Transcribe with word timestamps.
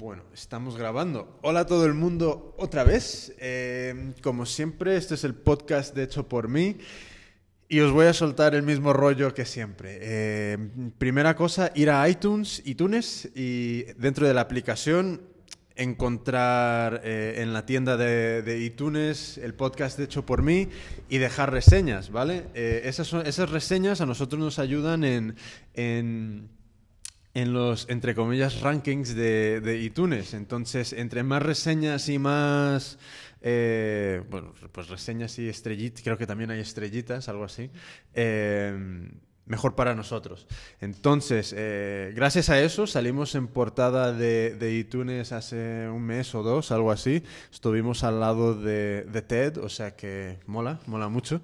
Bueno, 0.00 0.22
estamos 0.32 0.78
grabando. 0.78 1.38
Hola 1.42 1.60
a 1.60 1.66
todo 1.66 1.84
el 1.84 1.92
mundo 1.92 2.54
otra 2.56 2.84
vez. 2.84 3.34
Eh, 3.38 4.14
como 4.22 4.46
siempre, 4.46 4.96
este 4.96 5.12
es 5.12 5.24
el 5.24 5.34
podcast 5.34 5.94
de 5.94 6.04
hecho 6.04 6.26
por 6.26 6.48
mí. 6.48 6.78
Y 7.68 7.80
os 7.80 7.92
voy 7.92 8.06
a 8.06 8.14
soltar 8.14 8.54
el 8.54 8.62
mismo 8.62 8.94
rollo 8.94 9.34
que 9.34 9.44
siempre. 9.44 9.98
Eh, 10.00 10.58
primera 10.96 11.36
cosa, 11.36 11.70
ir 11.74 11.90
a 11.90 12.08
iTunes, 12.08 12.62
iTunes 12.64 13.28
y 13.34 13.82
dentro 13.98 14.26
de 14.26 14.32
la 14.32 14.40
aplicación 14.40 15.20
encontrar 15.76 17.02
eh, 17.04 17.34
en 17.36 17.52
la 17.52 17.66
tienda 17.66 17.98
de, 17.98 18.40
de, 18.40 18.58
iTunes 18.58 19.36
el 19.36 19.52
podcast 19.52 20.00
hecho 20.00 20.24
por 20.24 20.40
mí 20.40 20.68
y 21.10 21.18
dejar 21.18 21.52
reseñas, 21.52 22.10
¿vale? 22.10 22.46
Esas, 22.54 23.50
reseñas 23.50 24.00
a 24.00 24.06
nosotros 24.06 24.40
nos 24.40 24.58
ayudan 24.58 25.04
en, 25.04 26.48
en 27.34 27.52
los, 27.52 27.88
entre 27.88 28.14
comillas, 28.14 28.60
rankings 28.60 29.14
de, 29.14 29.60
de, 29.60 29.78
iTunes. 29.78 30.34
Entonces, 30.34 30.92
entre 30.92 31.22
más 31.22 31.42
reseñas 31.42 32.08
y 32.08 32.18
más... 32.18 32.98
Eh, 33.42 34.22
bueno, 34.30 34.52
pues 34.72 34.88
reseñas 34.88 35.38
y 35.38 35.48
estrellitas, 35.48 36.02
creo 36.02 36.18
que 36.18 36.26
también 36.26 36.50
hay 36.50 36.60
estrellitas, 36.60 37.28
algo 37.28 37.44
así. 37.44 37.70
Eh, 38.12 39.08
mejor 39.50 39.74
para 39.74 39.94
nosotros. 39.94 40.46
Entonces, 40.80 41.52
eh, 41.56 42.12
gracias 42.14 42.50
a 42.50 42.60
eso 42.60 42.86
salimos 42.86 43.34
en 43.34 43.48
portada 43.48 44.12
de, 44.12 44.54
de, 44.54 44.74
iTunes 44.74 45.32
hace 45.32 45.88
un 45.88 46.02
mes 46.02 46.34
o 46.34 46.42
dos, 46.42 46.70
algo 46.70 46.92
así. 46.92 47.24
Estuvimos 47.52 48.04
al 48.04 48.20
lado 48.20 48.54
de, 48.54 49.02
de 49.04 49.22
TED, 49.22 49.58
o 49.58 49.68
sea 49.68 49.96
que 49.96 50.38
mola, 50.46 50.78
mola 50.86 51.08
mucho. 51.08 51.40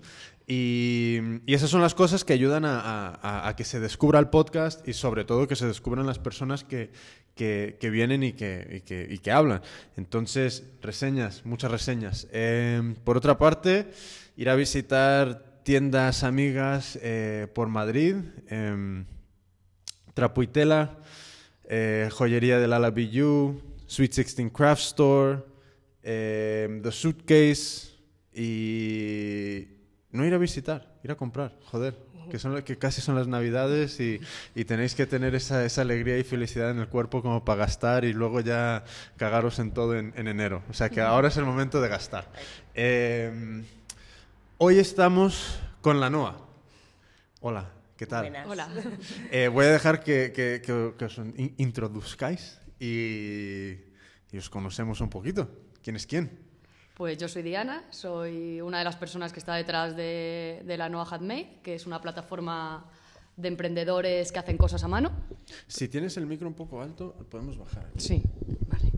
Y, 0.46 1.18
y 1.44 1.54
esas 1.54 1.70
son 1.70 1.80
las 1.80 1.94
cosas 1.94 2.24
que 2.24 2.32
ayudan 2.32 2.64
a, 2.64 3.48
a, 3.48 3.56
que 3.56 3.64
se 3.64 3.80
descubra 3.80 4.20
el 4.20 4.28
podcast 4.28 4.86
y 4.86 4.92
sobre 4.92 5.24
todo 5.24 5.48
que 5.48 5.56
se 5.56 5.66
descubran 5.66 6.06
las 6.06 6.20
personas 6.20 6.62
que, 6.62 6.92
que, 7.34 7.90
vienen 7.90 8.22
y 8.22 8.32
que, 8.32 8.76
y 8.76 8.80
que, 8.82 9.08
y 9.10 9.18
que 9.18 9.32
hablan. 9.32 9.62
Entonces, 9.96 10.64
reseñas, 10.80 11.44
muchas 11.44 11.70
reseñas. 11.70 12.28
Eh, 12.30 12.94
por 13.02 13.16
otra 13.16 13.38
parte, 13.38 13.90
ir 14.36 14.48
a 14.48 14.54
visitar 14.54 15.60
tiendas 15.64 16.22
amigas 16.22 16.96
eh, 17.02 17.48
por 17.52 17.68
Madrid, 17.68 18.14
eh, 18.48 19.04
Trapuitela, 20.14 20.98
eh, 21.68 22.08
Joyería 22.12 22.60
del 22.60 22.72
Alabillu, 22.72 23.60
Sweet 23.86 24.14
16 24.14 24.52
Craft 24.52 24.82
Store, 24.82 25.38
eh, 26.02 26.80
The 26.82 26.92
Suitcase 26.92 27.96
y 28.32 29.75
no 30.16 30.24
ir 30.24 30.34
a 30.34 30.38
visitar, 30.38 30.94
ir 31.04 31.10
a 31.10 31.14
comprar, 31.14 31.52
joder, 31.66 31.96
que, 32.30 32.38
son, 32.38 32.60
que 32.62 32.76
casi 32.76 33.00
son 33.00 33.14
las 33.14 33.28
navidades 33.28 34.00
y, 34.00 34.20
y 34.54 34.64
tenéis 34.64 34.94
que 34.94 35.06
tener 35.06 35.34
esa, 35.34 35.64
esa, 35.64 35.82
alegría 35.82 36.18
y 36.18 36.24
felicidad 36.24 36.70
en 36.70 36.78
el 36.78 36.88
cuerpo 36.88 37.22
como 37.22 37.44
para 37.44 37.60
gastar 37.60 38.04
y 38.04 38.12
luego 38.12 38.40
ya 38.40 38.84
cagaros 39.16 39.60
en 39.60 39.70
todo 39.70 39.96
en, 39.96 40.12
en 40.16 40.26
enero. 40.26 40.62
O 40.68 40.72
sea 40.72 40.90
que 40.90 41.00
ahora 41.00 41.28
es 41.28 41.36
el 41.36 41.44
momento 41.44 41.80
de 41.80 41.88
gastar. 41.88 42.28
Eh, 42.74 43.62
Hoy 44.58 44.78
estamos 44.78 45.60
con 45.82 46.00
la 46.00 46.08
NOA. 46.08 46.34
Hola, 47.42 47.70
¿qué 47.94 48.06
tal? 48.06 48.22
Buenas. 48.22 48.48
Hola. 48.48 48.68
Eh, 49.30 49.48
voy 49.48 49.66
a 49.66 49.70
dejar 49.70 50.02
que, 50.02 50.32
que, 50.32 50.62
que, 50.64 50.94
que 50.96 51.04
os 51.04 51.18
in 51.18 51.52
introduzcáis 51.58 52.58
y, 52.80 53.76
y, 54.32 54.38
os 54.38 54.48
conocemos 54.48 55.02
un 55.02 55.10
poquito. 55.10 55.50
¿Quién 55.82 55.96
es 55.96 56.06
quién? 56.06 56.45
Pues 56.96 57.18
yo 57.18 57.28
soy 57.28 57.42
Diana, 57.42 57.84
soy 57.90 58.62
una 58.62 58.78
de 58.78 58.84
las 58.84 58.96
personas 58.96 59.30
que 59.30 59.38
está 59.38 59.54
detrás 59.54 59.94
de, 59.94 60.62
de 60.64 60.78
la 60.78 60.88
NOA 60.88 61.04
Handmade, 61.04 61.58
que 61.62 61.74
es 61.74 61.86
una 61.86 62.00
plataforma 62.00 62.86
de 63.36 63.48
emprendedores 63.48 64.32
que 64.32 64.38
hacen 64.38 64.56
cosas 64.56 64.82
a 64.82 64.88
mano. 64.88 65.10
Si 65.66 65.88
tienes 65.88 66.16
el 66.16 66.24
micro 66.24 66.48
un 66.48 66.54
poco 66.54 66.80
alto, 66.80 67.14
podemos 67.30 67.58
bajar. 67.58 67.90
Sí, 67.98 68.22
vale. 68.66 68.92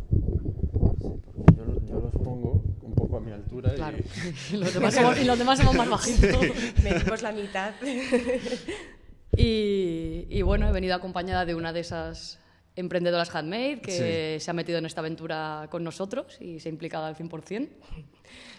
Yo, 1.56 1.86
yo 1.88 2.00
los 2.00 2.12
pongo 2.12 2.62
un 2.82 2.94
poco 2.94 3.16
a 3.16 3.20
mi 3.20 3.32
altura 3.32 3.74
claro. 3.74 3.98
y... 3.98 4.56
los 4.58 4.72
demás 4.74 4.94
somos, 4.94 5.18
y 5.18 5.24
los 5.24 5.36
demás 5.36 5.58
somos 5.58 5.74
más 5.74 5.90
bajitos. 5.90 6.46
Medimos 6.84 7.22
la 7.22 7.32
mitad. 7.32 7.74
y, 9.36 10.24
y, 10.30 10.42
bueno, 10.42 10.68
he 10.68 10.72
venido 10.72 10.94
acompañada 10.94 11.44
de 11.44 11.56
una 11.56 11.72
de 11.72 11.80
esas 11.80 12.38
emprendedoras 12.78 13.34
handmade 13.34 13.80
que 13.80 14.36
sí. 14.38 14.44
se 14.44 14.50
ha 14.50 14.54
metido 14.54 14.78
en 14.78 14.86
esta 14.86 15.00
aventura 15.00 15.66
con 15.70 15.82
nosotros 15.82 16.38
y 16.40 16.60
se 16.60 16.68
ha 16.68 16.72
implicado 16.72 17.06
al 17.06 17.16
100%. 17.16 17.68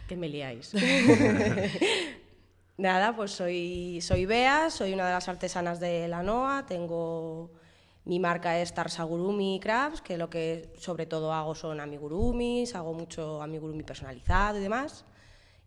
Que 0.07 0.18
me 0.18 0.28
liáis. 0.28 0.74
Nada, 2.78 3.16
pues 3.16 3.31
soy, 3.31 4.00
soy 4.02 4.25
Bea, 4.25 4.69
soy 4.69 4.94
una 4.94 5.06
de 5.06 5.13
las 5.13 5.28
artesanas 5.28 5.79
de 5.79 6.08
la 6.08 6.24
NOA, 6.24 6.66
tengo... 6.66 7.52
Mi 8.06 8.19
marca 8.19 8.59
es 8.59 8.74
Tarsagurumi 8.74 9.59
Crafts, 9.62 10.02
que 10.02 10.18
lo 10.18 10.31
que 10.31 10.74
sobre 10.79 11.06
todo 11.06 11.31
hago 11.31 11.53
son 11.53 11.79
amigurumis, 11.79 12.74
hago 12.74 12.94
mucho 12.94 13.41
amigurumi 13.41 13.84
personalizado 13.84 14.58
y 14.58 14.62
demás, 14.62 15.06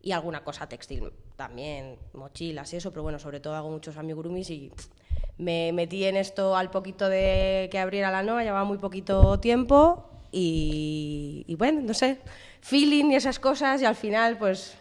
y 0.00 0.10
alguna 0.10 0.42
cosa 0.42 0.68
textil 0.68 1.12
también, 1.36 1.98
mochilas 2.14 2.72
y 2.72 2.76
eso, 2.76 2.90
pero 2.90 3.04
bueno, 3.04 3.20
sobre 3.20 3.38
todo 3.38 3.54
hago 3.54 3.70
muchos 3.70 3.96
amigurumis 3.96 4.50
y 4.50 4.70
pff, 4.70 4.88
me 5.38 5.72
metí 5.72 6.04
en 6.04 6.16
esto 6.16 6.56
al 6.56 6.70
poquito 6.70 7.08
de 7.08 7.68
que 7.70 7.78
abriera 7.78 8.10
la 8.10 8.22
NOA, 8.22 8.44
llevaba 8.44 8.64
muy 8.64 8.78
poquito 8.78 9.38
tiempo 9.40 10.08
y, 10.30 11.44
y 11.46 11.54
bueno, 11.56 11.80
no 11.82 11.94
sé, 11.94 12.18
feeling 12.60 13.10
y 13.10 13.16
esas 13.16 13.38
cosas 13.38 13.82
y 13.82 13.84
al 13.84 13.96
final 13.96 14.38
pues 14.38 14.76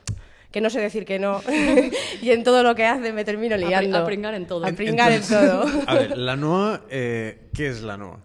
que 0.52 0.62
no 0.62 0.70
sé 0.70 0.80
decir 0.82 1.06
que 1.06 1.18
no. 1.18 1.42
y 2.22 2.30
en 2.30 2.44
todo 2.44 2.64
lo 2.64 2.76
que 2.76 2.86
hace 2.86 3.14
me 3.14 3.24
termino 3.24 3.56
liando. 3.56 3.98
A, 3.98 4.06
pringar 4.06 4.34
en 4.34 4.46
todo. 4.46 4.66
A 4.66 4.72
pringar 4.72 5.12
en 5.12 5.22
todo. 5.22 5.66
a 5.88 5.96
ver, 5.96 6.18
la 6.18 6.36
NOA, 6.36 6.82
eh, 6.90 7.50
¿qué 7.54 7.68
es 7.68 7.82
la 7.82 7.98
NOA? 7.98 8.20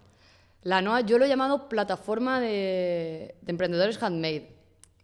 La 0.62 0.82
NOA 0.82 1.02
yo 1.02 1.18
lo 1.18 1.24
he 1.24 1.28
llamado 1.28 1.68
plataforma 1.68 2.40
de, 2.40 3.36
de 3.40 3.50
emprendedores 3.50 4.02
handmade. 4.02 4.55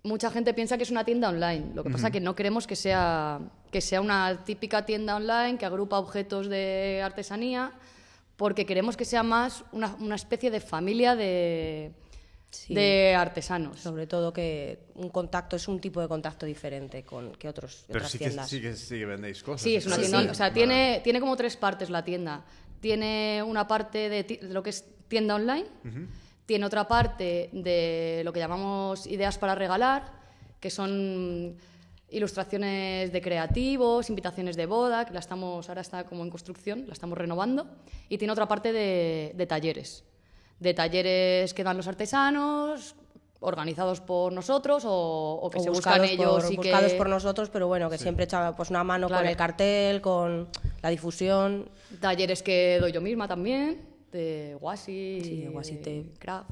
Mucha 0.04 0.30
gente 0.30 0.52
piensa 0.52 0.76
que 0.76 0.82
es 0.82 0.90
una 0.90 1.04
tienda 1.04 1.28
online. 1.28 1.72
Lo 1.74 1.84
que 1.84 1.90
pasa 1.90 1.98
es 1.98 2.04
uh 2.04 2.06
-huh. 2.08 2.12
que 2.12 2.20
no 2.20 2.34
queremos 2.34 2.66
que 2.66 2.74
sea, 2.74 3.38
que 3.70 3.80
sea 3.80 4.00
una 4.00 4.42
típica 4.44 4.84
tienda 4.84 5.14
online 5.16 5.58
que 5.58 5.64
agrupa 5.66 5.98
objetos 5.98 6.48
de 6.48 7.00
artesanía, 7.04 7.72
porque 8.36 8.66
queremos 8.66 8.96
que 8.96 9.04
sea 9.04 9.22
más 9.22 9.64
una, 9.70 9.94
una 10.00 10.16
especie 10.16 10.50
de 10.50 10.60
familia 10.60 11.14
de, 11.14 11.92
Sí. 12.50 12.74
de 12.74 13.14
artesanos. 13.14 13.78
Sobre 13.80 14.06
todo 14.06 14.30
que 14.32 14.80
un 14.96 15.08
contacto 15.08 15.56
es 15.56 15.68
un 15.68 15.80
tipo 15.80 16.00
de 16.02 16.08
contacto 16.08 16.44
diferente 16.44 17.02
con 17.04 17.32
que 17.36 17.48
otros 17.48 17.84
Pero 17.86 18.00
otras 18.00 18.10
sí 18.12 18.18
tiendas. 18.18 18.50
Que, 18.50 18.56
sí, 18.56 18.60
que, 18.60 18.74
sí 18.76 18.98
que 18.98 19.06
vendéis 19.06 19.42
cosas. 19.42 19.62
Sí, 19.62 19.76
es 19.76 19.86
una 19.86 19.96
tienda. 19.96 20.18
O 20.30 20.34
sea, 20.34 20.46
vale. 20.46 20.54
tiene, 20.54 21.00
tiene 21.04 21.20
como 21.20 21.34
tres 21.36 21.56
partes 21.56 21.88
la 21.88 22.04
tienda. 22.04 22.44
Tiene 22.80 23.42
una 23.46 23.66
parte 23.66 24.08
de, 24.10 24.24
de 24.24 24.40
lo 24.50 24.62
que 24.62 24.70
es 24.70 24.84
tienda 25.08 25.36
online, 25.36 25.64
uh 25.84 25.88
-huh. 25.88 26.06
Tiene 26.46 26.66
otra 26.66 26.86
parte 26.88 27.50
de 27.52 28.22
lo 28.24 28.32
que 28.32 28.40
llamamos 28.40 29.06
ideas 29.06 29.38
para 29.38 29.54
regalar, 29.54 30.12
que 30.60 30.70
son 30.70 31.56
ilustraciones 32.08 33.12
de 33.12 33.22
creativos, 33.22 34.10
invitaciones 34.10 34.56
de 34.56 34.66
boda, 34.66 35.04
que 35.06 35.14
la 35.14 35.20
estamos, 35.20 35.68
ahora 35.68 35.80
está 35.80 36.04
como 36.04 36.22
en 36.24 36.30
construcción, 36.30 36.84
la 36.86 36.92
estamos 36.92 37.16
renovando, 37.16 37.66
y 38.08 38.18
tiene 38.18 38.32
otra 38.32 38.46
parte 38.46 38.72
de, 38.72 39.32
de 39.34 39.46
talleres 39.46 40.04
de 40.62 40.74
talleres 40.74 41.52
que 41.52 41.64
dan 41.64 41.76
los 41.76 41.88
artesanos, 41.88 42.94
organizados 43.40 44.00
por 44.00 44.32
nosotros 44.32 44.84
o, 44.86 45.40
o 45.42 45.50
que 45.50 45.58
o 45.58 45.62
se 45.62 45.70
buscan 45.70 46.04
ellos 46.04 46.44
por, 46.44 46.52
y 46.52 46.56
buscados 46.56 46.92
que... 46.92 46.98
por 46.98 47.08
nosotros, 47.08 47.50
pero 47.50 47.66
bueno, 47.66 47.90
que 47.90 47.98
sí. 47.98 48.04
siempre 48.04 48.24
echa 48.24 48.54
pues, 48.54 48.70
una 48.70 48.84
mano 48.84 49.08
claro. 49.08 49.22
con 49.22 49.28
el 49.28 49.36
cartel, 49.36 50.00
con 50.00 50.48
la 50.80 50.88
difusión. 50.88 51.68
Talleres 52.00 52.42
que 52.42 52.78
doy 52.80 52.92
yo 52.92 53.00
misma 53.00 53.26
también, 53.26 53.80
de 54.12 54.56
Wasi, 54.60 55.20
sí, 55.22 55.40
de 55.42 55.48
Wasite. 55.48 56.12
Craft. 56.18 56.50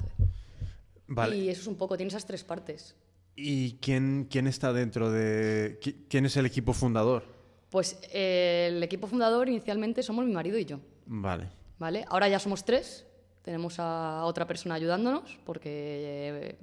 Vale. 1.07 1.37
Y 1.37 1.49
eso 1.49 1.61
es 1.63 1.67
un 1.67 1.77
poco, 1.77 1.97
tiene 1.97 2.09
esas 2.09 2.27
tres 2.27 2.43
partes. 2.45 2.97
¿Y 3.37 3.75
quién, 3.75 4.27
quién 4.31 4.47
está 4.47 4.73
dentro 4.73 5.11
de... 5.11 5.79
quién 6.09 6.27
es 6.27 6.37
el 6.37 6.47
equipo 6.47 6.73
fundador? 6.73 7.25
Pues 7.71 7.99
eh, 8.13 8.69
el 8.71 8.83
equipo 8.83 9.07
fundador 9.07 9.49
inicialmente 9.49 10.03
somos 10.03 10.27
mi 10.27 10.33
marido 10.33 10.59
y 10.59 10.65
yo. 10.65 10.81
Vale. 11.07 11.49
Vale, 11.79 12.05
ahora 12.09 12.29
ya 12.29 12.39
somos 12.39 12.65
tres, 12.65 13.07
tenemos 13.43 13.77
a 13.79 14.25
otra 14.25 14.47
persona 14.47 14.75
ayudándonos 14.75 15.39
porque 15.47 16.59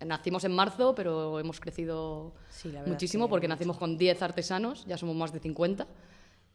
eh, 0.00 0.04
nacimos 0.06 0.44
en 0.44 0.52
marzo, 0.52 0.94
pero 0.94 1.38
hemos 1.38 1.60
crecido 1.60 2.32
sí, 2.50 2.72
muchísimo 2.86 3.28
porque 3.28 3.48
nacimos 3.48 3.76
con 3.76 3.98
10 3.98 4.22
artesanos, 4.22 4.84
ya 4.86 4.96
somos 4.96 5.16
más 5.16 5.32
de 5.32 5.40
50. 5.40 5.86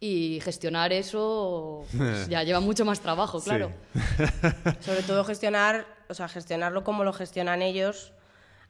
Y 0.02 0.40
gestionar 0.40 0.92
eso 0.94 1.84
pues, 1.96 2.26
ya 2.28 2.42
lleva 2.44 2.60
mucho 2.60 2.84
más 2.84 3.00
trabajo, 3.00 3.40
claro. 3.40 3.70
Sí. 3.92 4.24
Sobre 4.80 5.02
todo 5.02 5.24
gestionar, 5.24 5.86
o 6.08 6.14
sea, 6.14 6.26
gestionarlo 6.26 6.82
como 6.84 7.04
lo 7.04 7.12
gestionan 7.12 7.60
ellos, 7.60 8.12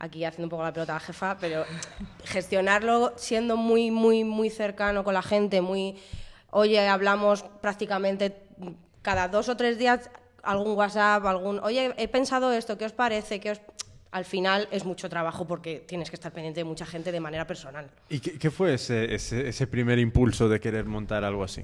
aquí 0.00 0.24
haciendo 0.24 0.46
un 0.46 0.50
poco 0.50 0.64
la 0.64 0.72
pelota 0.72 0.92
a 0.92 0.96
la 0.96 1.00
jefa, 1.00 1.38
pero 1.38 1.64
gestionarlo 2.24 3.12
siendo 3.16 3.56
muy, 3.56 3.90
muy, 3.92 4.24
muy 4.24 4.50
cercano 4.50 5.04
con 5.04 5.14
la 5.14 5.22
gente, 5.22 5.60
muy... 5.60 6.00
Oye, 6.50 6.88
hablamos 6.88 7.44
prácticamente 7.60 8.42
cada 9.02 9.28
dos 9.28 9.48
o 9.48 9.56
tres 9.56 9.78
días 9.78 10.10
algún 10.42 10.76
WhatsApp, 10.76 11.24
algún, 11.26 11.60
oye, 11.60 11.94
he 11.96 12.08
pensado 12.08 12.52
esto, 12.52 12.76
¿qué 12.78 12.86
os 12.86 12.92
parece? 12.92 13.40
¿Qué 13.40 13.52
os... 13.52 13.60
Al 14.12 14.24
final 14.24 14.68
es 14.72 14.84
mucho 14.84 15.08
trabajo 15.08 15.46
porque 15.46 15.84
tienes 15.86 16.10
que 16.10 16.16
estar 16.16 16.32
pendiente 16.32 16.60
de 16.60 16.64
mucha 16.64 16.84
gente 16.84 17.12
de 17.12 17.20
manera 17.20 17.46
personal. 17.46 17.88
¿Y 18.08 18.18
qué, 18.18 18.38
qué 18.38 18.50
fue 18.50 18.74
ese, 18.74 19.14
ese, 19.14 19.48
ese, 19.48 19.66
primer 19.68 19.98
impulso 20.00 20.48
de 20.48 20.58
querer 20.58 20.84
montar 20.86 21.22
algo 21.22 21.44
así? 21.44 21.62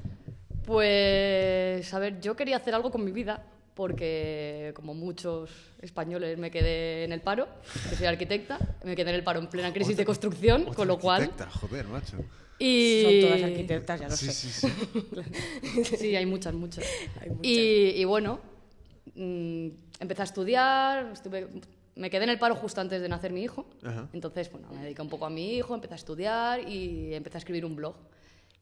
Pues, 0.65 1.93
a 1.93 1.99
ver, 1.99 2.21
yo 2.21 2.37
quería 2.37 2.57
hacer 2.57 2.75
algo 2.75 2.91
con 2.91 3.05
mi 3.05 3.11
vida 3.11 3.43
porque 3.75 4.73
como 4.75 4.95
muchos 4.95 5.51
españoles 5.83 6.39
me 6.39 6.51
quedé 6.51 7.05
en 7.05 7.13
el 7.13 7.21
paro, 7.21 7.47
que 7.91 7.95
soy 7.97 8.07
arquitecta, 8.07 8.59
me 8.85 8.97
quedé 8.97 9.11
en 9.11 9.17
el 9.17 9.23
paro 9.25 9.39
en 9.39 9.49
plena 9.49 9.73
crisis 9.73 9.97
de 9.97 10.05
construcción, 10.05 10.63
Otra 10.63 10.75
con 10.75 10.89
lo 10.89 10.99
cual... 10.99 11.23
arquitecta, 11.23 11.51
joder, 11.51 11.87
macho. 11.87 12.17
Y... 12.59 13.03
Son 13.03 13.21
todas 13.21 13.43
arquitectas, 13.43 14.01
ya 14.01 14.09
lo 14.09 14.17
Sí, 14.17 14.27
sé. 14.27 14.33
sí, 14.33 14.69
sí. 15.75 15.85
Sí, 15.99 16.17
hay 16.17 16.25
muchas, 16.25 16.55
muchas. 16.55 16.87
Hay 17.21 17.29
muchas. 17.29 17.47
Y, 17.47 17.91
y 17.97 18.05
bueno, 18.05 18.41
mm, 19.15 19.69
empecé 20.01 20.23
a 20.23 20.25
estudiar, 20.25 21.11
estuve, 21.13 21.47
me 21.97 22.09
quedé 22.11 22.25
en 22.25 22.31
el 22.31 22.39
paro 22.39 22.55
justo 22.55 22.81
antes 22.81 23.03
de 23.03 23.09
nacer 23.09 23.33
mi 23.33 23.43
hijo. 23.43 23.67
Ajá. 23.85 24.09
Entonces, 24.13 24.51
bueno, 24.53 24.69
me 24.73 24.83
dediqué 24.83 25.03
un 25.03 25.09
poco 25.09 25.27
a 25.27 25.31
mi 25.31 25.55
hijo, 25.57 25.75
empecé 25.75 25.95
a 25.95 25.97
estudiar 25.97 26.69
y 26.69 27.13
empecé 27.15 27.39
a 27.39 27.41
escribir 27.41 27.65
un 27.67 27.75
blog. 27.77 27.97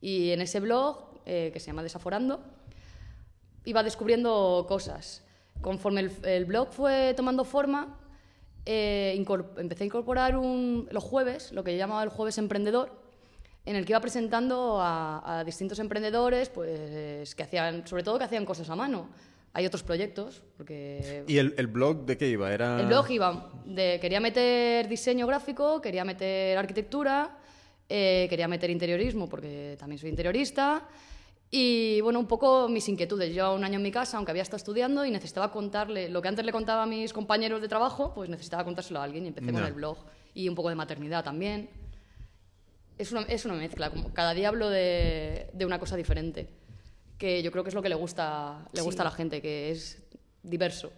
Y 0.00 0.30
en 0.30 0.40
ese 0.40 0.60
blog, 0.60 1.20
eh, 1.26 1.50
que 1.52 1.60
se 1.60 1.66
llama 1.66 1.82
Desaforando, 1.82 2.40
iba 3.64 3.82
descubriendo 3.82 4.64
cosas. 4.68 5.22
Conforme 5.60 6.00
el, 6.02 6.12
el 6.24 6.44
blog 6.44 6.72
fue 6.72 7.14
tomando 7.16 7.44
forma, 7.44 7.98
eh, 8.66 9.14
empecé 9.56 9.84
a 9.84 9.86
incorporar 9.86 10.36
un- 10.36 10.88
los 10.90 11.02
jueves, 11.04 11.52
lo 11.52 11.64
que 11.64 11.72
yo 11.72 11.78
llamaba 11.78 12.02
el 12.02 12.08
jueves 12.10 12.38
emprendedor, 12.38 12.92
en 13.66 13.76
el 13.76 13.86
que 13.86 13.92
iba 13.92 14.00
presentando 14.00 14.78
a, 14.80 15.38
a 15.40 15.44
distintos 15.44 15.78
emprendedores, 15.78 16.50
pues 16.50 17.34
que 17.34 17.42
hacían, 17.42 17.86
sobre 17.86 18.02
todo 18.02 18.18
que 18.18 18.24
hacían 18.24 18.44
cosas 18.44 18.68
a 18.68 18.76
mano. 18.76 19.08
Hay 19.56 19.64
otros 19.66 19.84
proyectos, 19.84 20.42
porque 20.56 21.22
¿Y 21.28 21.38
el, 21.38 21.54
el 21.56 21.68
blog 21.68 22.04
de 22.06 22.16
qué 22.18 22.28
iba? 22.28 22.52
Era... 22.52 22.80
el 22.80 22.86
blog 22.86 23.08
iba 23.10 23.52
de 23.64 23.98
quería 24.00 24.18
meter 24.20 24.88
diseño 24.88 25.26
gráfico, 25.28 25.80
quería 25.80 26.04
meter 26.04 26.58
arquitectura, 26.58 27.38
eh, 27.88 28.26
quería 28.28 28.48
meter 28.48 28.68
interiorismo 28.70 29.28
porque 29.28 29.76
también 29.78 29.98
soy 30.00 30.10
interiorista 30.10 30.88
y 31.52 32.00
bueno, 32.00 32.18
un 32.18 32.26
poco 32.26 32.68
mis 32.68 32.88
inquietudes. 32.88 33.32
Yo 33.32 33.54
un 33.54 33.62
año 33.62 33.76
en 33.76 33.82
mi 33.82 33.92
casa, 33.92 34.16
aunque 34.16 34.32
había 34.32 34.42
estado 34.42 34.56
estudiando 34.56 35.04
y 35.04 35.12
necesitaba 35.12 35.52
contarle 35.52 36.08
lo 36.08 36.20
que 36.20 36.26
antes 36.26 36.44
le 36.44 36.50
contaba 36.50 36.82
a 36.82 36.86
mis 36.86 37.12
compañeros 37.12 37.62
de 37.62 37.68
trabajo, 37.68 38.12
pues 38.12 38.28
necesitaba 38.28 38.64
contárselo 38.64 38.98
a 38.98 39.04
alguien 39.04 39.24
y 39.24 39.28
empecé 39.28 39.52
con 39.52 39.60
Ya. 39.62 39.68
el 39.68 39.74
blog 39.74 39.98
y 40.34 40.48
un 40.48 40.56
poco 40.56 40.68
de 40.70 40.74
maternidad 40.74 41.22
también. 41.22 41.70
Es 42.98 43.12
una, 43.12 43.22
es 43.22 43.44
una 43.44 43.54
mezcla, 43.54 43.90
como 43.90 44.12
cada 44.12 44.34
día 44.34 44.48
hablo 44.48 44.68
de, 44.68 45.48
de 45.52 45.64
una 45.64 45.78
cosa 45.78 45.94
diferente, 45.96 46.48
que 47.18 47.42
yo 47.42 47.50
creo 47.50 47.62
que 47.64 47.68
es 47.70 47.74
lo 47.74 47.82
que 47.82 47.88
le 47.88 47.94
gusta, 47.94 48.66
le 48.72 48.82
gusta 48.82 49.02
a 49.02 49.04
la 49.06 49.10
gente, 49.10 49.40
que 49.40 49.70
es 49.70 50.02
diverso. 50.42 50.92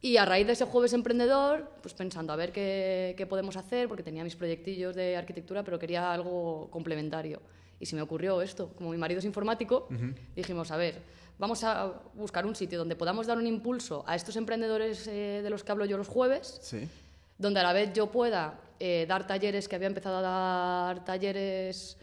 Y 0.00 0.18
a 0.18 0.24
raíz 0.24 0.46
de 0.46 0.52
ese 0.52 0.64
jueves 0.66 0.92
emprendedor, 0.92 1.70
pues 1.82 1.94
pensando 1.94 2.32
a 2.32 2.36
ver 2.36 2.52
qué, 2.52 3.14
qué 3.16 3.26
podemos 3.26 3.56
hacer, 3.56 3.88
porque 3.88 4.02
tenía 4.02 4.22
mis 4.24 4.36
proyectillos 4.36 4.94
de 4.94 5.16
arquitectura, 5.16 5.62
pero 5.64 5.78
quería 5.78 6.12
algo 6.12 6.68
complementario. 6.70 7.40
Y 7.80 7.86
se 7.86 7.96
me 7.96 8.02
ocurrió 8.02 8.40
esto. 8.40 8.70
Como 8.76 8.90
mi 8.90 8.96
marido 8.98 9.18
es 9.18 9.24
informático, 9.24 9.88
dijimos, 10.34 10.70
a 10.70 10.76
ver, 10.76 11.00
vamos 11.38 11.64
a 11.64 11.92
buscar 12.14 12.46
un 12.46 12.54
sitio 12.54 12.78
donde 12.78 12.94
podamos 12.96 13.26
dar 13.26 13.36
un 13.36 13.46
impulso 13.46 14.04
a 14.06 14.14
estos 14.14 14.36
emprendedores 14.36 15.06
eh, 15.08 15.40
de 15.42 15.50
los 15.50 15.64
que 15.64 15.72
hablo 15.72 15.84
yo 15.84 15.96
los 15.98 16.08
jueves, 16.08 16.58
Sí. 16.62 16.88
donde 17.36 17.60
a 17.60 17.62
la 17.64 17.72
vez 17.72 17.92
yo 17.92 18.10
pueda 18.10 18.58
eh, 18.78 19.06
dar 19.08 19.26
talleres, 19.26 19.66
que 19.68 19.76
había 19.76 19.88
empezado 19.88 20.18
a 20.18 20.22
dar 20.22 21.04
talleres 21.04 21.96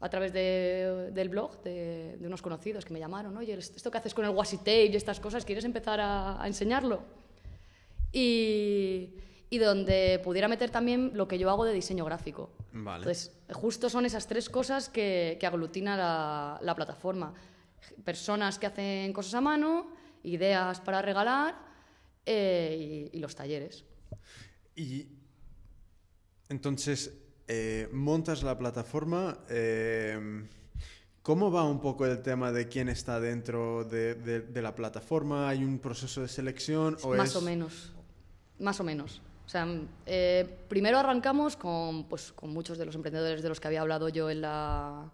a 0.00 0.08
través 0.10 0.32
de- 0.32 1.10
del 1.12 1.28
blog 1.28 1.62
de, 1.62 2.16
de 2.18 2.26
unos 2.26 2.42
conocidos 2.42 2.84
que 2.84 2.92
me 2.92 2.98
llamaron, 3.00 3.36
oye, 3.36 3.54
esto 3.54 3.90
que 3.90 3.98
haces 3.98 4.12
con 4.14 4.24
el 4.24 4.30
washi 4.30 4.58
tape 4.58 4.86
y 4.86 4.96
estas 4.96 5.20
cosas, 5.20 5.44
¿quieres 5.44 5.64
empezar 5.64 6.00
a, 6.00 6.42
a 6.42 6.46
enseñarlo? 6.46 7.02
Y, 8.12 9.14
y 9.50 9.58
donde 9.58 10.20
pudiera 10.22 10.48
meter 10.48 10.70
también 10.70 11.12
lo 11.14 11.26
que 11.28 11.38
yo 11.38 11.50
hago 11.50 11.64
de 11.64 11.72
diseño 11.72 12.04
gráfico. 12.04 12.50
Vale. 12.72 12.98
Entonces, 13.04 13.32
justo 13.52 13.88
son 13.88 14.06
esas 14.06 14.26
tres 14.26 14.48
cosas 14.48 14.88
que, 14.88 15.36
que 15.40 15.46
aglutina 15.46 15.96
la, 15.96 16.58
la 16.62 16.74
plataforma. 16.74 17.34
Personas 18.04 18.58
que 18.58 18.66
hacen 18.66 19.12
cosas 19.12 19.34
a 19.34 19.40
mano, 19.40 19.90
ideas 20.24 20.80
para 20.80 21.02
regalar 21.02 21.54
eh, 22.24 23.08
y- 23.12 23.16
y 23.16 23.20
los 23.20 23.34
talleres. 23.34 23.84
Y 24.74 25.06
entonces, 26.48 27.12
eh, 27.48 27.88
montas 27.92 28.42
la 28.42 28.56
plataforma. 28.58 29.38
eh, 29.48 30.46
¿Cómo 31.22 31.50
va 31.50 31.64
un 31.64 31.80
poco 31.80 32.06
el 32.06 32.22
tema 32.22 32.52
de 32.52 32.68
quién 32.68 32.88
está 32.88 33.18
dentro 33.18 33.82
de, 33.84 34.14
de- 34.14 34.40
de 34.42 34.62
la 34.62 34.74
plataforma? 34.76 35.48
¿Hay 35.48 35.64
un 35.64 35.78
proceso 35.80 36.22
de 36.22 36.28
selección? 36.28 36.96
O 37.02 37.14
más 37.16 37.30
es- 37.30 37.36
o 37.36 37.40
menos. 37.40 37.92
Más 38.60 38.78
o 38.80 38.84
menos. 38.84 39.20
O 39.44 39.48
sea, 39.48 39.66
eh, 40.06 40.46
primero 40.68 40.98
arrancamos 40.98 41.56
con, 41.56 42.04
pues, 42.08 42.32
con 42.32 42.50
muchos 42.52 42.78
de 42.78 42.86
los 42.86 42.94
emprendedores 42.94 43.42
de 43.42 43.48
los 43.48 43.58
que 43.60 43.66
había 43.68 43.80
hablado 43.80 44.08
yo 44.08 44.30
en, 44.30 44.40
la, 44.40 45.10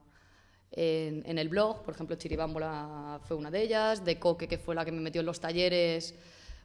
en, 0.71 1.23
en 1.27 1.39
el 1.39 1.49
blog. 1.49 1.83
Por 1.83 1.95
ejemplo, 1.95 2.17
Chiribámbola 2.17 3.21
fue 3.27 3.37
una 3.37 3.51
de 3.51 3.63
ellas. 3.63 4.05
De 4.05 4.19
Coque, 4.19 4.47
que 4.49 4.59
fue 4.59 4.75
la 4.75 4.85
que 4.85 4.93
me 4.93 5.01
metió 5.01 5.21
en 5.21 5.27
los 5.27 5.41
talleres, 5.41 6.15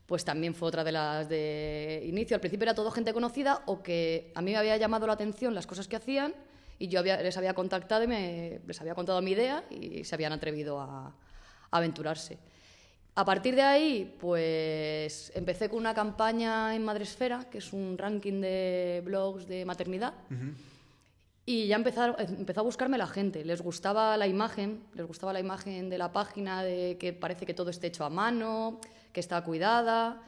pues 0.07 0.25
también 0.25 0.55
fue 0.55 0.69
otra 0.69 0.83
de 0.83 0.91
las 0.93 1.29
de 1.29 2.03
inicio. 2.07 2.35
Al 2.35 2.39
principio 2.41 2.63
era 2.63 2.73
todo 2.73 2.89
gente 2.89 3.13
conocida 3.13 3.61
o 3.67 3.83
que 3.83 4.31
a 4.33 4.41
mí 4.41 4.51
me 4.51 4.57
había 4.57 4.77
llamado 4.77 5.05
la 5.05 5.13
atención 5.13 5.53
las 5.53 5.67
cosas 5.67 5.87
que 5.87 5.97
hacían 5.97 6.33
y 6.79 6.87
yo 6.87 6.99
había- 6.99 7.21
les 7.21 7.37
había 7.37 7.53
contactado 7.53 8.03
y 8.03 8.07
me- 8.07 8.61
les 8.65 8.79
había 8.81 8.95
contado 8.95 9.21
mi 9.21 9.31
idea 9.31 9.63
y 9.69 10.03
se 10.05 10.15
habían 10.15 10.31
atrevido 10.33 10.79
a, 10.79 11.07
a 11.07 11.13
aventurarse. 11.77 12.37
A 13.15 13.25
partir 13.25 13.55
de 13.55 13.63
ahí, 13.63 14.15
pues 14.19 15.31
empecé 15.35 15.69
con 15.69 15.79
una 15.79 15.93
campaña 15.93 16.75
en 16.75 16.85
Madresfera, 16.85 17.45
que 17.49 17.57
es 17.57 17.73
un 17.73 17.97
ranking 17.97 18.39
de 18.41 19.01
blogs 19.03 19.47
de 19.47 19.65
maternidad. 19.65 20.13
Y 21.45 21.67
ya 21.67 21.77
empezaron, 21.77 22.15
empezó 22.19 22.59
a 22.59 22.63
buscarme 22.63 22.97
la 22.97 23.07
gente. 23.07 23.43
Les 23.43 23.61
gustaba 23.61 24.15
la 24.17 24.27
imagen, 24.27 24.83
les 24.93 25.05
gustaba 25.07 25.33
la 25.33 25.39
imagen 25.39 25.89
de 25.89 25.97
la 25.97 26.11
página, 26.11 26.61
de 26.63 26.97
que 26.99 27.11
parece 27.13 27.45
que 27.45 27.53
todo 27.53 27.69
esté 27.71 27.87
hecho 27.87 28.03
a 28.05 28.09
mano, 28.09 28.79
que 29.17 29.21
está 29.21 29.43
cuidada, 29.43 30.21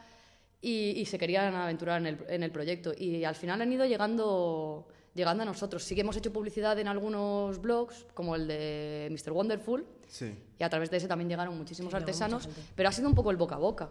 y, 0.62 1.00
y 1.00 1.06
se 1.06 1.20
querían 1.20 1.54
aventurar 1.54 2.02
en 2.02 2.08
el, 2.08 2.26
en 2.28 2.42
el 2.42 2.50
proyecto. 2.50 2.92
Y 2.98 3.24
al 3.24 3.36
final 3.36 3.62
han 3.62 3.72
ido 3.72 3.86
llegando, 3.86 4.88
llegando 5.14 5.44
a 5.44 5.46
nosotros. 5.46 5.84
Sí 5.84 5.94
que 5.94 6.02
hemos 6.02 6.18
hecho 6.18 6.34
publicidad 6.34 6.80
en 6.80 6.88
algunos 6.88 7.62
blogs, 7.62 8.08
como 8.16 8.36
el 8.36 8.48
de 8.48 9.08
Mr. 9.12 9.32
Wonderful, 9.32 9.86
Sí. 10.08 10.34
y 10.58 10.64
a 10.64 10.70
través 10.72 10.90
de 10.90 10.98
ese 10.98 11.08
también 11.08 11.30
llegaron 11.30 11.56
muchísimos 11.56 11.92
Sí, 11.92 11.98
artesanos, 11.98 12.50
pero 12.76 12.90
ha 12.90 12.92
sido 12.92 13.08
un 13.08 13.14
poco 13.14 13.30
el 13.30 13.38
boca 13.38 13.54
a 13.56 13.60
boca. 13.60 13.90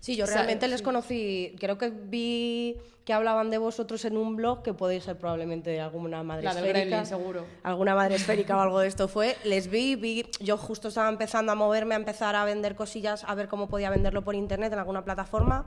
Sí, 0.00 0.16
yo 0.16 0.24
O 0.24 0.26
sea, 0.26 0.36
realmente 0.36 0.68
les 0.68 0.82
conocí, 0.82 1.54
creo 1.58 1.76
que 1.76 1.90
vi 1.90 2.76
que 3.04 3.12
hablaban 3.12 3.50
de 3.50 3.58
vosotros 3.58 4.04
en 4.04 4.16
un 4.18 4.36
blog 4.36 4.62
que 4.62 4.74
podéis 4.74 5.04
ser 5.04 5.16
probablemente 5.16 5.70
de 5.70 5.80
alguna 5.80 6.22
madre 6.22 6.44
La 6.44 6.50
esférica. 6.50 6.78
Gremlin, 6.80 7.06
seguro. 7.06 7.46
Alguna 7.62 7.94
madre 7.94 8.14
esférica 8.16 8.56
o 8.56 8.60
algo 8.60 8.80
de 8.80 8.88
esto 8.88 9.08
fue. 9.08 9.36
Les 9.44 9.68
vi, 9.68 9.96
vi, 9.96 10.26
yo 10.40 10.58
justo 10.58 10.88
estaba 10.88 11.08
empezando 11.08 11.50
a 11.50 11.54
moverme, 11.54 11.94
a 11.94 11.98
empezar 11.98 12.36
a 12.36 12.44
vender 12.44 12.74
cosillas, 12.74 13.24
a 13.24 13.34
ver 13.34 13.48
cómo 13.48 13.68
podía 13.68 13.88
venderlo 13.88 14.22
por 14.24 14.34
internet 14.34 14.72
en 14.74 14.78
alguna 14.78 15.04
plataforma. 15.04 15.66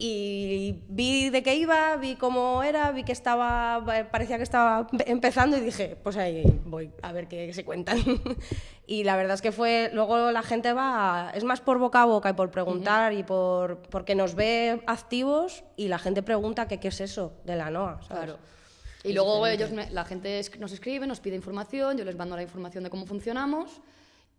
Y 0.00 0.84
vi 0.88 1.28
de 1.30 1.42
qué 1.42 1.56
iba, 1.56 1.96
vi 1.96 2.14
cómo 2.14 2.62
era, 2.62 2.92
vi 2.92 3.02
que 3.02 3.10
estaba, 3.10 3.84
parecía 4.12 4.36
que 4.36 4.44
estaba 4.44 4.86
empezando 5.06 5.56
y 5.56 5.60
dije, 5.60 5.96
pues 6.00 6.16
ahí 6.16 6.44
voy 6.66 6.92
a 7.02 7.10
ver 7.10 7.26
qué 7.26 7.52
se 7.52 7.64
cuentan. 7.64 7.98
y 8.86 9.02
la 9.02 9.16
verdad 9.16 9.34
es 9.34 9.42
que 9.42 9.50
fue, 9.50 9.90
luego 9.92 10.30
la 10.30 10.42
gente 10.44 10.72
va, 10.72 11.32
es 11.34 11.42
más 11.42 11.60
por 11.60 11.78
boca 11.78 12.02
a 12.02 12.04
boca 12.04 12.30
y 12.30 12.34
por 12.34 12.52
preguntar 12.52 13.12
y 13.12 13.24
por, 13.24 13.78
porque 13.90 14.14
nos 14.14 14.36
ve 14.36 14.80
activos 14.86 15.64
y 15.76 15.88
la 15.88 15.98
gente 15.98 16.22
pregunta 16.22 16.68
que 16.68 16.78
qué 16.78 16.88
es 16.88 17.00
eso 17.00 17.32
de 17.44 17.56
la 17.56 17.68
NOA. 17.70 18.00
¿sabes? 18.02 18.06
Claro. 18.24 18.38
Y 19.02 19.12
luego 19.14 19.46
ellos, 19.48 19.72
me- 19.72 19.90
la 19.90 20.04
gente 20.04 20.38
es- 20.38 20.56
nos 20.60 20.70
escribe, 20.70 21.08
nos 21.08 21.18
pide 21.18 21.34
información, 21.34 21.96
yo 21.98 22.04
les 22.04 22.14
mando 22.16 22.36
la 22.36 22.42
información 22.42 22.84
de 22.84 22.90
cómo 22.90 23.04
funcionamos 23.04 23.80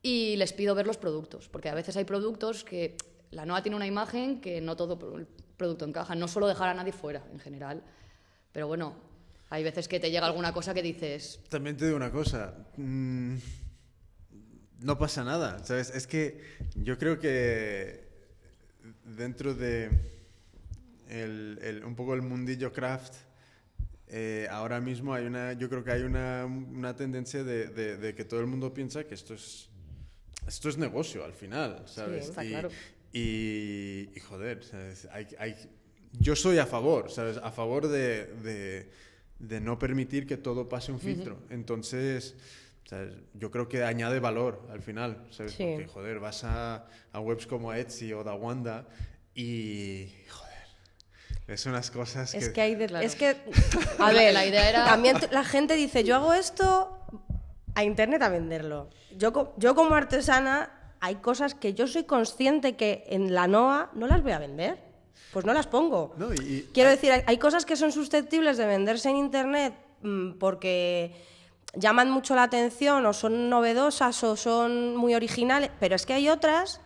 y 0.02 0.38
les 0.38 0.54
pido 0.54 0.74
ver 0.74 0.88
los 0.88 0.98
productos, 0.98 1.50
porque 1.50 1.68
a 1.68 1.74
veces 1.74 1.98
hay 1.98 2.06
productos 2.06 2.64
que 2.64 2.96
la 3.32 3.46
NOA 3.46 3.62
tiene 3.62 3.76
una 3.76 3.88
imagen 3.88 4.40
que 4.40 4.62
no 4.62 4.78
todo 4.78 4.98
producto 5.60 5.86
encaja, 5.86 6.16
no 6.16 6.28
solo 6.28 6.48
dejar 6.48 6.70
a 6.70 6.74
nadie 6.74 6.92
fuera 6.94 7.22
en 7.32 7.40
general, 7.40 7.84
pero 8.52 8.66
bueno, 8.66 8.96
hay 9.52 9.64
veces 9.64 9.88
que 9.88 10.00
te 10.00 10.10
llega 10.10 10.26
alguna 10.26 10.52
cosa 10.54 10.74
que 10.74 10.82
dices, 10.82 11.40
También 11.50 11.78
te 11.78 11.86
digo 11.86 11.98
una 11.98 12.12
cosa. 12.12 12.56
mm, 12.78 13.36
no 14.82 14.98
pasa 14.98 15.24
nada, 15.24 15.64
¿sabes? 15.66 15.90
Es 15.92 16.08
que 16.08 16.42
yo 16.76 16.98
creo 16.98 17.20
que 17.20 18.08
dentro 19.04 19.54
de 19.54 19.90
el- 21.10 21.60
el- 21.62 21.84
un 21.84 21.96
poco 21.96 22.14
el 22.14 22.22
mundillo 22.22 22.72
craft, 22.72 23.14
eh, 24.08 24.48
ahora 24.50 24.80
mismo 24.80 25.14
hay 25.14 25.26
una, 25.26 25.54
yo 25.54 25.68
creo 25.70 25.84
que 25.84 25.92
hay 25.92 26.04
una, 26.04 26.46
una 26.46 26.96
tendencia 26.96 27.44
de, 27.44 27.68
de- 27.68 27.98
de 27.98 28.16
que 28.16 28.24
todo 28.26 28.40
el 28.40 28.48
mundo 28.48 28.74
piensa 28.74 29.04
que 29.04 29.14
esto 29.16 29.34
es, 29.34 29.68
esto 30.48 30.70
es 30.70 30.78
negocio 30.78 31.26
al 31.26 31.34
final, 31.34 31.84
¿sabes? 31.86 32.30
está 32.30 32.44
y, 32.46 32.50
claro. 32.50 32.70
Y, 33.12 34.10
y, 34.16 34.20
joder, 34.20 34.64
¿sabes? 34.64 35.08
Hay, 35.12 35.28
hay- 35.40 35.56
yo 36.14 36.36
soy 36.36 36.58
a 36.58 36.66
favor, 36.66 37.12
¿sabes? 37.12 37.38
A 37.38 37.52
favor 37.52 37.88
de, 37.88 38.26
de- 38.44 38.92
de 39.40 39.62
no 39.62 39.80
permitir 39.80 40.28
que 40.28 40.38
todo 40.38 40.68
pase 40.68 40.92
un 40.92 41.00
filtro. 41.00 41.38
Entonces, 41.50 42.36
¿sabes? 42.86 43.14
yo 43.36 43.52
creo 43.52 43.70
que 43.70 43.84
añade 43.84 44.20
valor 44.20 44.68
al 44.72 44.82
final, 44.82 45.26
¿sabes? 45.32 45.54
Sí. 45.54 45.66
Porque, 45.76 45.88
joder, 45.88 46.20
vas 46.20 46.44
a, 46.44 46.88
a 47.14 47.20
webs 47.20 47.48
como 47.48 47.74
Etsy 47.74 48.12
o 48.14 48.24
Dawanda 48.24 48.88
y, 49.36 50.12
joder, 50.30 50.50
es 51.48 51.66
unas 51.66 51.90
cosas 51.92 52.34
Es 52.34 52.48
que... 52.50 52.54
que 52.54 52.62
hay 52.62 52.76
de- 52.76 52.88
Claro. 52.88 53.06
es 53.06 53.16
que 53.16 53.38
a 54.00 54.12
ver, 54.12 54.34
la 54.34 54.46
idea 54.46 54.70
era- 54.70 54.86
también 54.86 55.18
la 55.32 55.44
gente 55.44 55.76
dice, 55.76 56.04
"Yo 56.04 56.16
hago 56.16 56.34
esto 56.34 57.00
a 57.76 57.84
internet 57.84 58.22
a 58.24 58.30
venderlo." 58.30 58.90
Yo 59.16 59.54
yo 59.58 59.74
como 59.76 59.96
artesana 59.96 60.72
hay 61.02 61.16
cosas 61.16 61.56
que 61.56 61.74
yo 61.74 61.88
soy 61.88 62.04
consciente 62.04 62.76
que 62.76 63.06
en 63.08 63.34
la 63.34 63.48
NOA 63.48 63.90
no 63.94 64.08
las 64.08 64.22
voy 64.24 64.32
a 64.34 64.40
vender. 64.40 64.78
Pues 65.34 65.46
no 65.46 65.54
las 65.54 65.68
pongo. 65.68 66.14
No, 66.18 66.34
y- 66.34 66.38
y- 66.38 66.70
Quiero 66.74 66.90
decir, 66.90 67.12
hay- 67.26 67.38
cosas 67.38 67.66
que 67.66 67.76
son 67.76 67.92
susceptibles 67.92 68.58
de 68.58 68.66
venderse 68.66 69.10
en 69.10 69.18
Internet 69.18 69.74
mm, 70.02 70.32
porque 70.40 71.14
llaman 71.76 72.10
mucho 72.10 72.34
la 72.36 72.44
atención 72.44 73.06
o 73.06 73.14
son 73.14 73.50
novedosas 73.50 74.24
o 74.24 74.36
son 74.36 74.96
muy 74.96 75.14
originales, 75.14 75.70
pero 75.80 75.96
es 75.96 76.06
que 76.06 76.14
hay 76.14 76.30
otras 76.30 76.82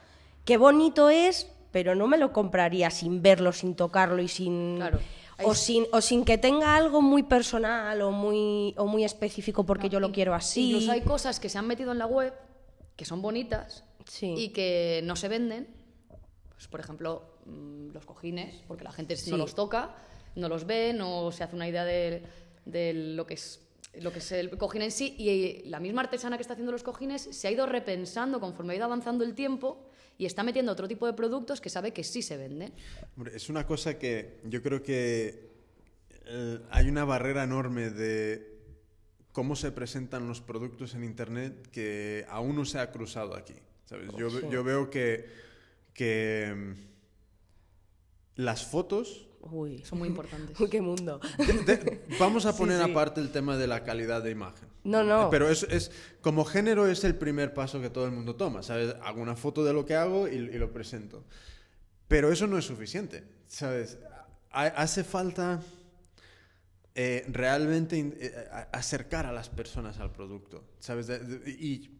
que 0.46 0.58
bonito 0.58 1.10
es, 1.10 1.50
pero 1.72 1.96
no 1.96 2.08
me 2.08 2.18
lo 2.18 2.34
compraría 2.34 2.90
sin 2.92 3.22
verlo, 3.22 3.54
sin 3.54 3.76
tocarlo 3.76 4.22
y 4.22 4.28
sin... 4.28 4.76
Claro. 4.78 5.00
O 5.46 5.56
sin, 5.56 5.86
o 5.92 6.00
sin 6.00 6.26
que 6.26 6.38
tenga 6.38 6.76
algo 6.76 7.02
muy 7.02 7.24
personal 7.24 8.00
o 8.04 8.12
muy, 8.12 8.76
o 8.78 8.86
muy 8.86 9.04
específico 9.04 9.66
porque 9.66 9.90
yo 9.90 10.00
lo 10.00 10.12
quiero 10.12 10.36
así. 10.36 10.70
Incluso 10.72 10.92
hay 10.92 11.02
cosas 11.02 11.40
que 11.40 11.50
se 11.50 11.58
han 11.58 11.66
metido 11.66 11.92
en 11.92 11.98
la 11.98 12.06
web 12.06 12.34
que 12.96 13.04
son 13.04 13.22
bonitas 13.22 13.84
Sí. 14.08 14.34
y 14.38 14.50
que 14.50 15.02
no 15.04 15.16
se 15.16 15.28
venden. 15.28 15.68
Pues, 16.50 16.68
por 16.68 16.80
ejemplo, 16.80 17.38
mm, 17.46 17.90
los 17.92 18.06
cojines, 18.06 18.64
porque 18.68 18.84
la 18.84 18.92
gente 18.92 19.16
Sí. 19.16 19.32
no 19.32 19.38
los 19.38 19.56
toca, 19.56 19.96
no 20.36 20.48
los 20.50 20.66
ve, 20.66 20.94
no 20.94 21.32
se 21.32 21.44
hace 21.44 21.56
una 21.56 21.68
idea 21.68 21.84
de, 21.86 22.24
de 22.66 22.94
lo 22.94 23.26
que 23.26 23.34
es 23.36 23.60
lo 24.02 24.12
que 24.12 24.18
es 24.20 24.32
el 24.32 24.58
cojín 24.58 24.82
en 24.82 24.90
sí 24.90 25.14
y 25.20 25.70
la 25.70 25.80
misma 25.80 26.02
artesana 26.02 26.36
que 26.36 26.42
está 26.42 26.54
haciendo 26.54 26.72
los 26.72 26.82
cojines 26.82 27.22
se 27.22 27.48
ha 27.48 27.52
ido 27.52 27.68
repensando 27.68 28.40
conforme 28.40 28.74
ha 28.74 28.78
ido 28.78 28.86
avanzando 28.86 29.24
el 29.24 29.36
tiempo 29.36 29.86
y 30.18 30.26
está 30.26 30.42
metiendo 30.42 30.72
otro 30.72 30.88
tipo 30.88 31.06
de 31.06 31.14
productos 31.14 31.62
que 31.62 31.70
sabe 31.70 31.94
que 31.94 32.04
sí 32.04 32.24
se 32.24 32.36
venden. 32.38 32.74
Hombre, 33.16 33.36
es 33.36 33.50
una 33.50 33.68
cosa 33.68 34.00
que 34.00 34.40
yo 34.46 34.64
creo 34.64 34.82
que 34.82 35.48
eh, 36.26 36.60
hay 36.72 36.90
una 36.90 37.06
barrera 37.06 37.44
enorme 37.44 37.92
de 37.92 38.58
cómo 39.32 39.56
se 39.56 39.72
presentan 39.72 40.28
los 40.28 40.42
productos 40.42 40.96
en 40.96 41.04
Internet 41.04 41.68
que 41.72 42.26
aún 42.30 42.56
no 42.56 42.66
se 42.66 42.80
ha 42.80 42.90
cruzado 42.92 43.36
aquí. 43.36 43.54
¿Sabes? 43.86 44.10
Yo, 44.18 44.30
ve- 44.32 44.48
yo 44.50 44.64
veo 44.64 44.90
que, 44.90 45.28
que 45.94 46.54
mm, 46.56 48.42
las 48.42 48.66
fotos... 48.66 49.28
Uy, 49.42 49.84
Son 49.84 50.00
muy 50.00 50.08
importantes. 50.08 50.58
Qué 50.70 50.80
mundo. 50.82 51.20
de- 51.38 51.76
de- 51.76 52.02
vamos 52.18 52.46
a 52.46 52.52
Sí, 52.54 52.58
poner 52.60 52.82
sí. 52.84 52.90
aparte 52.92 53.20
el 53.20 53.30
tema 53.32 53.58
de 53.58 53.68
la 53.68 53.84
calidad 53.84 54.24
de 54.24 54.32
imagen. 54.32 54.70
No, 54.86 55.04
no. 55.04 55.30
Pero 55.30 55.50
es, 55.50 55.64
es, 55.64 55.92
como 56.22 56.46
género 56.46 56.88
es 56.88 57.04
el 57.04 57.16
primer 57.16 57.54
paso 57.54 57.82
que 57.82 57.90
todo 57.90 58.06
el 58.06 58.12
mundo 58.12 58.36
toma, 58.38 58.64
¿sabes? 58.64 58.96
Hago 59.04 59.22
una 59.22 59.36
foto 59.36 59.64
de 59.66 59.74
lo 59.74 59.86
que 59.86 59.96
hago 59.96 60.28
y, 60.30 60.36
y 60.36 60.58
lo 60.58 60.72
presento. 60.72 61.26
Pero 62.08 62.32
eso 62.32 62.48
no 62.48 62.58
es 62.58 62.64
suficiente, 62.66 63.24
¿sabes? 63.48 63.98
Ha- 64.52 64.68
hace 64.68 65.04
falta 65.04 65.62
eh, 66.96 67.26
realmente 67.28 68.00
eh, 68.20 68.48
acercar 68.72 69.26
a 69.26 69.32
las 69.34 69.50
personas 69.50 70.00
al 70.00 70.12
producto, 70.14 70.64
¿sabes? 70.80 71.08
De- 71.08 71.20
de- 71.20 71.50
y 71.52 72.00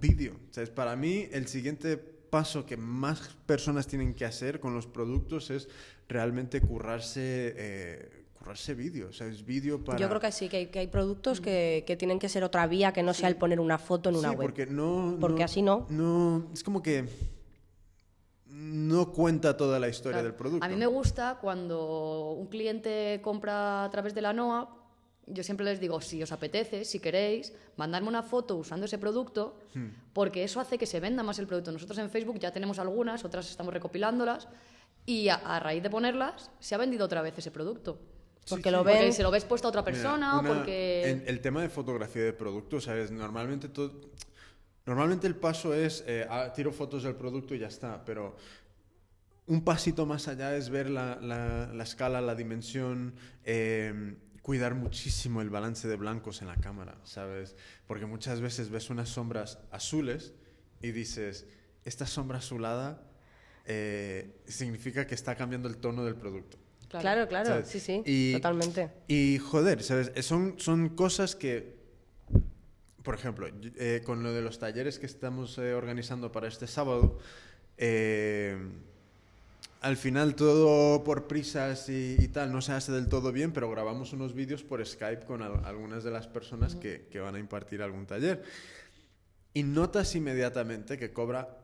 vídeo, 0.00 0.34
¿sabes? 0.50 0.70
Para 0.70 0.96
mí 0.96 1.26
el 1.32 1.46
siguiente 1.48 1.96
paso 1.96 2.66
que 2.66 2.76
más 2.76 3.20
personas 3.46 3.86
tienen 3.86 4.14
que 4.14 4.24
hacer 4.24 4.60
con 4.60 4.74
los 4.74 4.86
productos 4.86 5.50
es 5.50 5.68
realmente 6.08 6.60
currarse, 6.60 7.54
eh, 7.56 8.24
currarse 8.38 8.74
vídeo, 8.74 9.12
¿sabes? 9.12 9.44
Vídeo 9.44 9.82
para... 9.84 9.98
Yo 9.98 10.08
creo 10.08 10.20
que 10.20 10.32
sí, 10.32 10.48
que 10.48 10.56
hay, 10.58 10.66
que 10.66 10.80
hay 10.80 10.86
productos 10.88 11.40
que, 11.40 11.84
que 11.86 11.96
tienen 11.96 12.18
que 12.18 12.28
ser 12.28 12.42
otra 12.44 12.66
vía 12.66 12.92
que 12.92 13.02
no 13.02 13.14
sea 13.14 13.28
el 13.28 13.36
poner 13.36 13.60
una 13.60 13.78
foto 13.78 14.08
en 14.10 14.16
una 14.16 14.30
Sí, 14.30 14.34
web. 14.36 14.46
porque 14.46 14.66
no... 14.66 15.16
Porque 15.20 15.44
así 15.44 15.62
no. 15.62 15.86
No, 15.90 16.50
es 16.52 16.62
como 16.64 16.82
que 16.82 17.08
no 18.46 19.12
cuenta 19.12 19.56
toda 19.56 19.78
la 19.80 19.88
historia 19.88 20.16
Claro. 20.18 20.28
del 20.28 20.34
producto. 20.36 20.64
A 20.64 20.68
mí 20.68 20.76
me 20.76 20.86
gusta 20.86 21.38
cuando 21.40 22.32
un 22.32 22.46
cliente 22.48 23.20
compra 23.22 23.84
a 23.84 23.90
través 23.90 24.14
de 24.14 24.22
la 24.22 24.32
NOA, 24.32 24.83
yo 25.26 25.42
siempre 25.42 25.64
les 25.64 25.80
digo, 25.80 26.00
si 26.00 26.22
os 26.22 26.32
apetece, 26.32 26.84
si 26.84 27.00
queréis, 27.00 27.52
mandarme 27.76 28.08
una 28.08 28.22
foto 28.22 28.56
usando 28.56 28.86
ese 28.86 28.98
producto, 28.98 29.58
Hmm. 29.74 29.88
porque 30.12 30.44
eso 30.44 30.60
hace 30.60 30.76
que 30.78 30.86
se 30.86 31.00
venda 31.00 31.22
más 31.22 31.38
el 31.38 31.46
producto. 31.46 31.72
Nosotros 31.72 31.98
en 31.98 32.10
Facebook 32.10 32.38
ya 32.38 32.52
tenemos 32.52 32.78
algunas, 32.78 33.24
otras 33.24 33.50
estamos 33.50 33.72
recopilándolas, 33.72 34.48
y 35.06 35.28
a, 35.28 35.34
a 35.36 35.60
raíz 35.60 35.82
de 35.82 35.90
ponerlas, 35.90 36.50
se 36.60 36.74
ha 36.74 36.78
vendido 36.78 37.04
otra 37.06 37.22
vez 37.22 37.36
ese 37.38 37.50
producto. 37.50 37.98
Porque 38.48 38.64
sí. 38.64 38.70
lo 38.70 38.82
Porque 38.84 38.98
ven. 38.98 39.12
se 39.14 39.22
lo 39.22 39.30
ves 39.30 39.44
puesto 39.46 39.68
a 39.68 39.70
otra 39.70 39.80
Mira, 39.82 39.92
persona 39.92 40.38
una- 40.38 40.50
o 40.50 40.54
porque... 40.54 41.08
en- 41.10 41.24
el 41.26 41.40
tema 41.40 41.62
de 41.62 41.68
fotografía 41.70 42.22
de 42.24 42.32
producto, 42.34 42.80
¿sabes? 42.80 43.10
Normalmente 43.10 43.68
todo... 43.68 44.00
Normalmente 44.86 45.26
el 45.26 45.34
paso 45.36 45.72
es, 45.72 46.04
eh, 46.06 46.26
ah, 46.28 46.52
tiro 46.54 46.70
fotos 46.70 47.02
del 47.04 47.14
producto 47.14 47.54
y 47.54 47.58
ya 47.58 47.68
está, 47.68 48.04
pero 48.04 48.36
un 49.46 49.64
pasito 49.64 50.04
más 50.04 50.28
allá 50.28 50.54
es 50.56 50.68
ver 50.68 50.90
la, 50.90 51.16
la- 51.22 51.72
la 51.72 51.82
escala, 51.84 52.20
la 52.20 52.34
dimensión, 52.34 53.14
eh, 53.44 54.14
cuidar 54.44 54.74
muchísimo 54.74 55.40
el 55.40 55.48
balance 55.48 55.88
de 55.88 55.96
blancos 55.96 56.42
en 56.42 56.48
la 56.48 56.56
cámara, 56.56 56.98
¿sabes? 57.04 57.56
Porque 57.86 58.04
muchas 58.04 58.42
veces 58.42 58.68
ves 58.68 58.90
unas 58.90 59.08
sombras 59.08 59.58
azules 59.70 60.34
y 60.82 60.92
dices, 60.92 61.46
esta 61.86 62.04
sombra 62.06 62.38
azulada 62.40 63.02
eh, 63.64 64.36
significa 64.46 65.06
que 65.06 65.14
está 65.14 65.34
cambiando 65.34 65.66
el 65.66 65.78
tono 65.78 66.04
del 66.04 66.14
producto. 66.16 66.58
Claro, 66.90 67.26
claro, 67.26 67.48
¿sabes? 67.48 67.68
sí, 67.68 67.80
sí, 67.80 68.02
Y- 68.04 68.34
totalmente. 68.34 68.90
Y 69.08 69.38
joder, 69.38 69.82
¿sabes? 69.82 70.12
Eh, 70.14 70.22
Son, 70.22 70.56
son 70.58 70.90
cosas 70.90 71.34
que, 71.34 71.76
por 73.02 73.14
ejemplo, 73.14 73.48
eh, 73.48 74.02
con 74.04 74.22
lo 74.22 74.30
de 74.34 74.42
los 74.42 74.58
talleres 74.58 74.98
que 74.98 75.06
estamos 75.06 75.56
eh, 75.56 75.72
organizando 75.72 76.30
para 76.32 76.48
este 76.48 76.66
sábado, 76.66 77.18
eh, 77.78 78.58
al 79.84 79.98
final 79.98 80.34
todo 80.34 81.04
por 81.04 81.26
prisas 81.26 81.90
y, 81.90 82.16
y 82.18 82.28
tal 82.28 82.50
no 82.50 82.62
se 82.62 82.72
hace 82.72 82.90
del 82.90 83.06
todo 83.06 83.32
bien, 83.32 83.52
pero 83.52 83.70
grabamos 83.70 84.14
unos 84.14 84.32
vídeos 84.32 84.62
por 84.62 84.84
Skype 84.84 85.26
con 85.26 85.42
al- 85.42 85.62
algunas 85.66 86.02
de 86.02 86.10
las 86.10 86.26
personas 86.26 86.74
que, 86.74 87.06
que 87.10 87.20
van 87.20 87.34
a 87.34 87.38
impartir 87.38 87.82
algún 87.82 88.06
taller. 88.06 88.42
Y 89.52 89.62
notas 89.62 90.14
inmediatamente 90.14 90.96
que 90.98 91.12
cobra 91.12 91.58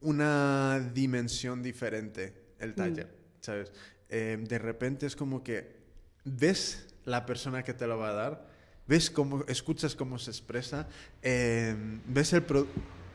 una 0.00 0.80
dimensión 0.94 1.62
diferente 1.62 2.34
el 2.58 2.74
taller, 2.74 3.14
¿sabes? 3.40 3.72
Eh, 4.08 4.38
de 4.40 4.58
repente 4.58 5.04
es 5.06 5.14
como 5.14 5.44
que 5.44 5.76
ves 6.24 6.86
la 7.04 7.26
persona 7.26 7.62
que 7.62 7.74
te 7.74 7.86
lo 7.86 7.98
va 7.98 8.08
a 8.10 8.14
dar, 8.14 8.48
ves 8.86 9.10
cómo, 9.10 9.44
escuchas 9.48 9.94
cómo 9.94 10.18
se 10.18 10.30
expresa, 10.30 10.88
eh, 11.22 11.76
ves 12.06 12.32
el 12.32 12.42
pro 12.42 12.66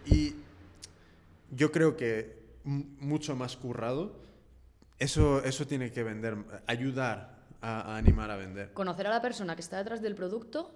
y 0.05 0.35
yo 1.51 1.71
creo 1.71 1.97
que 1.97 2.38
mucho 2.63 3.35
más 3.35 3.55
currado, 3.57 4.15
eso, 4.97 5.43
eso 5.43 5.65
tiene 5.65 5.91
que 5.91 6.03
vender, 6.03 6.37
ayudar 6.67 7.39
a, 7.61 7.93
a 7.93 7.97
animar 7.97 8.29
a 8.31 8.35
vender. 8.37 8.73
Conocer 8.73 9.07
a 9.07 9.09
la 9.11 9.21
persona 9.21 9.55
que 9.55 9.61
está 9.61 9.77
detrás 9.77 10.01
del 10.01 10.15
producto 10.15 10.71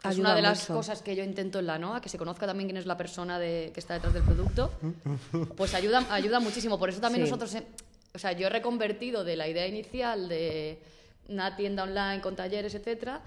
es 0.00 0.04
Ayuda 0.10 0.28
una 0.28 0.34
de 0.36 0.42
las 0.42 0.66
cosas 0.66 1.00
que 1.00 1.16
yo 1.16 1.24
intento 1.24 1.58
en 1.58 1.66
la 1.66 1.78
NOA, 1.78 2.02
que 2.02 2.10
se 2.10 2.18
conozca 2.18 2.46
también 2.46 2.68
quién 2.68 2.76
es 2.76 2.84
la 2.86 2.98
persona 2.98 3.38
de- 3.38 3.70
que 3.72 3.80
está 3.80 3.94
detrás 3.94 4.12
del 4.12 4.22
producto. 4.24 4.70
Pues 5.56 5.72
ayuda, 5.74 6.06
ayuda 6.10 6.38
muchísimo. 6.38 6.78
Por 6.78 6.90
eso 6.90 7.00
también 7.00 7.24
Sí. 7.24 7.30
nosotros, 7.30 7.54
eh, 7.54 7.66
o 8.14 8.18
sea, 8.18 8.32
yo 8.32 8.46
he 8.46 8.50
reconvertido 8.50 9.24
de 9.24 9.36
la 9.36 9.48
idea 9.48 9.66
inicial 9.66 10.28
de 10.28 10.78
una 11.28 11.56
tienda 11.56 11.82
online 11.84 12.20
con 12.20 12.36
talleres, 12.36 12.74
etcétera, 12.74 13.22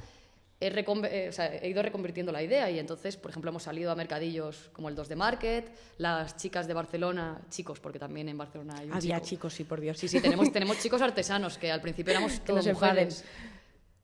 he, 0.62 0.68
eh, 0.68 1.30
o 1.30 1.32
sea, 1.32 1.56
he 1.56 1.70
ido 1.70 1.82
reconvirtiendo 1.82 2.32
la 2.32 2.44
idea 2.44 2.70
y 2.70 2.80
entonces, 2.80 3.16
por 3.18 3.32
ejemplo, 3.32 3.50
hemos 3.50 3.64
salido 3.64 3.92
a 3.92 3.96
mercadillos 3.96 4.70
como 4.74 4.90
el 4.90 4.96
2 4.96 5.08
de 5.08 5.16
Market, 5.16 5.72
las 5.98 6.36
chicas 6.38 6.68
de 6.68 6.74
Barcelona, 6.74 7.42
chicos, 7.50 7.80
porque 7.80 8.00
también 8.00 8.28
en 8.30 8.38
Barcelona 8.38 8.76
hay 8.78 8.88
un 8.88 8.94
Había 8.94 9.16
chico. 9.18 9.28
chicos, 9.30 9.54
sí, 9.54 9.64
por 9.64 9.80
Dios. 9.80 9.98
Sí, 9.98 10.08
sí, 10.08 10.20
tenemos, 10.20 10.52
tenemos 10.54 10.80
chicos 10.80 11.02
artesanos 11.02 11.58
que 11.58 11.72
al 11.72 11.82
principio 11.82 12.12
éramos 12.12 12.40
todos 12.44 12.66
mujeres. 12.68 13.24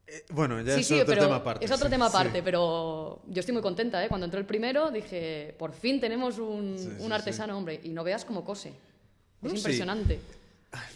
Eh, 0.07 0.23
bueno, 0.29 0.61
ya 0.61 0.75
Sí, 0.75 0.81
es 0.81 0.87
sí, 0.87 0.93
otro 0.95 1.07
pero 1.07 1.23
tema 1.23 1.35
aparte. 1.37 1.65
es 1.65 1.71
otro 1.71 1.87
sí, 1.87 1.91
tema 1.91 2.09
sí. 2.09 2.15
aparte, 2.15 2.43
pero 2.43 3.21
yo 3.27 3.39
estoy 3.39 3.53
muy 3.53 3.61
contenta, 3.63 4.03
¿eh? 4.05 4.07
Cuando 4.07 4.25
entró 4.25 4.39
el 4.39 4.45
primero 4.45 4.91
dije, 4.91 5.55
por 5.57 5.73
fin 5.73 5.99
tenemos 5.99 6.37
un, 6.37 6.75
un 6.99 7.07
sí. 7.07 7.11
artesano, 7.11 7.57
hombre, 7.57 7.79
y 7.83 7.89
no 7.89 8.03
veas 8.03 8.23
cómo 8.23 8.45
cose. 8.45 8.69
Es 8.69 9.51
No, 9.51 9.57
impresionante. 9.57 10.19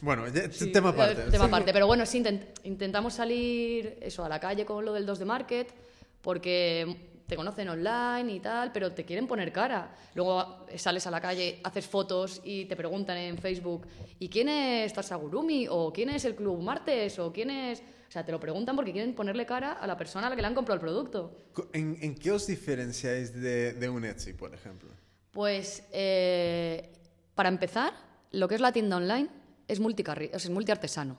Bueno, 0.02 0.26
Sí, 0.52 0.72
tema 0.72 0.90
aparte. 0.90 1.24
tema 1.32 1.46
aparte. 1.46 1.74
Pero 1.74 1.88
bueno, 1.88 2.06
sí, 2.06 2.22
intent- 2.24 2.46
intentamos 2.64 3.14
salir 3.14 3.98
eso, 4.02 4.24
a 4.24 4.30
la 4.30 4.40
calle 4.40 4.66
con 4.66 4.84
lo 4.86 4.94
del 4.94 5.06
2 5.06 5.20
de 5.20 5.26
Market, 5.26 5.74
porque 6.22 7.08
te 7.28 7.36
conocen 7.36 7.70
online 7.70 8.34
y 8.34 8.40
tal, 8.40 8.72
pero 8.72 8.92
te 8.92 9.06
quieren 9.06 9.28
poner 9.28 9.52
cara. 9.52 9.96
Luego 10.16 10.66
sales 10.76 11.06
a 11.06 11.12
la 11.12 11.22
calle, 11.22 11.60
haces 11.64 11.86
fotos 11.86 12.42
y 12.44 12.66
te 12.66 12.76
preguntan 12.76 13.18
en 13.18 13.38
Facebook, 13.38 13.86
¿y 14.18 14.28
quién 14.30 14.50
es 14.50 14.92
Tarsagurumi? 14.94 15.68
¿O 15.70 15.94
quién 15.94 16.10
es 16.10 16.26
el 16.26 16.36
Club 16.36 16.60
Martes? 16.62 17.20
¿O 17.20 17.32
quién 17.32 17.50
es...? 17.52 17.82
O 17.82 18.12
sea, 18.12 18.26
te 18.26 18.32
lo 18.32 18.40
preguntan 18.40 18.76
porque 18.76 18.92
quieren 18.92 19.14
ponerle 19.14 19.46
cara 19.46 19.74
a 19.74 19.86
la 19.86 19.96
persona 19.96 20.26
a 20.26 20.30
la 20.32 20.36
que 20.36 20.42
le 20.42 20.48
han 20.48 20.56
comprado 20.56 20.78
el 20.78 20.82
producto. 20.82 21.38
¿En, 21.74 21.96
en 22.02 22.16
qué 22.16 22.32
os 22.32 22.48
diferenciáis 22.48 23.32
de, 23.40 23.74
de 23.74 23.88
un 23.88 24.04
Etsy, 24.04 24.34
por 24.34 24.52
ejemplo? 24.52 24.90
Pues, 25.30 25.84
eh, 25.92 26.90
para 27.36 27.50
empezar, 27.50 27.94
lo 28.32 28.48
que 28.48 28.56
es 28.56 28.62
la 28.62 28.72
tienda 28.72 28.98
online 28.98 29.30
es, 29.70 29.82
multicarri- 29.82 30.28
o 30.34 30.40
sea, 30.40 30.50
es 30.50 30.54
multiartesano. 30.54 31.18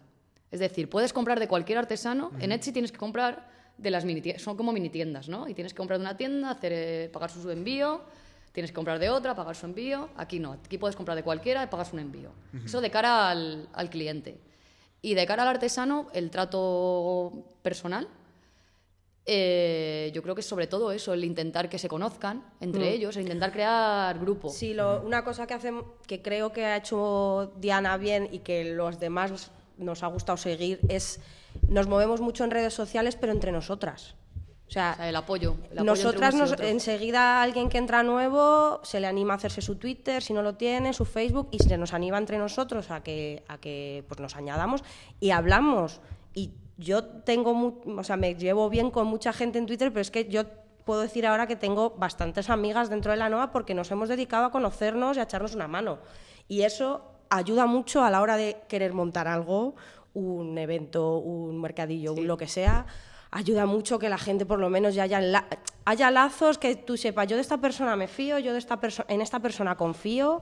Es 0.50 0.60
decir, 0.60 0.90
puedes 0.90 1.12
comprar 1.12 1.38
de 1.40 1.48
cualquier 1.48 1.78
artesano. 1.78 2.32
En 2.40 2.52
Etsy 2.52 2.72
tienes 2.72 2.92
que 2.92 2.98
comprar 2.98 3.48
de 3.78 3.90
las 3.90 4.04
mini 4.04 4.20
son 4.38 4.56
como 4.56 4.72
mini 4.72 4.90
tiendas, 4.90 5.28
¿no? 5.28 5.48
Y 5.48 5.54
tienes 5.54 5.72
que 5.72 5.78
comprar 5.78 5.98
de 5.98 6.04
una 6.04 6.16
tienda, 6.16 6.50
hacer, 6.50 6.72
eh, 6.74 7.08
pagar 7.12 7.30
su 7.30 7.48
envío, 7.50 8.02
tienes 8.52 8.70
que 8.72 8.74
comprar 8.74 8.98
de 8.98 9.08
otra, 9.08 9.34
pagar 9.34 9.54
su 9.56 9.64
envío. 9.66 10.10
Aquí 10.16 10.38
no, 10.40 10.52
aquí 10.52 10.76
puedes 10.76 10.96
comprar 10.96 11.16
de 11.16 11.22
cualquiera 11.22 11.62
y 11.62 11.68
pagas 11.68 11.92
un 11.92 12.00
envío. 12.00 12.30
Eso 12.66 12.80
de 12.80 12.90
cara 12.90 13.30
al, 13.30 13.68
al 13.72 13.88
cliente. 13.88 14.38
Y 15.02 15.14
de 15.14 15.24
cara 15.24 15.44
al 15.44 15.48
artesano, 15.48 16.08
el 16.12 16.30
trato 16.30 17.32
personal 17.62 18.06
eh, 19.26 20.10
yo 20.14 20.22
creo 20.22 20.34
que 20.34 20.40
es 20.40 20.46
sobre 20.46 20.66
todo 20.66 20.92
eso, 20.92 21.12
el 21.12 21.24
intentar 21.24 21.68
que 21.68 21.78
se 21.78 21.88
conozcan 21.88 22.42
entre 22.60 22.82
Mm. 22.90 22.94
ellos, 22.94 23.16
el 23.16 23.22
intentar 23.22 23.52
crear 23.52 24.18
grupo. 24.18 24.48
Sí, 24.48 24.74
lo- 24.74 25.02
una 25.02 25.22
cosa 25.24 25.46
que, 25.46 25.54
hace, 25.54 25.72
que 26.06 26.22
creo 26.22 26.52
que 26.52 26.64
ha 26.64 26.76
hecho 26.76 27.52
Diana 27.58 27.96
bien 27.96 28.28
y 28.32 28.40
que 28.40 28.64
los 28.74 28.98
demás 28.98 29.50
nos 29.76 30.02
ha 30.02 30.06
gustado 30.08 30.36
seguir 30.36 30.80
es 30.88 31.20
nos 31.68 31.86
movemos 31.88 32.20
mucho 32.20 32.44
en 32.44 32.50
redes 32.50 32.74
sociales, 32.74 33.16
pero 33.16 33.32
entre 33.32 33.50
nosotras. 33.52 34.14
O 34.68 34.72
sea, 34.72 34.92
O 34.92 34.96
sea, 34.98 35.08
el 35.08 35.16
apoyo. 35.16 35.56
el 35.70 35.78
apoyo 35.78 35.84
nosotras 35.84 36.34
nos- 36.34 36.58
enseguida 36.60 37.42
alguien 37.42 37.68
que 37.68 37.78
entra 37.78 38.02
nuevo 38.04 38.80
se 38.84 39.00
le 39.00 39.08
anima 39.08 39.34
a 39.34 39.36
hacerse 39.36 39.60
su 39.62 39.74
Twitter, 39.76 40.22
si 40.22 40.32
no 40.32 40.42
lo 40.42 40.54
tiene, 40.54 40.92
su 40.92 41.04
Facebook, 41.04 41.48
y 41.50 41.58
se 41.58 41.76
nos 41.76 41.92
anima 41.92 42.18
entre 42.18 42.38
nosotros 42.38 42.90
a 42.92 43.02
que, 43.02 43.42
a 43.48 43.58
que 43.58 44.04
pues, 44.06 44.20
nos 44.20 44.36
añadamos 44.36 44.84
y 45.18 45.30
hablamos. 45.30 46.00
Y 46.34 46.52
yo 46.80 47.04
tengo, 47.04 47.80
o 47.86 48.02
sea, 48.04 48.16
me 48.16 48.34
llevo 48.34 48.68
bien 48.70 48.90
con 48.90 49.06
mucha 49.06 49.32
gente 49.32 49.58
en 49.58 49.66
Twitter, 49.66 49.90
pero 49.92 50.00
es 50.00 50.10
que 50.10 50.24
yo 50.28 50.44
puedo 50.84 51.02
decir 51.02 51.26
ahora 51.26 51.46
que 51.46 51.54
tengo 51.56 51.90
bastantes 51.90 52.48
amigas 52.50 52.88
dentro 52.90 53.12
de 53.12 53.18
la 53.18 53.28
NOA 53.28 53.52
porque 53.52 53.74
nos 53.74 53.90
hemos 53.90 54.08
dedicado 54.08 54.46
a 54.46 54.50
conocernos 54.50 55.16
y 55.16 55.20
a 55.20 55.24
echarnos 55.24 55.54
una 55.54 55.68
mano. 55.68 55.98
Y 56.48 56.62
eso 56.62 57.02
ayuda 57.28 57.66
mucho 57.66 58.02
a 58.02 58.10
la 58.10 58.22
hora 58.22 58.36
de 58.36 58.56
querer 58.66 58.92
montar 58.94 59.28
algo, 59.28 59.74
un 60.14 60.56
evento, 60.58 61.18
un 61.18 61.60
mercadillo, 61.60 62.14
un 62.14 62.26
lo 62.26 62.36
que 62.36 62.48
sea. 62.48 62.86
Ayuda 63.30 63.66
mucho 63.66 63.98
que 64.00 64.08
la 64.08 64.18
gente 64.18 64.44
por 64.46 64.58
lo 64.58 64.70
menos 64.70 64.94
ya 64.96 65.04
haya, 65.04 65.20
la- 65.20 65.46
haya 65.84 66.10
lazos 66.10 66.58
que 66.58 66.74
tú 66.74 66.96
sepas, 66.96 67.28
yo 67.28 67.36
de 67.36 67.42
esta 67.42 67.58
persona 67.58 67.94
me 67.94 68.08
fío, 68.08 68.38
yo 68.40 68.52
de 68.52 68.58
esta 68.58 68.80
en 69.06 69.20
esta 69.20 69.38
persona 69.38 69.76
confío 69.76 70.40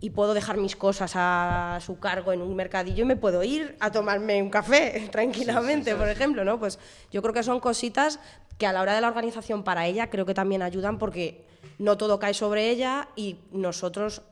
y 0.00 0.10
puedo 0.10 0.34
dejar 0.34 0.56
mis 0.58 0.76
cosas 0.76 1.12
a 1.16 1.78
su 1.84 1.98
cargo 1.98 2.32
en 2.32 2.40
un 2.42 2.54
mercadillo 2.54 3.02
y 3.02 3.06
me 3.06 3.16
puedo 3.16 3.42
ir 3.42 3.76
a 3.80 3.90
tomarme 3.90 4.42
un 4.42 4.50
café 4.50 5.08
tranquilamente, 5.12 5.94
por 5.96 6.08
ejemplo, 6.08 6.44
¿no? 6.44 6.58
Pues 6.58 6.78
yo 7.10 7.20
creo 7.22 7.34
que 7.34 7.42
son 7.42 7.58
cositas 7.60 8.20
que 8.58 8.66
a 8.66 8.72
la 8.72 8.80
hora 8.82 8.94
de 8.94 9.00
la 9.00 9.08
organización 9.08 9.64
para 9.64 9.86
ella 9.86 10.10
creo 10.10 10.26
que 10.26 10.34
también 10.34 10.62
ayudan 10.62 10.98
porque 10.98 11.44
no 11.78 11.96
todo 11.96 12.18
cae 12.18 12.34
sobre 12.34 12.70
ella 12.70 13.08
y 13.16 13.36
nosotros 13.52 14.22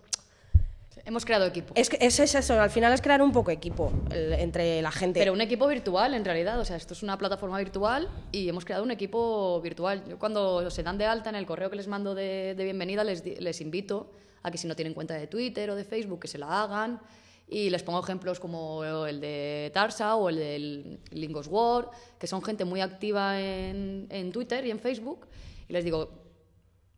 Hemos 1.05 1.25
creado 1.25 1.47
equipo. 1.47 1.73
es, 1.77 1.89
que- 1.89 1.99
es, 2.01 2.19
es 2.19 2.35
eso, 2.35 2.61
al 2.61 2.71
final 2.71 2.93
es 2.93 3.01
crear 3.01 3.23
un 3.23 3.31
poco 3.31 3.53
equipo 3.53 3.93
el- 4.11 4.33
entre 4.33 4.83
la 4.83 4.91
gente. 4.91 5.21
Pero 5.21 5.33
un 5.33 5.41
equipo 5.41 5.69
virtual, 5.69 6.15
en 6.15 6.25
realidad. 6.25 6.59
O 6.59 6.65
sea, 6.65 6.75
esto 6.77 6.95
es 6.95 7.05
una 7.05 7.17
plataforma 7.17 7.59
virtual 7.59 8.09
y 8.33 8.49
hemos 8.49 8.65
creado 8.65 8.83
un 8.83 8.91
equipo 8.91 9.61
virtual. 9.61 10.03
Yo 10.09 10.19
cuando 10.19 10.69
se 10.69 10.83
dan 10.83 10.99
de 10.99 11.07
alta 11.07 11.31
en 11.31 11.37
el 11.37 11.47
correo 11.47 11.71
que 11.71 11.77
les 11.77 11.87
mando 11.87 12.17
de, 12.17 12.55
de 12.57 12.65
bienvenida, 12.65 13.05
les, 13.05 13.25
les 13.25 13.61
invito 13.61 14.11
a 14.47 14.51
que 14.53 14.59
si 14.59 14.69
no 14.69 14.77
tienen 14.77 14.95
cuenta 14.95 15.15
de 15.15 15.27
Twitter 15.27 15.69
o 15.71 15.75
de 15.75 15.83
Facebook, 15.85 16.21
que 16.21 16.29
se 16.29 16.39
la 16.39 16.63
hagan. 16.63 17.01
Y 17.49 17.69
les 17.69 17.83
pongo 17.83 18.01
ejemplos 18.01 18.39
como 18.39 18.85
el 18.85 19.21
de 19.21 19.71
Tarsa 19.75 20.15
o 20.15 20.29
el 20.29 20.37
del 20.37 21.01
Lingos 21.11 21.49
World, 21.49 21.89
que 22.19 22.29
son 22.29 22.43
gente 22.43 22.65
muy 22.65 22.81
activa 22.81 23.41
en, 23.41 24.07
en 24.11 24.31
Twitter 24.31 24.65
y 24.65 24.71
en 24.71 24.79
Facebook. 24.79 25.27
Y 25.69 25.73
les 25.73 25.85
digo, 25.85 26.11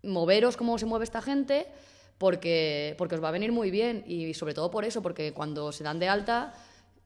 moveros 0.03 0.59
cómo 0.59 0.77
se 0.77 0.85
mueve 0.85 1.05
esta 1.05 1.23
gente 1.23 1.67
porque, 2.19 2.95
porque 2.99 3.15
os 3.15 3.25
va 3.25 3.29
a 3.29 3.33
venir 3.33 3.51
muy 3.51 3.71
bien 3.71 4.05
y 4.07 4.35
sobre 4.35 4.53
todo 4.53 4.71
por 4.71 4.85
eso, 4.85 5.01
porque 5.01 5.33
cuando 5.33 5.73
se 5.73 5.85
dan 5.85 5.99
de 5.99 6.09
alta 6.09 6.55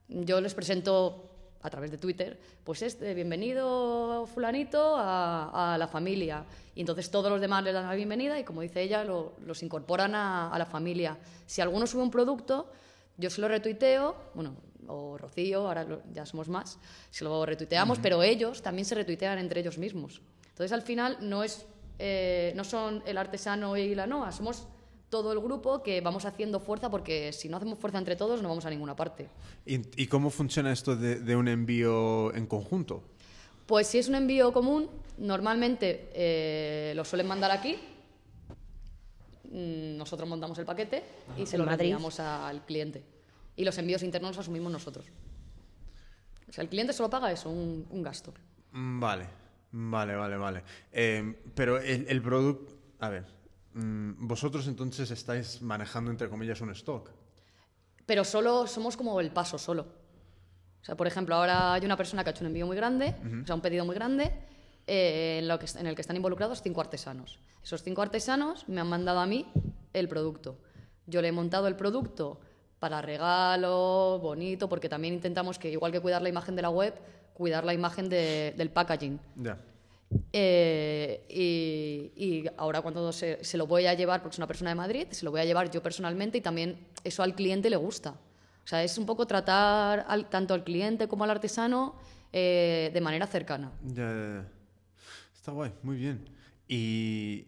yo 0.09 0.41
les 0.41 0.55
presento 0.55 1.32
a 1.63 1.71
través 1.71 1.91
de 1.91 1.99
Twitter, 1.99 2.39
pues 2.65 2.83
este, 2.83 3.15
bienvenido 3.15 4.27
fulanito 4.27 4.97
a, 4.97 5.75
a 5.75 5.79
la 5.79 5.87
familia. 5.89 6.45
Y 6.75 6.81
entonces 6.81 7.11
todos 7.11 7.31
los 7.31 7.41
demás 7.41 7.63
les 7.63 7.73
dan 7.75 7.87
la 7.87 7.95
bienvenida 7.95 8.39
y 8.39 8.45
como 8.45 8.63
dice 8.63 8.83
ella, 8.83 9.05
lo- 9.05 9.35
los 9.47 9.63
incorporan 9.63 10.15
a, 10.15 10.51
a 10.53 10.59
la 10.59 10.67
familia. 10.67 11.17
Si 11.47 11.61
alguno 11.61 11.87
sube 11.87 12.03
un 12.03 12.11
producto, 12.11 12.71
yo 13.17 13.31
se 13.31 13.41
lo 13.41 13.49
retuiteo, 13.49 14.17
bueno, 14.35 14.57
o 14.89 15.17
Rocío, 15.17 15.69
ahora 15.69 15.85
lo- 15.85 16.03
ya 16.13 16.27
somos 16.27 16.49
más, 16.49 16.79
se 17.11 17.23
lo 17.25 17.47
retuiteamos, 17.47 17.99
pero 18.01 18.23
ellos 18.23 18.63
también 18.63 18.85
se 18.85 18.95
retuitean 18.97 19.39
entre 19.39 19.61
ellos 19.61 19.79
mismos. 19.79 20.21
Entonces 20.49 20.73
al 20.73 20.83
final 20.83 21.19
no, 21.21 21.45
es, 21.45 21.65
eh, 21.99 22.53
no 22.57 22.65
son 22.65 23.03
el 23.07 23.17
artesano 23.19 23.77
y 23.77 23.95
la 23.95 24.07
NOA, 24.07 24.33
somos 24.33 24.67
todo 25.13 25.31
el 25.35 25.41
grupo 25.41 25.83
que 25.83 26.01
vamos 26.01 26.25
haciendo 26.25 26.59
fuerza 26.59 26.89
porque 26.91 27.35
si 27.35 27.51
no 27.51 27.59
hacemos 27.59 27.79
fuerza 27.79 27.99
entre 27.99 28.17
todos 28.17 28.41
no 28.41 28.49
vamos 28.49 28.65
a 28.65 28.71
ninguna 28.71 28.97
parte. 28.97 29.29
¿Y, 29.67 30.03
y 30.03 30.07
cómo 30.07 30.31
funciona 30.31 30.73
esto 30.73 30.97
de, 30.97 31.21
de 31.21 31.37
un 31.37 31.49
envío 31.49 32.35
en 32.35 32.47
conjunto? 32.47 33.03
Pues 33.67 33.89
si 33.89 33.99
es 33.99 34.09
un 34.09 34.15
envío 34.15 34.55
común, 34.55 34.89
normalmente 35.19 36.09
eh, 36.15 36.95
lo 36.97 37.05
suelen 37.05 37.27
mandar 37.27 37.51
aquí. 37.51 37.77
Mm, 39.51 39.99
Nosotros 39.99 40.27
montamos 40.27 40.59
el 40.59 40.65
paquete 40.65 41.03
y 41.37 41.45
se 41.45 41.57
En 41.57 41.67
lo 41.67 41.71
enviamos 41.71 42.19
al 42.19 42.65
cliente. 42.65 43.05
Y 43.55 43.67
los 43.67 43.77
envíos 43.77 44.03
internos 44.03 44.31
los 44.31 44.39
asumimos 44.47 44.73
nosotros. 44.73 45.05
O 46.49 46.53
sea, 46.55 46.63
el 46.63 46.71
cliente 46.71 46.95
solo 46.95 47.11
paga 47.11 47.31
eso, 47.31 47.51
un, 47.51 47.87
un 47.91 48.03
gasto. 48.03 48.33
Mm, 48.73 48.99
Vale, 48.99 49.27
vale, 49.73 50.15
vale, 50.17 50.37
vale. 50.39 50.63
Eh, 50.91 51.37
pero 51.55 51.79
el, 51.79 52.07
el 52.09 52.23
producto... 52.23 52.75
A 53.01 53.11
ver, 53.11 53.27
vosotros 53.75 54.67
entonces 54.69 55.11
estáis 55.11 55.63
manejando, 55.63 56.11
entre 56.11 56.29
comillas, 56.29 56.61
un 56.61 56.71
stock. 56.71 57.11
Pero 58.07 58.25
solo 58.25 58.67
somos 58.67 58.97
como 58.97 59.21
el 59.21 59.31
paso 59.31 59.59
solo. 59.59 59.87
O 60.83 60.85
sea, 60.85 60.97
por 60.97 61.07
ejemplo, 61.07 61.35
ahora 61.37 61.75
hay 61.75 61.85
una 61.85 61.97
persona 61.97 62.25
que 62.25 62.31
ha 62.31 62.33
hecho 62.33 62.43
un 62.43 62.49
envío 62.49 62.67
muy 62.67 62.77
grande, 62.77 63.15
o 63.43 63.47
sea, 63.47 63.55
un 63.55 63.61
pedido 63.61 63.85
muy 63.85 63.95
grande, 63.95 64.33
eh, 64.87 65.39
en, 65.41 65.47
lo 65.49 65.59
que, 65.59 65.67
en 65.79 65.87
el 65.87 65.95
que 65.95 66.01
están 66.01 66.17
involucrados 66.17 66.61
cinco 66.61 66.81
artesanos. 66.81 67.39
Esos 67.63 67.83
cinco 67.85 68.03
artesanos 68.03 68.69
me 68.69 68.81
han 68.81 68.89
mandado 68.89 69.21
a 69.21 69.27
mí 69.27 69.47
el 69.93 70.09
producto. 70.09 70.59
Yo 71.07 71.23
le 71.23 71.29
he 71.29 71.33
montado 71.33 71.69
el 71.69 71.77
producto 71.77 72.41
para 72.81 73.01
regalo, 73.01 74.19
bonito, 74.21 74.69
porque 74.69 74.89
también 74.89 75.15
intentamos 75.15 75.59
que, 75.59 75.71
igual 75.71 75.93
que 75.93 76.01
cuidar 76.01 76.21
la 76.21 76.29
imagen 76.29 76.57
de 76.57 76.63
la 76.63 76.71
web, 76.71 76.95
cuidar 77.33 77.65
la 77.65 77.73
imagen 77.75 78.09
de- 78.09 78.53
del 78.57 78.71
packaging. 78.71 79.21
Ya. 79.37 79.57
Eh, 80.33 81.27
y, 81.29 82.13
y 82.25 82.45
ahora 82.57 82.81
cuando 82.83 83.13
se, 83.13 83.43
se 83.45 83.57
lo 83.59 83.67
voy 83.67 83.87
a 83.87 83.95
llevar, 83.95 84.23
porque 84.23 84.35
es 84.35 84.39
una 84.39 84.47
persona 84.47 84.71
de 84.71 84.77
Madrid, 84.77 85.07
se 85.11 85.25
lo 85.25 85.31
voy 85.31 85.41
a 85.41 85.45
llevar 85.45 85.71
yo 85.71 85.83
personalmente 85.83 86.39
y 86.39 86.41
también 86.41 86.87
eso 87.05 87.23
al 87.23 87.35
cliente 87.35 87.69
le 87.71 87.77
gusta. 87.77 88.11
O 88.65 88.67
sea, 88.67 88.83
es 88.83 88.97
un 88.99 89.07
poco 89.07 89.27
tratar 89.27 90.05
al- 90.09 90.29
tanto 90.31 90.55
al 90.55 90.65
cliente 90.65 91.09
como 91.09 91.25
al 91.25 91.31
artesano 91.31 91.97
eh, 92.33 92.91
de 92.95 93.01
manera 93.01 93.27
cercana. 93.27 93.73
Ya, 93.85 93.95
ya, 94.09 94.43
ya. 94.43 94.49
Está 95.35 95.53
guay, 95.53 95.73
muy 95.83 95.97
bien. 95.97 96.29
¿Y, 96.69 97.47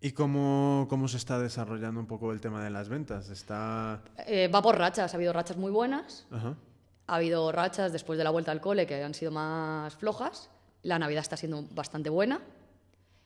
y 0.00 0.10
cómo, 0.12 0.86
cómo 0.90 1.06
se 1.08 1.16
está 1.16 1.38
desarrollando 1.38 2.00
un 2.00 2.06
poco 2.06 2.32
el 2.32 2.40
tema 2.40 2.62
de 2.64 2.70
las 2.70 2.88
ventas? 2.88 3.30
Está... 3.30 4.02
Eh, 4.26 4.48
va 4.48 4.60
por 4.60 4.76
rachas, 4.76 5.14
ha 5.14 5.16
habido 5.16 5.32
rachas 5.32 5.56
muy 5.56 5.70
buenas, 5.70 6.26
Ajá. 6.30 6.56
ha 7.06 7.14
habido 7.14 7.52
rachas 7.52 7.92
después 7.92 8.18
de 8.18 8.24
la 8.24 8.30
vuelta 8.30 8.50
al 8.50 8.60
cole 8.60 8.86
que 8.86 9.02
han 9.02 9.14
sido 9.14 9.30
más 9.30 9.94
flojas, 9.94 10.50
la 10.82 10.98
Navidad 10.98 11.22
está 11.22 11.36
siendo 11.36 11.62
bastante 11.70 12.10
buena. 12.10 12.40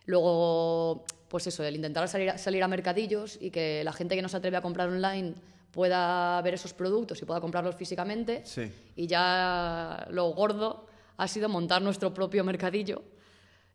Luego, 0.04 1.04
pues 1.28 1.46
eso, 1.46 1.64
el 1.64 1.74
intentar 1.76 2.08
salir 2.08 2.30
a, 2.30 2.38
salir 2.38 2.62
a 2.62 2.68
mercadillos 2.68 3.38
y 3.40 3.50
que 3.50 3.82
la 3.84 3.92
gente 3.92 4.14
que 4.14 4.22
no 4.22 4.28
se 4.28 4.36
atreve 4.36 4.56
a 4.56 4.62
comprar 4.62 4.88
online 4.88 5.34
pueda 5.72 6.40
ver 6.42 6.54
esos 6.54 6.72
productos 6.72 7.20
y 7.20 7.24
pueda 7.24 7.40
comprarlos 7.40 7.74
físicamente. 7.74 8.42
Sí. 8.44 8.70
Y 8.94 9.06
ya 9.06 10.06
lo 10.10 10.30
gordo 10.32 10.86
ha 11.16 11.28
sido 11.28 11.48
montar 11.48 11.82
nuestro 11.82 12.14
propio 12.14 12.44
mercadillo, 12.44 13.02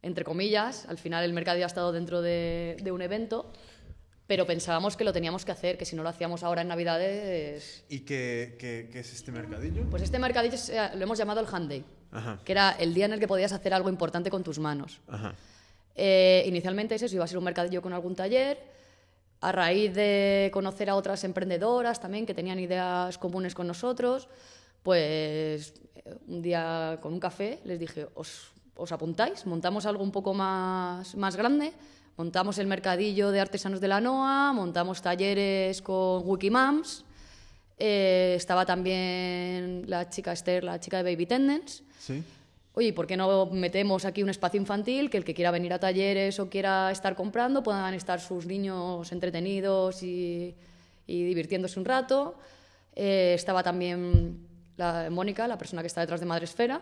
entre 0.01 0.23
comillas. 0.23 0.85
Al 0.87 0.97
final 0.97 1.23
el 1.25 1.33
mercadillo 1.33 1.65
ha 1.65 1.67
estado 1.67 1.91
dentro 1.91 2.21
de, 2.21 2.77
de 2.81 2.91
un 2.91 3.01
evento, 3.01 3.51
pero 4.25 4.45
pensábamos 4.47 4.95
que 4.95 5.03
lo 5.03 5.11
teníamos 5.11 5.43
que 5.43 5.51
hacer, 5.51 5.77
que 5.77 5.85
si 5.85 5.95
no 5.97 6.03
lo 6.03 6.09
hacíamos 6.09 6.43
ahora 6.43 6.61
en 6.61 6.69
Navidades... 6.69 7.83
¿Y 7.89 7.99
qué, 7.99 8.55
qué- 8.57 8.89
qué 8.91 8.99
es 9.01 9.11
este 9.13 9.31
mercadillo? 9.33 9.83
Pues 9.89 10.01
este 10.01 10.17
mercadillo 10.17 10.55
lo 10.95 11.03
hemos 11.03 11.17
llamado 11.17 11.41
el 11.41 11.47
Hand 11.51 11.69
Day, 11.69 11.85
Ajá. 12.11 12.39
que 12.43 12.51
era 12.51 12.71
el 12.71 12.93
día 12.93 13.05
en 13.05 13.13
el 13.13 13.19
que 13.19 13.27
podías 13.27 13.53
hacer 13.53 13.73
algo 13.73 13.89
importante 13.89 14.29
con 14.29 14.43
tus 14.43 14.59
manos. 14.59 14.99
Ajá. 15.07 15.33
Eh, 15.95 16.43
inicialmente 16.47 16.95
eso 16.95 17.05
iba 17.13 17.23
a 17.23 17.27
ser 17.27 17.37
un 17.37 17.43
mercadillo 17.43 17.81
con 17.81 17.93
algún 17.93 18.15
taller. 18.15 18.57
A 19.41 19.51
raíz 19.51 19.93
de 19.93 20.51
conocer 20.53 20.89
a 20.89 20.95
otras 20.95 21.23
emprendedoras 21.23 21.99
también 21.99 22.25
que 22.25 22.33
tenían 22.33 22.59
ideas 22.59 23.17
comunes 23.17 23.55
con 23.55 23.65
nosotros, 23.65 24.29
pues 24.83 25.73
eh, 25.95 26.15
un 26.27 26.41
día 26.41 26.99
con 27.01 27.13
un 27.13 27.19
café 27.19 27.59
les 27.65 27.79
dije, 27.79 28.07
¿os, 28.13 28.51
os 28.75 28.91
apuntáis? 28.91 29.45
Montamos 29.47 29.85
algo 29.85 30.03
un 30.03 30.11
poco 30.11 30.33
más, 30.33 31.15
más 31.15 31.35
grande. 31.35 31.73
Montamos 32.17 32.59
el 32.59 32.67
mercadillo 32.67 33.31
de 33.31 33.39
artesanos 33.39 33.81
de 33.81 33.87
la 33.87 33.99
NOA, 33.99 34.53
montamos 34.53 35.01
talleres 35.01 35.81
con 35.81 36.21
Wikimams. 36.23 37.05
Eh, 37.77 38.33
estaba 38.35 38.65
también 38.65 39.83
la 39.87 40.09
chica 40.09 40.31
Esther, 40.33 40.63
la 40.63 40.79
chica 40.79 41.01
de 41.01 41.11
Baby 41.11 41.25
Tendence. 41.25 41.83
¿Sí? 41.99 42.23
Oye, 42.73 42.87
¿y 42.87 42.91
¿por 42.93 43.05
qué 43.05 43.17
no 43.17 43.47
metemos 43.47 44.05
aquí 44.05 44.23
un 44.23 44.29
espacio 44.29 44.59
infantil 44.59 45.09
que 45.09 45.17
el 45.17 45.25
que 45.25 45.33
quiera 45.33 45.51
venir 45.51 45.73
a 45.73 45.79
talleres 45.79 46.39
o 46.39 46.49
quiera 46.49 46.89
estar 46.89 47.15
comprando 47.15 47.63
puedan 47.63 47.93
estar 47.93 48.21
sus 48.21 48.45
niños 48.45 49.11
entretenidos 49.11 50.03
y, 50.03 50.55
y 51.05 51.23
divirtiéndose 51.25 51.79
un 51.79 51.85
rato? 51.85 52.37
Eh, 52.95 53.33
estaba 53.35 53.61
también 53.61 54.47
la, 54.77 55.09
Mónica, 55.09 55.47
la 55.47 55.57
persona 55.57 55.81
que 55.81 55.87
está 55.87 55.99
detrás 56.01 56.21
de 56.21 56.25
Madresfera, 56.25 56.81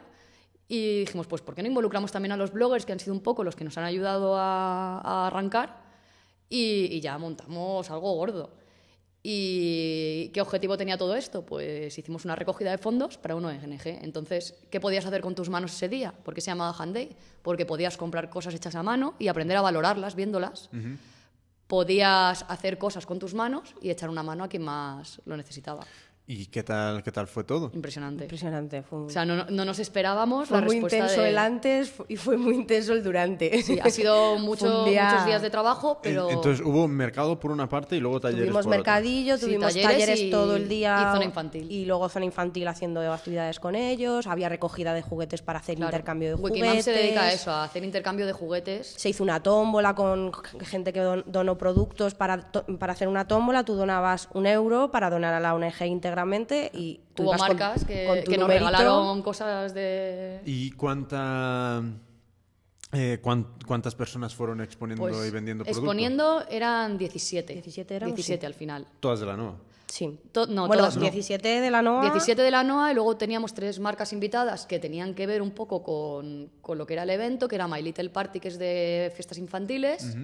y 0.67 0.99
dijimos, 0.99 1.25
pues, 1.25 1.41
¿por 1.41 1.56
qué 1.56 1.63
no 1.63 1.67
involucramos 1.67 2.12
también 2.12 2.34
a 2.34 2.38
los 2.38 2.52
bloggers 2.52 2.86
que 2.86 2.91
han 2.91 2.99
sido 2.99 3.13
un 3.13 3.21
poco 3.21 3.43
los 3.43 3.56
que 3.56 3.63
nos 3.63 3.75
han 3.80 3.86
ayudado 3.86 4.38
a, 4.38 4.99
a 4.99 5.28
arrancar? 5.28 5.82
Y, 6.47 6.86
y 6.91 7.02
ya 7.02 7.17
montamos 7.17 7.89
algo 7.89 8.13
gordo. 8.13 8.52
¿Y 9.21 10.29
qué 10.29 10.41
objetivo 10.41 10.77
tenía 10.77 10.97
todo 10.97 11.15
esto? 11.15 11.45
Pues 11.45 11.97
hicimos 11.97 12.23
una 12.23 12.36
recogida 12.36 12.71
de 12.71 12.77
fondos 12.77 13.17
para 13.17 13.36
un 13.36 13.43
ONG. 13.43 13.86
Entonces, 14.01 14.55
¿qué 14.69 14.79
podías 14.79 15.05
hacer 15.05 15.21
con 15.21 15.36
tus 15.36 15.49
manos 15.49 15.73
ese 15.73 15.89
día? 15.89 16.13
¿Por 16.23 16.34
qué 16.34 16.41
se 16.41 16.51
llamaba 16.51 16.75
Hand 16.77 16.93
Day? 16.93 17.15
Porque 17.41 17.65
podías 17.65 17.97
comprar 17.97 18.29
cosas 18.29 18.53
hechas 18.53 18.75
a 18.75 18.84
mano 18.84 19.15
y 19.19 19.27
aprender 19.27 19.58
a 19.58 19.62
valorarlas 19.62 20.15
viéndolas. 20.15 20.69
Podías 21.67 22.45
hacer 22.47 22.77
cosas 22.77 23.05
con 23.05 23.19
tus 23.19 23.34
manos 23.34 23.75
y 23.82 23.89
echar 23.89 24.10
una 24.10 24.23
mano 24.23 24.43
a 24.45 24.47
quien 24.47 24.63
más 24.63 25.21
lo 25.25 25.36
necesitaba. 25.36 25.86
¿Y 26.31 26.45
qué 26.45 26.61
tal, 26.61 27.01
qué 27.01 27.11
tal 27.11 27.25
fue 27.25 27.43
todo? 27.43 27.71
Impresionante. 27.73 28.25
Impresionante. 28.25 28.83
Fue, 28.83 28.99
O 28.99 29.09
sea, 29.09 29.25
no, 29.25 29.45
no 29.45 29.65
nos 29.65 29.79
esperábamos 29.79 30.47
fue 30.47 30.59
la 30.59 30.63
muy 30.63 30.75
respuesta 30.75 30.97
intenso 30.97 31.21
de... 31.23 31.29
el 31.29 31.37
antes 31.39 31.93
y 32.07 32.17
fue 32.17 32.37
muy 32.37 32.53
intenso 32.53 32.93
el 32.93 33.01
durante. 33.03 33.63
Sí, 33.63 33.79
ha 33.81 33.89
sido 33.89 34.37
mucho- 34.37 34.85
día- 34.85 35.09
muchos 35.09 35.25
días 35.25 35.41
de 35.41 35.49
trabajo, 35.49 35.99
pero... 36.03 36.29
En- 36.29 36.35
Entonces 36.35 36.63
hubo 36.63 36.87
mercado 36.87 37.39
por 37.39 37.49
una 37.51 37.67
parte 37.67 37.95
y 37.95 37.99
luego 37.99 38.19
talleres 38.19 38.43
Tuvimos 38.45 38.65
por 38.65 38.69
otra. 38.75 38.77
mercadillo, 38.77 39.37
Sí, 39.39 39.45
tuvimos 39.45 39.73
talleres 39.73 39.91
talleres, 39.91 40.21
y- 40.21 40.29
todo 40.29 40.55
el 40.55 40.69
día. 40.69 40.99
y 41.09 41.13
zona 41.15 41.25
infantil. 41.25 41.71
Y 41.71 41.85
luego 41.85 42.07
zona 42.09 42.25
infantil 42.25 42.67
haciendo 42.67 43.01
actividades 43.11 43.59
con 43.59 43.73
ellos. 43.73 44.27
Había 44.27 44.49
recogida 44.49 44.93
de 44.93 45.01
juguetes 45.01 45.41
para 45.41 45.57
hacer 45.57 45.77
Claro. 45.77 45.89
intercambio 45.89 46.29
de 46.29 46.35
Wikimam 46.35 46.69
juguetes. 46.69 46.85
se 46.85 46.91
dedica 46.91 47.23
a 47.23 47.33
eso, 47.33 47.49
a 47.49 47.63
hacer 47.63 47.83
intercambio 47.83 48.27
de 48.27 48.33
juguetes. 48.33 48.93
Se 48.97 49.09
hizo 49.09 49.23
una 49.23 49.41
tómbola 49.41 49.95
con 49.95 50.31
gente 50.61 50.93
que 50.93 50.99
don- 50.99 51.23
donó 51.25 51.57
productos 51.57 52.13
para, 52.13 52.51
to- 52.51 52.65
para 52.77 52.93
hacer 52.93 53.07
una 53.07 53.27
tómbola. 53.27 53.65
Tú 53.65 53.73
donabas 53.73 54.29
un 54.35 54.45
euro 54.45 54.91
para 54.91 55.09
donar 55.09 55.33
a 55.33 55.39
la 55.39 55.55
ONG 55.55 55.81
y 56.73 56.99
tú 57.13 57.23
Hubo 57.23 57.32
con- 57.32 57.39
marcas 57.39 57.86
que, 57.86 58.05
con 58.08 58.23
tu 58.23 58.32
que 58.32 58.38
nos 58.38 58.47
regalaron 58.47 59.21
cosas 59.21 59.73
de... 59.73 60.41
¿Y 60.45 60.71
cuánta, 60.71 61.82
eh, 62.91 63.19
cuán- 63.21 63.47
cuántas 63.67 63.95
personas 63.95 64.34
fueron 64.34 64.62
exponiendo 64.62 65.03
Pues, 65.03 65.27
y 65.27 65.32
vendiendo 65.32 65.63
productos? 65.63 65.84
exponiendo 65.84 66.43
eran 66.49 66.97
17. 66.97 67.53
17 67.53 67.95
éramos, 67.95 68.15
17 68.15 68.39
sí. 68.41 68.45
al 68.45 68.53
final. 68.53 68.88
Todas 68.99 69.19
de 69.19 69.25
la 69.25 69.38
NOA. 69.38 69.55
Sí. 69.88 70.19
To- 70.32 70.45
no, 70.45 70.67
bueno, 70.67 70.82
todas 70.84 70.95
no. 70.97 71.01
17 71.01 71.62
de 71.62 71.71
la 71.71 71.82
NOA. 71.82 72.01
17 72.01 72.41
de 72.41 72.51
la 72.51 72.63
NOA 72.63 72.91
y 72.91 72.93
luego 72.95 73.17
teníamos 73.17 73.53
tres 73.55 73.79
marcas 73.79 74.13
invitadas 74.13 74.65
que 74.67 74.77
tenían 74.79 75.15
que 75.15 75.25
ver 75.25 75.41
un 75.41 75.51
poco 75.51 75.82
con, 75.82 76.49
con 76.62 76.77
lo 76.77 76.86
que 76.86 76.93
era 76.93 77.03
el 77.03 77.10
evento, 77.10 77.47
que 77.47 77.55
era 77.55 77.67
My 77.67 77.82
Little 77.82 78.10
Party, 78.12 78.39
que 78.39 78.49
es 78.49 78.60
de 78.60 79.12
fiestas 79.15 79.39
infantiles, 79.39 80.15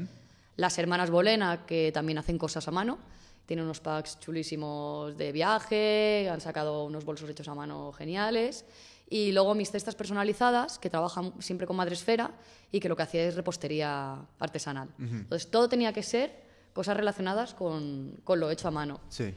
las 0.56 0.78
hermanas 0.78 1.10
Bolena, 1.10 1.66
que 1.66 1.92
también 1.92 2.18
hacen 2.20 2.38
cosas 2.38 2.68
a 2.68 2.72
mano, 2.72 3.00
tienen 3.46 3.66
unos 3.66 3.80
packs 3.80 4.20
chulísimos 4.20 5.16
de 5.18 5.32
viaje, 5.32 6.30
han 6.32 6.42
sacado 6.42 6.86
unos 6.86 7.06
bolsos 7.06 7.30
hechos 7.30 7.48
a 7.48 7.56
mano 7.56 7.92
geniales, 7.94 8.66
y 9.10 9.32
luego 9.32 9.54
mis 9.54 9.70
cestas 9.72 9.96
personalizadas, 9.96 10.80
que 10.80 10.90
trabajan 10.90 11.34
siempre 11.40 11.68
con 11.68 11.76
Madresfera 11.76 12.32
y 12.72 12.80
que 12.80 12.90
lo 12.90 12.96
que 12.96 13.04
hacía 13.04 13.24
es 13.24 13.36
repostería 13.36 14.18
artesanal. 14.40 14.90
Entonces 15.00 15.50
todo 15.52 15.70
tenía 15.70 15.94
que 15.94 16.02
ser 16.02 16.44
cosas 16.74 16.98
relacionadas 16.98 17.54
con, 17.54 18.18
con 18.24 18.40
lo 18.40 18.50
hecho 18.50 18.68
a 18.68 18.72
mano. 18.72 19.00
Sí. 19.10 19.34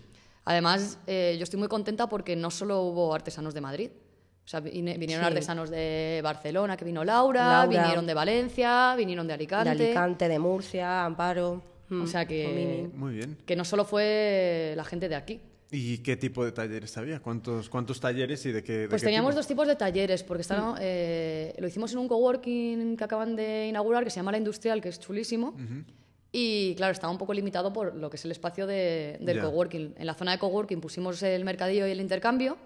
Además, 0.46 0.98
eh, 1.06 1.36
yo 1.38 1.44
estoy 1.44 1.58
muy 1.58 1.68
contenta 1.68 2.08
porque 2.08 2.34
no 2.34 2.50
solo 2.50 2.80
hubo 2.80 3.14
artesanos 3.14 3.52
de 3.52 3.60
Madrid. 3.60 3.90
O 4.44 4.48
sea, 4.48 4.60
vinieron 4.60 5.06
Sí. 5.06 5.26
artesanos 5.26 5.68
de 5.68 6.20
Barcelona, 6.24 6.74
que 6.78 6.86
vino 6.86 7.04
Laura, 7.04 7.46
Laura. 7.66 7.66
vinieron 7.82 8.06
de 8.06 8.14
Valencia, 8.14 8.94
vinieron 8.96 9.26
de 9.26 9.34
Alicante. 9.34 9.74
de 9.76 9.84
Alicante, 9.84 10.26
de 10.26 10.38
Murcia, 10.38 11.04
Amparo. 11.04 11.62
O 11.90 12.06
sea 12.06 12.26
que. 12.26 12.88
Muy 12.94 13.14
bien. 13.14 13.36
que 13.46 13.56
no 13.56 13.64
solo 13.64 13.84
fue 13.84 14.74
la 14.76 14.84
gente 14.84 15.08
de 15.08 15.14
aquí. 15.14 15.40
¿Y 15.70 15.98
qué 15.98 16.16
tipo 16.16 16.44
de 16.44 16.52
talleres 16.52 16.96
había? 16.96 17.20
¿Cuántos, 17.20 17.68
cuántos 17.68 18.00
talleres 18.00 18.44
y 18.46 18.52
de 18.52 18.62
qué? 18.64 18.72
de 18.72 18.88
Pues 18.88 19.02
qué 19.02 19.06
teníamos 19.06 19.30
tipo? 19.32 19.38
dos 19.38 19.46
tipos 19.46 19.68
de 19.68 19.76
talleres, 19.76 20.22
porque 20.22 20.40
estaban, 20.40 20.76
eh, 20.80 21.54
lo 21.58 21.66
hicimos 21.68 21.92
en 21.92 21.98
un 21.98 22.08
coworking 22.08 22.96
que 22.96 23.04
acaban 23.04 23.36
de 23.36 23.66
inaugurar, 23.68 24.02
que 24.02 24.08
se 24.10 24.16
llama 24.16 24.32
La 24.32 24.38
Industrial, 24.38 24.80
que 24.80 24.88
es 24.88 24.98
chulísimo. 24.98 25.54
Y 26.32 26.74
claro, 26.76 26.92
estaba 26.92 27.10
un 27.10 27.18
poco 27.18 27.32
limitado 27.34 27.72
por 27.72 27.94
lo 27.94 28.08
que 28.10 28.16
es 28.16 28.24
el 28.24 28.30
espacio 28.32 28.66
de- 28.66 29.16
del 29.20 29.36
Ya. 29.36 29.42
coworking. 29.42 29.94
En 29.98 30.06
la 30.06 30.14
zona 30.14 30.32
de 30.32 30.38
coworking 30.38 30.80
pusimos 30.80 31.22
el 31.22 31.44
mercadillo 31.44 31.86
y 31.86 31.90
el 31.90 32.00
intercambio, 32.00 32.56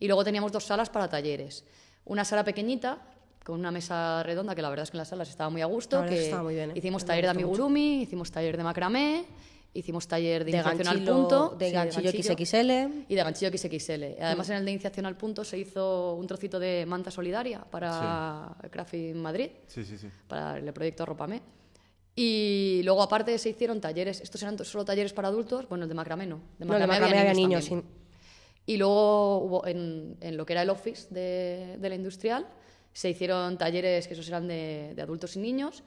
y 0.00 0.06
luego 0.06 0.24
teníamos 0.24 0.50
dos 0.52 0.64
salas 0.64 0.90
para 0.90 1.08
talleres. 1.08 1.64
Una 2.04 2.24
sala 2.24 2.44
pequeñita, 2.44 2.98
con 3.44 3.58
una 3.58 3.70
mesa 3.70 4.22
redonda, 4.22 4.54
que 4.54 4.62
la 4.62 4.68
verdad 4.70 4.84
es 4.84 4.90
que 4.90 4.96
en 4.96 5.00
las 5.00 5.08
salas 5.08 5.28
estaba 5.28 5.50
muy 5.50 5.62
a 5.62 5.66
gusto. 5.66 6.04
Que 6.06 6.34
muy 6.42 6.54
bien, 6.54 6.70
¿eh? 6.70 6.74
Hicimos 6.76 7.02
Me 7.02 7.06
taller 7.08 7.24
de 7.24 7.28
gustó 7.32 7.40
mucho. 7.48 7.62
amigurumi, 7.64 8.02
hicimos 8.02 8.30
taller 8.30 8.56
de 8.56 8.62
macramé, 8.64 9.24
hicimos 9.72 10.06
taller 10.08 10.44
de, 10.44 10.52
de 10.52 10.58
iniciación 10.58 10.88
al 10.88 11.04
punto. 11.04 11.56
de 11.58 11.66
sí, 11.68 11.72
ganchillo 11.72 12.10
ganchillo 12.12 12.32
XXL. 12.36 13.04
y 13.08 13.14
de 13.14 13.22
ganchillo 13.22 13.50
XXL. 13.56 14.04
Además, 14.20 14.48
Mm. 14.48 14.52
en 14.52 14.58
el 14.58 14.64
de 14.66 14.70
iniciación 14.72 15.06
al 15.06 15.16
punto 15.16 15.44
se 15.44 15.56
hizo 15.58 16.14
un 16.14 16.26
trocito 16.26 16.58
de 16.58 16.84
manta 16.86 17.10
solidaria 17.10 17.60
para 17.70 18.54
Crafting 18.70 19.16
Madrid, 19.20 19.50
Sí, 19.68 19.84
sí, 19.84 19.96
sí. 19.96 20.08
para 20.28 20.58
el 20.58 20.72
proyecto 20.72 21.04
Arrópame. 21.04 21.40
Y 22.16 22.82
luego, 22.84 23.02
aparte, 23.02 23.38
se 23.38 23.48
hicieron 23.50 23.80
talleres. 23.80 24.20
Estos 24.20 24.42
eran 24.42 24.58
solo 24.64 24.84
talleres 24.84 25.12
para 25.12 25.28
adultos. 25.28 25.68
Bueno, 25.68 25.84
el 25.84 25.88
de 25.88 25.94
macramé 25.94 26.26
no. 26.26 26.40
De 26.58 26.66
No, 26.66 26.74
de 26.78 26.86
macramé 26.86 27.18
había 27.18 27.32
niños. 27.34 27.64
también. 27.68 27.82
sí. 27.88 27.96
Y 28.66 28.76
luego 28.76 29.38
hubo 29.38 29.66
en, 29.66 30.16
en 30.20 30.36
lo 30.36 30.44
que 30.44 30.52
era 30.52 30.62
el 30.62 30.70
office 30.70 31.08
de, 31.12 31.76
de 31.78 31.88
la 31.88 31.94
industrial, 31.94 32.46
se 32.92 33.10
hicieron 33.10 33.56
talleres 33.58 34.06
que 34.08 34.14
esos 34.14 34.28
eran 34.28 34.48
de, 34.48 34.92
de 34.94 35.02
adultos 35.02 35.36
y 35.36 35.38
niños. 35.40 35.82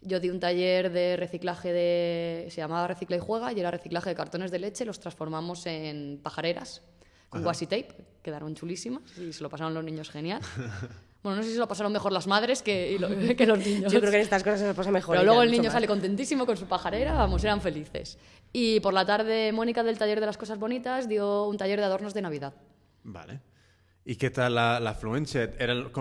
Yo 0.00 0.20
di 0.20 0.30
un 0.30 0.38
taller 0.38 0.92
de 0.92 1.16
reciclaje 1.16 1.72
de. 1.72 2.46
se 2.50 2.60
llamaba 2.60 2.86
Recicla 2.86 3.16
y 3.16 3.20
Juega 3.20 3.52
y 3.52 3.58
era 3.60 3.70
reciclaje 3.70 4.10
de 4.10 4.14
cartones 4.14 4.50
de 4.50 4.58
leche, 4.60 4.84
los 4.84 5.00
transformamos 5.00 5.66
en 5.66 6.20
pajareras 6.22 6.82
con 7.28 7.44
washi 7.44 7.66
tape, 7.66 7.88
quedaron 8.22 8.54
chulísimas 8.54 9.02
y 9.18 9.32
se 9.32 9.42
lo 9.42 9.50
pasaron 9.50 9.74
los 9.74 9.84
niños 9.84 10.08
genial. 10.08 10.40
bueno, 11.22 11.36
no 11.36 11.42
sé 11.42 11.48
si 11.48 11.54
se 11.54 11.60
lo 11.60 11.68
pasaron 11.68 11.92
mejor 11.92 12.10
las 12.12 12.26
madres 12.26 12.62
que, 12.62 12.92
y 12.92 12.98
lo- 12.98 13.08
que 13.36 13.44
los 13.46 13.58
niños. 13.58 13.92
Yo 13.92 13.98
creo 14.00 14.10
que 14.12 14.16
en 14.18 14.22
estas 14.22 14.42
cosas 14.44 14.60
se 14.60 14.66
nos 14.66 14.76
pasa 14.76 14.90
mejor. 14.92 15.14
Pero 15.16 15.24
luego 15.26 15.42
el 15.42 15.50
niño 15.50 15.70
sale 15.70 15.86
contentísimo 15.88 16.46
con 16.46 16.56
su 16.56 16.66
pajarera, 16.66 17.14
vamos, 17.14 17.42
eran 17.44 17.60
felices. 17.60 18.18
Y 18.52 18.80
por 18.80 18.94
la 18.94 19.04
tarde, 19.04 19.52
Mónica 19.52 19.82
del 19.82 19.98
taller 19.98 20.20
de 20.20 20.26
las 20.26 20.38
cosas 20.38 20.58
bonitas 20.58 21.08
dio 21.08 21.44
un 21.48 21.56
taller 21.58 21.80
de 21.80 21.84
adornos 21.86 22.14
de 22.14 22.22
Navidad. 22.22 22.54
Vale. 23.02 23.40
¿Y 24.08 24.16
qué 24.16 24.30
tal 24.30 24.54
la, 24.54 24.80
la 24.80 24.90
afluencia? 24.90 25.50
¿Eran, 25.58 25.92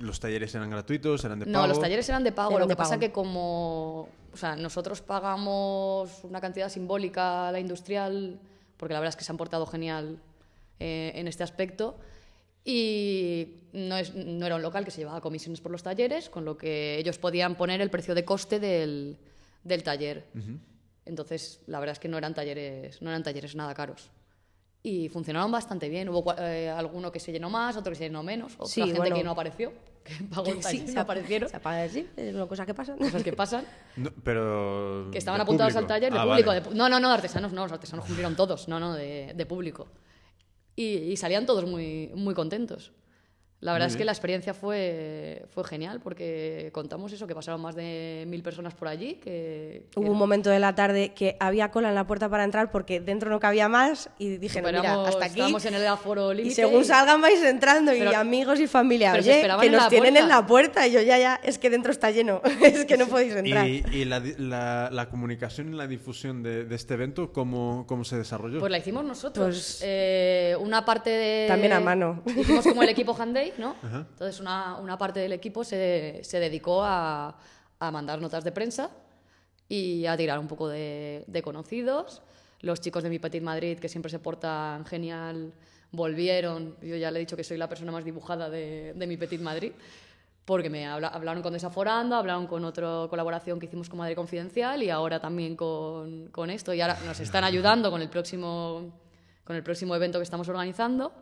¿Los 0.00 0.18
talleres 0.18 0.52
eran 0.56 0.68
gratuitos? 0.70 1.24
¿Eran 1.24 1.38
de 1.38 1.46
pago? 1.46 1.56
No, 1.56 1.68
los 1.68 1.78
talleres 1.78 2.08
eran 2.08 2.24
de 2.24 2.32
pago. 2.32 2.50
Eran 2.50 2.62
lo 2.62 2.66
que 2.66 2.72
de 2.72 2.76
pasa 2.76 2.90
pago. 2.90 3.00
que 3.00 3.12
como, 3.12 4.08
o 4.32 4.36
sea, 4.36 4.56
nosotros 4.56 5.02
pagamos 5.02 6.24
una 6.24 6.40
cantidad 6.40 6.68
simbólica 6.68 7.46
a 7.46 7.52
la 7.52 7.60
industrial, 7.60 8.40
porque 8.76 8.94
la 8.94 8.98
verdad 8.98 9.10
es 9.10 9.16
que 9.16 9.22
se 9.22 9.30
han 9.30 9.36
portado 9.36 9.66
genial 9.66 10.20
eh, 10.80 11.12
en 11.14 11.28
este 11.28 11.44
aspecto. 11.44 11.96
Y 12.64 13.68
no, 13.72 13.96
es, 13.98 14.16
no 14.16 14.44
era 14.44 14.56
un 14.56 14.62
local 14.62 14.84
que 14.84 14.90
se 14.90 15.02
llevaba 15.02 15.20
comisiones 15.20 15.60
por 15.60 15.70
los 15.70 15.84
talleres, 15.84 16.28
con 16.28 16.44
lo 16.44 16.56
que 16.56 16.98
ellos 16.98 17.18
podían 17.18 17.54
poner 17.54 17.80
el 17.80 17.90
precio 17.90 18.16
de 18.16 18.24
coste 18.24 18.58
del, 18.58 19.16
del 19.62 19.84
taller. 19.84 20.26
Entonces, 21.04 21.60
la 21.68 21.78
verdad 21.78 21.92
es 21.92 22.00
que 22.00 22.08
no 22.08 22.18
eran 22.18 22.34
talleres, 22.34 23.00
no 23.00 23.10
eran 23.10 23.22
talleres 23.22 23.54
nada 23.54 23.74
caros. 23.74 24.10
Y 24.84 25.08
funcionaron 25.08 25.52
bastante 25.52 25.88
bien. 25.88 26.08
Hubo 26.08 26.24
cua- 26.24 26.36
eh, 26.40 26.68
alguno 26.68 27.12
que 27.12 27.20
se 27.20 27.30
llenó 27.30 27.48
más, 27.48 27.76
otro 27.76 27.92
que 27.92 27.96
se 27.96 28.04
llenó 28.04 28.22
menos, 28.24 28.54
otra 28.54 28.66
Sí, 28.66 28.82
gente 28.82 28.98
bueno. 28.98 29.14
que 29.16 29.22
no 29.22 29.30
apareció, 29.30 29.72
que 30.04 30.14
pagó 30.24 30.48
el 30.48 30.58
taller 30.60 30.92
no 30.94 31.00
aparecieron. 31.02 31.48
Se 31.48 31.56
apaga, 31.56 31.88
sí, 31.88 32.08
es 32.16 32.34
una 32.34 32.46
cosa 32.46 32.66
que 32.66 32.74
pasa. 32.74 32.96
Cosas 32.96 33.22
que 33.22 33.32
pasan. 33.32 33.64
No, 33.96 34.10
pero... 34.24 35.08
Que 35.12 35.18
estaban 35.18 35.38
¿de 35.38 35.42
apuntados 35.42 35.72
público? 35.72 35.92
al 35.92 36.00
taller 36.00 36.12
de 36.12 36.18
Ah, 36.18 36.24
público. 36.24 36.48
vale. 36.48 36.60
de 36.62 36.74
no, 36.74 36.88
no, 36.88 36.98
no, 36.98 37.08
de 37.08 37.14
artesanos 37.14 37.52
no, 37.52 37.62
los 37.62 37.72
artesanos 37.72 38.04
cumplieron 38.06 38.34
todos, 38.34 38.66
no, 38.66 38.80
no, 38.80 38.94
de, 38.94 39.32
de 39.36 39.46
público. 39.46 39.86
Y, 40.74 40.84
y 40.96 41.16
salían 41.16 41.46
todos 41.46 41.64
muy, 41.66 42.10
muy 42.14 42.34
contentos. 42.34 42.90
La 43.62 43.72
verdad 43.72 43.86
Muy 43.86 43.90
es 43.92 43.94
que 43.94 43.98
bien. 43.98 44.06
la 44.06 44.12
experiencia 44.12 44.54
fue, 44.54 45.44
fue 45.54 45.62
genial 45.62 46.00
porque 46.02 46.70
contamos 46.72 47.12
eso, 47.12 47.28
que 47.28 47.34
pasaron 47.36 47.60
más 47.60 47.76
de 47.76 48.24
mil 48.26 48.42
personas 48.42 48.74
por 48.74 48.88
allí. 48.88 49.14
Que, 49.22 49.84
que 49.88 50.00
Hubo 50.00 50.10
un 50.10 50.18
momento 50.18 50.50
de 50.50 50.58
la 50.58 50.74
tarde 50.74 51.12
que 51.14 51.36
había 51.38 51.70
cola 51.70 51.88
en 51.90 51.94
la 51.94 52.04
puerta 52.04 52.28
para 52.28 52.42
entrar 52.42 52.72
porque 52.72 52.98
dentro 53.00 53.30
no 53.30 53.38
cabía 53.38 53.68
más 53.68 54.10
y 54.18 54.36
dije, 54.38 54.60
no, 54.60 54.66
mira, 54.66 55.04
hasta 55.06 55.26
aquí. 55.26 55.34
Estábamos 55.38 55.64
en 55.64 55.74
el 55.74 55.86
aforo 55.86 56.32
Y 56.32 56.38
límite. 56.38 56.56
según 56.56 56.84
salgan 56.84 57.20
vais 57.20 57.40
entrando 57.44 57.94
y 57.94 58.02
amigos 58.12 58.58
y 58.58 58.66
familia, 58.66 59.12
oye, 59.12 59.46
que 59.60 59.70
nos 59.70 59.88
tienen 59.88 60.16
en 60.16 60.22
puerta". 60.24 60.40
la 60.40 60.46
puerta. 60.48 60.86
Y 60.88 60.92
yo, 60.92 61.00
ya, 61.00 61.18
ya, 61.18 61.40
es 61.44 61.58
que 61.60 61.70
dentro 61.70 61.92
está 61.92 62.10
lleno, 62.10 62.42
es 62.62 62.84
que 62.84 62.96
no 62.96 63.06
podéis 63.06 63.36
entrar. 63.36 63.64
¿Y, 63.68 63.84
y 63.92 64.04
la, 64.06 64.18
di- 64.18 64.34
la- 64.38 64.88
la 64.90 65.08
comunicación 65.08 65.72
y 65.72 65.76
la 65.76 65.86
difusión 65.86 66.42
de, 66.42 66.64
de 66.64 66.74
este 66.74 66.94
evento, 66.94 67.32
¿cómo, 67.32 67.84
cómo 67.86 68.02
se 68.02 68.16
desarrolló? 68.16 68.58
Pues 68.58 68.72
la 68.72 68.78
hicimos 68.78 69.04
nosotros. 69.04 69.46
Pues- 69.46 69.82
Eh, 69.84 70.56
una 70.58 70.84
parte 70.84 71.10
de... 71.10 71.46
También 71.46 71.72
a 71.74 71.78
mano. 71.80 72.22
Hicimos 72.26 72.66
como 72.66 72.82
el 72.82 72.88
equipo 72.88 73.14
Hand 73.16 73.36
¿no? 73.58 73.76
Entonces 73.82 74.40
una, 74.40 74.76
una 74.78 74.96
parte 74.98 75.20
del 75.20 75.32
equipo 75.32 75.64
se, 75.64 76.20
se 76.22 76.38
dedicó 76.40 76.82
a, 76.84 77.36
a 77.78 77.90
mandar 77.90 78.20
notas 78.20 78.44
de 78.44 78.52
prensa 78.52 78.90
y 79.68 80.06
a 80.06 80.16
tirar 80.16 80.38
un 80.38 80.48
poco 80.48 80.68
de, 80.68 81.24
de 81.26 81.42
conocidos. 81.42 82.22
Los 82.60 82.80
chicos 82.80 83.02
de 83.02 83.10
Mi 83.10 83.18
Petit 83.18 83.42
Madrid, 83.42 83.78
que 83.78 83.88
siempre 83.88 84.10
se 84.10 84.18
portan 84.18 84.84
genial, 84.86 85.52
volvieron. 85.90 86.76
Yo 86.82 86.96
ya 86.96 87.10
le 87.10 87.18
he 87.18 87.20
dicho 87.20 87.36
que 87.36 87.44
soy 87.44 87.56
la 87.58 87.68
persona 87.68 87.90
más 87.92 88.04
dibujada 88.04 88.48
de, 88.50 88.92
de 88.94 89.06
Mi 89.06 89.16
Petit 89.16 89.40
Madrid. 89.40 89.72
Porque 90.44 90.68
me 90.68 90.86
habla- 90.88 91.08
hablaron 91.08 91.40
con 91.42 91.52
Desaforando, 91.52 92.16
hablaron 92.16 92.48
con 92.48 92.64
otra 92.64 93.06
colaboración 93.08 93.60
que 93.60 93.66
hicimos 93.66 93.88
con 93.88 93.98
Madrid 94.00 94.16
Confidencial 94.16 94.82
y 94.82 94.90
ahora 94.90 95.20
también 95.20 95.54
con, 95.56 96.28
con 96.32 96.50
esto. 96.50 96.74
Y 96.74 96.80
ahora 96.80 96.98
nos 97.06 97.20
están 97.20 97.44
ayudando 97.50 97.90
con 97.92 98.02
el 98.02 98.08
próximo, 98.08 98.90
con 99.44 99.54
el 99.56 99.62
próximo 99.62 99.94
evento 99.94 100.18
que 100.18 100.24
estamos 100.24 100.48
organizando. 100.48 101.12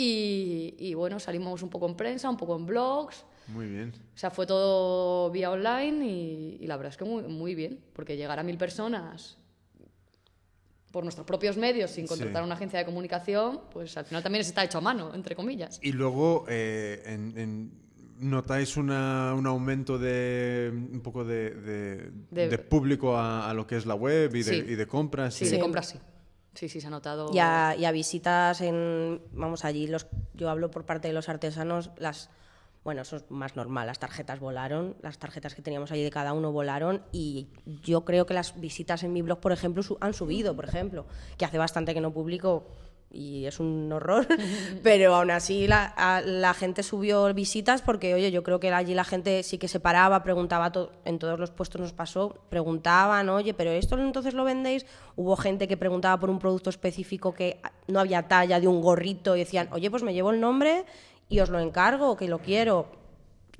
Y, 0.00 0.76
y 0.78 0.94
bueno, 0.94 1.18
salimos 1.18 1.60
un 1.64 1.70
poco 1.70 1.88
en 1.88 1.96
prensa, 1.96 2.30
un 2.30 2.36
poco 2.36 2.56
en 2.56 2.66
blogs. 2.66 3.24
Muy 3.48 3.66
bien. 3.66 3.92
O 4.14 4.16
sea, 4.16 4.30
fue 4.30 4.46
todo 4.46 5.28
vía 5.32 5.50
online 5.50 6.06
y, 6.06 6.58
y 6.60 6.66
la 6.68 6.76
verdad 6.76 6.92
es 6.92 6.96
que 6.96 7.04
muy, 7.04 7.24
muy 7.24 7.56
bien, 7.56 7.80
porque 7.94 8.16
llegar 8.16 8.38
a 8.38 8.44
mil 8.44 8.56
personas 8.56 9.38
por 10.92 11.02
nuestros 11.02 11.26
propios 11.26 11.56
medios, 11.56 11.90
sin 11.90 12.06
contratar 12.06 12.42
a 12.42 12.44
una 12.46 12.54
agencia 12.54 12.78
de 12.78 12.84
comunicación, 12.84 13.62
pues 13.72 13.96
al 13.96 14.04
final 14.04 14.22
también 14.22 14.42
está 14.42 14.62
hecho 14.62 14.78
a 14.78 14.82
mano, 14.82 15.12
entre 15.12 15.34
comillas. 15.34 15.80
Y 15.82 15.90
luego, 15.90 16.46
eh, 16.48 17.02
en, 17.04 17.72
¿notáis 18.20 18.76
una, 18.76 19.34
un 19.34 19.48
aumento 19.48 19.98
de 19.98 20.70
un 20.72 21.00
poco 21.00 21.24
de, 21.24 22.10
de, 22.30 22.58
público 22.58 23.18
a, 23.18 23.52
lo 23.52 23.66
que 23.66 23.76
es 23.76 23.84
la 23.84 23.96
web 23.96 24.32
y 24.36 24.44
de, 24.44 24.56
y 24.58 24.74
de 24.76 24.86
compras? 24.86 25.34
Sí, 25.34 25.48
de 25.48 25.58
compras 25.58 25.88
sí. 25.88 25.98
Sí, 26.58 26.68
sí, 26.68 26.80
se 26.80 26.88
ha 26.88 26.90
notado. 26.90 27.30
Y 27.32 27.38
a, 27.38 27.90
visitas 27.92 28.60
en. 28.62 29.22
Vamos, 29.30 29.64
allí 29.64 29.86
los, 29.86 30.08
yo 30.34 30.50
hablo 30.50 30.72
por 30.72 30.84
parte 30.84 31.06
de 31.06 31.14
los 31.14 31.28
artesanos, 31.28 31.92
las 31.98 32.30
bueno, 32.82 33.02
eso 33.02 33.16
es 33.16 33.30
más 33.30 33.54
normal, 33.54 33.86
las 33.86 34.00
tarjetas 34.00 34.40
volaron, 34.40 34.96
las 35.00 35.18
tarjetas 35.18 35.54
que 35.54 35.62
teníamos 35.62 35.92
allí 35.92 36.02
de 36.02 36.10
cada 36.10 36.32
uno 36.32 36.50
volaron 36.50 37.02
y 37.12 37.46
yo 37.84 38.04
creo 38.04 38.26
que 38.26 38.34
las 38.34 38.58
visitas 38.58 39.04
en 39.04 39.12
mi 39.12 39.22
blog, 39.22 39.38
por 39.38 39.52
ejemplo, 39.52 39.84
han 40.00 40.14
subido, 40.14 40.56
por 40.56 40.64
ejemplo, 40.64 41.06
que 41.36 41.44
hace 41.44 41.58
bastante 41.58 41.94
que 41.94 42.00
no 42.00 42.12
publico 42.12 42.66
y 43.10 43.46
es 43.46 43.58
un 43.58 43.90
horror, 43.90 44.26
pero 44.82 45.14
aún 45.14 45.30
así 45.30 45.66
la, 45.66 46.54
gente 46.58 46.82
subió 46.82 47.32
visitas 47.32 47.82
porque, 47.82 48.14
oye, 48.14 48.30
yo 48.30 48.42
creo 48.42 48.60
que 48.60 48.72
allí 48.72 48.94
la 48.94 49.04
gente 49.04 49.42
sí 49.42 49.58
que 49.58 49.68
se 49.68 49.80
paraba, 49.80 50.22
preguntaba, 50.22 50.70
en 51.04 51.18
todos 51.18 51.38
los 51.38 51.50
puestos 51.50 51.80
nos 51.80 51.92
pasó, 51.92 52.38
preguntaban, 52.48 53.28
oye, 53.28 53.54
pero 53.54 53.70
esto 53.70 53.98
entonces 53.98 54.34
lo 54.34 54.44
vendéis. 54.44 54.84
Hubo 55.16 55.36
gente 55.36 55.66
que 55.68 55.76
preguntaba 55.76 56.18
por 56.20 56.30
un 56.30 56.38
producto 56.38 56.70
específico 56.70 57.32
que 57.32 57.60
no 57.86 58.00
había 58.00 58.28
talla 58.28 58.60
de 58.60 58.68
un 58.68 58.80
gorrito 58.80 59.36
y 59.36 59.40
decían, 59.40 59.68
oye, 59.72 59.90
pues 59.90 60.02
me 60.02 60.12
llevo 60.12 60.30
el 60.30 60.40
nombre 60.40 60.84
y 61.28 61.40
os 61.40 61.48
lo 61.48 61.60
encargo, 61.60 62.16
que 62.16 62.28
lo 62.28 62.38
quiero. 62.40 62.90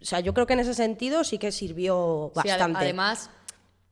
O 0.00 0.04
sea, 0.04 0.20
yo 0.20 0.32
creo 0.32 0.46
que 0.46 0.52
en 0.52 0.60
ese 0.60 0.74
sentido 0.74 1.24
sí 1.24 1.38
que 1.38 1.50
sirvió 1.50 2.30
bastante. 2.34 2.78
además, 2.78 3.30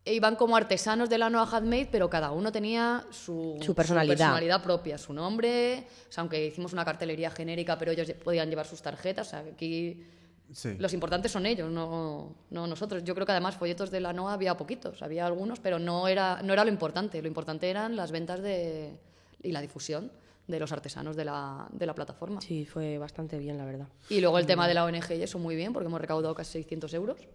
iban 0.07 0.37
como 0.37 0.57
artesanos 0.57 1.11
de 1.11 1.19
la 1.19 1.29
Noa 1.29 1.49
Handmade, 1.51 1.89
pero 1.91 2.09
cada 2.09 2.31
uno 2.31 2.53
tenía 2.53 3.05
su, 3.11 3.59
personalidad. 3.75 4.63
propia, 4.63 4.99
su 4.99 5.13
nombre. 5.13 5.87
O 6.09 6.13
sea, 6.13 6.23
aunque 6.23 6.47
hicimos 6.47 6.73
una 6.73 6.85
cartelería 6.85 7.31
genérica, 7.31 7.79
pero 7.79 7.93
ellos 7.93 8.11
podían 8.25 8.49
llevar 8.49 8.67
sus 8.67 8.81
tarjetas. 8.81 9.27
O 9.27 9.31
sea, 9.31 9.41
aquí 9.41 10.05
los 10.79 10.95
importantes 10.95 11.33
son 11.33 11.45
ellos, 11.45 11.71
no, 11.71 12.37
no, 12.51 12.67
nosotros. 12.67 13.03
Yo 13.03 13.15
creo 13.15 13.27
que 13.27 13.33
además 13.33 13.57
folletos 13.57 13.91
de 13.91 14.01
la 14.01 14.13
NOA 14.13 14.35
había 14.35 14.57
poquitos, 14.57 15.03
había 15.03 15.27
algunos, 15.27 15.59
pero 15.59 15.79
no 15.79 16.07
era, 16.07 16.41
no 16.43 16.53
era 16.53 16.65
lo 16.65 16.71
importante. 16.71 17.21
Lo 17.21 17.29
importante 17.29 17.69
eran 17.69 17.97
las 17.97 18.13
ventas 18.13 18.41
de, 18.41 18.99
y 19.43 19.51
la 19.51 19.61
difusión 19.61 20.13
de 20.47 20.61
los 20.61 20.71
artesanos 20.71 21.17
de 21.17 21.25
la, 21.25 21.67
de 21.73 21.87
la 21.87 21.95
plataforma. 21.95 22.41
Sí, 22.41 22.65
fue 22.65 22.99
bastante 22.99 23.39
bien, 23.39 23.59
la 23.59 23.65
verdad. 23.65 23.89
Y 24.09 24.21
luego 24.21 24.39
el 24.39 24.47
tema 24.47 24.69
de 24.69 24.75
la 24.75 24.85
ONG 24.85 25.11
y 25.11 25.23
eso 25.23 25.41
muy 25.41 25.57
bien, 25.57 25.73
porque 25.73 25.89
hemos 25.89 26.01
recaudado 26.01 26.35
casi 26.35 26.53
600 26.53 26.95
euros, 26.95 27.29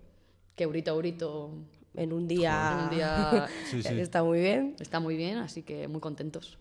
que 0.56 0.64
eurito 0.64 0.92
eurito... 0.92 1.52
En 1.94 2.14
un 2.14 2.28
día, 2.28 2.90
está 3.74 4.24
muy 4.24 4.40
bien. 4.40 4.76
Está 4.80 5.00
muy 5.00 5.18
bien, 5.18 5.38
así 5.40 5.64
que 5.64 5.88
muy 5.88 6.00
contentos. 6.00 6.58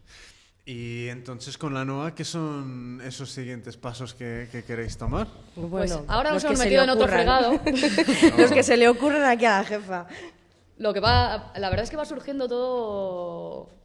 Y 0.67 1.09
entonces 1.09 1.57
con 1.57 1.75
la 1.75 1.85
NOA, 1.85 2.15
¿qué 2.15 2.25
son 2.25 3.01
esos 3.05 3.31
siguientes 3.31 3.77
pasos 3.77 4.15
que, 4.15 4.49
queréis 4.67 4.99
tomar? 4.99 5.27
Bueno, 5.57 5.71
pues 5.71 5.99
ahora 6.09 6.33
nos 6.33 6.45
hemos 6.45 6.59
metido 6.59 6.85
en 6.85 6.91
otro 6.91 7.09
fregado. 7.09 7.61
los 8.39 8.53
que 8.53 8.63
se 8.63 8.77
le 8.77 8.89
ocurren 8.89 9.25
aquí 9.25 9.45
a 9.47 9.59
la 9.59 9.65
jefa. 9.65 10.07
Lo 10.79 10.93
que 10.93 11.01
va, 11.01 11.53
la 11.57 11.71
verdad 11.71 11.85
es 11.85 11.91
que 11.91 11.97
va 11.97 12.05
surgiendo 12.05 12.49
todo 12.49 13.81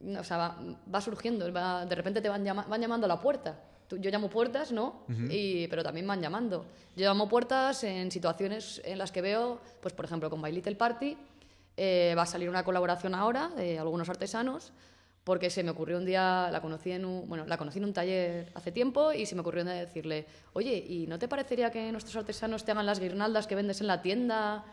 o 0.00 0.24
sea, 0.24 0.56
va, 0.94 1.00
surgiendo, 1.00 1.44
de 1.44 1.94
repente 1.94 2.20
te 2.20 2.28
van, 2.28 2.44
van 2.44 2.80
llamando 2.80 3.06
a 3.06 3.08
la 3.08 3.20
puerta. 3.20 3.58
Yo 3.90 4.10
llamo 4.10 4.28
puertas, 4.28 4.72
¿no? 4.72 5.04
y, 5.30 5.66
pero 5.68 5.82
también 5.82 6.06
van 6.06 6.20
llamando. 6.20 6.66
Yo 6.96 7.06
llamo 7.06 7.28
puertas 7.28 7.84
en 7.84 8.10
situaciones 8.10 8.82
en 8.84 8.98
las 8.98 9.12
que 9.12 9.22
veo, 9.22 9.60
pues 9.80 9.94
por 9.94 10.04
ejemplo, 10.04 10.28
con 10.28 10.40
My 10.40 10.52
Little 10.52 10.76
Party, 10.76 11.16
eh, 11.76 12.14
va 12.16 12.22
a 12.22 12.26
salir 12.26 12.48
una 12.50 12.64
colaboración 12.64 13.14
ahora 13.14 13.48
de 13.48 13.78
algunos 13.78 14.08
artesanos, 14.08 14.72
porque 15.24 15.48
se 15.48 15.62
me 15.62 15.70
ocurrió 15.70 15.98
un 15.98 16.04
día, 16.04 16.48
la 16.50 16.60
conocí 16.60 16.90
en 16.90 17.04
un, 17.04 17.28
bueno, 17.28 17.46
la 17.46 17.56
conocí 17.56 17.78
en 17.78 17.84
un 17.84 17.92
taller 17.92 18.50
hace 18.54 18.72
tiempo 18.72 19.12
y 19.12 19.26
se 19.26 19.34
me 19.34 19.42
ocurrió 19.42 19.62
un 19.62 19.68
día 19.68 19.76
decirle, 19.76 20.26
oye, 20.54 20.76
¿y 20.76 21.06
no 21.06 21.18
te 21.18 21.28
parecería 21.28 21.70
que 21.70 21.92
nuestros 21.92 22.16
artesanos 22.16 22.64
te 22.64 22.72
hagan 22.72 22.86
las 22.86 22.98
guirnaldas 22.98 23.46
que 23.46 23.54
vendes 23.54 23.80
en 23.80 23.86
la 23.86 24.02
tienda? 24.02 24.64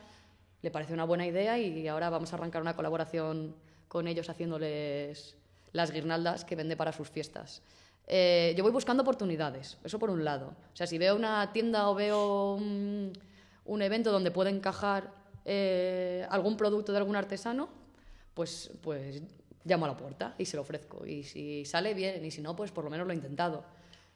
Le 0.62 0.72
parece 0.72 0.94
una 0.94 1.04
buena 1.04 1.28
idea 1.28 1.60
y 1.60 1.88
ahora 1.88 2.10
vamos 2.10 2.34
a 2.34 2.38
arrancar 2.38 2.62
una 2.62 2.76
colaboración 2.76 3.56
con 3.88 4.08
ellos 4.08 4.30
haciéndoles 4.30 5.36
las 5.74 5.92
guirnaldas 5.92 6.44
que 6.44 6.56
vende 6.56 6.76
para 6.76 6.92
sus 6.92 7.10
fiestas. 7.10 7.62
Eh, 8.08 8.54
yo 8.56 8.64
voy 8.64 8.72
buscando 8.72 9.02
oportunidades, 9.02 9.78
eso 9.84 10.00
por 10.00 10.10
un 10.10 10.24
lado. 10.24 10.54
O 10.74 10.76
sea, 10.76 10.86
si 10.88 10.98
veo 10.98 11.16
una 11.16 11.52
tienda 11.52 11.90
o 11.90 11.96
veo 11.96 12.56
un, 12.56 13.82
evento 13.82 14.12
donde 14.12 14.32
puede 14.32 14.52
encajar 14.52 15.12
eh, 15.44 16.26
algún 16.30 16.56
producto 16.56 16.92
de 16.92 17.00
algún 17.00 17.16
artesano, 17.16 17.70
pues, 18.34 18.72
pues 18.82 19.22
llamo 19.64 19.86
a 19.86 19.90
la 19.90 19.98
puerta 19.98 20.36
y 20.38 20.46
se 20.46 20.56
lo 20.56 20.62
ofrezco. 20.62 21.06
Y 21.06 21.24
si 21.24 21.66
sale 21.66 21.94
bien, 21.94 22.24
y 22.24 22.32
si 22.32 22.42
no, 22.42 22.56
pues 22.56 22.72
por 22.72 22.84
lo 22.84 22.90
menos 22.90 23.08
lo 23.08 23.14
he 23.14 23.16
intentado. 23.16 23.64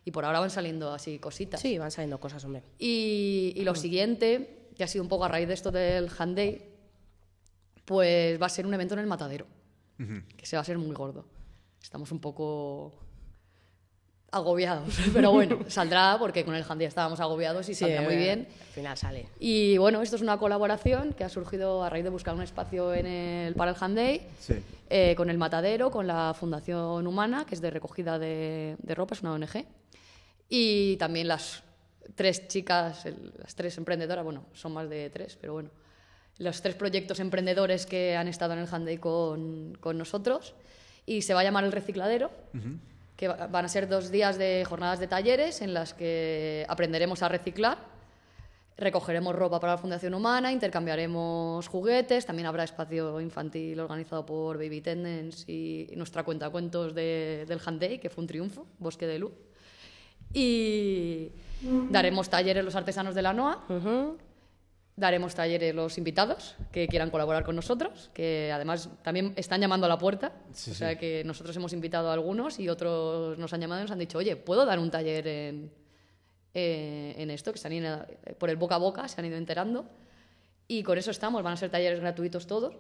Y 0.06 0.12
por 0.12 0.24
ahora 0.24 0.40
van 0.40 0.50
saliendo 0.50 0.94
así 0.94 1.20
cositas. 1.20 1.60
Sí, 1.60 1.78
van 1.78 1.92
saliendo 1.92 2.20
cosas, 2.20 2.44
hombre. 2.46 2.64
Y, 2.78 3.54
y 3.56 3.64
lo 3.64 3.76
siguiente, 3.76 4.70
que 4.76 4.84
ha 4.84 4.88
sido 4.88 5.04
un 5.04 5.10
poco 5.10 5.26
a 5.26 5.28
raíz 5.28 5.48
de 5.48 5.54
esto 5.54 5.72
del 5.72 6.10
Hand 6.18 6.36
Day, 6.36 6.70
pues 7.86 8.40
va 8.40 8.46
a 8.46 8.50
ser 8.50 8.68
un 8.68 8.74
evento 8.74 8.94
en 8.94 9.00
el 9.00 9.08
matadero 9.08 9.48
que 10.38 10.46
se 10.46 10.56
va 10.56 10.62
a 10.62 10.64
ser 10.64 10.78
muy 10.78 10.96
gordo. 10.96 11.26
Estamos 11.82 12.12
un 12.12 12.20
poco 12.20 12.94
agobiados, 14.32 14.98
pero 15.14 15.32
bueno, 15.32 15.60
saldrá 15.68 16.18
porque 16.20 16.46
con 16.46 16.56
el 16.56 16.64
handy 16.68 16.86
estábamos 16.86 17.20
agobiados 17.20 17.68
y 17.70 17.76
saldrá 17.76 18.02
muy 18.02 18.16
bien. 18.16 18.48
Al 18.50 18.74
final 18.74 18.98
sale. 18.98 19.28
Y 19.40 19.78
bueno, 19.78 20.02
esto 20.02 20.16
es 20.16 20.22
una 20.22 20.38
colaboración 20.38 21.14
que 21.14 21.24
ha 21.24 21.30
surgido 21.30 21.84
a 21.84 21.90
raíz 21.90 22.04
de 22.04 22.10
buscar 22.10 22.36
un 22.36 22.42
espacio 22.42 22.94
en 22.94 23.06
el, 23.06 23.56
para 23.56 23.72
el 23.72 23.78
Handay 23.80 24.28
eh, 24.90 25.16
con 25.16 25.30
el 25.30 25.38
Matadero, 25.38 25.92
con 25.92 26.08
la 26.08 26.34
Fundación 26.34 27.06
Humana, 27.08 27.46
que 27.46 27.56
es 27.56 27.62
de 27.62 27.70
recogida 27.72 28.20
de, 28.20 28.76
de 28.82 28.96
ropa, 28.96 29.16
es 29.16 29.22
una 29.22 29.34
ONG, 29.34 29.66
y 30.50 30.98
también 30.98 31.28
las 31.28 31.64
tres 32.16 32.48
chicas, 32.48 33.06
las 33.38 33.56
tres 33.56 33.78
emprendedoras, 33.78 34.24
bueno, 34.24 34.46
son 34.54 34.74
más 34.74 34.90
de 34.90 35.10
tres, 35.10 35.38
pero 35.40 35.54
bueno, 35.54 35.70
los 36.40 36.62
tres 36.62 36.76
proyectos 36.76 37.20
emprendedores 37.20 37.86
que 37.86 38.16
han 38.16 38.28
estado 38.28 38.54
en 38.54 38.60
el 38.60 38.68
Handay 38.72 38.98
con, 38.98 39.78
con 39.80 39.98
nosotros. 39.98 40.56
Y 41.06 41.22
se 41.24 41.34
va 41.34 41.42
a 41.42 41.44
llamar 41.44 41.64
El 41.64 41.72
Recicladero, 41.72 42.30
que 43.20 43.28
van 43.28 43.66
a 43.66 43.68
ser 43.68 43.90
dos 43.90 44.12
días 44.12 44.38
de 44.38 44.64
jornadas 44.64 44.98
de 44.98 45.08
talleres 45.08 45.62
en 45.62 45.74
las 45.74 45.94
que 45.94 46.66
aprenderemos 46.70 47.22
a 47.22 47.28
reciclar, 47.28 47.78
recogeremos 48.78 49.36
ropa 49.36 49.60
para 49.60 49.74
la 49.74 49.78
Fundación 49.78 50.14
Humana, 50.14 50.54
intercambiaremos 50.54 51.68
juguetes, 51.68 52.26
también 52.26 52.46
habrá 52.46 52.64
espacio 52.64 53.20
infantil 53.20 53.78
organizado 53.82 54.26
por 54.26 54.58
Baby 54.58 54.80
Tendence 54.80 55.52
y, 55.52 55.92
nuestra 55.98 56.24
cuenta 56.24 56.50
cuentos 56.50 56.96
de, 56.96 57.44
del 57.46 57.60
Handay, 57.60 58.00
que 58.00 58.10
fue 58.10 58.22
un 58.22 58.28
triunfo, 58.28 58.66
Bosque 58.78 59.06
de 59.06 59.20
Luz. 59.20 59.34
Y 60.32 61.34
daremos 61.90 62.30
talleres 62.30 62.64
los 62.64 62.76
artesanos 62.78 63.16
de 63.16 63.22
la 63.22 63.34
NOA. 63.34 63.66
Daremos 65.00 65.34
talleres 65.34 65.74
los 65.74 65.98
invitados 65.98 66.56
que 66.74 66.88
quieran 66.90 67.10
colaborar 67.10 67.46
con 67.46 67.56
nosotros, 67.56 68.10
que 68.14 68.52
además 68.54 68.90
también 69.02 69.32
están 69.38 69.62
llamando 69.62 69.86
a 69.86 69.90
la 69.90 69.98
puerta. 69.98 70.34
o 70.52 70.54
sea 70.54 70.98
que 70.98 71.24
nosotros 71.24 71.56
hemos 71.56 71.72
invitado 71.72 72.10
a 72.10 72.14
algunos 72.14 72.60
y 72.60 72.68
otros 72.68 73.38
nos 73.38 73.54
han 73.54 73.62
llamado 73.62 73.80
y 73.80 73.84
nos 73.84 73.92
han 73.92 74.00
dicho, 74.00 74.18
oye, 74.18 74.36
¿puedo 74.36 74.66
dar 74.66 74.78
un 74.78 74.92
taller 74.92 75.26
en, 75.26 75.72
eh, 76.54 77.16
en 77.18 77.32
esto? 77.32 77.54
Que 77.54 77.60
se 77.60 77.68
han 77.68 77.74
ido, 77.74 78.06
por 78.38 78.50
el 78.50 78.58
boca 78.58 78.76
a 78.76 78.80
boca, 78.80 79.08
se 79.08 79.22
han 79.22 79.26
ido 79.26 79.38
enterando. 79.38 79.86
Y 80.68 80.84
con 80.84 80.98
eso 80.98 81.12
estamos, 81.12 81.44
van 81.44 81.54
a 81.54 81.58
ser 81.58 81.70
talleres 81.70 82.02
gratuitos 82.02 82.46
todos. 82.46 82.76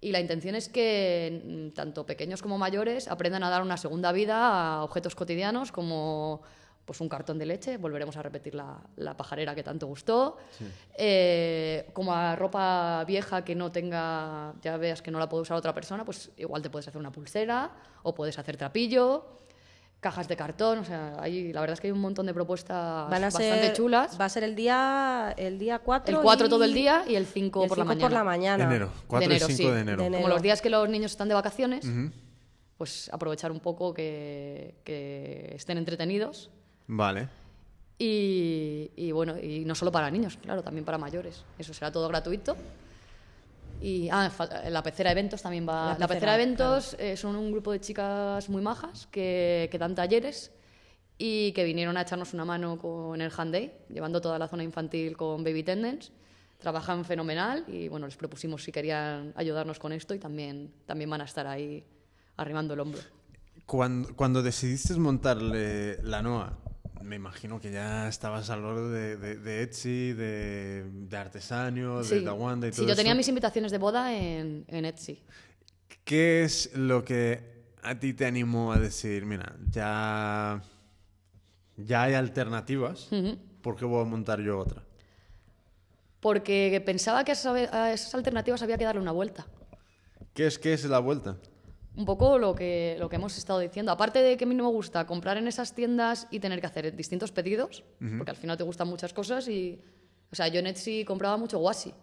Y 0.00 0.10
la 0.10 0.20
intención 0.20 0.56
es 0.56 0.68
que 0.68 1.70
mm, 1.70 1.74
tanto 1.74 2.04
pequeños 2.04 2.42
como 2.42 2.58
mayores 2.58 3.06
aprendan 3.06 3.44
a 3.44 3.48
dar 3.48 3.62
una 3.62 3.76
segunda 3.76 4.10
vida 4.10 4.48
a 4.48 4.82
objetos 4.82 5.14
cotidianos 5.14 5.70
como 5.70 6.42
pues 6.84 7.00
un 7.00 7.08
cartón 7.08 7.38
de 7.38 7.46
leche, 7.46 7.76
volveremos 7.78 8.16
a 8.16 8.22
repetir 8.22 8.54
la, 8.54 8.78
la 8.96 9.16
pajarera 9.16 9.54
que 9.54 9.62
tanto 9.62 9.86
gustó, 9.86 10.36
eh, 10.96 11.88
como 11.92 12.12
a 12.12 12.36
ropa 12.36 13.04
vieja 13.06 13.44
que 13.44 13.54
no 13.54 13.72
tenga, 13.72 14.54
ya 14.60 14.76
veas 14.76 15.00
que 15.00 15.10
no 15.10 15.18
la 15.18 15.28
puede 15.28 15.42
usar 15.42 15.56
otra 15.56 15.72
persona, 15.72 16.04
pues 16.04 16.30
igual 16.36 16.62
te 16.62 16.70
puedes 16.70 16.86
hacer 16.86 16.98
una 16.98 17.10
pulsera 17.10 17.72
o 18.02 18.14
puedes 18.14 18.38
hacer 18.38 18.56
trapillo, 18.56 19.24
cajas 20.00 20.28
de 20.28 20.36
cartón, 20.36 20.80
o 20.80 20.84
sea, 20.84 21.16
hay, 21.18 21.54
la 21.54 21.60
verdad 21.62 21.72
es 21.72 21.80
que 21.80 21.86
hay 21.86 21.92
un 21.92 22.00
montón 22.00 22.26
de 22.26 22.34
propuestas 22.34 23.08
bastante 23.08 23.72
chulas. 23.72 24.20
Va 24.20 24.26
a 24.26 24.28
ser 24.28 24.44
el 24.44 24.54
día 24.54 25.34
el 25.38 25.58
día 25.58 25.78
4 25.78 26.18
El 26.18 26.22
4 26.22 26.48
todo 26.50 26.64
el 26.64 26.74
día 26.74 27.04
y 27.08 27.14
el 27.14 27.24
5 27.24 27.66
por, 27.66 27.78
la 27.78 27.84
mañana. 27.84 28.04
por 28.04 28.12
la 28.12 28.24
mañana. 28.24 28.64
Enero, 28.64 28.90
4 29.06 29.32
y 29.32 29.40
5 29.40 29.72
de, 29.72 29.80
enero. 29.80 30.04
Como 30.04 30.28
los 30.28 30.42
días 30.42 30.60
que 30.60 30.68
los 30.68 30.86
niños 30.90 31.12
están 31.12 31.28
de 31.28 31.34
vacaciones, 31.34 31.86
pues 32.76 33.08
aprovechar 33.14 33.50
un 33.50 33.60
poco 33.60 33.94
que, 33.94 34.74
que 34.84 35.54
estén 35.54 35.78
entretenidos 35.78 36.50
Vale. 36.86 37.28
Y, 37.98 39.12
bueno, 39.12 39.38
y 39.38 39.64
no 39.64 39.74
solo 39.74 39.92
para 39.92 40.10
niños, 40.10 40.36
claro, 40.36 40.62
también 40.62 40.84
para 40.84 40.98
mayores. 40.98 41.44
Eso 41.58 41.72
será 41.72 41.90
todo 41.92 42.08
gratuito. 42.08 42.56
Y 43.80 44.08
ah, 44.10 44.30
la 44.68 44.82
pecera 44.82 45.12
eventos 45.12 45.42
también 45.42 45.66
va. 45.68 45.96
La 45.98 46.08
pecera, 46.08 46.34
eventos 46.34 46.96
eh, 46.98 47.16
son 47.16 47.36
un 47.36 47.50
grupo 47.50 47.72
de 47.72 47.80
chicas 47.80 48.48
muy 48.48 48.62
majas 48.62 49.06
que, 49.10 49.68
que, 49.70 49.78
dan 49.78 49.94
talleres 49.94 50.52
y 51.18 51.52
que 51.52 51.64
vinieron 51.64 51.96
a 51.96 52.02
echarnos 52.02 52.34
una 52.34 52.44
mano 52.44 52.78
con 52.78 53.20
el 53.20 53.32
Hand 53.36 53.52
Day, 53.52 53.72
llevando 53.88 54.20
toda 54.20 54.38
la 54.38 54.48
zona 54.48 54.64
infantil 54.64 55.16
con 55.16 55.44
Baby 55.44 55.62
Tendence. 55.62 56.12
Trabajan 56.58 57.04
fenomenal 57.04 57.64
y 57.68 57.88
bueno, 57.88 58.06
les 58.06 58.16
propusimos 58.16 58.64
si 58.64 58.72
querían 58.72 59.32
ayudarnos 59.36 59.78
con 59.78 59.92
esto 59.92 60.14
y 60.14 60.18
también, 60.18 60.72
también 60.86 61.10
van 61.10 61.20
a 61.20 61.24
estar 61.24 61.46
ahí 61.46 61.84
arrimando 62.36 62.74
el 62.74 62.80
hombro. 62.80 63.00
Cuando, 63.66 64.14
cuando 64.16 64.42
decidiste 64.42 64.94
montarle 64.94 66.02
la 66.02 66.22
NOA, 66.22 66.58
me 67.04 67.16
imagino 67.16 67.60
que 67.60 67.70
ya 67.70 68.08
estabas 68.08 68.48
al 68.50 68.62
lado 68.62 68.90
de, 68.90 69.16
de, 69.16 69.36
de 69.36 69.62
Etsy, 69.62 70.14
de, 70.14 70.84
de 70.90 71.16
Artesanio, 71.16 72.02
de 72.02 72.22
Dawanda 72.22 72.66
y 72.66 72.70
todo 72.70 72.82
Sí, 72.82 72.88
yo 72.88 72.96
tenía 72.96 73.14
mis 73.14 73.28
invitaciones 73.28 73.70
de 73.70 73.78
boda 73.78 74.14
en, 74.14 74.64
en 74.68 74.84
Etsy. 74.86 75.22
¿Qué 76.04 76.44
es 76.44 76.74
lo 76.74 77.04
que 77.04 77.54
a 77.82 77.98
ti 77.98 78.14
te 78.14 78.24
animó 78.24 78.72
a 78.72 78.78
decir, 78.78 79.26
mira, 79.26 79.54
ya, 79.70 80.62
ya 81.76 82.02
hay 82.02 82.14
alternativas. 82.14 83.08
¿por 83.60 83.76
qué 83.76 83.84
voy 83.84 84.02
a 84.02 84.04
montar 84.04 84.40
yo 84.40 84.58
otra? 84.58 84.82
Porque 86.20 86.82
pensaba 86.84 87.22
que 87.24 87.32
a 87.32 87.92
esas 87.92 88.14
alternativas 88.14 88.62
había 88.62 88.78
que 88.78 88.84
darle 88.84 89.02
una 89.02 89.12
vuelta. 89.12 89.46
¿Qué 90.32 90.46
es, 90.46 90.58
qué 90.58 90.72
es 90.72 90.84
la 90.86 90.98
vuelta? 90.98 91.36
Un 91.96 92.04
poco 92.04 92.38
lo 92.38 92.54
que, 92.54 92.96
lo 92.98 93.08
que 93.08 93.16
hemos 93.16 93.38
estado 93.38 93.60
diciendo. 93.60 93.92
Aparte 93.92 94.20
de 94.20 94.36
que 94.36 94.44
a 94.44 94.46
mí 94.46 94.54
no 94.54 94.64
me 94.64 94.70
gusta 94.70 95.06
comprar 95.06 95.36
en 95.36 95.46
esas 95.46 95.74
tiendas 95.74 96.26
y 96.30 96.40
tener 96.40 96.60
que 96.60 96.66
hacer 96.66 96.96
distintos 96.96 97.30
pedidos, 97.30 97.84
porque 98.16 98.30
al 98.30 98.36
final 98.36 98.56
te 98.56 98.64
gustan 98.64 98.88
muchas 98.88 99.12
cosas 99.12 99.48
y... 99.48 99.80
O 100.32 100.36
sea, 100.36 100.48
yo 100.48 100.58
en 100.58 100.66
Etsy 100.66 101.04
compraba 101.04 101.36
mucho 101.36 101.60
washi. 101.60 101.94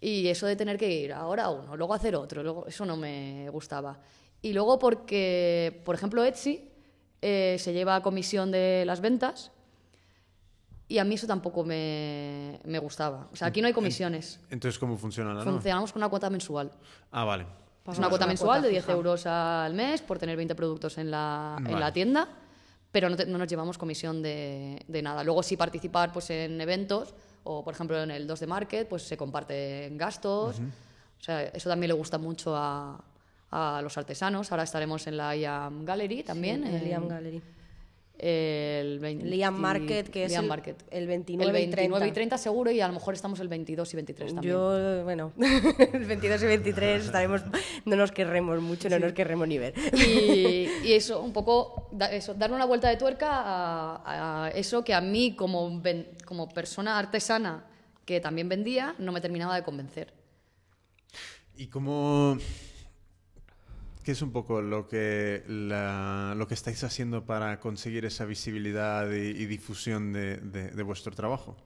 Y 0.00 0.28
eso 0.28 0.46
de 0.46 0.56
tener 0.56 0.78
que 0.78 0.90
ir 0.90 1.12
ahora 1.12 1.44
a 1.44 1.50
uno, 1.50 1.76
luego 1.76 1.92
hacer 1.92 2.14
otro, 2.16 2.42
luego, 2.42 2.66
eso 2.66 2.86
no 2.86 2.96
me 2.96 3.48
gustaba. 3.50 4.00
Y 4.40 4.52
luego 4.52 4.78
porque, 4.78 5.82
por 5.84 5.94
ejemplo, 5.94 6.24
Etsy 6.24 6.70
eh, 7.20 7.56
se 7.58 7.72
lleva 7.72 7.96
a 7.96 8.02
comisión 8.02 8.50
de 8.50 8.84
las 8.86 9.00
ventas 9.00 9.50
y 10.88 10.98
a 10.98 11.04
mí 11.04 11.14
eso 11.14 11.26
tampoco 11.26 11.64
me, 11.64 12.60
me 12.64 12.78
gustaba. 12.78 13.28
O 13.32 13.36
sea, 13.36 13.48
aquí 13.48 13.60
no 13.60 13.66
hay 13.66 13.72
comisiones. 13.72 14.40
Entonces, 14.50 14.78
¿cómo 14.78 14.96
funciona 14.96 15.32
la? 15.32 15.42
Funcionamos 15.42 15.92
con 15.92 16.00
una 16.00 16.08
cuota 16.08 16.28
mensual. 16.28 16.70
Ah, 17.10 17.24
vale. 17.24 17.46
Es 17.92 17.98
una 17.98 18.08
cuota 18.08 18.24
una 18.24 18.30
mensual 18.30 18.48
cuota 18.48 18.62
de 18.62 18.68
10 18.70 18.84
fija. 18.84 18.92
euros 18.96 19.26
al 19.26 19.74
mes 19.74 20.00
por 20.02 20.18
tener 20.18 20.36
20 20.36 20.54
productos 20.54 20.96
en 20.98 21.10
la, 21.10 21.56
en 21.58 21.64
Vale. 21.64 21.80
la 21.80 21.92
tienda, 21.92 22.28
pero 22.90 23.10
no, 23.10 23.16
te- 23.16 23.26
no 23.26 23.36
nos 23.36 23.46
llevamos 23.48 23.76
comisión 23.76 24.22
de, 24.22 24.82
de 24.88 25.02
nada. 25.02 25.22
Luego 25.22 25.42
sí 25.42 25.56
participar 25.56 26.12
pues, 26.12 26.30
en 26.30 26.58
eventos 26.60 27.14
o, 27.44 27.62
por 27.62 27.74
ejemplo, 27.74 28.02
en 28.02 28.10
el 28.10 28.26
2 28.26 28.40
de 28.40 28.46
Market, 28.46 28.88
pues 28.88 29.02
se 29.02 29.16
comparten 29.18 29.98
gastos. 29.98 30.56
O 30.60 31.22
sea, 31.22 31.42
eso 31.42 31.68
también 31.68 31.88
le 31.88 31.94
gusta 31.94 32.16
mucho 32.16 32.56
a, 32.56 32.98
a 33.50 33.80
los 33.82 33.98
artesanos. 33.98 34.50
Ahora 34.50 34.62
estaremos 34.62 35.06
en 35.06 35.16
la 35.18 35.36
IAM 35.36 35.84
Gallery 35.84 36.22
también. 36.22 36.64
en 36.64 36.74
el 36.74 36.82
en- 36.82 36.84
Liam 36.88 37.06
Gallery. 37.08 37.42
El 38.16 39.00
20 39.00 39.26
Liam 39.26 39.58
Market, 39.60 40.08
que 40.08 40.24
es 40.24 40.30
Liam 40.30 40.44
el- 40.44 40.48
Market. 40.48 40.82
el 40.90 41.06
29 41.08 41.50
el 41.50 41.56
y 41.68 41.70
30. 41.70 41.76
29 41.82 42.08
y 42.08 42.12
30 42.12 42.38
seguro 42.38 42.70
y 42.70 42.80
a 42.80 42.86
lo 42.86 42.94
mejor 42.94 43.14
estamos 43.14 43.40
el 43.40 43.48
22 43.48 43.92
y 43.92 43.96
23 43.96 44.34
también. 44.34 44.54
Yo, 44.54 45.02
bueno, 45.04 45.32
el 45.92 46.04
22 46.04 46.42
y 46.44 46.46
23 46.46 47.04
estaremos, 47.06 47.42
no 47.84 47.96
nos 47.96 48.12
querremos 48.12 48.60
mucho, 48.62 48.88
no 48.88 48.98
nos 49.00 49.12
querremos 49.14 49.48
ni 49.48 49.58
ver. 49.58 49.74
Y, 49.94 50.68
y 50.84 50.92
eso, 50.92 51.20
un 51.20 51.32
poco, 51.32 51.90
eso, 52.12 52.34
darle 52.34 52.54
una 52.56 52.66
vuelta 52.66 52.88
de 52.88 52.96
tuerca 52.96 53.28
a, 53.32 54.44
a 54.46 54.50
eso 54.50 54.84
que 54.84 54.94
a 54.94 55.00
mí, 55.00 55.34
como, 55.34 55.80
ven- 55.80 56.08
como 56.24 56.48
persona 56.48 56.98
artesana 56.98 57.64
que 58.04 58.20
también 58.20 58.48
vendía, 58.48 58.94
no 58.98 59.10
me 59.12 59.20
terminaba 59.20 59.56
de 59.56 59.64
convencer. 59.64 60.12
¿Y 61.56 61.66
cómo... 61.66 62.38
¿Qué 64.04 64.12
es 64.12 64.20
un 64.22 64.32
poco 64.32 64.60
lo 64.60 64.86
que, 64.86 65.42
la- 65.48 66.34
lo 66.36 66.46
que 66.46 66.54
estáis 66.54 66.84
haciendo 66.84 67.24
para 67.24 67.58
conseguir 67.58 68.04
esa 68.04 68.24
visibilidad 68.26 69.10
y, 69.10 69.30
y 69.30 69.46
difusión 69.46 70.12
de, 70.12 70.36
de- 70.36 70.70
de 70.70 70.82
vuestro 70.82 71.12
trabajo? 71.12 71.56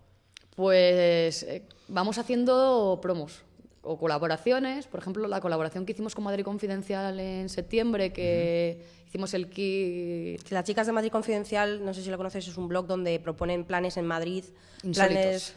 Pues 0.55 1.43
eh, 1.43 1.63
vamos 1.89 2.19
haciendo 2.19 2.99
promos 3.03 3.43
o 3.83 3.99
colaboraciones. 3.99 4.87
Por 4.87 5.01
ejemplo, 5.01 5.27
la 5.29 5.41
colaboración 5.41 5.85
que 5.85 5.93
hicimos 5.93 6.15
con 6.15 6.25
Madrid 6.25 6.45
Confidencial 6.45 7.19
en 7.19 7.49
septiembre, 7.49 8.13
que 8.13 8.85
hicimos 9.09 9.35
el 9.35 9.49
kit 9.51 10.49
Las 10.51 10.65
chicas 10.65 10.87
de 10.87 10.93
Madrid 10.93 11.11
Confidencial, 11.11 11.85
no 11.85 11.93
sé 11.95 12.03
si 12.03 12.11
lo 12.11 12.17
conoces, 12.17 12.47
es 12.47 12.57
un 12.57 12.69
blog 12.69 12.87
donde 12.87 13.19
proponen 13.21 13.65
planes 13.65 13.97
en 13.97 14.07
Madrid, 14.07 14.45
Insólitos. 14.83 14.95
planes 15.23 15.55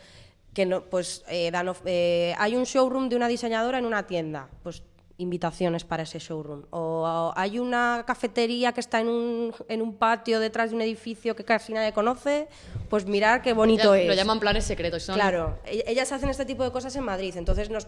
que 0.53 0.65
no, 0.65 0.83
pues 0.85 1.23
eh, 1.29 1.49
dan, 1.51 1.69
of- 1.69 1.81
eh, 1.85 2.33
hay 2.37 2.55
un 2.55 2.63
showroom 2.63 3.07
de 3.09 3.15
una 3.15 3.27
diseñadora 3.27 3.77
en 3.79 3.85
una 3.85 4.05
tienda, 4.07 4.49
pues 4.63 4.83
invitaciones 5.21 5.83
para 5.85 6.03
ese 6.03 6.19
showroom. 6.19 6.63
O 6.71 7.31
hay 7.35 7.59
una 7.59 8.03
cafetería 8.05 8.71
que 8.73 8.79
está 8.79 8.99
en 8.99 9.07
un, 9.07 9.53
en 9.69 9.81
un 9.81 9.95
patio 9.95 10.39
detrás 10.39 10.71
de 10.71 10.75
un 10.75 10.81
edificio 10.81 11.35
que 11.35 11.45
casi 11.45 11.73
nadie 11.73 11.93
conoce, 11.93 12.47
pues 12.89 13.05
mirar 13.05 13.41
qué 13.41 13.53
bonito 13.53 13.85
Lo 13.89 13.95
es. 13.95 14.15
llaman 14.15 14.39
planes 14.39 14.65
secretos. 14.65 15.03
son- 15.03 15.15
Claro, 15.15 15.59
e- 15.65 15.83
ellas 15.87 16.11
hacen 16.11 16.29
este 16.29 16.45
tipo 16.45 16.63
de 16.63 16.71
cosas 16.71 16.95
en 16.95 17.03
Madrid, 17.03 17.35
entonces 17.37 17.69
nos 17.69 17.87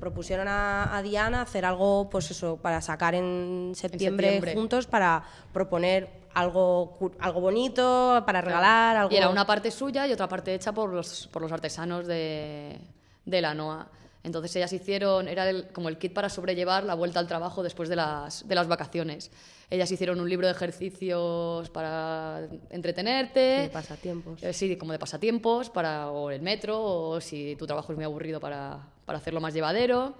propusieron 0.00 0.46
a, 0.48 0.96
a 0.96 1.02
Diana 1.02 1.42
hacer 1.42 1.64
algo, 1.64 2.08
pues 2.08 2.30
eso, 2.30 2.56
para 2.56 2.80
sacar 2.80 3.14
en 3.14 3.72
septiembre, 3.74 4.26
septiembre. 4.28 4.54
juntos 4.54 4.86
para 4.86 5.24
proponer 5.52 6.08
algo, 6.34 6.96
algo 7.18 7.40
bonito, 7.40 8.22
para 8.24 8.40
regalar, 8.40 8.96
algo... 8.96 9.12
Y 9.12 9.16
era 9.16 9.28
una 9.28 9.44
parte 9.44 9.72
suya 9.72 10.06
y 10.06 10.12
otra 10.12 10.28
parte 10.28 10.54
hecha 10.54 10.72
por 10.72 10.92
los, 10.92 11.26
por 11.32 11.42
los 11.42 11.50
artesanos 11.50 12.06
de, 12.06 12.78
de 13.24 13.40
la 13.40 13.54
NOA. 13.54 13.88
Entonces 14.24 14.54
ellas 14.56 14.72
hicieron, 14.72 15.28
era 15.28 15.48
el- 15.48 15.68
como 15.68 15.88
el 15.88 15.96
kit 15.98 16.12
para 16.12 16.28
sobrellevar 16.28 16.84
la 16.84 16.94
vuelta 16.94 17.20
al 17.20 17.26
trabajo 17.28 17.62
después 17.62 17.88
de 17.88 17.96
las, 17.96 18.46
de 18.46 18.54
las 18.54 18.66
vacaciones. 18.68 19.30
Ellas 19.70 19.90
hicieron 19.92 20.18
un 20.20 20.28
libro 20.28 20.46
de 20.46 20.52
ejercicios 20.52 21.70
para 21.70 22.48
entretenerte. 22.70 23.40
de 23.40 23.68
pasatiempos. 23.70 24.42
Eh, 24.42 24.52
sí, 24.52 24.76
como 24.76 24.92
de 24.92 24.98
pasatiempos, 24.98 25.70
para, 25.70 26.10
o 26.10 26.30
el 26.30 26.40
metro, 26.42 26.82
o 26.82 27.20
si 27.20 27.54
tu 27.56 27.66
trabajo 27.66 27.92
es 27.92 27.96
muy 27.96 28.04
aburrido 28.04 28.40
para, 28.40 28.80
para 29.04 29.18
hacerlo 29.18 29.40
más 29.40 29.54
llevadero. 29.54 30.14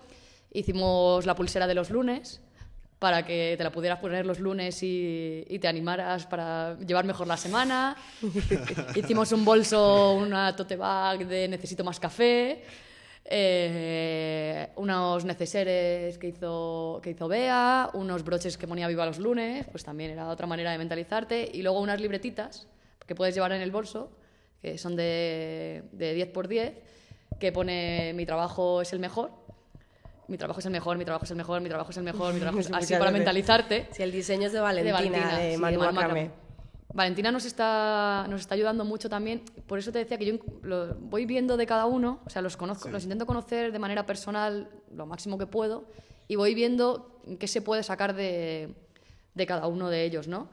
Hicimos 0.53 1.27
la 1.27 1.35
pulsera 1.35 1.67
de 1.67 1.75
los 1.75 1.91
lunes 1.91 2.41
para 2.99 3.25
que 3.25 3.55
te 3.57 3.63
la 3.63 3.71
pudieras 3.71 4.01
poner 4.01 4.27
los 4.27 4.41
lunes 4.41 4.83
y, 4.83 5.45
y 5.49 5.59
te 5.61 5.69
animaras 5.69 6.27
para 6.27 6.77
llevar 6.81 7.05
mejor 7.05 7.27
la 7.29 7.37
semana. 7.37 7.97
Hicimos 8.97 9.31
un 9.33 9.45
bolso, 9.45 10.13
una 10.15 10.55
tote 10.57 10.77
bag 10.77 11.27
de 11.27 11.49
necesito 11.49 11.85
más 11.85 12.01
café. 12.01 12.65
Eh, 13.31 14.71
unos 14.77 15.27
neceseres 15.27 16.17
que 16.17 16.29
hizo, 16.29 16.99
que 17.03 17.11
hizo 17.11 17.29
Bea, 17.29 17.91
unos 17.93 18.25
broches 18.25 18.57
que 18.57 18.67
ponía 18.67 18.89
viva 18.89 19.05
los 19.05 19.19
lunes, 19.19 19.67
pues 19.71 19.85
también 19.85 20.13
era 20.13 20.29
otra 20.29 20.47
manera 20.47 20.73
de 20.73 20.79
mentalizarte, 20.79 21.51
y 21.53 21.61
luego 21.61 21.79
unas 21.81 22.01
libretitas 22.01 22.67
que 23.07 23.15
puedes 23.15 23.35
llevar 23.35 23.53
en 23.53 23.61
el 23.61 23.71
bolso, 23.71 24.11
que 24.63 24.79
son 24.79 24.97
de, 24.97 25.85
de 25.93 26.15
10 26.15 26.29
por 26.29 26.49
10, 26.49 26.73
que 27.39 27.53
pone 27.53 28.15
mi 28.15 28.25
trabajo 28.25 28.81
es 28.81 28.95
el 28.95 28.99
mejor, 28.99 29.31
mi 30.27 30.39
trabajo 30.39 30.61
es 30.61 30.67
el 30.67 30.73
mejor, 30.73 30.97
mi 30.97 31.05
trabajo 31.05 31.25
es 31.27 31.31
el 31.31 31.37
mejor, 31.37 31.61
mi 31.61 31.69
trabajo 31.69 31.91
es 31.91 31.97
el 31.99 32.05
mejor, 32.05 32.33
mi 32.33 32.41
trabajo 32.41 32.61
es 32.61 32.71
así 32.73 32.95
para 32.95 33.11
mentalizarte. 33.11 33.89
Si 33.93 34.03
el 34.03 34.11
diseño 34.11 34.47
es 34.47 34.53
de 34.53 34.59
De 34.59 34.93
Valentina, 34.93 35.39
de, 35.39 35.53
sí, 35.53 35.59
Manu 35.59 35.81
Manu 35.81 35.93
Macramé. 35.93 36.25
Macramé. 36.25 36.48
Valentina 36.93 37.31
nos 37.31 37.45
está, 37.45 38.27
nos 38.29 38.41
está 38.41 38.55
ayudando 38.55 38.85
mucho 38.85 39.09
también. 39.09 39.43
Por 39.67 39.79
eso 39.79 39.93
te 39.93 39.99
decía 39.99 40.17
que 40.19 40.27
yo 40.27 40.35
lo 40.63 40.95
voy 40.95 41.27
viendo 41.27 41.57
de 41.57 41.67
cada 41.67 41.87
uno, 41.87 42.21
o 42.25 42.31
sea, 42.31 42.43
los, 42.43 42.57
conozco, 42.57 42.89
los 42.89 43.03
intento 43.03 43.27
conocer 43.27 43.73
de 43.73 43.79
manera 43.79 44.07
personal 44.07 44.71
lo 44.95 45.07
máximo 45.07 45.37
que 45.39 45.47
puedo 45.47 45.87
y 46.29 46.37
voy 46.37 46.55
viendo 46.55 47.21
qué 47.39 47.47
se 47.47 47.61
puede 47.61 47.83
sacar 47.83 48.15
de, 48.15 48.75
de 49.35 49.47
cada 49.47 49.67
uno 49.67 49.91
de 49.91 50.05
ellos, 50.05 50.29
¿no? 50.29 50.49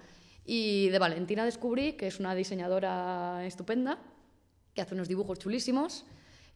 Y 0.46 0.90
de 0.90 1.00
Valentina 1.00 1.44
descubrí 1.46 1.94
que 1.94 2.08
es 2.08 2.20
una 2.20 2.36
diseñadora 2.36 3.46
estupenda, 3.46 3.98
que 4.74 4.82
hace 4.82 4.94
unos 4.94 5.08
dibujos 5.08 5.40
chulísimos 5.40 6.06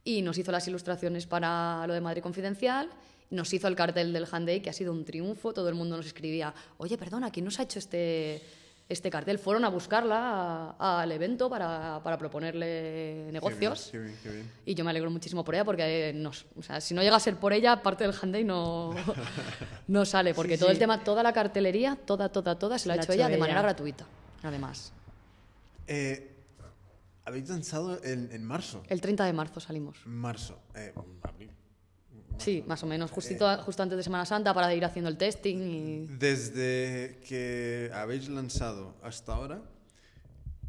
y 0.03 0.21
nos 0.21 0.37
hizo 0.37 0.51
las 0.51 0.67
ilustraciones 0.67 1.25
para 1.25 1.85
lo 1.87 1.93
de 1.93 2.01
Madrid 2.01 2.21
Confidencial. 2.21 2.89
Nos 3.31 3.53
hizo 3.53 3.67
el 3.67 3.75
cartel 3.75 4.13
del 4.13 4.27
Hand 4.29 4.47
Day, 4.47 4.59
que 4.61 4.69
ha 4.69 4.73
sido 4.73 4.91
un 4.91 5.05
triunfo. 5.05 5.53
Todo 5.53 5.69
el 5.69 5.75
mundo 5.75 5.97
nos 5.97 6.05
escribía, 6.05 6.53
oye, 6.77 6.97
perdona, 6.97 7.31
¿quién 7.31 7.45
nos 7.45 7.59
ha 7.59 7.63
hecho 7.63 7.79
este, 7.79 8.43
este 8.89 9.10
cartel? 9.10 9.39
Fueron 9.39 9.63
a 9.63 9.69
buscarla 9.69 10.71
al 10.71 11.12
evento 11.12 11.49
para, 11.49 12.02
para 12.04 12.17
proponerle 12.17 13.32
negocios. 13.32 13.89
Qué 13.91 13.99
bien, 13.99 14.17
qué 14.21 14.30
bien, 14.30 14.34
qué 14.36 14.41
bien. 14.41 14.52
Y 14.65 14.73
yo 14.75 14.84
me 14.84 14.89
alegro 14.89 15.12
muchísimo 15.12 15.45
por 15.45 15.56
ella 15.56 15.63
porque 15.63 16.12
nos, 16.15 16.47
o 16.58 16.63
sea, 16.63 16.82
si 16.82 16.93
no 16.93 17.02
llega 17.02 17.15
a 17.15 17.19
ser 17.19 17.36
por 17.38 17.54
ella, 17.54 17.82
parte 17.82 18.06
del 18.06 18.32
Day 18.32 18.43
no, 18.43 18.93
no 19.88 20.06
sale. 20.06 20.34
Porque 20.34 20.58
todo 20.58 20.71
el 20.71 20.80
tema, 20.80 21.04
toda 21.04 21.23
la 21.23 21.32
cartelería, 21.32 21.95
toda, 21.95 22.30
toda, 22.30 22.58
toda, 22.58 22.80
se 22.80 22.88
la 22.88 22.95
ha 22.95 22.97
hecho 22.97 23.13
ella 23.13 23.30
de 23.30 23.38
manera 23.38 23.62
gratuita, 23.62 24.06
además. 24.43 24.91
Eh, 25.88 26.36
Habéis 27.30 27.47
lanzado 27.47 28.04
en, 28.04 28.30
en 28.32 28.43
marzo. 28.43 28.82
El 28.89 29.02
30 29.02 29.23
de 29.23 29.34
marzo 29.34 29.60
salimos. 29.60 29.99
Marzo. 30.06 30.60
Eh, 30.73 30.91
abril. 31.21 31.52
Sí, 32.39 32.63
más 32.67 32.82
o 32.84 32.88
menos, 32.88 33.12
justito, 33.12 33.45
justo 33.63 33.84
antes 33.84 33.97
de 33.97 34.03
Semana 34.03 34.26
Santa 34.26 34.53
para 34.53 34.74
ir 34.74 34.84
haciendo 34.86 35.09
el 35.09 35.18
testing 35.18 35.57
y... 35.57 36.05
Desde 36.07 37.20
que 37.28 37.91
habéis 37.93 38.30
lanzado 38.30 38.95
hasta 39.03 39.36
ahora, 39.36 39.61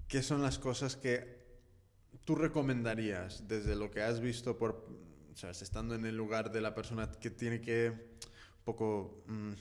¿qué 0.08 0.22
son 0.22 0.42
las 0.42 0.58
cosas 0.58 0.96
que 0.96 1.38
tú 2.24 2.34
recomendarías 2.34 3.46
desde 3.48 3.74
lo 3.76 3.90
que 3.90 4.02
has 4.02 4.20
visto 4.20 4.58
por, 4.58 4.86
o 5.32 5.36
sea, 5.36 5.50
estando 5.50 5.94
en 5.94 6.04
el 6.06 6.16
lugar 6.16 6.50
de 6.52 6.60
la 6.60 6.74
persona 6.74 7.10
que 7.10 7.30
tiene 7.30 7.60
que 7.60 7.90
un 7.90 8.64
poco, 8.64 9.22
mm, 9.26 9.52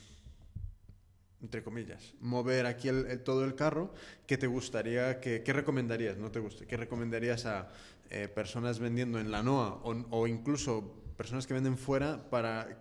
entre 1.42 1.62
comillas, 1.62 2.14
mover 2.20 2.66
aquí 2.66 2.88
el- 2.88 3.06
el- 3.06 3.22
todo 3.22 3.44
el 3.44 3.54
carro? 3.54 3.94
¿Qué 4.26 4.36
te 4.36 4.46
gustaría, 4.46 5.20
que, 5.20 5.42
qué 5.42 5.52
recomendarías, 5.52 6.18
no 6.18 6.30
te 6.30 6.38
guste, 6.38 6.66
qué 6.66 6.76
recomendarías 6.76 7.46
a 7.46 7.70
eh, 8.10 8.26
personas 8.28 8.80
vendiendo 8.80 9.20
en 9.20 9.30
la 9.30 9.40
NOA 9.42 9.74
o, 9.84 10.06
o 10.10 10.26
incluso 10.26 10.99
personas 11.20 11.46
que 11.46 11.52
venden 11.52 11.76
fuera 11.76 12.30
para 12.30 12.80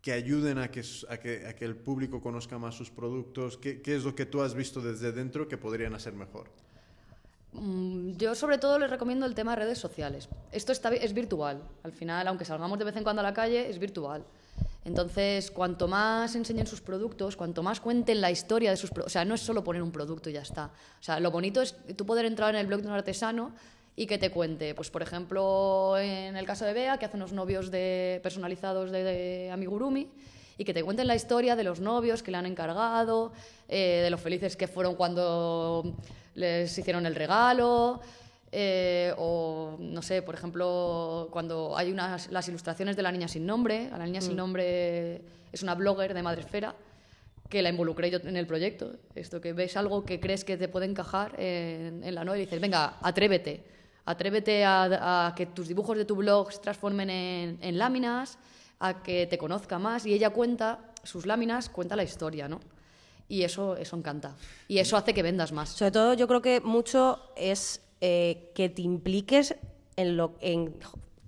que 0.00 0.12
ayuden 0.12 0.58
a 0.58 0.70
que, 0.70 1.56
el 1.58 1.74
público 1.74 2.20
conozca 2.20 2.58
más 2.58 2.76
sus 2.76 2.92
productos? 2.92 3.58
¿Qué, 3.58 3.82
es 3.84 4.04
lo 4.04 4.14
que 4.14 4.24
tú 4.24 4.40
has 4.40 4.54
visto 4.54 4.80
desde 4.80 5.10
dentro 5.10 5.48
que 5.48 5.58
podrían 5.58 5.94
hacer 5.94 6.12
mejor? 6.12 6.48
Mm, 7.54 8.12
Yo 8.12 8.36
sobre 8.36 8.58
todo 8.58 8.78
les 8.78 8.88
recomiendo 8.88 9.26
el 9.26 9.34
tema 9.34 9.56
de 9.56 9.64
redes 9.64 9.78
sociales. 9.78 10.28
Esto 10.52 10.70
es 10.70 11.12
virtual. 11.12 11.60
Al 11.82 11.90
final, 11.90 12.28
aunque 12.28 12.44
salgamos 12.44 12.78
de 12.78 12.84
vez 12.84 12.94
en 12.94 13.02
cuando 13.02 13.18
a 13.18 13.24
la 13.24 13.34
calle, 13.34 13.68
es 13.68 13.80
virtual. 13.80 14.24
Entonces, 14.84 15.50
cuanto 15.50 15.88
más 15.88 16.36
enseñen 16.36 16.68
sus 16.68 16.80
productos, 16.80 17.34
cuanto 17.34 17.64
más 17.64 17.80
cuenten 17.80 18.20
la 18.20 18.30
historia 18.30 18.70
de 18.70 18.76
sus 18.76 18.90
productos, 18.90 19.10
o 19.10 19.14
sea, 19.14 19.24
no 19.24 19.34
es 19.34 19.40
solo 19.40 19.64
poner 19.64 19.82
un 19.82 19.90
producto 19.90 20.30
y 20.30 20.34
ya 20.34 20.42
está. 20.42 20.66
O 21.00 21.02
sea, 21.02 21.18
lo 21.18 21.32
bonito 21.32 21.60
es 21.62 21.74
tú 21.96 22.06
poder 22.06 22.26
entrar 22.26 22.54
en 22.54 22.60
el 22.60 22.68
blog 22.68 22.82
de 22.82 22.86
un 22.86 22.94
artesano 22.94 23.50
y 23.96 24.06
que 24.06 24.18
te 24.18 24.30
cuente, 24.30 24.74
pues 24.74 24.90
por 24.90 25.02
ejemplo, 25.02 25.98
en 25.98 26.36
el 26.36 26.44
caso 26.44 26.66
de 26.66 26.74
Bea, 26.74 26.98
que 26.98 27.06
hace 27.06 27.16
unos 27.16 27.32
novios 27.32 27.70
de, 27.70 28.20
personalizados 28.22 28.90
de, 28.90 29.02
de 29.02 29.50
amigurumi, 29.50 30.10
y 30.58 30.64
que 30.64 30.72
te 30.72 30.82
cuenten 30.82 31.06
la 31.06 31.14
historia 31.14 31.56
de 31.56 31.64
los 31.64 31.80
novios 31.80 32.22
que 32.22 32.30
le 32.30 32.36
han 32.36 32.46
encargado, 32.46 33.32
eh, 33.68 34.00
de 34.02 34.10
lo 34.10 34.18
felices 34.18 34.56
que 34.56 34.68
fueron 34.68 34.94
cuando 34.94 35.96
les 36.34 36.76
hicieron 36.76 37.06
el 37.06 37.14
regalo, 37.14 38.00
eh, 38.52 39.12
o 39.18 39.76
no 39.78 40.02
sé, 40.02 40.22
por 40.22 40.34
ejemplo, 40.34 41.28
cuando 41.30 41.76
hay 41.76 41.90
unas, 41.90 42.30
las 42.30 42.48
ilustraciones 42.48 42.96
de 42.96 43.02
la 43.02 43.12
niña 43.12 43.28
sin 43.28 43.44
nombre, 43.44 43.90
a 43.92 43.98
la 43.98 44.06
niña 44.06 44.20
sin 44.20 44.36
nombre 44.36 45.22
es 45.52 45.62
una 45.62 45.74
blogger 45.74 46.14
de 46.14 46.22
Madresfera, 46.22 46.74
que 47.48 47.62
la 47.62 47.68
involucré 47.68 48.10
yo 48.10 48.18
en 48.18 48.36
el 48.36 48.46
proyecto. 48.46 48.96
Esto 49.14 49.40
que 49.40 49.52
ves 49.52 49.76
algo 49.76 50.04
que 50.04 50.20
crees 50.20 50.44
que 50.44 50.56
te 50.56 50.68
puede 50.68 50.86
encajar 50.86 51.38
en, 51.38 52.02
en 52.02 52.14
la 52.14 52.24
novela 52.24 52.42
y 52.42 52.46
dices, 52.46 52.60
venga, 52.60 52.96
atrévete. 53.00 53.62
Atrévete 54.06 54.64
a, 54.64 55.26
a 55.26 55.34
que 55.34 55.46
tus 55.46 55.68
dibujos 55.68 55.96
de 55.96 56.04
tu 56.04 56.16
blog 56.16 56.52
se 56.52 56.60
transformen 56.60 57.10
en, 57.10 57.58
en 57.60 57.78
láminas, 57.78 58.38
a 58.78 59.02
que 59.02 59.26
te 59.26 59.36
conozca 59.36 59.78
más. 59.78 60.06
Y 60.06 60.14
ella 60.14 60.30
cuenta, 60.30 60.78
sus 61.02 61.26
láminas, 61.26 61.68
cuenta 61.68 61.96
la 61.96 62.04
historia, 62.04 62.48
¿no? 62.48 62.60
Y 63.28 63.42
eso, 63.42 63.76
eso 63.76 63.96
encanta. 63.96 64.34
Y 64.68 64.78
eso 64.78 64.96
hace 64.96 65.12
que 65.12 65.22
vendas 65.22 65.52
más. 65.52 65.70
Sobre 65.70 65.90
todo 65.90 66.14
yo 66.14 66.28
creo 66.28 66.40
que 66.40 66.60
mucho 66.60 67.20
es 67.36 67.82
eh, 68.00 68.50
que 68.54 68.68
te 68.68 68.82
impliques 68.82 69.56
en 69.96 70.16
lo... 70.16 70.34
En, 70.40 70.74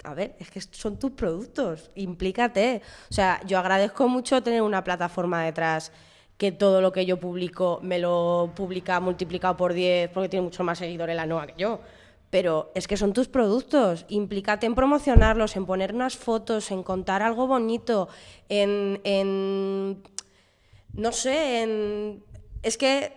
a 0.04 0.14
ver, 0.14 0.36
es 0.38 0.50
que 0.50 0.60
son 0.60 0.98
tus 0.98 1.10
productos, 1.10 1.90
implícate. 1.96 2.82
O 3.10 3.12
sea, 3.12 3.40
yo 3.44 3.58
agradezco 3.58 4.08
mucho 4.08 4.42
tener 4.42 4.62
una 4.62 4.84
plataforma 4.84 5.42
detrás 5.42 5.90
que 6.36 6.52
todo 6.52 6.80
lo 6.80 6.92
que 6.92 7.04
yo 7.04 7.18
publico 7.18 7.80
me 7.82 7.98
lo 7.98 8.52
publica 8.54 9.00
multiplicado 9.00 9.56
por 9.56 9.72
10 9.72 10.10
porque 10.10 10.28
tiene 10.28 10.44
mucho 10.44 10.62
más 10.62 10.78
seguidores 10.78 11.16
la 11.16 11.26
NOA 11.26 11.48
que 11.48 11.54
yo. 11.58 11.80
Pero 12.30 12.70
es 12.74 12.86
que 12.86 12.96
son 12.98 13.12
tus 13.14 13.26
productos, 13.28 14.04
implícate 14.08 14.66
en 14.66 14.74
promocionarlos, 14.74 15.56
en 15.56 15.64
poner 15.64 15.94
unas 15.94 16.16
fotos, 16.16 16.70
en 16.70 16.82
contar 16.82 17.22
algo 17.22 17.46
bonito, 17.46 18.08
en, 18.50 19.00
en 19.04 20.02
no 20.92 21.12
sé, 21.12 21.62
en... 21.62 22.22
es 22.62 22.76
que 22.76 23.12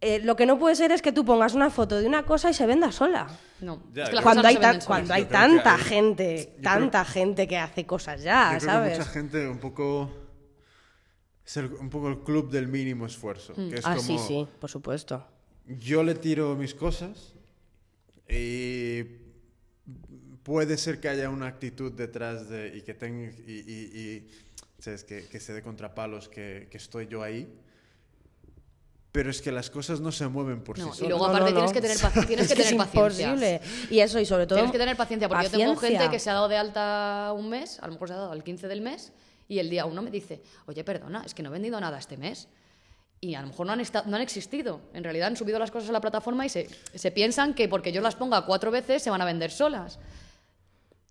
eh, 0.00 0.20
lo 0.20 0.34
que 0.36 0.46
no 0.46 0.58
puede 0.58 0.76
ser 0.76 0.92
es 0.92 1.02
que 1.02 1.12
tú 1.12 1.24
pongas 1.24 1.54
una 1.54 1.68
foto 1.70 1.98
de 1.98 2.06
una 2.06 2.24
cosa 2.24 2.48
y 2.50 2.54
se 2.54 2.64
venda 2.66 2.90
sola. 2.92 3.26
No, 3.60 3.82
Ya, 3.92 4.04
es 4.04 4.08
que 4.10 4.14
las 4.14 4.22
Cuando 4.24 4.46
hay, 4.46 4.56
cuando 4.86 5.12
hay 5.14 5.24
tanta 5.24 5.74
hay- 5.74 5.80
gente, 5.82 6.56
tanta 6.62 7.04
gente 7.04 7.48
que 7.48 7.58
hace 7.58 7.84
cosas 7.84 8.22
ya, 8.22 8.52
Yo 8.52 8.58
creo 8.60 8.70
¿sabes? 8.70 8.92
que 8.92 8.98
mucha 9.00 9.10
gente 9.10 9.48
un 9.48 9.58
poco... 9.58 10.10
Es 11.44 11.56
el- 11.56 11.72
un 11.74 11.90
poco 11.90 12.08
el 12.08 12.20
club 12.20 12.50
del 12.50 12.68
mínimo 12.68 13.04
esfuerzo. 13.04 13.52
que 13.54 13.74
es 13.78 13.84
ah, 13.86 13.96
como, 13.96 14.06
sí, 14.06 14.18
sí, 14.18 14.46
por 14.60 14.70
supuesto. 14.70 15.24
Yo 15.66 16.02
le 16.02 16.14
tiro 16.14 16.54
mis 16.54 16.74
cosas 16.74 17.34
y 18.28 19.04
puede 20.42 20.76
ser 20.76 21.00
que 21.00 21.08
haya 21.08 21.30
una 21.30 21.46
actitud 21.46 21.92
detrás 21.92 22.48
de 22.48 22.76
y 22.76 22.82
que 22.82 22.94
tenga 22.94 23.30
y, 23.46 23.52
y- 23.52 23.98
y, 24.00 24.28
¿sabes? 24.78 25.04
Que, 25.04 25.26
que 25.26 25.40
se 25.40 25.52
dé 25.52 25.62
contrapalos 25.62 26.28
que, 26.28 26.68
que 26.70 26.76
estoy 26.76 27.06
yo 27.06 27.22
ahí. 27.22 27.48
Pero 29.10 29.30
es 29.30 29.40
que 29.40 29.50
las 29.50 29.70
cosas 29.70 30.00
no 30.00 30.12
se 30.12 30.28
mueven 30.28 30.62
por 30.62 30.78
No, 30.78 30.84
sí 30.86 30.90
y 30.90 30.94
solas. 30.98 31.08
luego 31.10 31.26
No, 31.26 31.30
aparte 31.32 31.50
no, 31.50 31.56
tienes 31.56 31.72
que 31.72 31.80
tener, 31.80 31.96
paci- 31.96 32.26
tienes 32.26 32.44
Es 32.50 32.52
que 32.52 32.62
tener 32.62 32.72
es 32.72 32.78
paciencia. 32.78 33.28
imposible. 33.30 33.60
Y 33.90 34.00
eso, 34.00 34.20
y 34.20 34.26
sobre 34.26 34.46
todo. 34.46 34.56
Tienes 34.58 34.72
que 34.72 34.78
tener 34.78 34.96
paciencia, 34.96 35.28
porque 35.28 35.44
yo 35.44 35.50
tengo 35.50 35.76
gente 35.76 36.10
que 36.10 36.18
se 36.18 36.28
ha 36.30 36.34
dado 36.34 36.48
de 36.48 36.56
alta 36.58 37.32
un 37.34 37.48
mes, 37.48 37.78
a 37.80 37.86
lo 37.86 37.94
mejor 37.94 38.08
se 38.08 38.14
ha 38.14 38.18
dado 38.18 38.32
al 38.32 38.44
15 38.44 38.68
del 38.68 38.82
mes, 38.82 39.12
y 39.48 39.58
el 39.60 39.70
día 39.70 39.86
uno 39.86 40.02
me 40.02 40.10
dice, 40.10 40.42
oye, 40.66 40.84
perdona, 40.84 41.22
es 41.24 41.32
que 41.34 41.42
no 41.42 41.48
he 41.48 41.52
vendido 41.52 41.80
nada 41.80 41.98
este 41.98 42.18
mes. 42.18 42.48
Y 43.20 43.34
a 43.34 43.40
lo 43.40 43.48
mejor 43.48 43.66
no 43.66 43.72
han, 43.72 43.80
esta- 43.80 44.04
no 44.06 44.16
han 44.16 44.22
existido. 44.22 44.80
En 44.94 45.02
realidad 45.02 45.26
han 45.28 45.36
subido 45.36 45.58
las 45.58 45.70
cosas 45.70 45.88
a 45.88 45.92
la 45.92 46.00
plataforma 46.00 46.46
y 46.46 46.48
se, 46.48 46.68
se 46.94 47.10
piensan 47.10 47.54
que 47.54 47.68
porque 47.68 47.90
yo 47.92 48.00
las 48.00 48.14
ponga 48.14 48.46
cuatro 48.46 48.70
veces 48.70 49.02
se 49.02 49.10
van 49.10 49.20
a 49.20 49.24
vender 49.24 49.50
solas. 49.50 49.98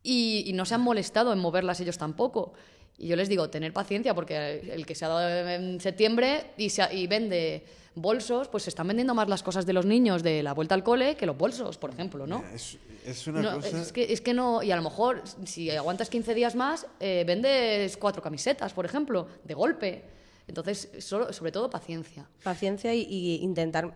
Y, 0.03 0.43
y 0.47 0.53
no 0.53 0.65
se 0.65 0.75
han 0.75 0.81
molestado 0.81 1.33
en 1.33 1.39
moverlas 1.39 1.79
ellos 1.81 1.97
tampoco. 1.97 2.53
Y 2.97 3.07
yo 3.07 3.15
les 3.15 3.29
digo, 3.29 3.49
tener 3.49 3.73
paciencia, 3.73 4.15
porque 4.15 4.71
el 4.73 4.85
que 4.85 4.95
se 4.95 5.05
ha 5.05 5.09
dado 5.09 5.49
en 5.49 5.79
septiembre 5.81 6.51
y, 6.57 6.69
se 6.69 6.81
ha- 6.81 6.93
y 6.93 7.07
vende 7.07 7.65
bolsos, 7.93 8.47
pues 8.47 8.63
se 8.63 8.69
están 8.69 8.87
vendiendo 8.87 9.13
más 9.13 9.27
las 9.27 9.43
cosas 9.43 9.65
de 9.65 9.73
los 9.73 9.85
niños 9.85 10.23
de 10.23 10.41
la 10.43 10.53
vuelta 10.53 10.75
al 10.75 10.83
cole 10.83 11.15
que 11.15 11.25
los 11.25 11.37
bolsos, 11.37 11.77
por 11.77 11.89
ejemplo, 11.89 12.25
¿no? 12.25 12.43
Es, 12.53 12.77
es 13.05 13.27
una 13.27 13.41
No, 13.41 13.55
cosa... 13.55 13.81
es, 13.81 13.91
que, 13.91 14.11
es 14.13 14.21
que 14.21 14.33
no, 14.33 14.63
y 14.63 14.71
a 14.71 14.75
lo 14.75 14.81
mejor 14.83 15.23
si 15.45 15.69
aguantas 15.71 16.09
15 16.09 16.33
días 16.33 16.55
más, 16.55 16.87
eh, 16.99 17.23
vendes 17.27 17.97
cuatro 17.97 18.21
camisetas, 18.21 18.71
por 18.73 18.85
ejemplo, 18.85 19.27
de 19.43 19.53
golpe. 19.53 20.03
Entonces, 20.47 20.89
solo- 20.99 21.33
sobre 21.33 21.51
todo 21.51 21.69
paciencia. 21.69 22.27
Paciencia 22.43 22.93
y, 22.93 23.39
intentar. 23.41 23.93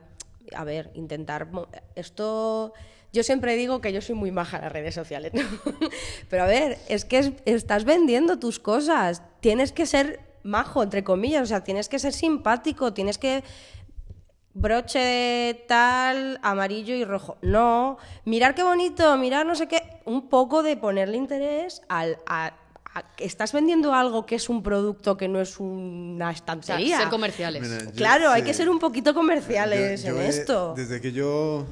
A 0.55 0.63
ver, 0.63 0.91
intentar. 0.95 1.47
Esto. 1.95 2.73
Yo 3.13 3.23
siempre 3.23 3.55
digo 3.55 3.81
que 3.81 3.91
yo 3.93 4.01
soy 4.01 4.15
muy 4.15 4.31
maja 4.31 4.57
en 4.57 4.63
las 4.63 4.71
redes 4.71 4.95
sociales. 4.95 5.31
Pero 6.29 6.43
a 6.43 6.47
ver, 6.47 6.77
es 6.89 7.05
que 7.05 7.19
es- 7.19 7.31
estás 7.45 7.83
vendiendo 7.85 8.39
tus 8.39 8.59
cosas. 8.59 9.21
Tienes 9.39 9.71
que 9.71 9.85
ser 9.85 10.19
majo, 10.43 10.81
entre 10.83 11.03
comillas. 11.03 11.43
O 11.43 11.45
sea, 11.45 11.63
tienes 11.63 11.87
que 11.89 11.99
ser 11.99 12.13
simpático. 12.13 12.93
Tienes 12.93 13.17
que. 13.17 13.43
Broche 14.53 15.63
tal, 15.69 16.37
amarillo 16.43 16.93
y 16.93 17.05
rojo. 17.05 17.37
No. 17.41 17.97
Mirar 18.25 18.53
qué 18.53 18.63
bonito, 18.63 19.15
mirar 19.17 19.45
no 19.45 19.55
sé 19.55 19.67
qué. 19.67 20.01
Un 20.05 20.27
poco 20.27 20.61
de 20.63 20.75
ponerle 20.75 21.15
interés 21.15 21.81
al. 21.87 22.17
a- 22.27 22.57
estás 23.17 23.53
vendiendo 23.53 23.93
algo 23.93 24.25
que 24.25 24.35
es 24.35 24.49
un 24.49 24.61
producto 24.63 25.15
que 25.17 25.27
no 25.27 25.39
es 25.39 25.59
una 25.59 26.25
O 26.25 26.29
sea, 26.29 26.31
estantería. 26.31 26.99
ser 26.99 27.09
comerciales. 27.09 27.61
Mira, 27.61 27.83
yo- 27.85 27.91
Claro, 27.91 28.29
hay 28.31 28.43
que 28.43 28.53
ser 28.53 28.69
un 28.69 28.79
poquito 28.79 29.13
comerciales 29.13 30.03
Yo- 30.03 30.09
yo 30.09 30.15
en 30.19 30.25
he- 30.25 30.29
esto. 30.29 30.73
Desde 30.75 30.99
que 30.99 31.11
yo, 31.11 31.65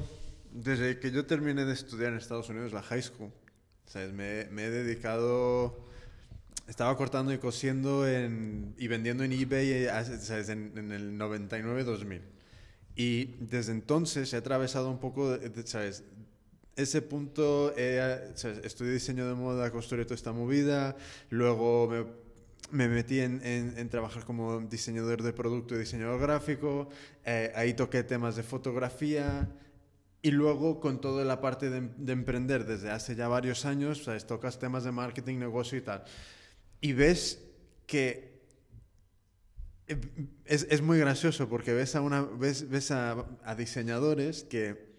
desde 0.52 0.98
que 0.98 1.10
yo 1.10 1.26
terminé 1.26 1.64
de 1.64 1.72
estudiar 1.74 2.12
en 2.12 2.18
Estados 2.18 2.48
Unidos, 2.48 2.72
la 2.72 2.82
high 2.82 3.02
school, 3.02 3.30
¿sabes? 3.86 4.12
Me, 4.12 4.46
me 4.50 4.64
he 4.64 4.70
dedicado, 4.70 5.76
estaba 6.68 6.96
cortando 6.96 7.32
y 7.32 7.38
cosiendo 7.38 8.06
en, 8.08 8.74
y 8.78 8.88
vendiendo 8.88 9.22
en 9.24 9.32
eBay 9.32 9.70
eh, 9.72 9.90
¿sabes? 10.20 10.48
En, 10.48 10.72
en 10.76 10.92
el 10.92 11.18
99-2000. 11.18 12.20
Y 12.96 13.26
desde 13.40 13.72
entonces 13.72 14.32
he 14.32 14.36
atravesado 14.36 14.90
un 14.90 14.98
poco, 14.98 15.36
de- 15.36 15.48
de- 15.50 15.66
¿sabes? 15.66 16.02
Ese 16.76 17.02
punto, 17.02 17.74
he, 17.76 18.00
¿sabes? 18.34 18.58
estudié 18.64 18.92
diseño 18.92 19.26
de 19.28 19.34
moda, 19.34 19.70
construí 19.70 20.04
toda 20.04 20.14
esta 20.16 20.32
movida, 20.32 20.96
luego 21.30 21.88
me 21.88 22.20
me 22.72 22.88
metí 22.88 23.18
en, 23.18 23.44
en- 23.44 23.74
en 23.78 23.88
trabajar 23.88 24.24
como 24.24 24.60
diseñador 24.60 25.22
de 25.24 25.32
producto 25.32 25.74
y 25.74 25.78
diseñador 25.80 26.20
gráfico, 26.20 26.88
eh, 27.24 27.50
ahí 27.56 27.74
toqué 27.74 28.04
temas 28.04 28.36
de 28.36 28.44
fotografía 28.44 29.48
y 30.22 30.30
luego 30.30 30.78
con 30.80 31.00
toda 31.00 31.24
la 31.24 31.40
parte 31.40 31.68
de, 31.70 31.90
de 31.96 32.12
emprender 32.12 32.66
desde 32.66 32.90
hace 32.92 33.16
ya 33.16 33.26
varios 33.28 33.64
años, 33.64 34.08
tocas 34.28 34.58
temas 34.60 34.84
de 34.84 34.92
marketing, 34.92 35.38
negocio 35.38 35.78
y 35.78 35.82
tal. 35.82 36.04
Y 36.80 36.92
ves 36.92 37.40
que 37.86 38.40
eh, 39.86 40.00
es, 40.44 40.66
es 40.70 40.82
muy 40.82 40.98
gracioso 40.98 41.48
porque 41.48 41.72
ves 41.72 41.94
a, 41.96 42.00
una, 42.00 42.22
ves, 42.22 42.68
ves 42.68 42.90
a, 42.90 43.26
a 43.44 43.54
diseñadores 43.54 44.44
que 44.44 44.89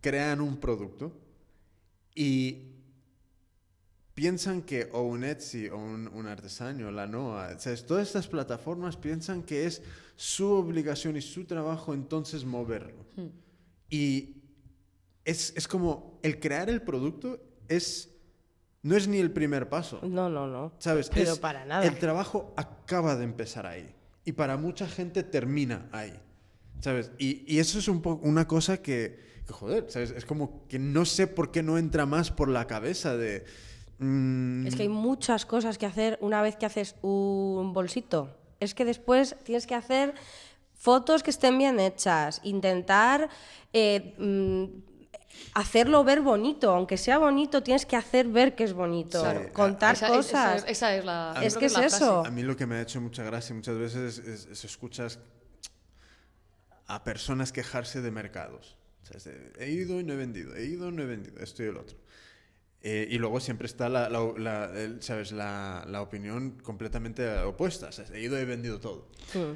crean 0.00 0.40
un 0.40 0.58
producto 0.58 1.12
y 2.14 2.66
piensan 4.14 4.62
que 4.62 4.88
o 4.92 5.02
un 5.02 5.24
Etsy 5.24 5.68
o 5.68 5.78
un, 5.78 6.08
un 6.08 6.26
artesano, 6.26 6.90
la 6.90 7.06
NOA, 7.06 7.58
¿sabes? 7.58 7.86
todas 7.86 8.06
estas 8.06 8.28
plataformas 8.28 8.96
piensan 8.96 9.42
que 9.42 9.66
es 9.66 9.82
su 10.16 10.46
obligación 10.50 11.16
y 11.16 11.22
su 11.22 11.44
trabajo 11.44 11.94
entonces 11.94 12.44
moverlo. 12.44 13.06
Y 13.88 14.36
es, 15.24 15.54
es 15.56 15.66
como 15.66 16.18
el 16.22 16.38
crear 16.40 16.68
el 16.68 16.82
producto 16.82 17.40
es 17.68 18.08
no 18.82 18.96
es 18.96 19.06
ni 19.08 19.18
el 19.18 19.30
primer 19.30 19.68
paso. 19.68 20.00
No, 20.02 20.30
no, 20.30 20.46
no. 20.46 20.72
¿Sabes? 20.78 21.10
Pero 21.12 21.32
Es- 21.32 21.38
para 21.38 21.66
nada. 21.66 21.84
El 21.84 21.98
trabajo 21.98 22.54
acaba 22.56 23.14
de 23.16 23.24
empezar 23.24 23.66
ahí. 23.66 23.94
Y 24.24 24.32
para 24.32 24.56
mucha 24.56 24.86
gente 24.88 25.22
termina 25.22 25.88
ahí. 25.92 26.18
¿Sabes? 26.80 27.10
Y, 27.18 27.44
y 27.52 27.58
eso 27.58 27.78
es 27.78 27.88
un 27.88 28.00
una 28.22 28.46
cosa 28.48 28.80
que, 28.82 29.18
joder, 29.52 29.86
¿sabes? 29.90 30.10
Es 30.10 30.24
como 30.24 30.66
que 30.68 30.78
no 30.78 31.04
sé 31.04 31.26
por 31.26 31.50
qué 31.50 31.62
no 31.62 31.78
entra 31.78 32.06
más 32.06 32.30
por 32.30 32.48
la 32.48 32.66
cabeza 32.66 33.16
de... 33.16 33.44
mm, 33.98 34.66
Es 34.66 34.76
que 34.76 34.82
hay 34.82 34.88
muchas 34.88 35.46
cosas 35.46 35.78
que 35.78 35.86
hacer 35.86 36.18
una 36.20 36.42
vez 36.42 36.56
que 36.56 36.66
haces 36.66 36.96
un 37.02 37.72
bolsito. 37.72 38.36
Es 38.60 38.74
que 38.74 38.84
después 38.84 39.36
tienes 39.44 39.66
que 39.66 39.74
hacer 39.74 40.14
fotos 40.74 41.22
que 41.22 41.30
estén 41.30 41.58
bien 41.58 41.78
hechas, 41.80 42.40
intentar 42.44 43.28
eh, 43.72 44.14
mm, 44.18 44.64
hacerlo 45.54 46.04
ver 46.04 46.20
bonito, 46.20 46.70
aunque 46.72 46.96
sea 46.96 47.18
bonito, 47.18 47.62
tienes 47.62 47.86
que 47.86 47.96
hacer 47.96 48.28
ver 48.28 48.54
que 48.54 48.64
es 48.64 48.72
bonito, 48.72 49.22
contar 49.52 49.94
Esa- 49.94 50.06
es- 50.08 50.12
cosas. 50.12 50.56
esa, 50.62 50.68
esa 50.70 50.94
es 50.96 51.04
la. 51.04 51.34
Es 51.42 51.56
que 51.56 51.66
es 51.66 51.72
la 51.74 51.84
eso. 51.86 51.96
frase. 52.22 52.28
A 52.28 52.30
mí 52.30 52.42
lo 52.42 52.56
que 52.56 52.66
me 52.66 52.76
ha 52.76 52.82
hecho 52.82 53.00
mucha 53.00 53.22
gracia 53.22 53.54
muchas 53.54 53.76
veces 53.78 54.18
es, 54.18 54.46
es 54.46 54.64
escuchas 54.64 55.18
a 56.86 57.04
personas 57.04 57.52
quejarse 57.52 58.00
de 58.00 58.10
mercados. 58.10 58.76
O 59.14 59.20
sea, 59.20 59.32
de, 59.32 59.52
he 59.58 59.70
ido 59.70 59.98
y 60.00 60.04
no 60.04 60.12
he 60.12 60.16
vendido, 60.16 60.54
he 60.56 60.64
ido 60.66 60.88
y 60.88 60.92
no 60.92 61.02
he 61.02 61.06
vendido, 61.06 61.40
esto 61.40 61.62
y 61.62 61.66
el 61.66 61.76
otro. 61.76 61.96
Eh, 62.82 63.06
y 63.10 63.18
luego 63.18 63.40
siempre 63.40 63.66
está 63.66 63.88
la, 63.88 64.08
la- 64.08 64.32
la- 64.38 64.80
el- 64.80 65.02
¿sabes? 65.02 65.32
La, 65.32 65.84
la 65.88 66.00
opinión 66.00 66.52
completamente 66.62 67.28
opuesta. 67.40 67.88
O 67.88 67.92
sea, 67.92 68.06
he 68.14 68.20
ido 68.22 68.38
y 68.38 68.42
he 68.42 68.44
vendido 68.46 68.80
todo. 68.80 69.08
Mm. 69.34 69.54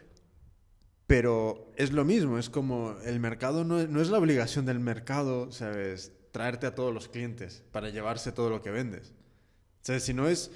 Pero 1.07 1.71
es 1.77 1.93
lo 1.93 2.05
mismo, 2.05 2.39
es 2.39 2.49
como 2.49 2.97
el 3.05 3.21
mercado 3.21 3.65
no, 3.65 3.87
no 3.87 4.01
es 4.01 4.09
la 4.09 4.19
obligación 4.19 4.65
del 4.65 4.81
mercado, 4.81 5.53
¿sabes? 5.53 6.13
Traerte 6.33 6.67
a 6.67 6.75
todos 6.75 6.93
los 6.95 7.09
clientes 7.09 7.63
para 7.73 7.91
llevarse 7.91 8.33
todo 8.33 8.49
lo 8.51 8.63
que 8.63 8.71
vendes. 8.71 9.13
¿Sabes? 9.83 10.03
Si 10.05 10.15
no 10.15 10.29
es... 10.29 10.51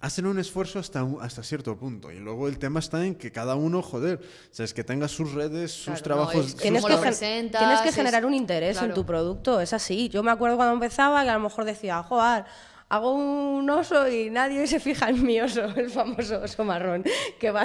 Hacen 0.00 0.26
un 0.26 0.38
esfuerzo 0.38 0.78
hasta, 0.78 1.02
un- 1.02 1.20
hasta 1.20 1.42
cierto 1.42 1.76
punto. 1.76 2.12
Y 2.12 2.20
luego 2.20 2.46
el 2.46 2.58
tema 2.58 2.78
está 2.78 3.04
en 3.04 3.16
que 3.16 3.32
cada 3.32 3.56
uno, 3.56 3.82
joder, 3.82 4.20
¿sabes? 4.52 4.72
Que 4.72 4.84
tenga 4.84 5.08
sus 5.08 5.32
redes, 5.34 5.72
sus 5.72 5.84
Claro, 5.84 5.98
no, 5.98 6.02
trabajos... 6.04 6.46
es- 6.46 6.52
sus 6.52 6.60
Tienes 6.60 6.84
que, 6.84 6.96
presentas, 6.96 7.60
tienes 7.60 7.80
que 7.80 7.88
es- 7.88 7.94
generar 7.96 8.24
un 8.24 8.32
interés 8.34 8.76
en 8.76 8.84
claro. 8.84 8.94
tu 8.94 9.04
producto, 9.04 9.60
es 9.60 9.72
así. 9.72 10.08
Yo 10.08 10.22
me 10.22 10.30
acuerdo 10.30 10.56
cuando 10.56 10.74
empezaba 10.74 11.24
que 11.24 11.30
a 11.30 11.34
lo 11.34 11.40
mejor 11.40 11.64
decía, 11.64 12.00
joder, 12.04 12.44
hago 12.88 13.12
un 13.12 13.68
oso 13.68 14.08
y 14.08 14.30
nadie 14.30 14.66
se 14.68 14.78
fija 14.78 15.08
en 15.10 15.22
mi 15.24 15.40
oso, 15.40 15.64
el 15.76 15.90
famoso 15.90 16.42
oso 16.42 16.64
marrón, 16.64 17.02
que 17.40 17.50
va 17.50 17.64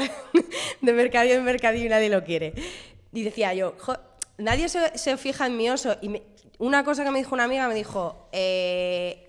de 0.81 0.93
mercadillo 0.93 1.35
en 1.35 1.43
mercadillo 1.43 1.85
y 1.85 1.89
nadie 1.89 2.09
lo 2.09 2.23
quiere. 2.23 2.53
Y 3.13 3.21
decía 3.23 3.53
yo, 3.53 3.75
"Jo, 3.79 3.95
nadie 4.39 4.69
se, 4.69 4.97
se 4.97 5.17
fija 5.17 5.45
en 5.45 5.55
mi 5.55 5.69
oso. 5.69 5.97
Y 6.01 6.09
me- 6.09 6.23
una 6.57 6.83
cosa 6.83 7.03
que 7.03 7.11
me 7.11 7.19
dijo 7.19 7.35
una 7.35 7.43
amiga, 7.43 7.67
me 7.67 7.75
dijo, 7.75 8.27
eh, 8.31 9.22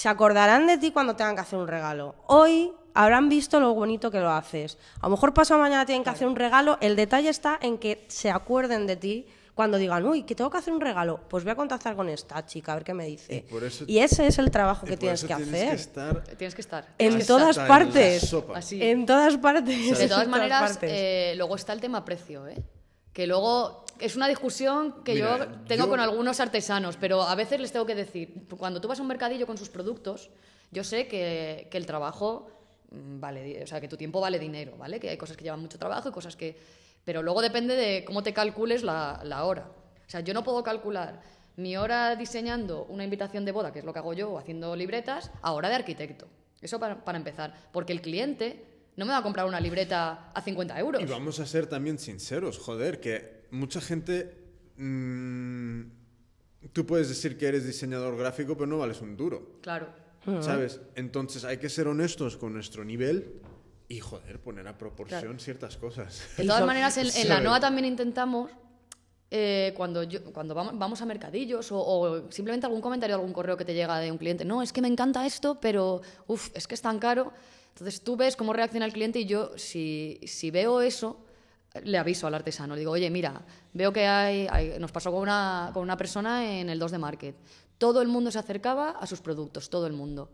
se 0.00 0.08
acordarán 0.08 0.66
de 0.66 0.78
ti 0.78 0.92
cuando 0.92 1.14
tengan 1.14 1.34
que 1.34 1.42
hacer 1.42 1.58
un 1.58 1.68
regalo. 1.68 2.14
Hoy 2.26 2.72
habrán 2.94 3.28
visto 3.28 3.60
lo 3.60 3.74
bonito 3.74 4.10
que 4.10 4.18
lo 4.18 4.30
haces. 4.30 4.78
A 4.98 5.08
lo 5.08 5.10
mejor 5.10 5.34
pasado 5.34 5.60
mañana 5.60 5.84
tienen 5.84 6.02
que 6.04 6.08
hacer 6.08 6.26
un 6.26 6.36
regalo. 6.36 6.78
El 6.80 6.96
detalle 6.96 7.28
está 7.28 7.58
en 7.60 7.76
que 7.76 8.06
se 8.08 8.30
acuerden 8.30 8.86
de 8.86 8.96
ti 8.96 9.26
cuando 9.54 9.76
digan, 9.76 10.06
uy, 10.06 10.22
que 10.22 10.34
tengo 10.34 10.48
que 10.48 10.56
hacer 10.56 10.72
un 10.72 10.80
regalo. 10.80 11.20
Pues 11.28 11.44
voy 11.44 11.50
a 11.50 11.54
contactar 11.54 11.96
con 11.96 12.08
esta 12.08 12.46
chica, 12.46 12.72
a 12.72 12.76
ver 12.76 12.84
qué 12.84 12.94
me 12.94 13.04
dice. 13.04 13.44
Y 13.46 13.52
por 13.52 13.62
eso- 13.62 13.84
Y 13.86 13.98
ese 13.98 14.26
es 14.26 14.38
el 14.38 14.50
trabajo 14.50 14.86
que 14.86 14.96
tienes 14.96 15.20
que 15.20 15.34
tienes 15.34 15.48
hacer. 15.54 15.68
que 15.68 15.74
estar 15.74 16.24
Tienes 16.38 16.54
que 16.54 16.60
estar. 16.62 16.86
En 16.96 17.18
que 17.18 17.24
todas 17.26 17.58
partes. 17.58 18.34
Así. 18.54 18.82
En 18.82 19.04
todas 19.04 19.36
partes. 19.36 19.66
De 19.66 19.92
todas 19.92 20.08
todas 20.08 20.28
maneras, 20.28 20.62
partes. 20.78 20.90
eh, 20.94 21.34
luego 21.36 21.56
está 21.56 21.74
el 21.74 21.80
tema 21.82 22.06
precio, 22.06 22.48
¿eh? 22.48 22.56
Que 23.12 23.26
luego 23.26 23.84
es 24.00 24.16
una 24.16 24.28
discusión 24.28 25.02
que 25.04 25.14
Mira, 25.14 25.38
yo 25.38 25.46
tengo 25.66 25.84
yo- 25.84 25.90
con 25.90 26.00
algunos 26.00 26.40
artesanos, 26.40 26.96
pero 26.96 27.22
a 27.22 27.34
veces 27.34 27.60
les 27.60 27.72
tengo 27.72 27.86
que 27.86 27.94
decir, 27.94 28.46
cuando 28.58 28.80
tú 28.80 28.88
vas 28.88 28.98
a 28.98 29.02
un 29.02 29.08
mercadillo 29.08 29.46
con 29.46 29.56
sus 29.58 29.68
productos, 29.68 30.30
yo 30.70 30.84
sé 30.84 31.06
que, 31.08 31.68
que 31.70 31.76
el 31.78 31.86
trabajo 31.86 32.48
mm, 32.90 33.20
vale, 33.20 33.62
o 33.62 33.66
sea, 33.66 33.80
que 33.80 33.88
tu 33.88 33.96
tiempo 33.96 34.20
vale 34.20 34.38
dinero, 34.38 34.76
¿vale? 34.76 34.98
Que 35.00 35.10
hay 35.10 35.16
cosas 35.16 35.36
que 35.36 35.44
llevan 35.44 35.60
mucho 35.60 35.78
trabajo 35.78 36.08
y 36.08 36.12
cosas 36.12 36.36
que... 36.36 36.56
Pero 37.04 37.22
luego 37.22 37.40
depende 37.42 37.74
de 37.76 38.04
cómo 38.04 38.22
te 38.22 38.32
calcules 38.34 38.82
la, 38.82 39.20
la 39.24 39.44
hora. 39.44 39.68
O 40.06 40.10
sea, 40.10 40.20
yo 40.20 40.34
no 40.34 40.44
puedo 40.44 40.62
calcular 40.62 41.20
mi 41.56 41.76
hora 41.76 42.14
diseñando 42.16 42.84
una 42.84 43.04
invitación 43.04 43.44
de 43.44 43.52
boda, 43.52 43.72
que 43.72 43.78
es 43.80 43.84
lo 43.84 43.92
que 43.92 43.98
hago 43.98 44.12
yo, 44.12 44.38
haciendo 44.38 44.76
libretas, 44.76 45.30
a 45.42 45.52
hora 45.52 45.68
de 45.68 45.76
arquitecto. 45.76 46.28
Eso 46.60 46.78
para, 46.78 47.02
para 47.04 47.16
empezar. 47.18 47.54
Porque 47.72 47.92
el 47.92 48.02
cliente 48.02 48.64
no 48.96 49.06
me 49.06 49.12
va 49.12 49.18
a 49.18 49.22
comprar 49.22 49.46
una 49.46 49.60
libreta 49.60 50.30
a 50.34 50.42
50 50.42 50.78
euros. 50.78 51.02
Y 51.02 51.06
vamos 51.06 51.40
a 51.40 51.46
ser 51.46 51.66
también 51.66 51.98
sinceros, 51.98 52.58
joder, 52.58 53.00
que 53.00 53.39
mucha 53.50 53.80
gente... 53.80 54.36
mm, 54.76 55.82
tú 56.72 56.84
puedes 56.86 57.08
decir 57.08 57.36
que 57.38 57.46
eres 57.46 57.66
diseñador 57.66 58.16
gráfico, 58.16 58.54
pero 58.54 58.66
no 58.66 58.78
vales 58.78 59.00
un 59.00 59.16
duro, 59.16 59.58
Claro. 59.62 59.88
¿sabes? 60.42 60.80
Entonces 60.94 61.44
hay 61.44 61.56
que 61.56 61.68
ser 61.70 61.88
honestos 61.88 62.36
con 62.36 62.52
nuestro 62.52 62.84
nivel 62.84 63.40
y, 63.88 63.98
joder, 64.00 64.38
poner 64.40 64.68
a 64.68 64.76
proporción 64.76 65.40
ciertas 65.40 65.76
cosas. 65.78 66.22
De 66.36 66.44
todas 66.44 66.64
maneras, 66.66 66.96
en, 66.98 67.06
en 67.14 67.28
la. 67.28 67.40
NOA 67.40 67.58
también 67.60 67.86
intentamos, 67.86 68.50
eh, 69.30 69.72
cuando, 69.76 70.02
yo, 70.02 70.22
cuando 70.32 70.54
vamos, 70.54 70.78
vamos 70.78 71.00
a 71.00 71.06
mercadillos 71.06 71.72
o, 71.72 71.78
o 71.80 72.30
simplemente 72.30 72.66
algún 72.66 72.82
comentario, 72.82 73.16
algún 73.16 73.32
correo 73.32 73.56
que 73.56 73.64
te 73.64 73.72
llega 73.74 73.98
de 73.98 74.12
un 74.12 74.18
cliente, 74.18 74.44
no, 74.44 74.62
es 74.62 74.72
que 74.72 74.82
me 74.82 74.88
encanta 74.88 75.26
esto, 75.26 75.58
pero 75.60 76.02
uf, 76.26 76.50
es 76.54 76.66
que 76.68 76.74
es 76.74 76.82
tan 76.82 76.98
caro. 76.98 77.32
Entonces 77.70 78.02
tú 78.02 78.16
ves 78.16 78.36
cómo 78.36 78.52
reacciona 78.52 78.84
el 78.84 78.92
cliente 78.92 79.20
y 79.20 79.24
yo, 79.26 79.56
si, 79.56 80.20
si 80.26 80.50
veo 80.50 80.82
eso, 80.82 81.24
le 81.84 81.98
aviso 81.98 82.26
al 82.26 82.34
artesano. 82.34 82.74
Le 82.74 82.80
digo, 82.80 82.92
oye, 82.92 83.10
mira, 83.10 83.42
veo 83.72 83.92
que 83.92 84.06
hay, 84.06 84.48
nos 84.78 84.92
pasó 84.92 85.10
con 85.10 85.22
una, 85.22 85.70
con 85.72 85.82
una 85.82 85.96
persona 85.96 86.58
en 86.58 86.68
el 86.68 86.78
2 86.78 86.92
de 86.92 86.98
Market. 86.98 87.36
Todo 87.78 88.02
el 88.02 88.08
mundo 88.08 88.30
se 88.30 88.38
acercaba 88.38 88.90
a 88.90 89.06
sus 89.06 89.20
productos, 89.20 89.70
todo 89.70 89.86
el 89.86 89.92
mundo, 89.92 90.30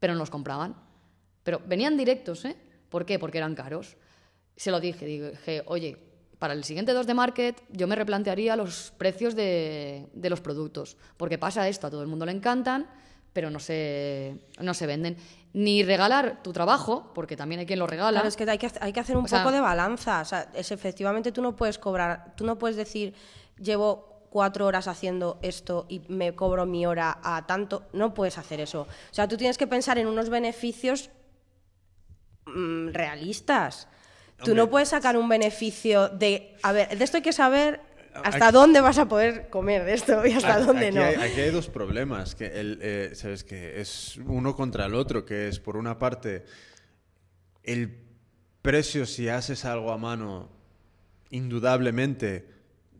pero 0.00 0.14
no 0.14 0.20
los 0.20 0.30
compraban. 0.30 0.74
Pero 1.42 1.60
venían 1.66 1.96
directos, 1.96 2.44
¿eh? 2.44 2.56
¿Por 2.88 3.04
qué? 3.04 3.18
Porque 3.18 3.38
eran 3.38 3.54
caros. 3.54 3.96
Se 4.56 4.70
lo 4.70 4.80
dije, 4.80 5.04
dije, 5.04 5.62
oye, 5.66 5.98
para 6.38 6.54
el 6.54 6.64
siguiente 6.64 6.92
2 6.92 7.06
de 7.06 7.14
Market 7.14 7.62
yo 7.70 7.86
me 7.86 7.96
replantearía 7.96 8.56
los 8.56 8.92
precios 8.96 9.34
de, 9.34 10.08
de 10.12 10.30
los 10.30 10.40
productos, 10.40 10.96
porque 11.16 11.38
pasa 11.38 11.68
esto, 11.68 11.86
a 11.86 11.90
todo 11.90 12.02
el 12.02 12.08
mundo 12.08 12.26
le 12.26 12.32
encantan, 12.32 12.88
pero 13.32 13.50
no 13.50 13.58
se, 13.58 14.38
no 14.60 14.74
se 14.74 14.86
venden. 14.86 15.16
Ni 15.54 15.82
regalar 15.84 16.42
tu 16.42 16.52
trabajo, 16.52 17.12
porque 17.14 17.36
también 17.36 17.60
hay 17.60 17.66
quien 17.66 17.78
lo 17.78 17.86
regala. 17.86 18.10
Claro, 18.10 18.28
es 18.28 18.36
que 18.36 18.42
hay 18.50 18.58
que, 18.58 18.70
hay 18.80 18.92
que 18.92 19.00
hacer 19.00 19.16
un 19.16 19.24
O 19.24 19.28
sea- 19.28 19.38
poco 19.38 19.52
de 19.52 19.60
balanza. 19.60 20.20
O 20.20 20.24
sea, 20.24 20.50
es, 20.52 20.70
efectivamente 20.72 21.32
tú 21.32 21.40
no 21.42 21.54
puedes 21.56 21.78
cobrar, 21.78 22.34
tú 22.36 22.44
no 22.44 22.58
puedes 22.58 22.76
decir, 22.76 23.14
llevo 23.58 24.26
cuatro 24.30 24.66
horas 24.66 24.88
haciendo 24.88 25.38
esto 25.42 25.86
y 25.88 26.00
me 26.08 26.34
cobro 26.34 26.66
mi 26.66 26.84
hora 26.86 27.18
a 27.22 27.46
tanto. 27.46 27.84
No 27.92 28.14
puedes 28.14 28.36
hacer 28.36 28.58
eso. 28.60 28.82
O 28.82 29.14
sea, 29.14 29.28
tú 29.28 29.36
tienes 29.36 29.56
que 29.56 29.68
pensar 29.68 29.96
en 29.96 30.08
unos 30.08 30.28
beneficios 30.28 31.10
mm, 32.46 32.88
realistas. 32.88 33.86
Tú 34.42 34.54
no 34.56 34.68
puedes 34.68 34.88
sacar 34.88 35.16
un 35.16 35.28
beneficio 35.28 36.08
de, 36.08 36.56
a 36.64 36.72
ver, 36.72 36.98
de 36.98 37.04
esto 37.04 37.16
hay 37.18 37.22
que 37.22 37.32
saber 37.32 37.80
hasta 38.22 38.46
Aquí- 38.48 38.54
dónde 38.54 38.80
vas 38.80 38.98
a 38.98 39.08
poder 39.08 39.48
comer 39.50 39.84
de 39.84 39.94
esto 39.94 40.24
y 40.26 40.32
hasta 40.32 40.56
Aquí- 40.56 40.66
dónde 40.66 40.92
no. 40.92 41.02
Hay, 41.02 41.14
aquí 41.16 41.40
hay 41.40 41.50
dos 41.50 41.68
problemas, 41.68 42.34
que 42.34 42.46
el, 42.46 42.78
eh, 42.82 43.10
sabes 43.14 43.42
que 43.44 43.80
es 43.80 44.16
uno 44.24 44.54
contra 44.54 44.86
el 44.86 44.94
otro, 44.94 45.24
que 45.24 45.48
es 45.48 45.58
por 45.58 45.76
una 45.76 45.98
parte 45.98 46.44
el 47.62 47.98
precio 48.62 49.04
si 49.06 49.28
haces 49.28 49.64
algo 49.64 49.90
a 49.92 49.98
mano, 49.98 50.50
indudablemente, 51.30 52.48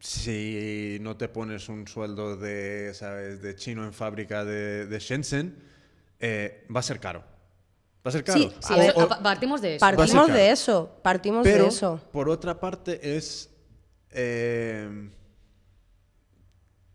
si 0.00 0.98
no 1.00 1.16
te 1.16 1.28
pones 1.28 1.68
un 1.68 1.86
sueldo 1.88 2.36
de, 2.36 2.92
sabes, 2.94 3.40
de 3.40 3.56
chino 3.56 3.84
en 3.84 3.92
fábrica 3.92 4.44
de, 4.44 4.86
de 4.86 4.98
Shenzhen, 4.98 5.56
eh, 6.20 6.66
va 6.74 6.80
a 6.80 6.82
ser 6.82 7.00
caro. 7.00 7.20
Va 8.06 8.10
a 8.10 8.12
ser 8.12 8.24
caro. 8.24 8.38
Sí, 8.38 8.52
Sí, 8.60 8.74
A 8.74 8.76
ver, 8.76 8.90
eso- 8.90 8.98
O- 8.98 9.12
a- 9.12 9.22
partimos 9.22 9.62
de 9.62 9.76
eso. 9.76 9.80
Partimos 9.80 10.28
de 10.32 10.50
eso, 10.50 10.98
partimos 11.02 11.42
pero 11.44 11.64
de 11.64 11.68
eso. 11.70 12.00
por 12.12 12.28
otra 12.28 12.60
parte 12.60 13.16
es 13.16 13.48
eh, 14.14 15.10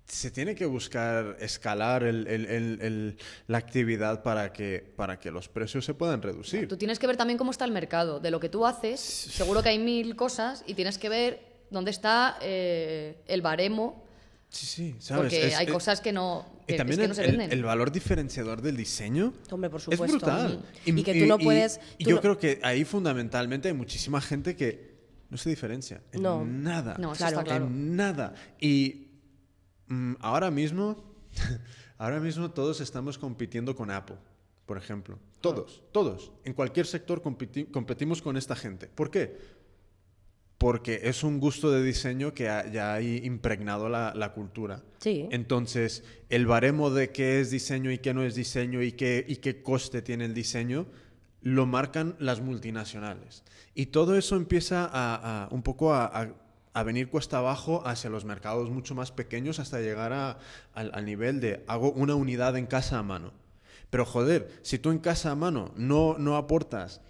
se 0.06 0.32
tiene 0.32 0.56
que 0.56 0.66
buscar 0.66 1.38
escalar 1.40 2.02
el- 2.04 2.26
el- 2.26 2.46
el- 2.48 2.80
el- 2.82 3.18
la 3.48 3.60
actividad 3.60 4.24
para 4.24 4.52
que 4.52 4.92
para 4.96 5.20
que 5.20 5.30
los 5.30 5.48
precios 5.48 5.86
se 5.86 5.94
puedan 5.94 6.22
reducir. 6.22 6.68
Tú 6.68 6.78
tienes 6.78 6.98
que 6.98 7.06
ver 7.06 7.16
también 7.16 7.38
cómo 7.38 7.52
está 7.52 7.66
el 7.66 7.72
mercado. 7.72 8.20
De 8.20 8.32
lo 8.32 8.40
que 8.40 8.50
tú 8.50 8.66
haces, 8.66 9.00
seguro 9.00 9.62
que 9.62 9.70
hay 9.70 9.78
mil 9.80 10.16
cosas 10.16 10.64
y 10.66 10.74
tienes 10.74 10.98
que 10.98 11.10
ver 11.10 11.40
dónde 11.70 11.92
está 11.92 12.38
eh, 12.42 13.22
el 13.28 13.44
baremo, 13.44 14.04
Sí, 14.50 14.66
sí, 14.66 14.96
sabes. 15.00 15.22
porque 15.26 15.48
Es- 15.50 15.56
hay 15.58 15.68
es- 15.68 15.72
cosas 15.72 16.02
que 16.02 16.12
no, 16.12 16.44
y 16.68 16.74
que, 16.76 16.82
es 16.82 16.98
no 17.08 17.14
se 17.14 17.26
el- 17.26 17.32
venden. 17.38 17.52
el 17.52 17.64
valor 17.64 17.92
diferenciador 17.92 18.64
del 18.64 18.78
diseño 18.78 19.36
Hombre, 19.52 19.70
por 19.70 19.78
es 19.80 19.84
supuesto. 19.84 20.08
brutal. 20.18 20.66
Y 20.86 21.04
que 21.04 21.20
tú 21.22 21.26
no 21.28 21.38
puedes- 21.38 21.80
y 22.00 22.04
tú 22.06 22.10
yo 22.10 22.16
no- 22.16 22.22
creo 22.24 22.38
que 22.40 22.60
ahí 22.64 22.84
fundamentalmente 22.84 23.68
hay 23.68 23.76
muchísima 23.76 24.20
gente 24.22 24.56
que 24.56 24.89
no 25.30 25.38
se 25.38 25.50
diferencia 25.50 26.02
en 26.12 26.22
No. 26.24 26.44
nada. 26.46 26.96
No, 27.00 27.14
Claro. 27.14 27.40
está 27.40 27.44
claro. 27.44 27.66
En 27.68 27.96
nada. 27.96 28.34
Y 28.60 29.08
mm, 29.88 30.14
ahora 30.20 30.50
mismo, 30.52 31.04
ahora 31.98 32.20
mismo 32.20 32.52
todos 32.52 32.82
estamos 32.82 33.18
compitiendo 33.18 33.76
con 33.76 33.92
Apple, 33.92 34.18
por 34.66 34.78
ejemplo. 34.78 35.20
Todos, 35.42 35.84
todos. 35.92 36.32
En 36.44 36.54
cualquier 36.54 36.86
sector 36.86 37.22
competi- 37.22 37.70
competimos 37.72 38.22
con 38.22 38.36
esta 38.38 38.56
gente. 38.56 38.88
¿Por 38.88 39.10
qué? 39.10 39.38
Porque 40.58 41.00
es 41.04 41.24
un 41.24 41.40
gusto 41.40 41.72
de 41.72 41.82
diseño 41.82 42.34
que 42.34 42.50
ha- 42.50 42.70
ya 42.70 42.96
ha 42.96 43.02
impregnado 43.02 43.88
la, 43.88 44.14
la 44.14 44.34
cultura. 44.34 44.84
Sí. 44.98 45.26
Entonces, 45.32 46.04
el 46.28 46.46
baremo 46.48 46.90
de 46.90 47.12
qué 47.12 47.40
es 47.40 47.50
diseño 47.50 47.92
y 47.92 48.00
qué 48.00 48.14
no 48.14 48.24
es 48.24 48.36
diseño 48.36 48.82
y 48.84 48.92
qué, 48.92 49.24
y 49.26 49.38
qué 49.38 49.62
coste 49.64 50.02
tiene 50.02 50.26
el 50.26 50.34
diseño, 50.34 50.88
lo 51.42 51.66
marcan 51.66 52.16
las 52.20 52.42
multinacionales. 52.42 53.44
Y 53.76 53.88
todo 53.88 54.18
eso 54.18 54.36
empieza 54.36 54.90
a, 54.92 55.48
un 55.52 55.64
poco 55.64 55.94
a, 55.94 56.34
venir 56.86 57.10
cuesta 57.10 57.40
abajo 57.40 57.86
hacia 57.86 58.10
los 58.10 58.24
mercados 58.24 58.70
mucho 58.70 58.96
más 58.96 59.12
pequeños 59.12 59.60
hasta 59.60 59.82
llegar 59.82 60.14
al, 60.14 60.38
al 60.74 61.06
nivel 61.06 61.42
de 61.42 61.62
hago 61.68 61.92
una 61.92 62.16
unidad 62.16 62.56
en 62.56 62.68
casa 62.68 63.00
a 63.00 63.04
mano. 63.04 63.34
Pero 63.90 64.06
joder, 64.06 64.50
si 64.62 64.80
tú 64.80 64.92
en 64.92 65.00
casa 65.00 65.32
a 65.32 65.36
mano 65.36 65.74
no, 65.76 66.16
no 66.18 66.38
aportas 66.38 67.02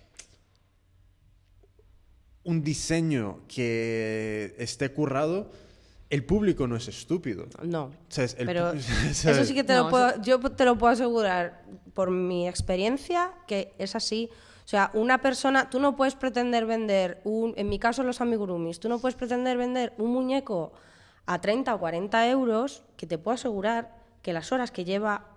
un 2.43 2.63
diseño 2.63 3.41
que 3.47 4.55
esté 4.57 4.91
currado, 4.91 5.51
el 6.10 6.26
público 6.26 6.68
no 6.68 6.76
es 6.76 6.88
estúpido. 6.88 7.45
No. 7.64 7.91
El 8.18 8.45
pero 8.45 8.72
eso 8.74 9.45
sí 9.45 9.53
que 9.53 9.64
te 9.64 9.74
No, 9.74 9.84
lo 9.84 9.89
puedo, 9.89 10.22
yo 10.22 10.39
te 10.39 10.66
lo 10.66 10.78
puedo 10.78 10.93
asegurar 10.93 11.64
por 11.93 12.10
mi 12.10 12.47
experiencia 12.47 13.32
que 13.47 13.74
es 13.78 13.95
así. 13.95 14.30
O 14.66 14.68
sea, 14.68 14.91
una 14.93 15.20
persona, 15.22 15.70
tú 15.70 15.80
no 15.80 15.95
puedes 15.95 16.16
pretender 16.16 16.66
vender 16.66 17.22
un, 17.24 17.53
en 17.57 17.70
mi 17.70 17.80
caso 17.80 18.03
los 18.03 18.22
amigurumis, 18.22 18.80
tú 18.80 18.89
no 18.89 18.99
puedes 18.99 19.16
pretender 19.16 19.57
vender 19.57 19.93
un 19.97 20.12
muñeco 20.12 20.74
a 21.26 21.41
30 21.41 21.74
o 21.76 21.80
40 21.80 22.30
euros 22.30 22.84
que 22.97 23.07
te 23.07 23.18
puedo 23.18 23.36
asegurar 23.36 23.95
que 24.22 24.34
las 24.34 24.51
horas 24.51 24.72
que 24.72 24.86
lleva 24.86 25.28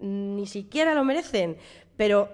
ni 0.00 0.46
siquiera 0.46 0.94
lo 0.94 1.04
merecen. 1.04 1.56
Pero 1.96 2.30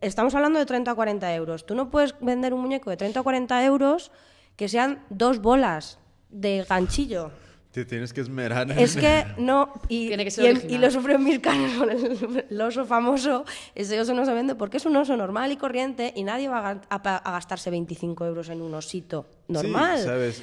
estamos 0.00 0.34
hablando 0.34 0.58
de 0.58 0.66
30 0.66 0.92
o 0.92 0.96
40 0.96 1.34
euros. 1.34 1.64
Tú 1.64 1.74
no 1.74 1.90
puedes 1.90 2.14
vender 2.20 2.52
un 2.52 2.60
muñeco 2.60 2.90
de 2.90 2.96
30 2.98 3.20
o 3.20 3.24
40 3.24 3.64
euros 3.64 4.12
que 4.56 4.68
sean 4.68 5.04
dos 5.08 5.40
bolas 5.40 5.98
de 6.32 6.64
ganchillo. 6.68 7.30
Te 7.70 7.86
tienes 7.86 8.12
que 8.12 8.20
esmerar. 8.20 8.70
en- 8.70 8.78
Es 8.78 8.96
que 8.96 9.24
no. 9.38 9.72
Y, 9.88 10.08
Tiene 10.08 10.24
que 10.24 10.30
ser 10.30 10.44
y, 10.44 10.48
en- 10.48 10.56
original. 10.56 10.74
y 10.74 10.78
lo 10.84 10.90
sufro 10.90 11.14
en 11.14 11.24
mis 11.24 11.38
con 11.40 11.90
el, 11.90 12.46
el 12.50 12.60
oso 12.60 12.84
famoso. 12.84 13.44
Ese 13.74 13.98
oso 13.98 14.12
no 14.12 14.26
se 14.26 14.34
vende 14.34 14.54
porque 14.54 14.76
es 14.76 14.84
un 14.84 14.94
oso 14.96 15.16
normal 15.16 15.52
y 15.52 15.56
corriente 15.56 16.12
y 16.14 16.22
nadie 16.24 16.48
va 16.48 16.80
a, 16.90 17.30
gastarse 17.32 17.70
25 17.70 18.26
euros 18.26 18.50
en 18.50 18.60
un 18.60 18.74
osito 18.74 19.26
normal. 19.48 19.98
Sí, 19.98 20.04
¿sabes? 20.04 20.42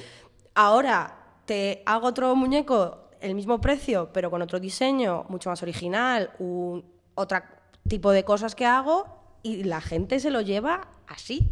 Ahora 0.54 1.16
te 1.44 1.82
hago 1.86 2.08
otro 2.08 2.34
muñeco, 2.34 3.10
el 3.20 3.34
mismo 3.36 3.60
precio, 3.60 4.10
pero 4.12 4.30
con 4.30 4.42
otro 4.42 4.58
diseño, 4.58 5.24
mucho 5.28 5.50
más 5.50 5.62
original, 5.62 6.30
un 6.40 6.84
otro 7.14 7.38
tipo 7.86 8.10
de 8.10 8.24
cosas 8.24 8.54
que 8.56 8.66
hago 8.66 9.38
y 9.42 9.62
la 9.64 9.80
gente 9.80 10.18
se 10.20 10.30
lo 10.30 10.40
lleva 10.40 10.88
así. 11.06 11.48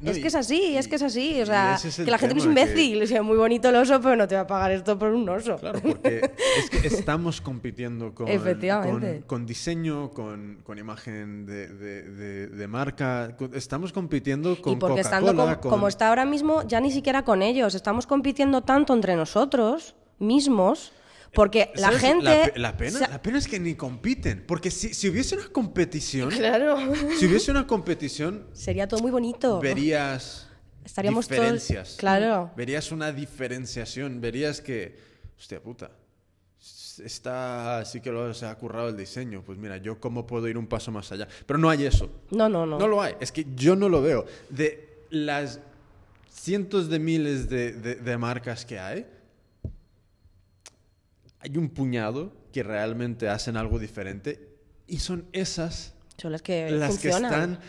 No, 0.00 0.10
es 0.12 0.18
que 0.18 0.28
es 0.28 0.34
así, 0.34 0.76
es 0.76 0.86
que 0.86 0.94
es 0.96 1.02
así. 1.02 1.40
O 1.42 1.46
sea, 1.46 1.74
es 1.74 1.96
que 1.96 2.10
la 2.10 2.18
gente 2.18 2.36
es 2.36 2.42
tema, 2.44 2.54
que- 2.54 2.60
imbécil. 2.62 3.02
O 3.02 3.06
sea, 3.06 3.22
muy 3.22 3.36
bonito 3.36 3.68
el 3.70 3.76
oso, 3.76 4.00
pero 4.00 4.14
no 4.16 4.28
te 4.28 4.34
va 4.36 4.42
a 4.42 4.46
pagar 4.46 4.70
esto 4.72 4.98
por 4.98 5.08
un 5.10 5.28
oso. 5.28 5.56
Claro, 5.56 5.80
porque 5.80 6.30
es 6.58 6.70
que 6.70 6.86
estamos 6.88 7.40
compitiendo 7.40 8.14
con, 8.14 8.28
Efectivamente. 8.28 9.18
con, 9.20 9.40
con 9.40 9.46
diseño, 9.46 10.10
con, 10.10 10.58
con 10.62 10.78
imagen 10.78 11.46
de, 11.46 11.66
de- 11.68 12.02
de- 12.02 12.46
de 12.48 12.68
marca. 12.68 13.36
Estamos 13.54 13.92
compitiendo 13.92 14.60
con 14.62 14.74
y 14.74 14.76
porque 14.76 15.00
estando 15.00 15.58
como 15.60 15.88
está 15.88 16.08
ahora 16.08 16.24
mismo, 16.24 16.62
ya 16.66 16.80
ni 16.80 16.90
siquiera 16.92 17.24
con 17.24 17.42
ellos. 17.42 17.74
Estamos 17.74 18.06
compitiendo 18.06 18.62
tanto 18.62 18.94
entre 18.94 19.16
nosotros 19.16 19.94
mismos, 20.20 20.92
porque 21.34 21.70
la 21.76 21.90
gente... 21.92 22.24
La, 22.56 22.70
la 22.70 22.76
pena, 22.76 22.98
se- 22.98 23.08
la 23.08 23.22
pena 23.22 23.38
es 23.38 23.46
que 23.48 23.58
ni 23.60 23.74
compiten. 23.74 24.44
Porque 24.46 24.70
si, 24.70 24.94
si 24.94 25.08
hubiese 25.08 25.36
una 25.36 25.48
competición. 25.48 26.30
Claro. 26.30 26.78
Si 27.18 27.26
hubiese 27.26 27.50
una 27.50 27.66
competición, 27.66 28.46
Sería 28.52 28.88
todo 28.88 29.00
muy 29.00 29.10
bonito. 29.10 29.60
verías 29.60 30.48
Estaríamos 30.84 31.26
todos- 31.28 31.38
diferencias. 31.40 31.96
claro. 31.98 32.50
Verías 32.56 32.90
una 32.92 33.12
diferenciación. 33.12 34.20
Verías 34.20 34.60
que. 34.60 34.96
Hostia 35.38 35.60
puta. 35.62 35.90
Está. 37.04 37.84
Sí 37.84 38.00
que 38.00 38.10
lo, 38.10 38.32
se 38.34 38.46
ha 38.46 38.54
currado 38.56 38.88
el 38.88 38.96
diseño. 38.96 39.42
Pues 39.44 39.58
mira, 39.58 39.76
yo 39.76 40.00
cómo 40.00 40.26
puedo 40.26 40.48
ir 40.48 40.58
un 40.58 40.66
paso 40.66 40.90
más 40.90 41.12
allá. 41.12 41.28
Pero 41.46 41.58
no 41.58 41.70
hay 41.70 41.84
eso. 41.84 42.10
No, 42.30 42.48
no, 42.48 42.66
no. 42.66 42.78
No 42.78 42.88
lo 42.88 43.00
hay. 43.02 43.14
Es 43.20 43.30
que 43.32 43.46
yo 43.54 43.76
no 43.76 43.88
lo 43.88 44.02
veo. 44.02 44.24
De 44.48 44.88
las 45.10 45.60
cientos 46.30 46.88
de 46.88 46.98
miles 46.98 47.48
de, 47.48 47.72
de- 47.72 47.94
de 47.96 48.18
marcas 48.18 48.64
que 48.64 48.78
hay, 48.78 49.06
hay 51.48 51.56
un 51.56 51.68
puñado 51.70 52.32
que 52.52 52.62
realmente 52.62 53.28
hacen 53.28 53.56
algo 53.56 53.78
diferente 53.78 54.48
y 54.86 54.98
son 54.98 55.26
esas 55.32 55.94
Son 56.16 56.32
las 56.32 56.42
que 56.42 56.70
las 56.70 56.90
funcionan. 56.90 57.20
que 57.20 57.26
están, 57.36 57.60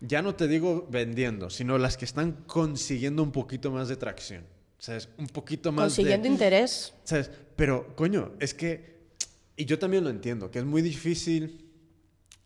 ya 0.00 0.22
no 0.22 0.34
te 0.34 0.48
digo 0.48 0.86
vendiendo, 0.90 1.50
sino 1.50 1.78
las 1.78 1.96
que 1.96 2.04
están 2.04 2.32
consiguiendo 2.46 3.22
un 3.22 3.32
poquito 3.32 3.70
más 3.70 3.88
de 3.88 3.96
tracción. 3.96 4.44
¿Sabes? 4.80 5.08
Un 5.18 5.26
poquito 5.26 5.72
más 5.72 5.86
Consiguiendo 5.86 6.28
de... 6.28 6.32
interés. 6.34 6.94
¿Sabes? 7.02 7.30
Pero, 7.56 7.96
coño, 7.96 8.32
es 8.38 8.54
que... 8.54 8.98
Y 9.56 9.64
yo 9.64 9.76
también 9.76 10.04
lo 10.04 10.10
entiendo, 10.10 10.52
que 10.52 10.60
es 10.60 10.64
muy 10.64 10.82
difícil... 10.82 11.64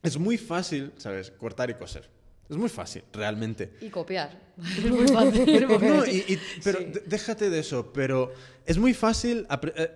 Es 0.03 0.17
muy 0.19 0.39
fácil, 0.39 0.93
¿sabes? 0.97 1.31
Cortar 1.31 1.69
y 1.69 1.75
coser. 1.75 2.09
Es 2.49 2.57
muy 2.57 2.71
fácil, 2.71 3.05
realmente. 3.13 3.75
Y 3.83 3.89
copiar. 3.91 4.41
Es 4.79 4.85
muy 4.91 5.07
fácil. 5.09 5.67
No, 5.69 6.07
y- 6.07 6.25
y- 6.27 6.39
pero 6.65 6.79
déjate 7.07 7.51
de 7.51 7.59
eso, 7.59 7.93
pero 7.93 8.33
es 8.65 8.79
muy 8.79 8.95
fácil 8.95 9.47
eh, 9.77 9.91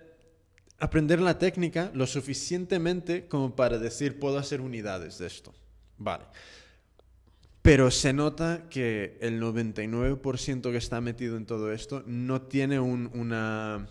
aprender 0.78 1.20
la 1.20 1.38
técnica 1.38 1.90
lo 1.94 2.06
suficientemente 2.06 3.26
como 3.28 3.54
para 3.56 3.78
decir, 3.78 4.18
puedo 4.18 4.38
hacer 4.38 4.60
unidades 4.60 5.18
de 5.18 5.26
esto. 5.26 5.54
Vale. 5.98 6.24
Pero 7.62 7.90
se 7.90 8.12
nota 8.12 8.68
que 8.70 9.18
el 9.20 9.40
99% 9.42 10.70
que 10.70 10.76
está 10.76 11.00
metido 11.00 11.36
en 11.36 11.46
todo 11.46 11.72
esto 11.72 12.02
no 12.06 12.42
tiene 12.42 12.78
un- 12.78 13.10
una, 13.14 13.88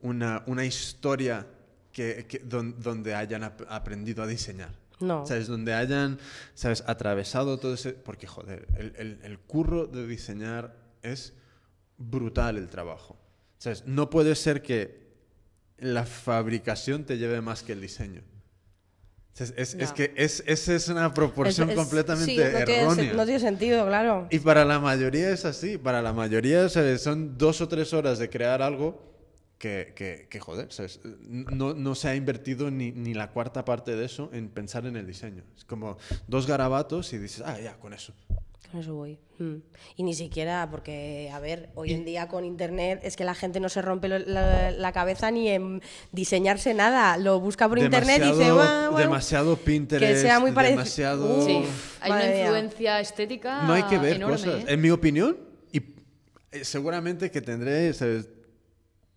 una, 0.00 0.42
una 0.46 0.64
historia 0.64 1.46
que, 1.92 2.26
que- 2.26 2.38
don- 2.38 2.80
donde 2.80 3.14
hayan 3.14 3.44
ap- 3.44 3.62
aprendido 3.68 4.22
a 4.22 4.26
diseñar. 4.26 4.70
No. 5.00 5.26
¿Sabes? 5.26 5.48
Donde 5.48 5.74
hayan, 5.74 6.18
¿sabes? 6.54 6.82
Atravesado 6.86 7.58
todo 7.58 7.74
ese... 7.74 7.92
Porque, 7.92 8.26
joder, 8.26 8.66
el, 8.78 8.94
el- 8.96 9.18
el 9.22 9.38
curro 9.40 9.86
de 9.86 10.06
diseñar 10.06 10.74
es 11.02 11.34
brutal 11.98 12.56
el 12.56 12.68
trabajo. 12.68 13.18
¿Sabes? 13.58 13.84
No 13.86 14.08
puede 14.08 14.34
ser 14.34 14.62
que 14.62 15.05
la 15.78 16.04
fabricación 16.04 17.04
te 17.04 17.18
lleve 17.18 17.40
más 17.40 17.62
que 17.62 17.72
el 17.72 17.80
diseño. 17.80 18.22
Es, 19.38 19.52
es- 19.56 19.74
es 19.74 19.88
No. 19.90 19.94
que 19.94 20.14
es, 20.16 20.42
esa 20.46 20.74
es 20.74 20.88
una 20.88 21.12
proporción 21.12 21.68
Es- 21.68 21.76
completamente 21.76 22.32
sí, 22.32 22.38
no 22.38 22.42
tiene 22.44 22.66
se- 22.66 22.80
errónea. 22.80 23.12
no 23.12 23.24
tiene 23.24 23.40
sentido, 23.40 23.86
claro. 23.86 24.26
Y 24.30 24.38
para 24.38 24.64
la 24.64 24.80
mayoría 24.80 25.28
es 25.30 25.44
así. 25.44 25.76
Para 25.76 26.00
la 26.00 26.14
mayoría 26.14 26.68
son 26.70 27.36
dos 27.36 27.60
o 27.60 27.68
tres 27.68 27.92
horas 27.92 28.18
de 28.18 28.30
crear 28.30 28.62
algo 28.62 29.04
que, 29.58 29.92
que, 29.94 30.26
que, 30.30 30.40
joder, 30.40 30.72
¿sabes? 30.72 31.00
No, 31.04 31.74
no 31.74 31.94
se 31.94 32.08
ha 32.08 32.14
invertido 32.16 32.70
ni, 32.70 32.92
ni 32.92 33.12
la 33.12 33.30
cuarta 33.30 33.64
parte 33.66 33.94
de 33.94 34.06
eso 34.06 34.30
en 34.32 34.48
pensar 34.48 34.86
en 34.86 34.96
el 34.96 35.06
diseño. 35.06 35.42
Es 35.56 35.64
como 35.64 35.98
dos 36.26 36.46
garabatos 36.46 37.12
y 37.12 37.18
dices, 37.18 37.42
ah, 37.44 37.58
ya, 37.60 37.76
con 37.78 37.92
eso. 37.92 38.14
Con 38.70 38.80
eso 38.80 38.94
voy. 38.94 39.18
Mm. 39.38 39.56
Y 39.96 40.02
ni 40.02 40.14
siquiera, 40.14 40.66
porque, 40.70 41.30
a 41.32 41.38
ver, 41.40 41.68
hoy 41.74 41.92
en 41.92 42.04
día 42.04 42.26
con 42.26 42.44
internet 42.44 43.00
es 43.02 43.16
que 43.16 43.24
la 43.24 43.34
gente 43.34 43.60
no 43.60 43.68
se 43.68 43.80
rompe 43.82 44.08
lo- 44.08 44.18
la, 44.18 44.70
la 44.72 44.92
cabeza 44.92 45.30
ni 45.30 45.48
en 45.48 45.82
diseñarse 46.10 46.74
nada. 46.74 47.16
Lo 47.16 47.38
busca 47.38 47.68
por 47.68 47.78
internet 47.78 48.18
y 48.18 48.28
dice, 48.28 48.44
Demasiado- 48.44 48.56
"Bueno, 48.56 48.90
bueno". 48.92 48.98
demasiado 49.08 49.56
Pinterest, 49.56 50.12
que 50.14 50.20
sea 50.20 50.40
muy 50.40 50.52
parecido. 50.52 50.78
demasiado- 50.78 51.46
Sí, 51.46 51.62
hay 52.00 52.10
una 52.12 52.20
mía. 52.24 52.40
influencia 52.42 53.00
estética 53.00 53.62
No 53.64 53.72
hay 53.74 53.82
que 53.84 53.98
ver 53.98 54.16
enorme, 54.16 54.36
cosas. 54.36 54.62
¿eh? 54.62 54.64
En 54.68 54.80
mi 54.80 54.90
opinión, 54.90 55.36
y 55.70 55.78
eh, 55.78 56.64
seguramente 56.64 57.30
que 57.30 57.40
tendré 57.40 57.92
¿sabes? 57.94 58.28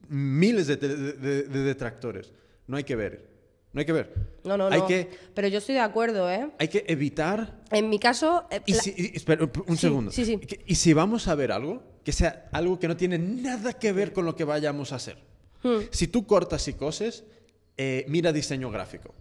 miles 0.08 0.68
de, 0.68 0.78
te- 0.78 0.88
de- 0.96 1.14
de- 1.14 1.44
de 1.44 1.60
detractores. 1.64 2.32
No 2.68 2.78
hay 2.78 2.84
que 2.84 2.96
ver. 2.96 3.29
No 3.72 3.80
hay 3.80 3.86
que 3.86 3.94
ver. 3.94 4.14
No, 4.44 4.58
no, 4.58 4.68
hay 4.68 4.80
no. 4.80 4.88
Que, 4.88 5.10
Pero 5.36 5.48
yo 5.48 5.60
estoy 5.60 5.76
de 5.76 5.82
acuerdo, 5.82 6.30
¿eh? 6.30 6.50
hay 6.58 6.68
que 6.70 6.86
evitar 6.88 7.62
En 7.72 7.88
mi 7.90 8.00
caso, 8.00 8.46
eh, 8.50 8.62
Y 8.66 8.74
si, 8.74 8.94
y- 8.98 9.16
espera, 9.16 9.44
un 9.44 9.76
Sí, 9.76 9.82
segundo. 9.82 10.12
sí, 10.12 10.26
sí. 10.26 10.40
Y 10.66 10.76
si 10.76 10.94
vamos 10.94 11.28
a 11.28 11.36
ver 11.36 11.52
algo, 11.52 11.84
que 12.04 12.12
sea 12.12 12.50
algo 12.52 12.80
que 12.80 12.88
no 12.88 12.98
tiene 12.98 13.20
nada 13.20 13.74
que 13.74 13.92
ver 13.92 14.12
con 14.12 14.26
lo 14.26 14.36
que 14.36 14.44
vayamos 14.44 14.92
a 14.92 14.96
hacer. 14.96 15.18
Hmm. 15.62 15.82
Si 15.92 16.08
tú 16.08 16.26
cortas 16.26 16.68
y 16.68 16.74
coses, 16.74 17.24
eh, 17.78 18.06
mira 18.08 18.32
diseño 18.34 18.72
gráfico. 18.72 19.14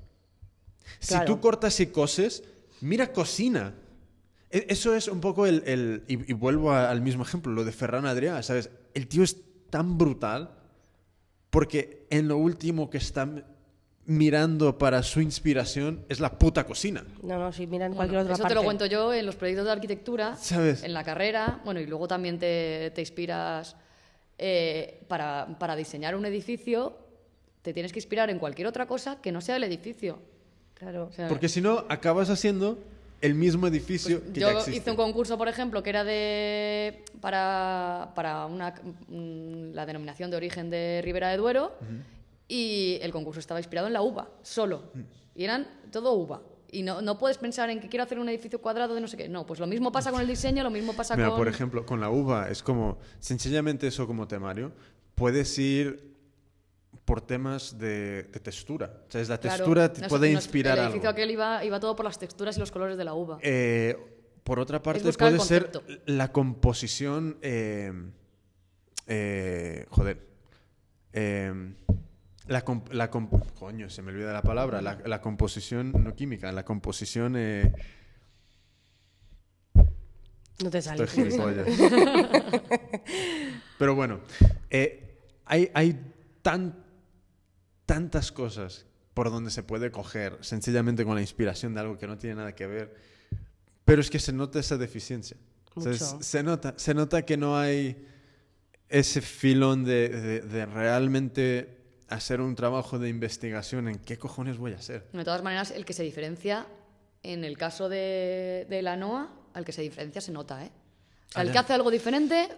Si 0.98 1.08
Claro. 1.08 1.26
tú 1.26 1.40
cortas 1.40 1.78
y 1.80 1.88
coses, 1.88 2.42
mira 2.80 3.12
cocina. 3.12 3.74
E- 4.50 4.66
Eso 4.70 4.94
es 4.94 5.08
un 5.08 5.20
poco 5.20 5.44
el... 5.46 5.62
el- 5.66 6.04
y, 6.08 6.30
y 6.30 6.32
vuelvo 6.32 6.72
a- 6.72 6.88
al 6.90 7.02
mismo 7.02 7.22
ejemplo, 7.22 7.52
lo 7.52 7.64
de 7.64 7.72
Ferran 7.72 8.06
Adrià, 8.06 8.42
¿sabes? 8.42 8.70
El 8.94 9.08
tío 9.08 9.22
es 9.24 9.36
tan 9.68 9.98
brutal 9.98 10.54
porque 11.50 12.06
en 12.10 12.28
lo 12.28 12.38
último 12.38 12.88
que 12.88 12.96
está 12.98 13.28
mirando 14.08 14.78
para 14.78 15.02
su 15.02 15.20
inspiración 15.20 16.02
es 16.08 16.18
la 16.18 16.38
puta 16.38 16.64
cocina. 16.64 17.04
no, 17.22 17.38
no, 17.38 17.52
sí, 17.52 17.66
mira 17.66 17.84
en 17.86 17.92
Bueno, 17.92 17.96
cualquier 17.96 18.20
otra 18.22 18.32
eso 18.34 18.42
parte. 18.42 18.54
te 18.54 18.60
lo 18.60 18.64
cuento 18.64 18.86
yo 18.86 19.12
en 19.12 19.26
los 19.26 19.36
proyectos 19.36 19.66
de 19.66 19.72
arquitectura, 19.72 20.34
¿Sabes? 20.36 20.82
en 20.82 20.94
la 20.94 21.04
carrera, 21.04 21.60
bueno, 21.64 21.78
y 21.78 21.86
luego 21.86 22.08
también 22.08 22.38
te, 22.38 22.90
te 22.94 23.02
inspiras 23.02 23.76
eh, 24.38 25.02
para, 25.08 25.46
para 25.58 25.76
diseñar 25.76 26.16
un 26.16 26.24
edificio, 26.24 26.96
te 27.60 27.74
tienes 27.74 27.92
que 27.92 27.98
inspirar 27.98 28.30
en 28.30 28.38
cualquier 28.38 28.66
otra 28.66 28.86
cosa 28.86 29.20
que 29.20 29.30
no 29.30 29.42
sea 29.42 29.56
el 29.56 29.64
edificio. 29.64 30.18
Claro. 30.72 31.08
O 31.10 31.12
sea, 31.12 31.28
Porque 31.28 31.50
si 31.50 31.60
no, 31.60 31.84
acabas 31.90 32.30
haciendo 32.30 32.78
el 33.20 33.34
mismo 33.34 33.66
edificio 33.66 34.22
que 34.32 34.40
ya 34.40 34.46
Pues 34.46 34.52
yo 34.54 34.58
existe. 34.60 34.76
hice 34.78 34.90
un 34.92 34.96
concurso, 34.96 35.36
por 35.36 35.48
ejemplo, 35.48 35.82
que 35.82 35.90
era 35.90 36.04
de 36.04 37.04
para, 37.20 38.12
para 38.14 38.46
una, 38.46 38.72
la 39.10 39.84
denominación 39.84 40.30
de 40.30 40.36
origen 40.38 40.70
de 40.70 41.02
Ribera 41.04 41.28
de 41.30 41.36
Duero 41.36 41.72
y 42.48 42.98
el 43.02 43.12
concurso 43.12 43.38
estaba 43.40 43.60
inspirado 43.60 43.86
en 43.86 43.92
la 43.92 44.02
uva, 44.02 44.30
solo. 44.42 44.90
Mm. 44.94 45.00
Y 45.36 45.44
eran 45.44 45.68
todo 45.92 46.14
uva. 46.14 46.42
Y 46.70 46.82
no, 46.82 47.00
no 47.00 47.16
puedes 47.18 47.38
pensar 47.38 47.70
en 47.70 47.80
que 47.80 47.88
quiero 47.88 48.02
hacer 48.04 48.18
un 48.18 48.28
edificio 48.28 48.60
cuadrado 48.60 48.94
de 48.94 49.00
no 49.00 49.08
sé 49.08 49.16
qué. 49.16 49.28
No, 49.28 49.46
pues 49.46 49.58
lo 49.60 49.66
mismo 49.66 49.90
pasa 49.92 50.10
con 50.10 50.20
el 50.20 50.26
diseño, 50.26 50.62
lo 50.62 50.70
mismo 50.70 50.92
pasa 50.94 51.14
Mira, 51.16 51.28
con... 51.28 51.38
por 51.38 51.48
ejemplo, 51.48 51.86
con 51.86 52.00
la 52.00 52.10
uva 52.10 52.48
es 52.50 52.62
como, 52.62 52.98
sencillamente 53.20 53.86
eso 53.86 54.06
como 54.06 54.26
temario, 54.28 54.72
puedes 55.14 55.58
ir 55.58 56.14
por 57.06 57.20
temas 57.22 57.78
de, 57.78 58.24
de 58.24 58.40
textura. 58.40 59.02
O 59.08 59.10
sea, 59.10 59.20
es 59.22 59.28
la 59.30 59.38
Claro, 59.38 59.56
textura 59.56 59.92
te 59.92 60.00
no 60.00 60.06
es- 60.06 60.10
puede 60.10 60.28
no 60.30 60.34
inspirar 60.34 60.74
El 60.74 60.80
algo. 60.80 60.90
edificio 60.92 61.10
aquel 61.10 61.30
iba, 61.30 61.64
iba 61.64 61.80
todo 61.80 61.96
por 61.96 62.04
las 62.04 62.18
texturas 62.18 62.54
y 62.56 62.60
los 62.60 62.70
colores 62.70 62.98
de 62.98 63.04
la 63.04 63.14
uva. 63.14 63.38
Eh, 63.40 63.96
por 64.44 64.58
otra 64.58 64.82
parte, 64.82 65.06
el 65.08 65.14
puede 65.14 65.38
ser 65.40 65.70
la 66.06 66.32
composición. 66.32 67.38
eh, 67.40 67.92
eh, 69.06 69.86
joder. 69.90 70.26
La, 72.48 72.64
comp- 72.64 72.90
la 72.92 73.10
comp- 73.10 73.52
coño, 73.54 73.88
se 73.90 74.02
me 74.02 74.10
olvida 74.10 74.32
la 74.32 74.42
palabra, 74.42 74.80
la, 74.82 74.98
la 75.06 75.20
composición, 75.20 75.92
no 75.92 76.14
química, 76.16 76.50
la 76.52 76.64
composición... 76.64 77.34
eh, 77.36 77.72
No 80.62 80.70
te 80.70 80.82
sale. 80.82 81.06
Pero 83.78 83.94
bueno, 83.94 84.20
eh, 84.70 85.18
hay, 85.44 85.70
hay 85.74 86.12
tan, 86.42 86.84
tantas 87.86 88.32
cosas 88.32 88.86
por 89.14 89.30
donde 89.30 89.50
se 89.50 89.62
puede 89.62 89.90
coger 89.90 90.36
sencillamente 90.40 91.04
con 91.04 91.14
la 91.14 91.20
inspiración 91.20 91.74
de 91.74 91.80
algo 91.80 91.96
que 91.98 92.06
no 92.06 92.18
tiene 92.18 92.36
nada 92.36 92.54
que 92.54 92.66
ver, 92.66 92.94
pero 93.84 94.00
es 94.00 94.10
que 94.10 94.18
se 94.18 94.32
nota 94.32 94.58
esa 94.58 94.76
deficiencia. 94.76 95.36
O 95.74 95.80
sea, 95.80 95.92
es- 95.92 96.00
Mucho. 96.14 96.22
se, 96.24 96.42
nota, 96.42 96.74
se 96.76 96.94
nota 96.94 97.22
que 97.22 97.36
no 97.36 97.56
hay 97.56 98.04
ese 98.88 99.20
filón 99.20 99.84
de, 99.84 100.08
de- 100.08 100.40
de 100.40 100.66
realmente 100.66 101.77
hacer 102.08 102.40
un 102.40 102.54
trabajo 102.54 102.98
de 102.98 103.08
investigación 103.08 103.88
en 103.88 103.98
qué 103.98 104.18
cojones 104.18 104.58
voy 104.58 104.72
a 104.72 104.76
hacer. 104.76 105.08
De 105.12 105.24
todas 105.24 105.42
maneras, 105.42 105.70
el 105.70 105.84
que 105.84 105.92
se 105.92 106.02
diferencia, 106.02 106.66
en 107.22 107.44
el 107.44 107.56
caso 107.58 107.88
de, 107.88 108.66
de 108.68 108.82
la 108.82 108.96
NOA, 108.96 109.30
al 109.54 109.64
que 109.64 109.72
se 109.72 109.82
diferencia 109.82 110.20
se 110.20 110.32
nota, 110.32 110.64
¿eh? 110.64 110.70
O 111.28 111.32
sea, 111.32 111.42
el 111.42 111.48
Ah, 111.48 111.52
que 111.52 111.58
hace 111.58 111.72
algo 111.74 111.90
diferente 111.90 112.48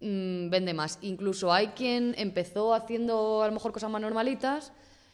mm, 0.00 0.50
vende 0.50 0.74
más. 0.74 0.98
Incluso 1.02 1.52
hay 1.52 1.68
quien 1.68 2.14
empezó 2.18 2.74
haciendo 2.74 3.42
a 3.42 3.46
lo 3.46 3.52
mejor 3.52 3.72
cosas 3.72 3.90
más 3.90 4.02
normalitas 4.02 4.72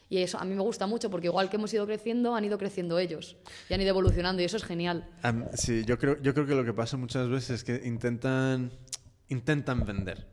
y 0.09 0.17
eso 0.17 0.39
a 0.39 0.43
mí 0.43 0.55
me 0.55 0.61
gusta 0.61 0.87
mucho 0.87 1.09
porque 1.09 1.27
igual 1.27 1.49
que 1.49 1.57
hemos 1.57 1.73
ido 1.73 1.85
creciendo, 1.85 2.35
han 2.35 2.43
ido 2.43 2.57
creciendo 2.57 2.97
ellos 2.99 3.37
y 3.69 3.73
han 3.73 3.79
ido 3.81 3.91
evolucionando 3.91 4.41
y 4.41 4.45
eso 4.45 4.57
es 4.57 4.63
genial. 4.63 5.07
Sí, 5.53 5.85
yo 5.85 5.97
creo, 5.99 6.19
yo 6.21 6.33
creo 6.33 6.45
que 6.47 6.55
lo 6.55 6.65
que 6.65 6.73
pasa 6.73 6.97
muchas 6.97 7.29
veces 7.29 7.51
es 7.51 7.63
que 7.63 7.87
intentan, 7.87 8.71
intentan 9.29 9.85
vender. 9.85 10.27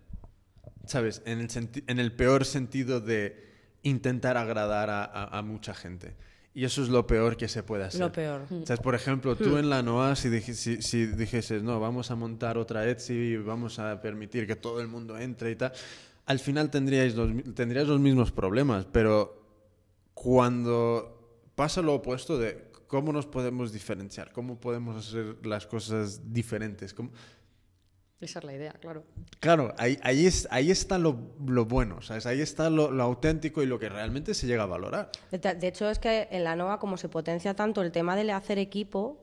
¿Sabes? 0.87 1.23
En 1.27 1.41
el, 1.41 1.49
senti- 1.51 1.85
en 1.87 1.99
el 1.99 2.13
peor 2.13 2.45
sentido 2.45 3.01
de 3.01 3.45
intentar 3.83 4.37
agradar 4.37 4.91
a, 4.91 5.05
a- 5.05 5.39
a 5.39 5.43
mucha 5.43 5.75
gente. 5.75 6.15
Y 6.55 6.65
eso 6.65 6.83
es 6.83 6.89
lo 6.89 7.07
peor 7.07 7.37
que 7.37 7.49
se 7.49 7.63
puede 7.63 7.85
hacer. 7.85 8.01
Lo 8.01 8.11
peor. 8.13 8.47
¿Sabes? 8.65 8.81
Por 8.81 8.95
ejemplo, 8.95 9.37
tú 9.37 9.59
en 9.59 9.69
la 9.69 9.83
NOA, 9.83 10.17
si, 10.17 10.29
dij- 10.31 10.55
si, 10.55 10.81
si 10.81 11.05
dijeses, 11.07 11.63
no, 11.63 11.79
vamos 11.81 12.11
a 12.11 12.15
montar 12.17 12.57
otra 12.57 12.89
Etsy 12.89 13.13
y 13.13 13.37
vamos 13.37 13.79
a 13.79 14.01
permitir 14.01 14.47
que 14.47 14.57
todo 14.57 14.81
el 14.81 14.89
mundo 14.89 15.19
entre 15.19 15.51
y 15.51 15.57
tal, 15.57 15.73
al 16.25 16.39
final 16.39 16.71
tendríais 16.71 17.15
los, 17.15 17.31
tendríais 17.55 17.87
los 17.87 18.01
mismos 18.01 18.33
problemas, 18.33 18.87
pero 18.91 19.45
cuando 20.15 21.51
pasa 21.55 21.83
lo 21.83 21.95
opuesto 21.95 22.39
de 22.39 22.71
cómo 22.87 23.13
nos 23.13 23.27
podemos 23.27 23.73
diferenciar, 23.73 24.33
cómo 24.33 24.59
podemos 24.59 24.97
hacer 24.97 25.37
las 25.47 25.67
cosas 25.67 26.33
diferentes. 26.33 26.95
cómo- 26.95 27.11
Esa 28.21 28.39
es 28.39 28.45
la 28.47 28.55
idea, 28.55 28.73
claro. 28.73 29.05
Claro, 29.41 29.75
ahí, 29.77 29.99
ahí, 30.03 30.25
es, 30.27 30.49
ahí 30.51 30.71
está 30.71 30.97
lo, 30.99 31.19
lo 31.47 31.67
bueno, 31.67 32.01
¿sabes? 32.01 32.25
Ahí 32.25 32.41
está 32.41 32.71
lo, 32.71 32.91
lo 32.91 33.03
auténtico 33.03 33.63
y 33.63 33.67
lo 33.67 33.79
que 33.79 33.91
realmente 33.91 34.33
se 34.33 34.47
llega 34.47 34.63
a 34.63 34.67
valorar. 34.67 35.11
De, 35.31 35.39
de 35.39 35.67
hecho, 35.69 35.91
es 35.91 35.99
que 35.99 36.27
en 36.31 36.43
la 36.45 36.57
NOVA, 36.57 36.79
como 36.79 36.97
se 36.97 37.11
potencia 37.11 37.55
tanto 37.55 37.83
el 37.83 37.93
tema 37.93 38.17
de 38.17 38.33
hacer 38.33 38.59
equipo, 38.59 39.19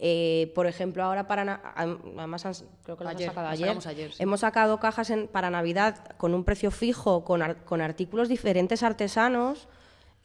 eh, 0.00 0.50
por 0.56 0.66
ejemplo, 0.66 1.04
ahora 1.04 1.28
para. 1.28 1.72
Además, 1.76 2.44
han- 2.44 2.54
creo 2.82 2.96
que 2.96 3.04
lo 3.04 3.10
hemos 3.10 3.20
Ayer, 3.20 3.28
sacado 3.30 3.48
ayer. 3.48 3.66
sacamos 3.66 3.86
ayer, 3.86 4.12
sí. 4.12 4.22
Hemos 4.22 4.40
sacado 4.40 4.80
cajas 4.80 5.10
en- 5.10 5.28
para 5.28 5.50
Navidad 5.50 6.16
con 6.16 6.34
un 6.34 6.42
precio 6.44 6.72
fijo, 6.72 7.24
con, 7.24 7.40
ar- 7.42 7.64
con 7.64 7.80
artículos 7.80 8.28
diferentes 8.28 8.82
artesanos. 8.82 9.68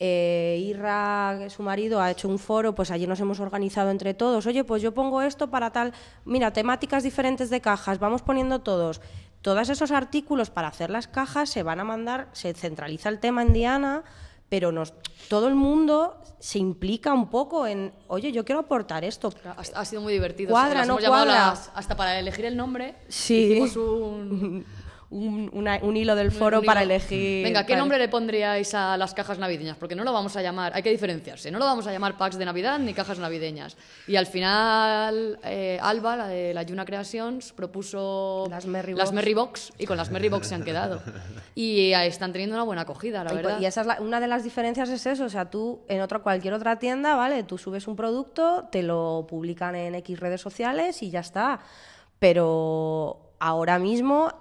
Eh, 0.05 0.57
Irra, 0.61 1.49
su 1.49 1.63
marido, 1.63 2.01
ha 2.01 2.11
hecho 2.11 2.27
un 2.27 2.37
foro, 2.37 2.75
pues 2.75 2.91
allí 2.91 3.07
nos 3.07 3.21
hemos 3.21 3.39
organizado 3.39 3.89
entre 3.89 4.13
todos. 4.13 4.45
Oye, 4.45 4.65
pues 4.65 4.81
yo 4.81 4.93
pongo 4.93 5.21
esto 5.21 5.49
para 5.49 5.71
tal. 5.71 5.93
Mira, 6.25 6.51
temáticas 6.51 7.03
diferentes 7.03 7.49
de 7.49 7.61
cajas, 7.61 7.99
vamos 7.99 8.21
poniendo 8.21 8.59
todos. 8.59 8.99
Todos 9.41 9.69
esos 9.69 9.91
artículos 9.91 10.49
para 10.49 10.67
hacer 10.67 10.89
las 10.89 11.07
cajas 11.07 11.49
se 11.49 11.63
van 11.63 11.79
a 11.79 11.85
mandar, 11.85 12.27
se 12.33 12.53
centraliza 12.53 13.07
el 13.07 13.19
tema 13.21 13.43
en 13.43 13.53
Diana, 13.53 14.03
pero 14.49 14.73
nos, 14.73 14.93
todo 15.29 15.47
el 15.47 15.55
mundo 15.55 16.17
se 16.37 16.59
implica 16.59 17.13
un 17.13 17.29
poco 17.29 17.65
en, 17.65 17.93
oye, 18.09 18.33
yo 18.33 18.43
quiero 18.43 18.59
aportar 18.59 19.05
esto. 19.05 19.33
Ha, 19.45 19.79
ha 19.79 19.85
sido 19.85 20.01
muy 20.01 20.11
divertido. 20.11 20.51
Cuadra, 20.51 20.83
no 20.85 20.97
cuadra. 20.97 21.33
las- 21.33 21.71
hasta 21.75 21.95
para 21.95 22.19
elegir 22.19 22.43
el 22.43 22.57
nombre. 22.57 22.95
Sí. 23.07 23.53
Hicimos 23.53 23.77
un, 23.77 24.65
Un, 25.15 25.51
una- 25.53 25.77
un 25.83 25.95
hilo 25.95 26.15
del 26.15 26.31
foro 26.31 26.61
un 26.61 26.65
para 26.65 26.83
hilo. 26.83 26.95
elegir. 26.95 27.43
Venga, 27.43 27.65
¿qué 27.67 27.73
para- 27.73 27.79
nombre 27.81 27.99
le 27.99 28.07
pondríais 28.09 28.73
a 28.73 28.97
las 28.97 29.13
cajas 29.13 29.37
navideñas? 29.37 29.77
Porque 29.77 29.95
no 29.95 30.03
lo 30.03 30.11
vamos 30.11 30.35
a 30.37 30.41
llamar, 30.41 30.71
hay 30.75 30.81
que 30.81 30.89
diferenciarse, 30.89 31.51
no 31.51 31.59
lo 31.59 31.65
vamos 31.65 31.85
a 31.85 31.91
llamar 31.91 32.17
packs 32.17 32.35
de 32.37 32.45
Navidad 32.45 32.79
ni 32.79 32.95
cajas 32.95 33.19
navideñas. 33.19 33.77
Y 34.07 34.15
al 34.15 34.25
final, 34.25 35.37
eh, 35.43 35.77
Alba, 35.81 36.15
la 36.17 36.27
de 36.27 36.53
la 36.55 36.63
Yuna 36.63 36.83
Creations, 36.83 37.53
propuso 37.53 38.47
Las 38.49 38.65
Merry 38.65 38.95
las. 38.95 39.11
Merry 39.13 39.35
Box 39.35 39.71
y 39.77 39.85
con 39.85 39.97
las 39.97 40.09
Merry 40.09 40.29
Box 40.29 40.47
se 40.47 40.55
han 40.55 40.63
quedado. 40.63 41.01
Y 41.53 41.91
eh, 41.93 42.07
están 42.07 42.31
teniendo 42.31 42.55
una 42.55 42.63
buena 42.63 42.81
acogida, 42.81 43.23
la 43.23 43.33
Y, 43.33 43.35
verdad. 43.35 43.59
y 43.59 43.65
esa 43.67 43.81
es 43.81 43.87
la- 43.87 44.01
una 44.01 44.19
de 44.19 44.27
las 44.27 44.43
diferencias 44.43 44.89
es 44.89 45.05
eso, 45.05 45.25
o 45.25 45.29
sea, 45.29 45.49
tú 45.51 45.81
en 45.89 46.01
otra 46.01 46.19
cualquier 46.19 46.55
otra 46.55 46.79
tienda, 46.79 47.15
¿vale? 47.15 47.43
Tú 47.43 47.59
subes 47.59 47.87
un 47.87 47.95
producto, 47.95 48.67
te 48.71 48.81
lo 48.81 49.27
publican 49.29 49.75
en 49.75 49.93
X 49.93 50.19
redes 50.19 50.41
sociales 50.41 51.03
y 51.03 51.11
ya 51.11 51.19
está. 51.19 51.59
Pero 52.19 53.33
ahora 53.39 53.77
mismo, 53.79 54.31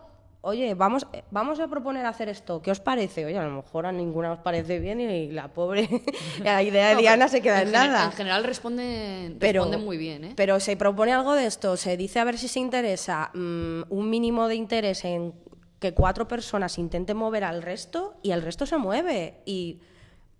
oye, 0.43 0.75
vamos, 0.75 1.07
eh, 1.13 1.23
vamos 1.31 1.59
a 1.61 1.69
proponer 1.69 2.05
hacer 2.05 2.29
esto, 2.29 2.61
¿qué 2.63 2.71
os 2.71 2.81
parece? 2.81 3.25
Oye, 3.25 3.39
a 3.39 3.45
lo 3.45 3.51
mejor 3.57 3.87
a 3.87 3.93
ninguna 3.93 4.33
os 4.33 4.39
parece 4.41 4.79
bien 4.81 5.01
y 5.01 5.29
la 5.31 5.49
pobre 5.49 5.89
la 6.45 6.63
idea 6.63 6.89
de 6.89 6.95
No, 6.95 7.01
Diana 7.01 7.29
se 7.29 7.41
queda 7.41 7.63
en, 7.63 7.69
gener- 7.69 7.73
nada. 7.73 8.05
En 8.07 8.13
general 8.13 8.45
responden, 8.45 9.37
pero, 9.39 9.63
responden 9.63 9.85
muy 9.85 9.97
bien, 9.97 10.25
¿eh? 10.25 10.33
Pero 10.37 10.61
se 10.61 10.77
propone 10.77 11.13
algo 11.13 11.35
de 11.35 11.47
esto, 11.47 11.77
se 11.77 11.97
dice 11.97 12.19
a 12.21 12.25
ver 12.25 12.37
si 12.39 12.49
se 12.49 12.61
interesa 12.61 13.31
mm, 13.35 13.83
un 13.89 14.11
mínimo 14.11 14.49
de 14.49 14.57
interés 14.57 15.05
en 15.05 15.33
que 15.79 15.95
cuatro 15.95 16.29
personas 16.29 16.79
intenten 16.79 17.17
mover 17.17 17.43
al 17.45 17.63
resto 17.63 18.15
y 18.23 18.31
el 18.31 18.43
resto 18.43 18.67
se 18.67 18.77
mueve. 18.77 19.41
Y 19.47 19.81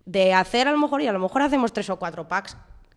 de 0.05 0.33
hacer 0.33 0.67
a 0.67 0.71
lo 0.71 0.77
mejor, 0.77 1.01
y 1.01 1.07
a 1.07 1.13
lo 1.13 1.19
mejor 1.19 1.41
hacemos 1.41 1.71
tres 1.73 1.89
o 1.89 1.97
cuatro 1.97 2.27
packs. 2.27 2.55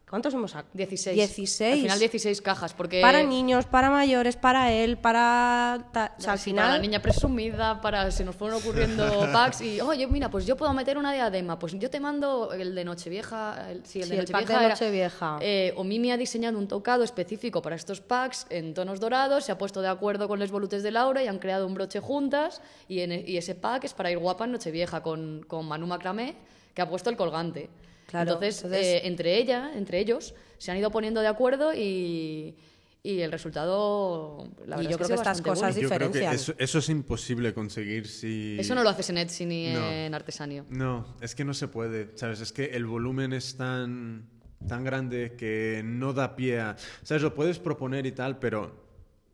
¿Cuántos 0.09 0.33
hemos 0.35 0.53
sacado? 0.53 0.69
16. 0.75 1.17
16. 1.17 1.73
Al 1.75 1.81
final 1.81 1.99
16 1.99 2.41
cajas, 2.41 2.73
porque... 2.75 3.01
Para 3.03 3.25
niños, 3.25 3.67
para 3.67 3.91
mayores, 3.91 4.37
para 4.37 4.71
él, 4.73 4.97
para... 4.99 5.89
ta- 5.93 6.15
o 6.17 6.21
sea, 6.21 6.35
al 6.35 6.39
final... 6.39 6.65
Para 6.67 6.77
la 6.77 6.81
niña 6.81 7.03
presumida, 7.03 7.81
para 7.81 8.09
se 8.13 8.25
nos 8.25 8.37
fueron 8.37 8.59
ocurriendo 8.61 9.05
packs 9.33 9.63
y, 9.63 9.81
oye, 9.81 10.07
mira, 10.07 10.31
pues 10.31 10.47
yo 10.47 10.57
puedo 10.57 10.73
meter 10.73 10.97
una 10.97 11.13
diadema, 11.13 11.59
pues 11.59 11.73
yo 11.77 11.91
te 11.91 11.99
mando 11.99 12.53
el 12.53 12.77
de 12.77 12.85
Nochevieja, 12.85 13.69
el, 13.73 13.85
sí, 13.85 13.99
el 13.99 14.05
Sí, 14.09 14.11
de 14.15 14.19
el 14.21 14.27
pack 14.29 14.43
Nochevieja. 14.43 14.59
de 14.61 14.65
era- 14.65 14.75
Nochevieja. 14.75 15.39
eh, 15.41 15.75
o 15.77 15.83
Mimi 15.83 16.13
ha 16.13 16.17
diseñado 16.17 16.57
un 16.57 16.69
tocado 16.69 17.03
específico 17.03 17.61
para 17.61 17.75
estos 17.75 18.01
packs 18.01 18.47
en 18.49 18.75
tonos 18.75 19.01
dorados, 19.01 19.45
se 19.45 19.51
ha 19.51 19.59
puesto 19.59 19.83
de 19.83 19.89
acuerdo 19.89 20.29
con 20.29 20.39
los 20.39 20.53
volutes 20.53 20.85
de 20.85 20.93
Laura 20.93 21.25
y 21.25 21.27
han 21.27 21.41
creado 21.41 21.67
un 21.67 21.75
broche 21.75 21.99
juntas 21.99 22.63
y, 22.87 23.01
en 23.01 23.11
e- 23.11 23.25
y 23.27 23.39
ese 23.39 23.57
pack 23.57 23.83
es 23.83 23.93
para 23.93 24.13
ir 24.13 24.19
guapa 24.19 24.45
en 24.45 24.53
Nochevieja 24.53 25.03
con, 25.03 25.45
con 25.49 25.67
Manu 25.67 25.89
Macramé, 25.89 26.37
que 26.75 26.81
ha 26.81 26.89
puesto 26.89 27.11
el 27.11 27.17
colgante. 27.17 27.69
Claro, 28.07 28.33
entonces, 28.33 28.57
entonces- 28.65 28.87
eh, 28.87 29.01
entre 29.07 29.37
ella, 29.39 29.73
entre 29.75 29.99
ellos, 30.01 30.35
se 30.59 30.71
han 30.71 30.79
ido 30.79 30.91
poniendo 30.91 31.21
de 31.21 31.29
acuerdo 31.29 31.75
y... 31.75 32.55
Y 33.03 33.21
el 33.21 33.31
resultado, 33.31 34.49
la 34.67 34.83
Y 34.83 34.87
yo 34.87 34.91
es 34.91 34.97
creo 34.97 35.09
que, 35.09 35.15
estas 35.15 35.41
cosas 35.41 35.75
bueno. 35.77 35.81
Yo 35.81 35.89
creo 35.95 36.11
que 36.11 36.19
diferencian. 36.19 36.35
eso, 36.35 36.55
eso 36.59 36.79
es 36.81 36.89
imposible 36.89 37.55
conseguir 37.55 38.09
si... 38.09 38.57
Eso 38.59 38.75
no 38.75 38.83
lo 38.83 38.89
haces 38.89 39.09
en 39.11 39.19
Etsy 39.19 39.47
ni 39.47 39.73
No. 39.73 39.89
en 39.89 40.13
Artesanio. 40.13 40.67
No, 40.71 41.15
es 41.21 41.37
que 41.37 41.45
no 41.45 41.55
se 41.55 41.69
puede, 41.69 42.11
¿sabes? 42.17 42.41
Es 42.41 42.53
que 42.53 42.65
el 42.65 42.85
volumen 42.85 43.33
es 43.33 43.57
tan, 43.57 44.29
tan 44.67 44.83
grande 44.83 45.37
que 45.39 45.83
no 45.85 46.15
da 46.15 46.35
pie 46.35 46.59
a... 46.59 46.77
¿Sabes? 47.05 47.23
Lo 47.23 47.33
puedes 47.33 47.61
proponer 47.61 48.07
y 48.07 48.11
tal, 48.13 48.41
pero 48.41 48.75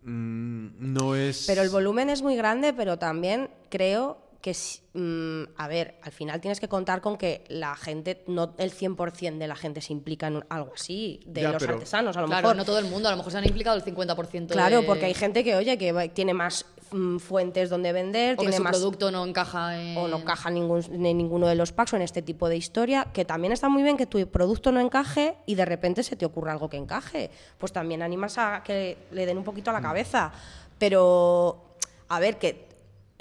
mm, 0.02 0.66
no 0.92 1.16
es... 1.16 1.44
Pero 1.46 1.62
el 1.62 1.70
volumen 1.70 2.10
es 2.10 2.20
muy 2.20 2.36
grande, 2.36 2.74
pero 2.74 2.98
también 2.98 3.48
creo 3.70 4.21
que, 4.42 4.54
si- 4.54 4.80
mm, 4.94 5.44
a 5.56 5.68
ver, 5.68 5.94
al 6.02 6.10
final 6.12 6.40
tienes 6.40 6.58
que 6.58 6.68
contar 6.68 7.00
con 7.00 7.16
que 7.16 7.44
la 7.48 7.76
gente, 7.76 8.24
no 8.26 8.54
el 8.58 8.72
100% 8.72 9.38
de 9.38 9.46
la 9.46 9.54
gente 9.54 9.80
se 9.80 9.92
implica 9.92 10.26
en 10.26 10.44
algo 10.48 10.72
así, 10.74 11.20
de 11.26 11.42
Ya, 11.42 11.52
los 11.52 11.62
pero- 11.62 11.74
artesanos, 11.74 12.16
a 12.16 12.20
lo 12.20 12.26
Claro, 12.26 12.48
mejor. 12.48 12.56
no 12.56 12.64
todo 12.64 12.78
el 12.80 12.86
mundo, 12.86 13.08
a 13.08 13.12
lo 13.12 13.16
mejor 13.18 13.30
se 13.32 13.38
han 13.38 13.44
implicado 13.46 13.76
el 13.76 13.84
50%. 13.84 14.52
Claro, 14.52 14.80
de- 14.80 14.86
porque 14.86 15.06
hay 15.06 15.14
gente 15.14 15.44
que, 15.44 15.54
oye, 15.54 15.78
que 15.78 16.10
tiene 16.12 16.34
más 16.34 16.66
mm, 16.90 17.18
fuentes 17.20 17.70
donde 17.70 17.90
vender, 17.92 18.34
o 18.34 18.36
que 18.36 18.40
tiene 18.42 18.56
su 18.58 18.62
más... 18.64 18.72
producto 18.76 19.10
no 19.10 19.24
encaja 19.24 19.80
en... 19.80 19.96
o 19.96 20.08
no 20.08 20.18
encaja 20.18 20.50
en 20.50 20.56
ningún, 20.56 20.82
en 20.92 21.16
ninguno 21.16 21.46
de 21.46 21.54
los 21.54 21.72
packs 21.72 21.94
o 21.94 21.96
en 21.96 22.02
este 22.02 22.20
tipo 22.20 22.50
de 22.50 22.56
historia, 22.58 23.06
que 23.14 23.24
también 23.24 23.50
está 23.52 23.70
muy 23.70 23.82
bien 23.82 23.96
que 23.96 24.04
tu 24.04 24.26
producto 24.26 24.72
no 24.72 24.80
encaje 24.80 25.36
y 25.46 25.54
de 25.54 25.64
repente 25.64 26.02
se 26.02 26.16
te 26.16 26.26
ocurra 26.26 26.52
algo 26.52 26.68
que 26.68 26.76
encaje. 26.76 27.30
Pues 27.56 27.72
también 27.72 28.02
animas 28.02 28.36
a 28.36 28.62
que 28.62 28.98
le 29.12 29.24
den 29.24 29.38
un 29.38 29.44
poquito 29.44 29.70
a 29.70 29.72
la 29.72 29.80
cabeza. 29.80 30.32
Pero, 30.78 31.62
a 32.08 32.18
ver, 32.20 32.38
que 32.38 32.66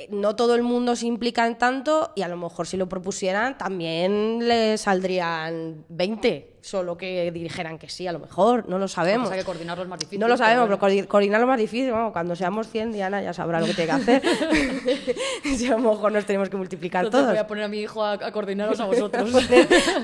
no 0.09 0.35
todo 0.35 0.55
el 0.55 0.63
mundo 0.63 0.95
se 0.95 1.05
implica 1.07 1.45
en 1.47 1.57
tanto 1.57 2.11
y 2.15 2.21
a 2.23 2.27
lo 2.27 2.37
mejor 2.37 2.67
si 2.67 2.77
lo 2.77 2.87
propusieran 2.89 3.57
también 3.57 4.39
le 4.47 4.77
saldrían 4.77 5.85
20, 5.89 6.57
solo 6.61 6.97
que 6.97 7.31
dijeran 7.31 7.77
que 7.79 7.89
sí, 7.89 8.07
a 8.07 8.11
lo 8.11 8.19
mejor, 8.19 8.67
no 8.69 8.77
lo 8.79 8.87
sabemos. 8.87 9.29
es 9.31 9.37
que 9.37 9.43
coordinarlo 9.43 9.83
es 9.83 9.89
más 9.89 9.99
difícil. 9.99 10.19
No 10.19 10.27
lo 10.27 10.37
sabemos, 10.37 10.65
pero 10.67 10.79
coordi- 10.79 11.07
coordinarlo 11.07 11.45
es 11.45 11.49
más 11.49 11.57
difícil. 11.59 11.91
Bueno, 11.91 12.11
cuando 12.13 12.35
seamos 12.35 12.67
100, 12.69 12.91
Diana 12.91 13.21
ya 13.21 13.33
sabrá 13.33 13.59
lo 13.59 13.65
que 13.65 13.73
tiene 13.73 13.91
que 13.91 13.97
hacer. 13.97 14.21
si 15.57 15.67
a 15.67 15.71
lo 15.71 15.79
mejor 15.79 16.11
nos 16.11 16.25
tenemos 16.25 16.49
que 16.49 16.57
multiplicar 16.57 17.05
Entonces 17.05 17.25
todos. 17.25 17.33
voy 17.33 17.43
a 17.43 17.47
poner 17.47 17.63
a 17.63 17.67
mi 17.67 17.79
hijo 17.79 18.03
a, 18.03 18.13
a 18.13 18.31
coordinaros 18.31 18.79
a 18.79 18.85
vosotros. 18.87 19.31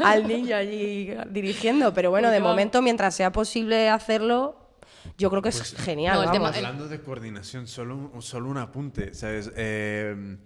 Al 0.03 0.27
niño 0.27 0.55
allí 0.55 1.13
dirigiendo. 1.29 1.93
Pero 1.93 2.09
bueno, 2.09 2.29
de 2.31 2.39
momento, 2.39 2.81
mientras 2.81 3.15
sea 3.15 3.31
posible 3.31 3.89
hacerlo, 3.89 4.55
yo 5.17 5.29
creo 5.29 5.41
que 5.41 5.49
es 5.49 5.75
genial. 5.75 6.15
no, 6.17 6.23
el 6.23 6.31
tema- 6.31 6.49
Hablando 6.49 6.87
de 6.87 7.01
coordinación, 7.01 7.67
solo, 7.67 7.95
un- 7.97 8.21
solo 8.21 8.49
un 8.49 8.57
apunte, 8.57 9.13
¿sabes? 9.13 9.51
Eh, 9.55 10.37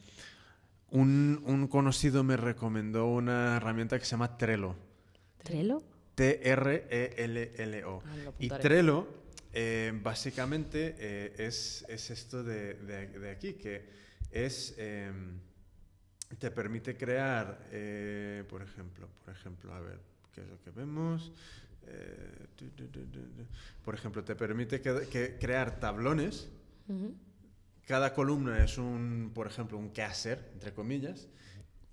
un, 0.90 1.42
un 1.46 1.68
conocido 1.68 2.24
me 2.24 2.36
recomendó 2.38 3.08
una 3.08 3.58
herramienta 3.58 3.98
que 3.98 4.06
se 4.06 4.12
llama 4.12 4.38
Trello. 4.38 4.76
¿Trello? 5.44 5.82
T-R-E-L-L-O. 6.16 8.04
Ah, 8.06 8.16
lo 8.18 8.24
y 8.24 8.28
apuntaré. 8.28 8.62
Trello, 8.62 9.08
eh, 9.54 9.92
básicamente, 10.04 10.96
eh, 10.98 11.36
es, 11.38 11.86
es 11.88 12.10
esto 12.12 12.44
de, 12.44 12.74
de- 12.76 13.08
de 13.08 13.32
aquí, 13.32 13.54
que 13.54 13.86
es... 14.32 14.76
em, 14.78 15.40
te 16.40 16.50
permite 16.50 16.96
crear, 16.96 17.60
eh, 17.72 18.46
por 18.50 18.62
ejemplo, 18.62 19.08
por 19.26 19.34
ejemplo, 19.34 19.74
a 19.74 19.82
ver, 19.82 20.00
¿qué 20.34 20.40
es 20.42 20.48
lo 20.48 20.62
que 20.62 20.72
vemos? 20.72 21.34
Eh, 21.94 22.48
tu, 22.56 22.70
tu, 22.70 22.88
tu, 22.88 23.00
tu, 23.08 23.20
tu. 23.20 23.44
Por 23.84 23.96
ejemplo, 23.96 24.24
te 24.24 24.36
permite 24.36 24.80
que- 24.82 25.08
que 25.12 25.38
crear 25.40 25.80
tablones. 25.80 26.50
Cada 27.88 28.14
columna 28.14 28.64
es 28.64 28.78
un, 28.78 29.32
por 29.34 29.48
ejemplo, 29.48 29.78
un 29.78 29.90
qué 29.92 30.04
hacer, 30.04 30.50
entre 30.54 30.74
comillas, 30.74 31.28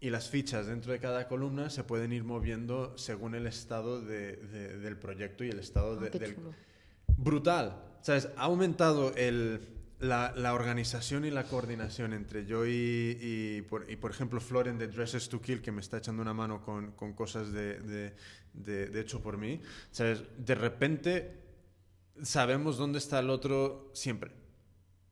y 0.00 0.10
las 0.10 0.28
fichas 0.28 0.66
dentro 0.66 0.92
de 0.92 1.00
cada 1.00 1.26
columna 1.26 1.70
se 1.70 1.82
pueden 1.82 2.12
ir 2.12 2.22
moviendo 2.24 2.96
según 2.96 3.34
el 3.34 3.46
estado 3.46 4.00
de- 4.00 4.36
de- 4.36 4.78
del 4.78 4.96
proyecto 4.96 5.42
y 5.44 5.48
el 5.50 5.58
estado 5.58 5.96
Ah, 5.98 6.04
de- 6.04 6.10
qué 6.10 6.18
del, 6.20 6.36
brutal. 7.16 7.82
¿Sabes? 8.02 8.28
Ha 8.36 8.42
aumentado 8.42 9.12
el, 9.16 9.60
la, 10.00 10.32
la 10.36 10.54
organización 10.54 11.24
y 11.24 11.30
la 11.30 11.44
coordinación 11.44 12.12
entre 12.12 12.46
yo 12.46 12.66
y, 12.66 13.18
y, 13.20 13.62
por, 13.62 13.90
y, 13.90 13.96
por 13.96 14.10
ejemplo, 14.10 14.40
Floren 14.40 14.78
de 14.78 14.86
Dresses 14.88 15.28
to 15.28 15.40
Kill, 15.40 15.60
que 15.60 15.72
me 15.72 15.80
está 15.80 15.98
echando 15.98 16.22
una 16.22 16.34
mano 16.34 16.62
con, 16.62 16.92
con 16.92 17.12
cosas 17.14 17.52
de, 17.52 17.80
de, 17.80 18.14
de- 18.54 18.86
de 18.88 19.00
hecho 19.00 19.20
por 19.22 19.36
mí. 19.38 19.60
¿Sabes? 19.90 20.22
De 20.38 20.54
repente 20.54 21.42
sabemos 22.22 22.76
dónde 22.76 22.98
está 22.98 23.18
el 23.18 23.30
otro 23.30 23.90
siempre. 23.94 24.30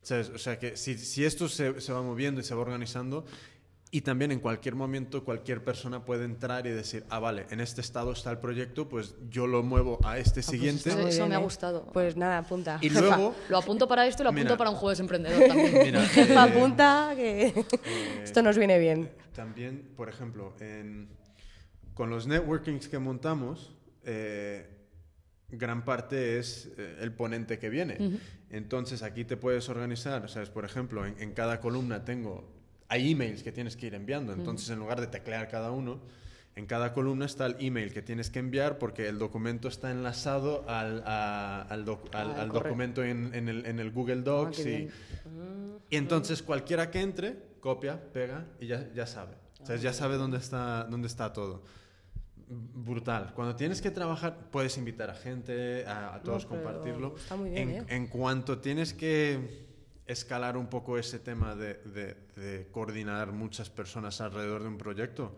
¿Sabes? 0.02 0.28
O 0.30 0.38
sea 0.38 0.58
que 0.58 0.76
si, 0.76 0.96
si 0.98 1.24
esto 1.24 1.48
se, 1.48 1.80
se 1.80 1.92
va 1.92 2.00
moviendo 2.02 2.40
y 2.40 2.44
se 2.44 2.54
va 2.54 2.60
organizando, 2.60 3.26
y 3.92 4.00
también 4.00 4.32
en 4.32 4.40
cualquier 4.40 4.74
momento 4.74 5.24
cualquier 5.24 5.62
persona 5.62 6.04
puede 6.04 6.24
entrar 6.24 6.66
y 6.66 6.70
decir, 6.70 7.04
ah, 7.08 7.18
vale, 7.20 7.46
en 7.50 7.60
este 7.60 7.80
estado 7.80 8.12
está 8.12 8.30
el 8.32 8.38
proyecto, 8.38 8.88
pues 8.88 9.14
yo 9.30 9.46
lo 9.46 9.62
muevo 9.62 9.98
a 10.04 10.18
este 10.18 10.42
siguiente. 10.42 10.88
está 10.90 11.00
Muy 11.00 11.10
Eso 11.10 11.18
bien, 11.20 11.28
me 11.30 11.34
ha 11.36 11.38
¿eh? 11.38 11.42
gustado. 11.42 11.86
Pues 11.92 12.16
nada, 12.16 12.38
apunta. 12.38 12.78
y 12.82 12.90
Jefa. 12.90 13.00
luego, 13.00 13.34
Lo 13.48 13.58
apunto 13.58 13.86
para 13.88 14.06
esto 14.06 14.22
y 14.22 14.24
lo 14.24 14.30
apunto 14.30 14.44
Mira. 14.44 14.56
para 14.56 14.70
un 14.70 14.76
jueves 14.76 14.98
emprendedor 15.00 15.46
también. 15.46 15.72
mira, 15.84 16.02
Jefa, 16.06 16.46
eh, 16.46 16.50
apunta 16.56 17.12
que 17.14 17.46
eh, 17.46 17.64
esto 18.24 18.42
nos 18.42 18.58
viene 18.58 18.78
bien. 18.78 19.10
También, 19.34 19.92
por 19.96 20.08
ejemplo, 20.08 20.54
en- 20.60 21.08
con 21.94 22.10
los 22.10 22.26
networkings 22.26 22.88
que 22.88 22.98
montamos, 22.98 23.74
eh, 24.04 24.68
gran 25.48 25.84
parte 25.84 26.38
es 26.38 26.70
eh, 26.76 26.98
el 27.00 27.12
ponente 27.12 27.58
que 27.58 27.70
viene. 27.70 28.18
Entonces 28.50 29.02
aquí 29.02 29.24
te 29.24 29.36
puedes 29.36 29.68
organizar, 29.68 30.28
¿sabes? 30.28 30.50
Por 30.50 30.64
ejemplo, 30.64 31.06
en, 31.06 31.14
en 31.20 31.32
cada 31.32 31.60
columna 31.60 32.04
tengo, 32.04 32.52
hay 32.88 33.12
emails 33.12 33.42
que 33.42 33.52
tienes 33.52 33.76
que 33.76 33.86
ir 33.86 33.94
enviando. 33.94 34.32
Entonces, 34.32 34.68
en 34.70 34.78
lugar 34.78 35.00
de 35.00 35.06
teclear 35.08 35.48
cada 35.48 35.70
uno, 35.70 36.00
en 36.54 36.66
cada 36.66 36.92
columna 36.94 37.26
está 37.26 37.44
el 37.46 37.56
email 37.58 37.92
que 37.92 38.00
tienes 38.00 38.30
que 38.30 38.38
enviar 38.38 38.78
porque 38.78 39.08
el 39.08 39.18
documento 39.18 39.68
está 39.68 39.90
enlazado 39.90 40.64
al, 40.68 41.02
a- 41.04 41.62
al, 41.62 41.84
doc- 41.84 42.14
al- 42.14 42.30
Ah, 42.32 42.42
al 42.42 42.48
documento 42.50 43.04
en, 43.04 43.34
en 43.34 43.48
el, 43.48 43.66
en 43.66 43.78
el 43.78 43.90
Google 43.90 44.20
Ah, 44.20 44.24
Docs. 44.24 44.56
qué 44.58 44.88
y, 45.90 45.94
y 45.94 45.96
entonces 45.98 46.42
cualquiera 46.42 46.90
que 46.90 47.00
entre, 47.02 47.36
copia, 47.60 48.00
pega 48.12 48.46
y 48.60 48.68
ya, 48.68 48.88
ya 48.94 49.06
sabe. 49.06 49.34
O 49.60 49.66
sea, 49.66 49.76
ya 49.76 49.92
sabe 49.92 50.16
dónde 50.16 50.38
está, 50.38 50.84
dónde 50.84 51.08
está 51.08 51.32
todo. 51.32 51.62
Brutal. 52.48 53.32
Cuando 53.34 53.56
tienes 53.56 53.82
que 53.82 53.90
trabajar, 53.90 54.48
puedes 54.52 54.78
invitar 54.78 55.10
a 55.10 55.14
gente, 55.14 55.84
a, 55.84 56.14
a 56.14 56.22
todos 56.22 56.46
pero 56.46 56.62
compartirlo. 56.62 57.16
está 57.16 57.34
muy 57.36 57.50
bien, 57.50 57.68
en, 57.70 57.76
¿eh? 57.82 57.84
en 57.88 58.06
cuanto 58.06 58.58
tienes 58.60 58.94
que 58.94 59.65
escalar 60.06 60.56
un 60.56 60.66
poco 60.68 60.98
ese 60.98 61.18
tema 61.18 61.54
de, 61.54 61.74
de- 61.84 62.16
de 62.36 62.68
coordinar 62.70 63.32
muchas 63.32 63.70
personas 63.70 64.20
alrededor 64.20 64.62
de 64.62 64.68
un 64.68 64.78
proyecto, 64.78 65.36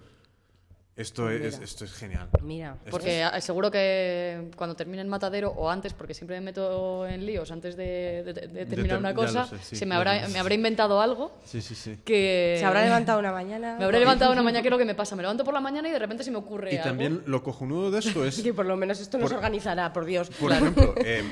esto, 0.96 1.22
Pues 1.26 1.40
es, 1.40 1.54
mira. 1.54 1.64
esto 1.64 1.84
es 1.84 1.92
genial. 1.92 2.28
Mira, 2.42 2.72
Esto 2.80 2.90
Porque 2.90 3.24
seguro 3.40 3.70
que 3.70 4.50
cuando 4.56 4.74
termine 4.74 5.00
el 5.00 5.06
matadero 5.06 5.50
o 5.50 5.70
antes, 5.70 5.92
porque 5.92 6.12
siempre 6.12 6.36
me 6.40 6.46
meto 6.46 7.06
en 7.06 7.24
líos 7.24 7.52
antes 7.52 7.76
de, 7.76 8.24
de- 8.24 8.32
de 8.32 8.66
terminar 8.66 8.96
ter- 8.96 8.98
una 8.98 9.14
cosa, 9.14 9.42
lo 9.42 9.46
sé, 9.46 9.58
sí, 9.62 9.76
se 9.76 9.86
me 9.86 9.94
habrá, 9.94 10.26
me 10.26 10.54
inventado 10.56 11.00
algo 11.00 11.38
Sí, 11.44 11.62
sí, 11.62 11.76
sí. 11.76 11.98
que... 12.04 12.56
se 12.58 12.64
habrá 12.64 12.82
levantado 12.82 13.20
una 13.20 13.30
mañana. 13.30 13.76
Me 13.78 13.84
habré 13.84 14.00
levantado 14.00 14.32
una 14.32 14.42
mañana, 14.42 14.60
que 14.60 14.66
es 14.68 14.72
lo 14.72 14.78
que 14.78 14.84
me 14.84 14.96
pasa. 14.96 15.14
Me 15.14 15.22
levanto 15.22 15.44
por 15.44 15.54
la 15.54 15.60
mañana 15.60 15.88
y 15.88 15.92
de 15.92 16.00
repente 16.00 16.24
se 16.24 16.32
me 16.32 16.38
ocurre 16.38 16.72
Y 16.74 16.76
algo. 16.78 16.88
también 16.88 17.22
lo 17.26 17.44
cojonudo 17.44 17.92
de 17.92 18.00
esto 18.00 18.24
es 18.24 18.40
Que 18.42 18.52
por 18.52 18.66
lo 18.66 18.76
menos 18.76 18.98
esto 19.00 19.18
nos 19.18 19.30
organizará, 19.30 19.92
por 19.92 20.04
Dios. 20.04 20.30
Por 20.30 20.50
ejemplo, 20.50 20.94
eh, 21.04 21.22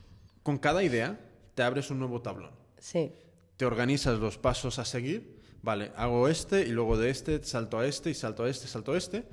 con 0.44 0.56
cada 0.58 0.84
idea 0.84 1.18
te 1.56 1.64
abres 1.64 1.90
un 1.90 1.98
nuevo 1.98 2.22
tablón. 2.22 2.52
Sí. 2.78 3.12
Te 3.56 3.64
organizas 3.64 4.18
los 4.18 4.38
pasos 4.38 4.78
a 4.78 4.84
seguir. 4.84 5.36
Vale, 5.62 5.90
hago 5.96 6.28
este 6.28 6.62
y 6.62 6.70
luego 6.70 6.96
de 6.96 7.10
este 7.10 7.42
salto 7.42 7.78
a 7.78 7.86
este 7.86 8.10
y 8.10 8.14
salto 8.14 8.44
a 8.44 8.48
este, 8.50 8.68
salto 8.68 8.92
a 8.92 8.98
este. 8.98 9.24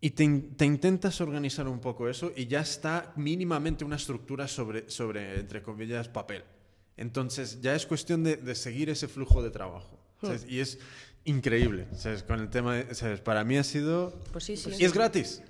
Y 0.00 0.10
te, 0.10 0.24
in- 0.24 0.56
te 0.56 0.64
intentas 0.64 1.20
organizar 1.20 1.66
un 1.68 1.80
poco 1.80 2.08
eso 2.08 2.32
y 2.36 2.46
ya 2.46 2.60
está 2.60 3.12
mínimamente 3.16 3.84
una 3.84 3.96
estructura 3.96 4.46
sobre, 4.46 4.88
sobre 4.90 5.40
entre 5.40 5.62
comillas, 5.62 6.08
papel. 6.08 6.44
Entonces 6.96 7.60
ya 7.60 7.74
es 7.74 7.86
cuestión 7.86 8.22
de, 8.24 8.36
de 8.36 8.54
seguir 8.54 8.88
ese 8.90 9.08
flujo 9.08 9.42
de 9.42 9.50
trabajo. 9.50 9.98
¿sabes? 10.20 10.46
Y 10.48 10.60
es 10.60 10.78
increíble. 11.24 11.88
¿sabes? 11.96 12.22
Con 12.22 12.40
el 12.40 12.48
tema, 12.48 12.76
de- 12.76 12.94
¿sabes? 12.94 13.20
para 13.20 13.42
mí 13.44 13.56
ha 13.58 13.64
sido... 13.64 14.18
Pues 14.32 14.44
sí, 14.44 14.56
sí. 14.56 14.70
Y 14.78 14.84
es 14.84 14.92
gratis. 14.92 15.42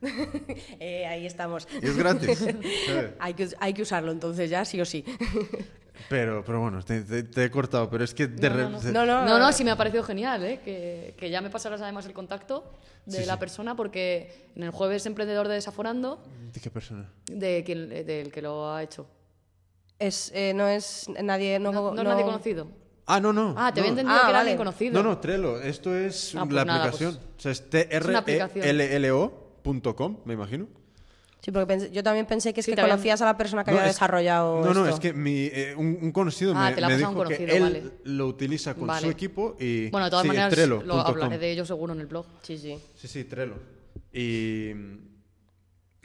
Eh, 0.80 1.06
ahí 1.06 1.26
estamos. 1.26 1.66
Y 1.82 1.86
es 1.86 1.96
gratis. 1.96 2.44
Hay 3.18 3.34
que, 3.34 3.48
hay 3.58 3.72
que 3.74 3.82
usarlo 3.82 4.12
entonces 4.12 4.50
ya, 4.50 4.64
sí 4.64 4.80
o 4.80 4.84
sí. 4.84 5.04
Pero, 6.08 6.44
pero 6.44 6.60
bueno, 6.60 6.82
te, 6.82 7.00
te- 7.02 7.22
te 7.22 7.44
he 7.44 7.50
cortado, 7.50 7.88
pero 7.88 8.04
es 8.04 8.12
que 8.12 8.26
de 8.26 8.50
No, 8.50 8.68
no, 8.68 8.68
no. 8.68 8.92
No, 8.92 9.06
no, 9.06 9.24
No, 9.24 9.38
no, 9.38 9.52
sí 9.52 9.64
me 9.64 9.70
ha 9.70 9.76
parecido 9.76 10.02
genial, 10.02 10.44
¿eh? 10.44 10.60
que, 10.62 11.14
que 11.16 11.30
ya 11.30 11.40
me 11.40 11.48
pasarás 11.50 11.80
además 11.80 12.04
el 12.04 12.12
contacto 12.12 12.72
de 13.06 13.18
Sí, 13.20 13.24
la 13.24 13.34
sí. 13.34 13.38
persona, 13.40 13.74
porque 13.76 14.50
en 14.54 14.64
el 14.64 14.70
jueves 14.70 15.06
emprendedor 15.06 15.48
de 15.48 15.54
Desaforando, 15.54 16.22
¿De 16.52 16.60
qué 16.60 16.68
persona? 16.70 17.08
de 17.26 17.62
quien, 17.64 17.88
del 17.88 18.30
que 18.32 18.42
lo 18.42 18.70
ha 18.70 18.82
hecho. 18.82 19.06
Es, 19.98 20.30
eh, 20.34 20.52
no 20.54 20.66
es 20.68 21.08
nadie. 21.22 21.58
No, 21.60 21.72
No, 21.72 21.94
no 21.94 22.02
es 22.02 22.08
nadie 22.08 22.24
conocido. 22.24 22.68
Ah, 23.06 23.20
no, 23.20 23.32
no. 23.32 23.54
Ah, 23.56 23.72
te 23.72 23.80
no. 23.80 23.84
había 23.86 23.90
entendido 23.90 24.16
Ah, 24.16 24.22
que 24.24 24.30
era 24.30 24.38
vale. 24.38 24.38
alguien 24.40 24.58
conocido. 24.58 24.92
No, 25.02 25.08
no, 25.08 25.18
Trello. 25.18 25.60
Esto 25.62 25.96
es 25.96 26.34
Ah, 26.34 26.40
pues 26.40 26.52
la 26.54 26.64
nada, 26.64 26.80
aplicación. 26.84 27.14
pues- 27.14 27.36
O 27.38 27.54
sea, 27.54 27.86
es 27.88 28.04
una 28.04 28.18
aplicación. 28.18 28.64
trello.com, 29.72 30.18
me 30.24 30.34
imagino. 30.34 30.66
Sí, 31.40 31.50
porque 31.52 31.66
pensé- 31.74 31.90
yo 31.90 32.02
también 32.02 32.24
pensé 32.24 32.54
que 32.54 32.60
es 32.60 32.64
Sí, 32.66 32.72
que 32.72 32.76
te 32.76 32.80
habían- 32.82 32.96
conocías 32.96 33.20
a 33.20 33.26
la 33.26 33.36
persona 33.36 33.64
que 33.64 33.70
No, 33.70 33.76
había 33.76 33.90
es- 33.90 33.96
desarrollado. 33.96 34.64
No, 34.64 34.72
no, 34.72 34.84
esto. 34.84 34.94
es 34.94 35.00
que 35.00 35.12
mi, 35.12 35.44
eh, 35.52 35.74
un, 35.76 35.98
un 36.00 36.10
conocido 36.12 36.54
Ah, 36.56 36.70
me, 36.70 36.74
te 36.74 36.80
la 36.80 36.86
ha 36.86 36.90
me 36.90 36.94
pasado 36.96 37.10
dijo 37.12 37.20
un 37.22 37.28
que 37.28 37.36
conocido, 37.36 37.56
él 37.56 37.62
vale. 37.62 37.90
lo 38.04 38.26
utiliza 38.28 38.74
con 38.74 38.86
Vale. 38.86 39.02
su 39.06 39.10
equipo 39.10 39.54
y... 39.60 39.90
Bueno, 39.90 40.06
de 40.06 40.10
todas 40.10 40.22
sí, 40.22 40.28
maneras, 40.28 40.56
lo 40.86 41.00
hablaré 41.00 41.36
de 41.38 41.50
ello 41.52 41.66
seguro 41.66 41.92
en 41.92 42.00
el 42.00 42.06
blog. 42.06 42.24
Sí, 42.42 42.56
sí. 42.56 42.78
Sí, 42.94 43.08
sí, 43.08 43.24
Trello. 43.24 43.56
Y... 44.12 44.70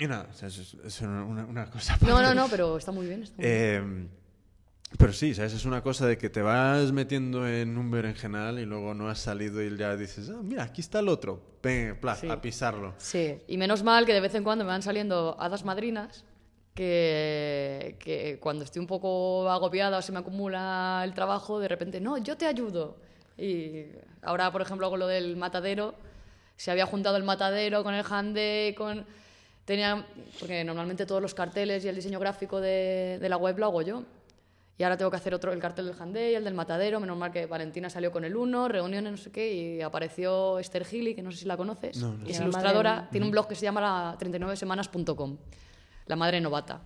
Y 0.02 0.08
nada, 0.08 0.28
o 0.30 0.34
sea, 0.34 0.48
es, 0.50 0.76
es- 0.86 1.02
una, 1.02 1.24
una- 1.46 1.70
cosa 1.70 1.98
No, 2.02 2.22
no, 2.22 2.34
no, 2.34 2.48
pero 2.50 2.78
está 2.78 2.92
muy 2.92 3.06
bien. 3.08 3.24
está 3.24 3.42
muy 3.42 3.46
bien. 3.50 4.10
Pero 4.98 5.14
sí, 5.14 5.36
¿sabes? 5.36 5.54
Es 5.54 5.66
una 5.66 5.82
cosa 5.84 6.08
de 6.08 6.18
que 6.18 6.30
te 6.30 6.42
vas 6.42 6.92
metiendo 6.92 7.48
en 7.48 7.78
un 7.78 7.92
berenjenal 7.92 8.58
y 8.60 8.66
luego 8.66 8.94
no 8.94 9.08
has 9.10 9.20
salido 9.20 9.62
y 9.62 9.78
ya 9.78 9.96
dices, 9.96 10.30
ah, 10.30 10.40
mira, 10.42 10.64
aquí 10.64 10.82
está 10.82 11.00
el 11.00 11.08
otro. 11.10 11.42
Ven, 11.62 11.98
Sí. 12.20 12.28
a 12.30 12.42
pisarlo. 12.42 12.96
Sí. 12.98 13.38
Y 13.48 13.58
menos 13.58 13.84
mal 13.84 14.06
que 14.06 14.14
de 14.14 14.20
vez 14.22 14.34
en 14.36 14.44
cuando 14.44 14.64
me 14.66 14.70
van 14.70 14.82
saliendo 14.82 15.36
hadas 15.40 15.64
madrinas 15.64 16.26
que, 16.74 17.98
que 18.00 18.40
cuando 18.42 18.64
estoy 18.64 18.80
un 18.80 18.88
poco 18.88 19.50
agobiada 19.50 19.98
o 19.98 20.02
se 20.02 20.12
me 20.12 20.20
acumula 20.20 21.02
el 21.04 21.14
trabajo, 21.14 21.60
de 21.60 21.68
repente, 21.68 22.00
no, 22.02 22.18
yo 22.18 22.36
te 22.38 22.48
ayudo. 22.48 22.98
Y 23.38 23.86
ahora, 24.24 24.52
por 24.52 24.62
ejemplo, 24.62 24.90
con 24.90 25.00
lo 25.00 25.08
del 25.08 25.38
matadero, 25.38 25.94
se 26.56 26.72
había 26.72 26.86
juntado 26.86 27.16
el 27.18 27.24
matadero 27.24 27.84
con 27.84 27.94
el 27.94 28.06
hande, 28.10 28.74
con... 28.78 29.06
Tenía, 29.66 30.04
porque 30.40 30.64
normalmente 30.64 31.06
todos 31.06 31.22
los 31.22 31.36
carteles 31.36 31.86
y 31.86 31.90
el 31.90 31.96
diseño 31.96 32.20
gráfico 32.20 32.60
de, 32.60 33.20
de 33.22 33.30
la 33.30 33.38
web 33.38 33.58
lo 33.60 33.66
hago 33.68 33.82
yo. 33.84 34.04
Y 34.80 34.84
ahora 34.84 34.96
tengo 34.98 35.12
que 35.12 35.18
hacer 35.18 35.34
otro, 35.36 35.52
el 35.52 35.60
cartel 35.60 35.88
del 35.88 35.96
Handé 36.02 36.32
y 36.32 36.36
el 36.36 36.44
del 36.46 36.54
Matadero. 36.54 37.00
Menos 37.02 37.18
mal 37.18 37.32
que 37.34 37.46
Valentina 37.46 37.90
salió 37.90 38.12
con 38.14 38.24
el 38.24 38.34
uno, 38.36 38.68
reuniones, 38.70 39.12
no 39.12 39.18
sé 39.18 39.30
qué, 39.30 39.54
y 39.54 39.82
apareció 39.82 40.58
Esther 40.58 40.86
Gili, 40.86 41.14
que 41.14 41.22
no 41.22 41.32
sé 41.32 41.40
si 41.40 41.46
la 41.46 41.58
conoces. 41.58 41.98
No, 41.98 42.14
no 42.14 42.26
es 42.26 42.40
ilustradora, 42.40 42.96
madre- 42.96 43.08
tiene 43.12 43.26
un 43.26 43.32
blog 43.32 43.48
que 43.50 43.56
se 43.56 43.64
llama 43.64 43.82
la 43.82 44.18
39semanas.com, 44.18 45.38
la 46.08 46.16
madre 46.16 46.40
novata. 46.42 46.82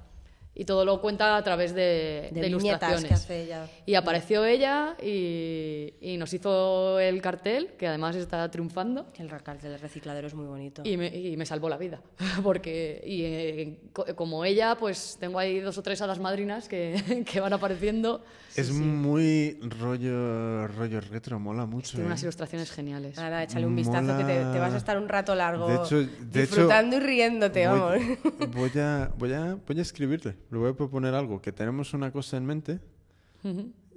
Y 0.55 0.65
todo 0.65 0.85
lo 0.85 1.01
cuenta 1.01 1.35
a 1.35 1.43
través 1.43 1.73
de, 1.73 2.29
De 2.31 2.41
de 2.41 2.47
ilustraciones. 2.47 3.05
que 3.05 3.13
hace 3.13 3.41
ella. 3.43 3.67
Y 3.87 3.95
apareció 3.95 4.45
ella 4.45 4.95
y, 5.01 5.93
y 5.99 6.17
nos 6.17 6.31
hizo 6.33 6.99
el 6.99 7.21
cartel, 7.23 7.71
que 7.77 7.87
además 7.87 8.15
está 8.15 8.49
triunfando. 8.51 9.07
El 9.17 9.29
cartel 9.29 9.71
del 9.71 9.79
recicladero 9.79 10.27
es 10.27 10.35
muy 10.35 10.45
bonito. 10.45 10.83
Y 10.85 10.95
me, 10.95 11.07
y 11.07 11.35
me 11.37 11.45
salvó 11.47 11.69
la 11.69 11.77
vida, 11.77 12.01
porque 12.43 13.01
y, 13.05 13.23
eh, 13.23 13.79
co- 13.93 14.05
como 14.15 14.45
ella, 14.45 14.75
pues 14.79 15.17
tengo 15.19 15.39
ahí 15.39 15.59
dos 15.59 15.77
o 15.79 15.81
tres 15.81 16.01
hadas 16.03 16.19
madrinas 16.19 16.67
que, 16.69 17.23
que 17.31 17.39
van 17.39 17.53
apareciendo. 17.53 18.23
es 18.55 18.71
muy 18.71 19.57
rollo, 19.79 20.67
rollo 20.67 21.01
retro, 21.01 21.39
mola 21.39 21.65
mucho. 21.65 21.91
Tiene 21.93 22.03
¿eh? 22.03 22.07
unas 22.07 22.21
ilustraciones 22.21 22.69
geniales. 22.71 23.17
Nada, 23.17 23.41
échale 23.43 23.65
un 23.65 23.75
vistazo 23.75 24.15
que 24.17 24.23
te, 24.23 24.33
te 24.39 24.59
vas 24.59 24.73
a 24.73 24.77
estar 24.77 24.97
un 24.99 25.09
rato 25.09 25.33
largo 25.33 25.67
De 25.67 25.75
hecho- 25.77 25.97
de 26.21 26.41
disfrutando 26.41 26.97
hecho, 26.97 27.05
y 27.05 27.07
riéndote, 27.07 27.65
vamos. 27.65 27.93
Voy, 28.37 28.47
voy 28.69 28.81
a, 28.81 29.11
voy, 29.17 29.33
a, 29.33 29.57
voy 29.65 29.79
a 29.79 29.81
escribirle, 29.81 30.35
le 30.53 30.59
voy 30.59 30.69
a 30.71 30.73
proponer 30.73 31.13
algo, 31.13 31.41
que 31.41 31.51
tenemos 31.51 31.93
una 31.93 32.11
cosa 32.11 32.37
en 32.37 32.45
mente 32.45 32.79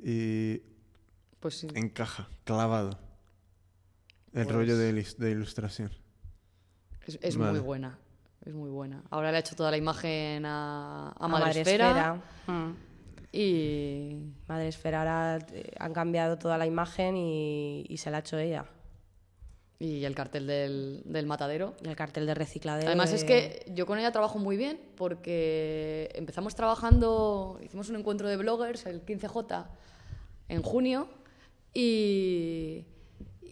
y... 0.02 0.60
Pues 1.40 1.58
sí. 1.58 1.68
encaja, 1.74 2.28
clavado. 2.44 2.98
El 4.32 4.44
Pues- 4.44 4.56
rollo 4.56 4.76
de, 4.76 4.90
ilustración. 5.30 5.90
Es, 7.06 7.18
es 7.22 7.36
Vale. 7.36 7.52
muy 7.52 7.60
buena. 7.60 7.98
Es 8.44 8.52
muy 8.54 8.70
buena. 8.70 9.02
Ahora 9.10 9.30
le 9.30 9.36
ha 9.36 9.40
hecho 9.40 9.54
toda 9.54 9.70
la 9.70 9.76
imagen 9.76 10.44
a, 10.46 11.08
a 11.08 11.24
A 11.24 11.28
Madresfera. 11.28 11.92
Madresfera. 11.92 12.22
Mm. 12.46 12.74
Y 13.32 14.16
Madresfera 14.48 14.98
ahora 15.00 15.46
eh, 15.52 15.72
han 15.78 15.92
cambiado 15.92 16.38
toda 16.38 16.56
la 16.58 16.66
imagen 16.66 17.16
y, 17.16 17.84
y 17.88 17.96
se 17.98 18.10
la 18.10 18.18
ha 18.18 18.20
hecho 18.20 18.38
ella. 18.38 18.64
Y 19.78 20.04
el 20.04 20.14
cartel 20.14 20.46
del, 20.46 21.02
del 21.04 21.26
matadero. 21.26 21.74
Y 21.84 21.88
el 21.88 21.96
cartel 21.96 22.24
de 22.26 22.34
recicladero. 22.34 22.86
Además 22.88 23.12
es 23.12 23.24
que 23.24 23.64
yo 23.74 23.84
con 23.86 23.98
ella 23.98 24.10
trabajo 24.12 24.38
muy 24.38 24.56
bien 24.56 24.80
porque 24.96 26.10
empezamos 26.14 26.54
trabajando, 26.54 27.58
hicimos 27.62 27.88
un 27.90 27.96
encuentro 27.96 28.28
de 28.28 28.36
bloggers, 28.36 28.86
el 28.86 29.04
15J, 29.04 29.66
en 30.48 30.62
junio 30.62 31.08
y, 31.74 32.86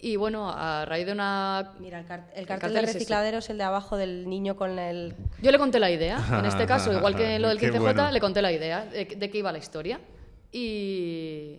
y 0.01 0.17
bueno, 0.17 0.51
a 0.51 0.85
raíz 0.87 1.05
de 1.07 1.13
una... 1.13 1.73
Mira, 1.79 1.99
el, 2.01 2.07
car- 2.07 2.31
el 2.35 2.41
El 2.41 2.47
cartel, 2.47 2.61
cartel 2.71 2.73
de 2.73 2.81
es 2.91 2.95
recicladero 2.95 3.39
es 3.39 3.51
el 3.51 3.59
de 3.59 3.65
abajo 3.65 3.97
del 3.99 4.29
niño 4.29 4.57
con 4.57 4.79
el... 4.79 5.15
Yo 5.43 5.51
le 5.53 5.59
conté 5.59 5.79
la 5.79 5.91
idea, 5.91 6.25
en 6.39 6.47
este 6.47 6.65
caso, 6.67 6.91
igual 6.93 7.15
que 7.17 7.37
en 7.37 7.43
lo 7.43 7.49
del 7.49 7.59
Qué 7.59 7.71
15J, 7.71 7.81
bueno. 7.81 8.11
le 8.11 8.21
conté 8.21 8.41
la 8.41 8.53
idea 8.53 8.87
de, 8.87 9.05
de 9.05 9.31
qué 9.31 9.39
iba 9.39 9.53
la 9.53 9.59
historia. 9.59 10.01
Y, 10.53 11.59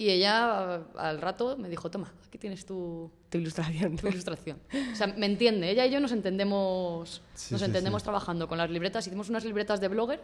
y 0.00 0.08
ella 0.10 0.76
al 0.96 1.20
rato 1.20 1.56
me 1.58 1.68
dijo, 1.68 1.90
toma, 1.90 2.10
aquí 2.26 2.38
tienes 2.38 2.64
tu, 2.64 3.10
Tu 3.28 3.36
ilustración. 3.36 3.96
tu 3.96 4.08
ilustración. 4.08 4.58
O 4.92 4.96
sea, 4.96 5.08
me 5.08 5.26
entiende. 5.26 5.68
Ella 5.70 5.84
y 5.86 5.90
yo 5.90 6.00
nos 6.00 6.12
entendemos, 6.12 7.20
Sí, 7.34 7.52
nos 7.52 7.60
sí, 7.60 7.66
entendemos 7.66 8.00
sí. 8.00 8.04
trabajando 8.04 8.48
con 8.48 8.56
las 8.56 8.70
libretas. 8.70 9.06
Hicimos 9.06 9.28
unas 9.28 9.44
libretas 9.44 9.78
de 9.78 9.88
blogger, 9.88 10.20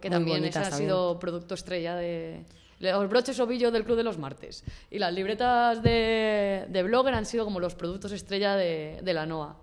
que 0.00 0.10
también 0.10 0.38
bonitas 0.38 0.56
ese 0.56 0.66
ha 0.66 0.70
también. 0.70 0.88
sido 0.90 1.18
producto 1.20 1.54
estrella 1.54 1.94
de 1.94 2.44
los 2.80 3.08
broches 3.08 3.38
ovillo 3.38 3.70
del 3.70 3.84
Club 3.84 3.96
de 3.96 4.02
los 4.02 4.18
Martes. 4.18 4.64
Y 4.90 4.98
las 4.98 5.14
libretas 5.14 5.82
de, 5.84 6.66
de 6.68 6.82
blogger 6.82 7.14
han 7.14 7.26
sido 7.26 7.44
como 7.44 7.60
los 7.60 7.76
productos 7.76 8.10
estrella 8.10 8.56
de, 8.56 8.98
de 9.04 9.14
la 9.14 9.24
NOA. 9.24 9.56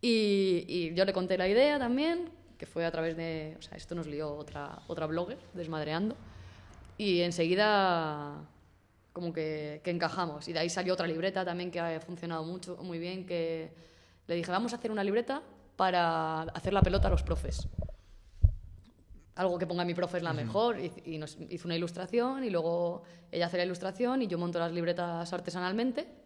Y, 0.00 0.64
y 0.66 0.94
yo 0.94 1.04
le 1.04 1.12
conté 1.12 1.36
la 1.36 1.48
idea 1.48 1.78
también, 1.78 2.30
que 2.58 2.64
fue 2.64 2.86
a 2.86 2.90
través 2.90 3.14
de... 3.16 3.56
O 3.58 3.62
sea, 3.62 3.76
esto 3.76 3.94
nos 3.94 4.06
lió 4.06 4.34
otra, 4.34 4.80
otra 4.88 5.06
blogger, 5.06 5.36
desmadreando. 5.52 6.16
Y 6.96 7.20
enseguida 7.20 8.40
como 9.14 9.32
que, 9.32 9.80
que 9.84 9.90
encajamos. 9.90 10.48
Y 10.48 10.52
de 10.52 10.58
ahí 10.58 10.68
salió 10.68 10.92
otra 10.92 11.06
libreta 11.06 11.44
también 11.44 11.70
que 11.70 11.78
ha 11.78 12.00
funcionado 12.00 12.42
mucho, 12.42 12.76
muy 12.82 12.98
bien, 12.98 13.24
que 13.24 13.72
le 14.26 14.34
dije, 14.34 14.50
vamos 14.50 14.72
a 14.72 14.76
hacer 14.76 14.90
una 14.90 15.04
libreta 15.04 15.40
para 15.76 16.42
hacer 16.42 16.72
la 16.72 16.82
pelota 16.82 17.06
a 17.06 17.10
los 17.12 17.22
profes. 17.22 17.68
Algo 19.36 19.56
que 19.56 19.66
ponga 19.66 19.84
mi 19.84 19.94
profe 19.94 20.16
es 20.16 20.22
la 20.24 20.32
mejor. 20.32 20.80
Y, 20.80 20.92
y 21.04 21.18
nos 21.18 21.38
hizo 21.48 21.68
una 21.68 21.76
ilustración 21.76 22.42
y 22.42 22.50
luego 22.50 23.04
ella 23.30 23.46
hace 23.46 23.56
la 23.56 23.64
ilustración 23.64 24.20
y 24.20 24.26
yo 24.26 24.36
monto 24.36 24.58
las 24.58 24.72
libretas 24.72 25.32
artesanalmente. 25.32 26.23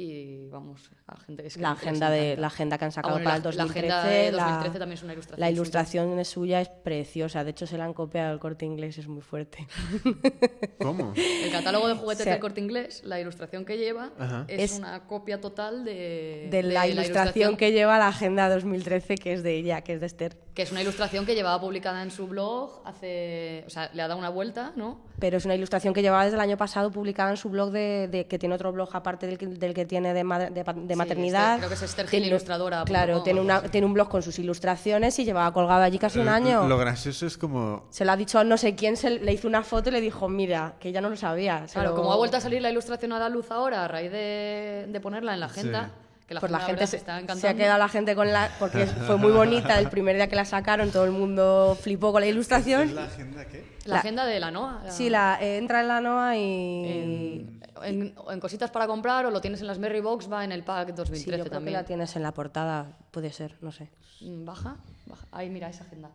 Y 0.00 0.46
vamos, 0.48 0.92
la 1.08 1.16
gente 1.16 1.44
es 1.44 1.54
que 1.56 1.60
La 1.60 1.72
agenda, 1.72 2.08
de, 2.08 2.36
la 2.36 2.46
agenda 2.46 2.78
que 2.78 2.84
han 2.84 2.90
Ah, 2.90 2.92
sacado 2.92 3.14
bueno, 3.14 3.24
para 3.24 3.38
la- 3.40 3.50
el 3.50 3.56
la 3.56 3.64
2013. 3.64 3.92
agenda 3.92 4.04
de 4.08 4.30
la- 4.32 4.42
2013 4.44 4.78
también 4.78 4.94
es 4.98 5.02
una 5.02 5.12
ilustración 5.14 5.40
La 5.40 5.46
suya. 5.46 5.54
ilustración 5.56 6.18
es 6.20 6.28
suya 6.28 6.60
es 6.60 6.68
preciosa. 6.68 7.42
De 7.42 7.50
hecho, 7.50 7.66
se 7.66 7.76
la 7.78 7.84
han 7.84 7.94
copiado 7.94 8.30
al 8.30 8.38
corte 8.38 8.64
inglés, 8.64 8.96
es 8.98 9.08
muy 9.08 9.22
fuerte. 9.22 9.66
¿Cómo? 10.80 11.12
El 11.16 11.50
catálogo 11.50 11.88
de 11.88 11.94
juguetes 11.94 12.20
O 12.20 12.24
sea- 12.24 12.32
del 12.34 12.40
corte 12.40 12.60
inglés, 12.60 13.02
la 13.04 13.20
ilustración 13.20 13.64
que 13.64 13.76
lleva, 13.76 14.12
Ajá. 14.18 14.44
es, 14.46 14.72
Es 14.72 14.78
una 14.78 15.04
copia 15.06 15.40
total 15.40 15.84
de, 15.84 16.46
de 16.50 16.62
la 16.62 16.86
ilustración 16.86 17.56
que 17.56 17.72
lleva 17.72 17.98
la 17.98 18.08
agenda 18.08 18.48
2013, 18.48 19.16
que 19.16 19.32
es 19.32 19.42
de 19.42 19.56
ella, 19.56 19.80
que 19.82 19.94
es 19.94 20.00
de 20.00 20.06
Esther. 20.06 20.36
Que 20.58 20.62
es 20.62 20.72
una 20.72 20.82
ilustración 20.82 21.24
que 21.24 21.36
llevaba 21.36 21.60
publicada 21.60 22.02
en 22.02 22.10
su 22.10 22.26
blog 22.26 22.80
hace. 22.84 23.62
O 23.68 23.70
sea, 23.70 23.90
le 23.94 24.02
ha 24.02 24.08
dado 24.08 24.18
una 24.18 24.28
vuelta, 24.28 24.72
¿no? 24.74 24.98
Pero 25.20 25.36
es 25.36 25.44
una 25.44 25.54
ilustración 25.54 25.94
que 25.94 26.02
llevaba 26.02 26.24
desde 26.24 26.34
el 26.34 26.40
año 26.40 26.56
pasado 26.56 26.90
publicada 26.90 27.30
en 27.30 27.36
su 27.36 27.48
blog, 27.48 27.70
de, 27.70 28.08
de- 28.08 28.26
que 28.26 28.40
tiene 28.40 28.56
otro 28.56 28.72
blog 28.72 28.88
aparte 28.92 29.28
del 29.28 29.38
que, 29.38 29.46
del 29.46 29.72
que 29.72 29.84
tiene 29.86 30.12
de, 30.12 30.24
madre- 30.24 30.50
de 30.50 30.64
pa- 30.64 30.72
de 30.72 30.94
Sí, 30.94 30.98
maternidad. 30.98 31.58
Creo 31.58 31.68
que 31.68 31.76
es 31.76 31.82
Esther 31.82 32.08
Gil 32.08 32.24
Ilustradora 32.24 32.82
Claro, 32.84 33.22
tiene, 33.22 33.40
una, 33.40 33.62
tiene 33.62 33.86
un 33.86 33.94
blog 33.94 34.08
con 34.08 34.20
sus 34.20 34.36
ilustraciones 34.40 35.16
y 35.20 35.24
llevaba 35.24 35.52
colgado 35.52 35.82
allí 35.84 35.96
casi 36.00 36.18
un 36.18 36.28
año. 36.28 36.66
Lo 36.66 36.76
gracioso 36.76 37.24
es 37.24 37.38
como... 37.38 37.84
Se 37.90 38.04
lo 38.04 38.10
ha 38.10 38.16
dicho 38.16 38.40
a 38.40 38.42
no 38.42 38.56
sé 38.56 38.74
quién, 38.74 38.96
se 38.96 39.10
le 39.10 39.32
hizo 39.32 39.46
una 39.46 39.62
foto 39.62 39.90
y 39.90 39.92
le 39.92 40.00
dijo, 40.00 40.28
mira, 40.28 40.74
que 40.80 40.88
ella 40.88 41.00
no 41.00 41.08
lo 41.08 41.16
sabía. 41.16 41.66
Claro, 41.72 41.90
lo- 41.90 41.94
como 41.94 42.12
ha 42.12 42.16
vuelto 42.16 42.36
a 42.36 42.40
salir 42.40 42.60
la 42.62 42.70
ilustración 42.72 43.12
a 43.12 43.20
la 43.20 43.28
luz 43.28 43.52
ahora, 43.52 43.84
a 43.84 43.88
raíz 43.88 44.10
de, 44.10 44.86
de 44.88 45.00
ponerla 45.00 45.34
en 45.34 45.40
la 45.40 45.46
agenda, 45.46 45.84
Sí. 45.84 46.07
Que 46.28 46.34
la 46.34 46.40
pues 46.40 46.52
agenda, 46.52 46.58
la 46.60 46.66
gente 46.78 46.86
se, 46.86 46.96
está 46.98 47.34
se 47.36 47.48
ha 47.48 47.54
quedado 47.54 47.78
la 47.78 47.88
gente 47.88 48.14
con 48.14 48.30
la... 48.30 48.50
Porque 48.58 48.86
fue 49.06 49.16
muy 49.16 49.32
bonita 49.32 49.78
el 49.78 49.88
primer 49.88 50.14
día 50.16 50.28
que 50.28 50.36
la 50.36 50.44
sacaron, 50.44 50.90
todo 50.90 51.04
el 51.06 51.10
mundo 51.10 51.76
flipó 51.80 52.12
con 52.12 52.20
la 52.20 52.26
ilustración. 52.26 52.82
¿Es 52.82 52.92
la 52.92 53.04
agenda 53.04 53.44
qué? 53.46 53.64
La, 53.86 53.94
la- 53.94 54.00
agenda 54.00 54.26
de 54.26 54.38
la 54.38 54.50
NOA. 54.50 54.82
la- 54.84 54.90
Sí, 54.92 55.08
la, 55.08 55.38
eh, 55.40 55.56
entra 55.56 55.80
en 55.80 55.88
la 55.88 56.00
NOA 56.02 56.36
y... 56.36 56.84
En, 56.86 57.60
en- 57.82 58.14
o 58.18 58.30
en 58.30 58.40
cositas 58.40 58.70
para 58.70 58.86
comprar 58.86 59.24
o 59.24 59.30
lo 59.30 59.40
tienes 59.40 59.60
en 59.62 59.66
las 59.68 59.78
Merry 59.78 60.00
Box, 60.00 60.30
va 60.30 60.44
en 60.44 60.52
el 60.52 60.62
pack 60.64 60.88
Sí, 60.88 60.94
2013 60.96 61.24
yo 61.24 61.32
creo 61.32 61.44
que 61.44 61.50
también. 61.50 61.72
la 61.74 61.84
tienes 61.84 62.14
en 62.14 62.22
la 62.22 62.32
portada, 62.32 62.98
puede 63.10 63.32
ser, 63.32 63.56
no 63.62 63.72
sé. 63.72 63.88
Mm, 64.20 64.44
Baja, 64.44 64.76
baja. 65.06 65.26
Ahí 65.32 65.48
mira 65.48 65.70
esa 65.70 65.84
agenda. 65.84 66.10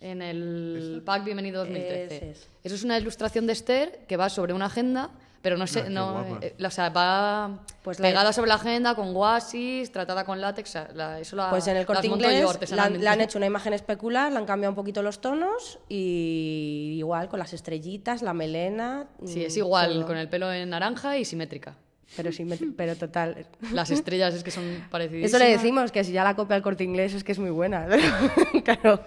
En 0.00 0.20
el 0.20 1.00
pack 1.06 1.22
Bienvenido 1.24 1.60
2013. 1.60 2.16
Ese 2.16 2.30
es. 2.32 2.48
Eso 2.64 2.74
es 2.74 2.82
una 2.82 2.98
ilustración 2.98 3.46
de 3.46 3.52
Esther 3.52 4.04
que 4.08 4.16
va 4.16 4.28
sobre 4.30 4.52
una 4.52 4.64
agenda, 4.66 5.10
pero 5.42 5.56
no 5.56 5.64
Ah, 5.64 5.66
sé, 5.66 5.90
no, 5.90 6.38
eh, 6.40 6.54
o 6.64 6.70
sea, 6.70 6.88
va 6.90 7.64
Pues 7.82 7.98
la- 7.98 8.08
pegada 8.08 8.32
sobre 8.32 8.48
la 8.48 8.54
agenda 8.54 8.94
con 8.94 9.12
guasis, 9.12 9.90
tratada 9.90 10.24
con 10.24 10.40
látex, 10.40 10.74
la- 10.94 11.18
eso 11.20 11.36
la, 11.36 11.50
Pues 11.50 11.66
en 11.66 11.76
el 11.76 11.84
corte 11.84 12.08
monto 12.08 12.24
yo 12.24 12.30
inglés 12.30 12.70
le 12.70 13.08
han, 13.08 13.20
hecho 13.20 13.38
una 13.38 13.46
imagen 13.46 13.72
especular, 13.72 14.30
le 14.32 14.38
han 14.38 14.46
cambiado 14.46 14.70
un 14.70 14.76
poquito 14.76 15.02
los 15.02 15.20
tonos 15.20 15.80
y 15.88 16.94
igual 16.98 17.28
con 17.28 17.38
las 17.40 17.52
estrellitas, 17.52 18.22
la 18.22 18.32
melena. 18.32 19.08
Sí, 19.26 19.44
es 19.44 19.56
mm, 19.56 19.58
igual, 19.58 19.92
todo. 19.94 20.06
con 20.06 20.16
el 20.16 20.28
pelo 20.28 20.52
en 20.52 20.70
naranja 20.70 21.18
y 21.18 21.24
simétrica. 21.24 21.76
Pero, 22.16 22.30
sí, 22.30 22.44
me- 22.44 22.58
pero 22.76 22.94
total. 22.96 23.46
Las 23.72 23.90
estrellas 23.90 24.34
es 24.34 24.42
que 24.44 24.50
son 24.50 24.64
parecidas. 24.90 25.30
Eso 25.30 25.38
le 25.38 25.50
decimos, 25.50 25.90
que 25.90 26.04
si 26.04 26.12
ya 26.12 26.22
la 26.24 26.36
copia 26.36 26.56
al 26.56 26.62
corte 26.62 26.84
inglés 26.84 27.14
es 27.14 27.24
que 27.24 27.32
es 27.32 27.38
muy 27.38 27.50
buena. 27.50 27.86
claro, 28.64 29.00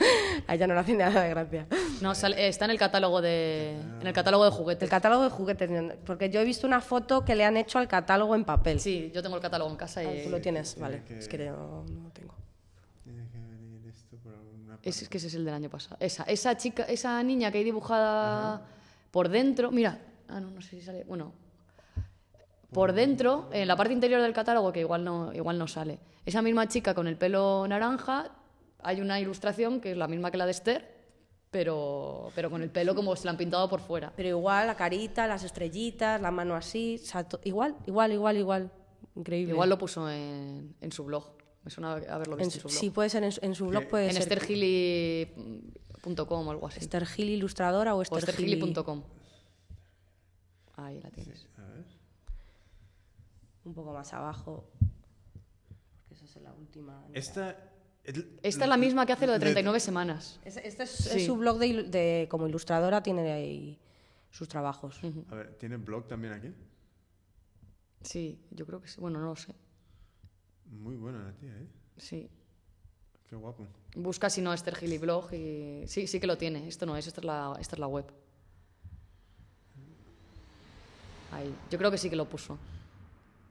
a 0.48 0.56
ella 0.56 0.66
no 0.68 0.74
le 0.74 0.80
hace 0.80 0.94
nada 0.96 1.22
de 1.24 1.30
gracia. 1.30 1.68
No, 2.02 2.16
sale- 2.16 2.36
eh, 2.44 2.48
está 2.48 2.66
en 2.66 2.72
el 2.72 2.80
catálogo 2.80 3.22
de 3.22 3.72
en 4.02 4.08
el 4.08 4.14
catálogo 4.14 4.46
de 4.46 4.52
juguetes. 4.52 4.84
El 4.84 4.90
catálogo 4.90 5.24
de 5.24 5.30
juguetes, 5.30 5.70
porque 6.06 6.30
yo 6.30 6.40
he 6.40 6.44
visto 6.46 6.66
una 6.66 6.82
foto 6.82 7.24
que 7.24 7.36
le 7.36 7.46
han 7.46 7.58
hecho 7.58 7.78
al 7.78 7.88
catálogo 7.88 8.34
en 8.36 8.44
papel. 8.44 8.80
Sí, 8.80 9.12
yo 9.14 9.22
tengo 9.22 9.36
el 9.36 9.42
catálogo 9.42 9.70
en 9.70 9.78
casa 9.78 10.00
Ah, 10.02 10.04
y 10.14 10.24
tú 10.24 10.30
lo 10.32 10.42
tienes, 10.42 10.76
vale. 10.80 11.04
que- 11.08 11.20
Es 11.20 11.28
que 11.28 11.38
yo 11.38 11.84
no 11.88 12.04
lo 12.06 12.10
tengo. 12.10 12.34
Tiene 13.04 13.28
que 13.30 13.38
venir 13.38 13.86
esto 13.88 14.18
por 14.18 14.34
alguna 14.34 14.80
Es, 14.82 15.04
es 15.04 15.10
que 15.10 15.18
ese 15.20 15.28
es 15.28 15.36
el 15.36 15.46
del 15.46 15.54
año 15.54 15.70
pasado. 15.70 15.98
Esa, 16.00 16.24
esa 16.24 16.58
chica, 16.58 16.84
esa 16.84 17.22
niña 17.22 17.52
que 17.52 17.60
hay 17.60 17.64
dibujada 17.64 18.64
por 19.12 19.30
dentro. 19.30 19.70
Mira, 19.72 20.00
ah, 20.28 20.40
no, 20.40 20.50
no 20.50 20.62
sé 20.62 20.72
si 20.72 20.82
sale. 20.82 21.04
Bueno, 21.04 21.34
por 22.76 22.92
dentro, 22.94 23.48
en 23.54 23.68
la 23.68 23.76
parte 23.78 23.94
interior 23.94 24.22
del 24.22 24.34
catálogo, 24.34 24.72
que 24.74 24.82
igual 24.82 25.04
no, 25.04 25.34
igual 25.34 25.58
no 25.58 25.66
sale. 25.68 25.98
Esa 26.26 26.42
misma 26.42 26.68
chica 26.68 26.94
con 26.94 27.08
el 27.08 27.18
pelo 27.18 27.66
naranja, 27.68 28.32
hay 28.80 29.00
una 29.02 29.20
ilustración 29.20 29.80
que 29.80 29.92
es 29.92 29.98
la 29.98 30.08
misma 30.08 30.30
que 30.30 30.38
la 30.38 30.46
de 30.46 30.52
Esther, 30.52 30.94
pero, 31.52 32.32
pero 32.36 32.50
con 32.50 32.62
el 32.62 32.70
pelo 32.70 32.94
como 32.94 33.16
se 33.16 33.24
la 33.26 33.32
han 33.32 33.38
pintado 33.38 33.70
por 33.70 33.80
fuera. 33.80 34.12
Pero 34.18 34.28
igual, 34.30 34.68
la 34.68 34.76
carita, 34.76 35.26
las 35.26 35.44
estrellitas, 35.46 36.22
la 36.22 36.32
mano 36.32 36.54
así, 36.54 37.00
o 37.02 37.06
sea, 37.06 37.24
to- 37.24 37.40
igual, 37.46 37.76
igual, 37.88 38.12
igual, 38.12 38.38
igual. 38.38 38.72
Increíble. 39.16 39.54
Igual 39.54 39.70
lo 39.70 39.78
puso 39.78 40.10
en, 40.10 40.76
en 40.82 40.92
su 40.92 41.06
blog. 41.06 41.30
Me 41.64 41.72
suena 41.72 41.94
haberlo 41.94 42.34
En 42.34 42.40
visto 42.40 42.44
en, 42.44 42.52
su- 42.52 42.60
su 42.60 42.68
blog. 42.68 42.78
sí, 42.80 42.90
puede 42.90 43.10
ser 43.10 43.24
en, 43.24 43.32
su- 43.32 43.40
en 43.42 43.56
su 43.56 43.68
blog, 43.68 43.88
puede 43.88 44.08
en 44.08 44.14
ser. 44.14 44.24
o 46.48 46.52
algo 46.52 46.68
así. 46.68 46.80
Esther 46.80 47.06
Gil 47.06 47.30
ilustradora 47.30 47.96
o 47.96 48.02
esthergili.com. 48.02 49.04
Ahí 50.78 51.00
la 51.02 51.10
tienes. 51.10 51.48
Un 53.66 53.74
poco 53.74 53.92
más 53.94 54.14
abajo. 54.14 54.70
Porque 56.08 56.24
esa 56.26 56.38
es 56.40 56.44
la 56.44 56.54
última. 56.54 57.04
Esta... 57.14 57.58
el- 58.04 58.40
Esta 58.44 58.64
es 58.66 58.70
la 58.70 58.78
misma 58.78 59.06
que 59.06 59.14
hace 59.14 59.26
lo 59.26 59.34
de 59.34 59.40
le- 59.40 59.46
39 59.46 59.80
semanas. 59.80 60.40
Este, 60.46 60.68
este 60.68 60.84
es, 60.84 60.90
Sí. 60.92 61.18
es 61.20 61.26
su 61.26 61.36
blog 61.36 61.58
de, 61.58 61.84
de- 61.84 62.28
como 62.30 62.48
ilustradora, 62.48 63.02
tiene 63.02 63.32
ahí 63.32 63.80
sus 64.30 64.48
trabajos. 64.48 65.00
A 65.30 65.36
ver, 65.36 65.56
¿tiene 65.58 65.78
blog 65.78 66.08
también 66.08 66.34
aquí? 66.34 66.54
Sí, 68.02 68.40
yo 68.52 68.66
creo 68.68 68.80
que 68.82 68.88
sí. 68.88 69.02
Bueno, 69.02 69.20
no 69.20 69.28
lo 69.30 69.36
sé. 69.36 69.54
Muy 70.72 70.96
buena 70.96 71.24
la 71.24 71.34
tía, 71.34 71.58
¿eh? 71.58 71.68
Sí. 71.98 72.30
Qué 73.28 73.36
guapo. 73.36 73.66
Busca 73.96 74.30
si 74.30 74.42
no 74.42 74.54
Esther 74.54 74.76
Gili 74.76 75.00
blog 75.00 75.34
y... 75.34 75.88
Sí, 75.88 76.06
sí 76.06 76.20
que 76.20 76.28
lo 76.28 76.38
tiene. 76.38 76.68
Esto 76.68 76.86
no 76.86 76.96
es, 76.96 77.08
esta 77.08 77.22
es 77.22 77.26
la, 77.26 77.56
esta 77.60 77.76
es 77.76 77.80
la 77.80 77.88
web. 77.88 78.06
Ahí. 81.32 81.54
Yo 81.72 81.78
creo 81.80 81.90
que 81.90 81.98
sí 81.98 82.10
que 82.10 82.16
lo 82.16 82.26
puso. 82.30 82.58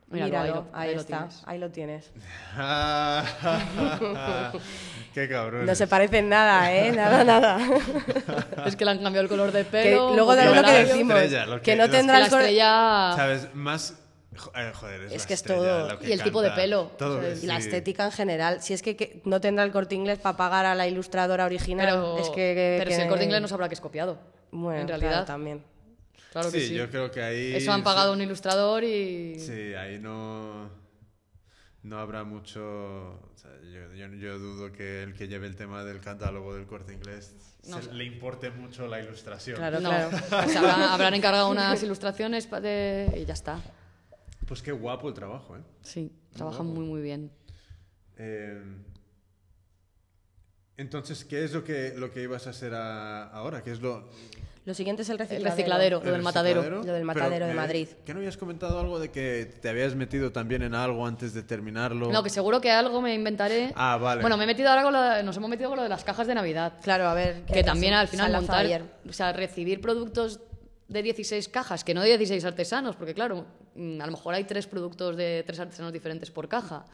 Míralo, 0.08 0.30
Míralo, 0.30 0.44
ahí 0.44 0.54
lo- 0.54 0.66
ahí 0.78 0.94
lo 0.94 1.00
está, 1.00 1.16
tienes. 1.18 1.42
ahí 1.46 1.58
lo 1.58 1.70
tienes. 1.70 2.10
Qué 5.14 5.28
cabrón. 5.28 5.66
No 5.66 5.74
se 5.74 5.86
parecen 5.86 6.28
nada, 6.28 6.72
¿eh? 6.72 6.92
Nada, 6.92 7.24
nada. 7.24 7.58
Es 8.66 8.76
que 8.76 8.84
le 8.84 8.90
han 8.92 8.98
cambiado 9.02 9.22
el 9.22 9.28
color 9.28 9.52
de 9.52 9.64
que 9.64 9.70
pelo. 9.70 10.14
luego 10.14 10.34
de 10.36 10.44
lo 10.44 10.52
que 10.62 10.70
decimos, 10.84 11.16
estrella, 11.18 11.46
lo 11.46 11.56
que, 11.56 11.62
que- 11.62 11.76
no 11.76 11.90
tendrá 11.90 12.18
la 12.18 12.26
el 12.26 12.30
color- 12.30 12.42
estrella... 12.44 13.12
¿Sabes? 13.16 13.48
Más... 13.54 13.94
eh, 14.56 14.72
joder, 14.74 15.02
es, 15.04 15.12
Es 15.12 15.22
la 15.22 15.26
que 15.28 15.34
es 15.34 15.40
estrella, 15.40 15.62
todo. 15.62 15.88
lo 15.90 15.98
que 15.98 16.08
Y 16.08 16.12
el 16.12 16.22
tipo 16.22 16.42
de 16.42 16.50
pelo, 16.50 16.90
Todo, 16.98 17.18
o 17.18 17.22
sea, 17.22 17.36
sí. 17.36 17.44
Y 17.44 17.46
la 17.46 17.58
estética 17.58 18.04
en 18.04 18.12
general. 18.12 18.62
Si 18.62 18.74
es 18.74 18.82
que, 18.82 18.96
que 18.96 19.22
no 19.24 19.40
tendrá 19.40 19.64
el 19.64 19.70
corte 19.72 19.94
inglés 19.94 20.18
para 20.18 20.36
pagar 20.36 20.66
a 20.66 20.74
la 20.74 20.86
ilustradora 20.88 21.44
original, 21.44 21.86
Pero, 21.86 22.18
es 22.18 22.28
que. 22.30 22.34
que- 22.34 22.76
pero 22.78 22.90
si 22.90 23.00
el 23.00 23.08
corte 23.08 23.24
inglés 23.24 23.40
no 23.40 23.48
sabrá 23.48 23.68
que 23.68 23.74
es 23.74 23.80
copiado. 23.80 24.18
Bueno, 24.50 24.80
en 24.80 24.86
claro, 24.86 25.00
realidad. 25.00 25.26
también. 25.26 25.62
Claro 26.34 26.50
que 26.50 26.60
sí, 26.60 26.66
sí. 26.68 26.74
yo 26.74 26.90
creo 26.90 27.12
que 27.12 27.22
ahí... 27.22 27.54
Eso 27.54 27.70
han 27.72 27.84
pagado 27.84 28.12
un 28.12 28.20
ilustrador 28.20 28.82
y... 28.82 29.38
Sí, 29.38 29.72
ahí 29.74 30.00
no, 30.00 30.68
no 31.84 31.98
habrá 32.00 32.24
mucho... 32.24 32.60
o 32.62 33.32
sea, 33.36 33.52
yo, 33.62 33.94
yo- 33.94 34.12
yo 34.16 34.38
dudo 34.40 34.72
que 34.72 35.04
el 35.04 35.14
que 35.14 35.28
lleve 35.28 35.46
el 35.46 35.54
tema 35.54 35.84
del 35.84 36.00
catálogo 36.00 36.56
del 36.56 36.66
corte 36.66 36.92
inglés 36.92 37.36
No 37.68 37.76
se- 37.76 37.84
sé. 37.84 37.94
le 37.94 38.02
importe 38.04 38.50
mucho 38.50 38.88
la 38.88 39.00
ilustración. 39.00 39.56
Claro, 39.58 39.78
no, 39.78 39.90
claro. 39.90 40.18
habrán, 40.28 40.82
habrán 40.82 41.14
encargado 41.14 41.48
unas 41.50 41.80
ilustraciones 41.84 42.50
de- 42.50 43.14
y 43.16 43.24
ya 43.24 43.34
está. 43.34 43.62
Pues 44.48 44.60
qué 44.60 44.72
guapo 44.72 45.06
el 45.08 45.14
trabajo, 45.14 45.56
¿eh? 45.56 45.60
Sí, 45.82 46.10
trabajan 46.34 46.66
muy, 46.66 46.84
muy 46.84 47.00
bien. 47.00 47.30
Eh, 48.18 48.60
entonces, 50.76 51.24
¿qué 51.24 51.44
es 51.44 51.52
lo 51.52 51.62
que, 51.62 51.94
lo 51.96 52.10
que 52.10 52.22
ibas 52.22 52.46
a 52.48 52.50
hacer 52.50 52.74
a- 52.74 53.28
ahora? 53.28 53.62
¿Qué 53.62 53.70
es 53.70 53.80
lo, 53.80 54.08
Lo 54.66 54.72
siguiente 54.72 55.02
es 55.02 55.10
el 55.10 55.18
recicladero. 55.18 55.50
recicladero. 55.50 55.98
Lo 56.00 56.06
el 56.06 56.12
del 56.12 56.22
matadero. 56.22 56.62
Lo 56.62 56.80
del 56.80 56.84
Pero, 56.86 57.04
matadero 57.04 57.44
de 57.46 57.52
eh, 57.52 57.54
Madrid. 57.54 57.88
¿Que 58.06 58.14
no 58.14 58.20
habías 58.20 58.38
comentado 58.38 58.78
algo 58.80 58.98
de 58.98 59.10
que 59.10 59.44
te 59.60 59.68
habías 59.68 59.94
metido 59.94 60.32
también 60.32 60.62
en 60.62 60.74
algo 60.74 61.06
antes 61.06 61.34
de 61.34 61.42
terminarlo? 61.42 62.10
No, 62.10 62.22
que 62.22 62.30
seguro 62.30 62.62
que 62.62 62.70
algo 62.70 63.02
me 63.02 63.12
inventaré. 63.14 63.72
Ah, 63.76 63.98
vale. 64.00 64.22
Bueno, 64.22 64.38
me 64.38 64.44
he 64.44 64.46
metido 64.46 64.70
ahora 64.70 64.82
con 64.82 64.92
lo- 64.94 65.22
nos 65.22 65.36
hemos 65.36 65.50
metido 65.50 65.68
con 65.68 65.76
lo 65.76 65.82
de 65.82 65.90
las 65.90 66.02
cajas 66.02 66.26
de 66.26 66.34
Navidad. 66.34 66.74
Claro, 66.82 67.04
a 67.08 67.14
ver. 67.14 67.44
Que 67.44 67.62
también 67.62 67.92
al 67.92 68.08
final 68.08 68.32
montar, 68.32 68.64
ayer. 68.64 68.82
o 69.06 69.12
sea, 69.12 69.34
recibir 69.34 69.82
productos 69.82 70.40
de 70.88 71.02
16 71.02 71.48
cajas, 71.50 71.84
que 71.84 71.92
no 71.92 72.00
de 72.00 72.08
16 72.16 72.42
artesanos, 72.46 72.96
porque 72.96 73.12
claro, 73.12 73.44
mm, 73.74 74.00
a 74.00 74.06
lo 74.06 74.12
mejor 74.12 74.32
hay 74.34 74.44
tres 74.44 74.66
productos 74.66 75.14
de 75.16 75.42
tres 75.46 75.60
artesanos 75.60 75.92
diferentes 75.92 76.30
por 76.30 76.48
caja. 76.48 76.86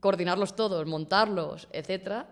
Coordinarlos 0.00 0.56
todos, 0.56 0.86
montarlos, 0.86 1.68
etcétera. 1.72 2.26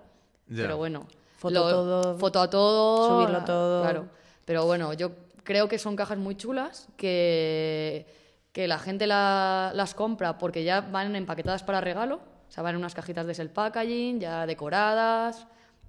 Ya. 0.48 0.62
Pero 0.62 0.76
bueno, 0.78 1.06
Foto 1.38 1.54
todo, 1.70 2.18
foto 2.18 2.40
a 2.40 2.48
todo, 2.50 3.08
subirlo 3.24 3.44
todo. 3.44 3.82
Claro. 3.82 4.08
Pero 4.44 4.66
bueno, 4.66 4.92
yo 4.92 5.12
creo 5.44 5.68
que 5.68 5.78
son 5.78 5.96
cajas 5.96 6.18
muy 6.18 6.36
chulas 6.36 6.88
que 6.96 8.06
que 8.52 8.68
la 8.68 8.78
gente 8.78 9.06
la- 9.06 9.72
las 9.74 9.94
compra 9.94 10.36
porque 10.36 10.62
ya 10.62 10.82
van 10.82 11.16
empaquetadas 11.16 11.62
para 11.62 11.80
regalo, 11.80 12.16
o 12.16 12.50
sea, 12.50 12.62
van 12.62 12.74
en 12.74 12.80
unas 12.80 12.94
cajitas 12.94 13.26
de 13.26 13.32
el 13.32 13.48
packaging, 13.48 14.20
ya 14.20 14.44
decoradas, 14.46 15.46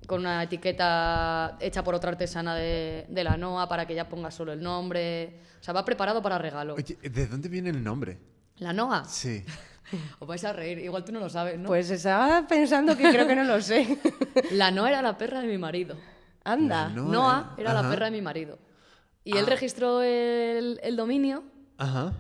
con 0.08 0.22
una 0.22 0.42
etiqueta 0.44 1.58
hecha 1.60 1.84
por 1.84 1.94
otra 1.94 2.12
artesana 2.12 2.56
de, 2.56 3.06
de 3.10 3.24
la 3.26 3.36
NOA 3.36 3.68
para 3.68 3.86
que 3.86 3.94
ya 3.96 4.08
ponga 4.08 4.32
solo 4.32 4.54
el 4.54 4.62
nombre. 4.64 5.40
O 5.60 5.64
sea, 5.64 5.74
va 5.74 5.84
preparado 5.84 6.22
para 6.22 6.38
regalo. 6.38 6.76
Oye, 6.76 6.98
¿de 7.02 7.28
dónde 7.28 7.50
viene 7.50 7.70
el 7.70 7.84
nombre? 7.84 8.18
¿La 8.60 8.72
NOA? 8.72 9.04
Sí. 9.06 9.44
Os 10.20 10.26
vais 10.28 10.44
a 10.46 10.54
reír, 10.54 10.80
igual 10.80 11.04
tú 11.04 11.12
no 11.12 11.20
lo 11.20 11.30
sabes, 11.30 11.60
¿no? 11.60 11.68
Pues 11.68 11.92
estaba 11.92 12.48
pensando 12.48 12.96
que 12.96 13.10
creo 13.10 13.28
que 13.28 13.36
no 13.36 13.44
lo 13.44 13.62
sé. 13.62 14.00
La 14.52 14.72
NOA 14.72 14.88
era 14.90 15.02
la 15.02 15.18
perra 15.18 15.42
de 15.42 15.48
mi 15.48 15.58
marido. 15.58 15.98
Anda. 16.44 16.90
No, 16.90 17.04
Noa 17.06 17.54
eh, 17.58 17.62
era 17.62 17.74
la 17.74 17.90
perra 17.90 18.06
de 18.06 18.12
mi 18.12 18.22
marido. 18.22 18.60
Y 19.24 19.38
él 19.38 19.46
registró 19.48 20.02
el, 20.02 20.80
el 20.84 20.96
dominio 20.98 21.44
Ajá. 21.78 22.12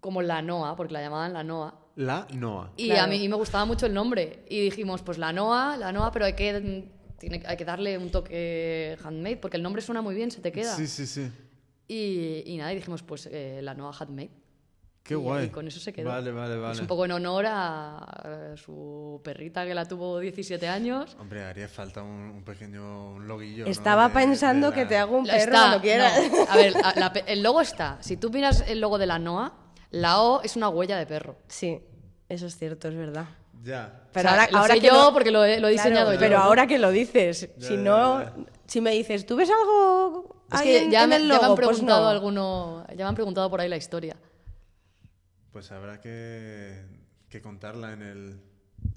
como 0.00 0.20
la 0.22 0.42
NOA, 0.42 0.74
porque 0.76 0.92
la 0.92 1.00
llamaban 1.00 1.32
la 1.32 1.44
NOA. 1.44 1.74
La 1.96 2.26
Noa. 2.32 2.72
Y 2.76 2.86
Claro. 2.88 3.04
a 3.04 3.06
mí 3.06 3.28
me 3.28 3.36
gustaba 3.36 3.64
mucho 3.64 3.86
el 3.86 3.94
nombre. 3.94 4.44
Y 4.48 4.60
dijimos, 4.62 5.02
pues 5.02 5.16
la 5.18 5.32
NOA, 5.32 5.76
la 5.76 5.92
NOA, 5.92 6.10
pero 6.10 6.24
hay 6.24 6.32
que, 6.34 6.90
tiene, 7.18 7.42
hay 7.46 7.56
que 7.56 7.64
darle 7.64 7.96
un 7.98 8.10
toque 8.10 8.98
handmade, 9.04 9.36
porque 9.36 9.56
el 9.58 9.62
nombre 9.62 9.80
suena 9.80 10.02
muy 10.02 10.14
bien, 10.16 10.32
se 10.32 10.40
te 10.40 10.50
queda. 10.50 10.74
Sí, 10.74 10.88
sí, 10.88 11.06
sí. 11.06 11.30
Y, 11.86 12.42
y 12.46 12.56
nada, 12.56 12.72
y 12.72 12.76
dijimos, 12.76 13.02
pues 13.04 13.28
eh, 13.30 13.60
la 13.62 13.74
NOA 13.74 13.92
handmade. 13.96 14.30
Qué 15.04 15.12
Y- 15.12 15.16
guay. 15.18 15.44
y 15.44 15.48
con 15.50 15.68
eso 15.68 15.78
se 15.80 15.92
quedó. 15.92 16.08
Vale, 16.08 16.32
vale, 16.32 16.56
vale. 16.56 16.72
Es 16.72 16.80
un 16.80 16.86
poco 16.86 17.04
en 17.04 17.12
honor 17.12 17.44
a, 17.46 17.98
a 17.98 18.56
su 18.56 19.20
perrita 19.22 19.66
que 19.66 19.74
la 19.74 19.84
tuvo 19.86 20.18
17 20.18 20.66
años. 20.66 21.14
Hombre, 21.20 21.44
haría 21.44 21.68
falta 21.68 22.02
un, 22.02 22.08
un 22.10 22.42
pequeño 22.42 23.18
loguillo. 23.18 23.66
¿no? 23.66 23.70
Estaba 23.70 24.08
De- 24.08 24.14
pensando 24.14 24.70
de 24.70 24.74
que 24.76 24.86
te 24.86 24.96
hago 24.96 25.18
un 25.18 25.26
perro 25.26 25.36
está, 25.36 25.50
cuando 25.50 25.80
quieras. 25.82 26.14
no. 26.32 26.46
A 26.48 26.56
ver, 26.56 26.72
la- 26.72 26.94
la 26.96 27.12
pe- 27.12 27.24
el 27.26 27.42
logo 27.42 27.60
está. 27.60 27.98
Si 28.00 28.16
tú 28.16 28.30
miras 28.30 28.64
el 28.66 28.80
logo 28.80 28.96
de 28.96 29.06
la 29.06 29.18
NOA, 29.18 29.52
la 29.90 30.20
O 30.22 30.40
es 30.42 30.56
una 30.56 30.70
huella 30.70 30.96
de 30.96 31.04
perro. 31.06 31.36
Sí, 31.48 31.82
eso 32.30 32.46
es 32.46 32.56
cierto, 32.56 32.88
es 32.88 32.96
verdad. 32.96 33.26
Ya. 33.62 34.04
Pero 34.12 34.28
O 34.28 34.32
sea, 34.32 34.40
ahora, 34.40 34.50
lo 34.52 34.58
ahora 34.58 34.74
sé 34.74 34.80
que 34.80 34.86
yo 34.86 34.94
lo- 35.04 35.12
porque 35.12 35.30
lo 35.30 35.44
he, 35.44 35.60
lo 35.60 35.68
he 35.68 35.74
Claro, 35.74 35.88
diseñado 35.90 36.12
yo. 36.14 36.18
Pero 36.18 36.38
ahora 36.38 36.66
que 36.66 36.78
lo 36.78 36.90
dices, 36.90 37.50
Ya, 37.58 37.68
si 37.68 37.74
ya, 37.76 37.80
no, 37.82 38.22
ya. 38.22 38.32
si 38.66 38.80
me 38.80 38.90
dices, 38.92 39.26
¿tú 39.26 39.36
ves 39.36 39.50
algo 39.50 40.34
Es 40.50 40.60
ahí 40.60 40.66
que 40.66 40.82
en, 40.84 40.90
ya, 40.90 41.02
en 41.04 41.10
me, 41.10 41.16
el 41.16 41.22
ya 41.22 41.28
me 41.28 41.34
logo? 41.34 41.44
han 41.44 41.54
Pues 41.56 41.66
preguntado 41.68 42.02
no. 42.04 42.08
alguno, 42.08 42.86
ya 42.88 43.04
me 43.04 43.08
han 43.10 43.14
preguntado 43.14 43.50
por 43.50 43.60
ahí 43.60 43.68
la 43.68 43.76
historia. 43.76 44.16
Pues 45.54 45.70
habrá 45.70 46.00
que, 46.00 46.82
que 47.28 47.40
contarla 47.40 47.92
en 47.92 48.02
el... 48.02 48.40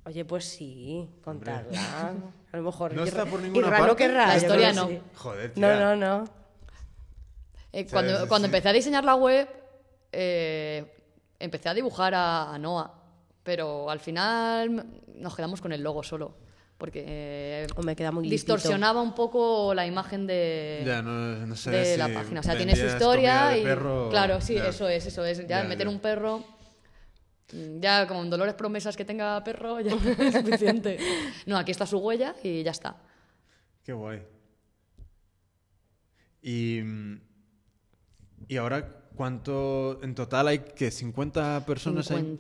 Oye, 0.06 0.26
pues 0.26 0.44
sí, 0.46 1.08
contarla. 1.24 2.10
A 2.52 2.58
lo 2.58 2.64
mejor. 2.64 2.96
No 2.96 3.04
está 3.04 3.28
por 3.28 3.40
ninguna 3.42 3.70
no 3.70 3.78
parte. 3.78 3.96
querrá, 3.96 4.26
La 4.28 4.38
historia 4.38 4.74
no. 4.74 4.88
sí. 4.88 5.00
Joder, 5.14 5.50
No, 5.56 5.68
tía. 5.68 5.80
no, 5.80 5.96
no. 5.96 6.24
Eh, 7.72 7.84
Sí, 7.86 7.92
cuando 7.92 8.22
sí, 8.22 8.28
cuando 8.28 8.48
sí. 8.48 8.50
empecé 8.50 8.70
a 8.70 8.74
diseñar 8.74 9.04
la 9.06 9.14
web, 9.14 9.48
eh, 10.12 10.96
empecé 11.38 11.70
a 11.70 11.76
dibujar 11.76 12.16
a, 12.16 12.52
a 12.52 12.58
Noah, 12.58 12.92
pero 13.44 13.92
al 13.92 14.00
final 14.00 15.04
nos 15.14 15.36
quedamos 15.36 15.62
con 15.62 15.72
el 15.72 15.84
logo 15.84 16.02
solo, 16.02 16.38
porque 16.78 17.04
eh, 17.08 17.68
O 17.76 17.82
me 17.84 17.96
queda 17.96 18.12
muy 18.12 18.24
limpito. 18.24 18.54
distorsionaba 18.54 19.02
un 19.02 19.16
poco 19.16 19.74
la 19.74 19.86
imagen 19.88 20.28
de, 20.28 20.84
Ya, 20.86 21.02
no, 21.02 21.46
no 21.46 21.56
sé 21.56 21.72
de 21.72 21.86
si 21.94 21.98
la 21.98 22.08
página. 22.14 22.40
O 22.40 22.44
sea, 22.44 22.56
tiene 22.56 22.76
su 22.76 22.86
historia 22.86 23.58
y... 23.58 23.64
perro, 23.64 24.10
Claro, 24.10 24.40
sí, 24.42 24.56
ya. 24.56 24.68
eso 24.68 24.88
es, 24.88 25.06
eso 25.08 25.26
es. 25.26 25.40
Ya, 25.48 25.64
Ya, 25.64 25.64
meter 25.64 25.88
ya. 25.88 25.92
un 25.94 26.00
perro... 26.00 26.44
mm, 27.52 27.80
Ya 27.80 28.08
con 28.08 28.30
dolores 28.30 28.54
promesas 28.54 28.96
que 28.96 29.06
tenga 29.06 29.44
perro 29.44 29.80
ya 29.80 29.92
es 30.20 30.34
suficiente. 30.36 30.98
No, 31.46 31.58
aquí 31.58 31.72
está 31.72 31.86
su 31.86 31.98
huella 31.98 32.36
y 32.44 32.62
ya 32.64 32.72
está. 32.72 32.96
Qué 33.84 33.94
guay. 33.94 34.22
Y, 36.42 36.82
y 38.48 38.58
ahora, 38.58 39.02
¿cuánto 39.16 40.00
en 40.04 40.14
total 40.16 40.48
hay? 40.50 40.60
que 40.60 40.90
¿50 40.90 41.66
personas 41.66 42.12
hay? 42.12 42.38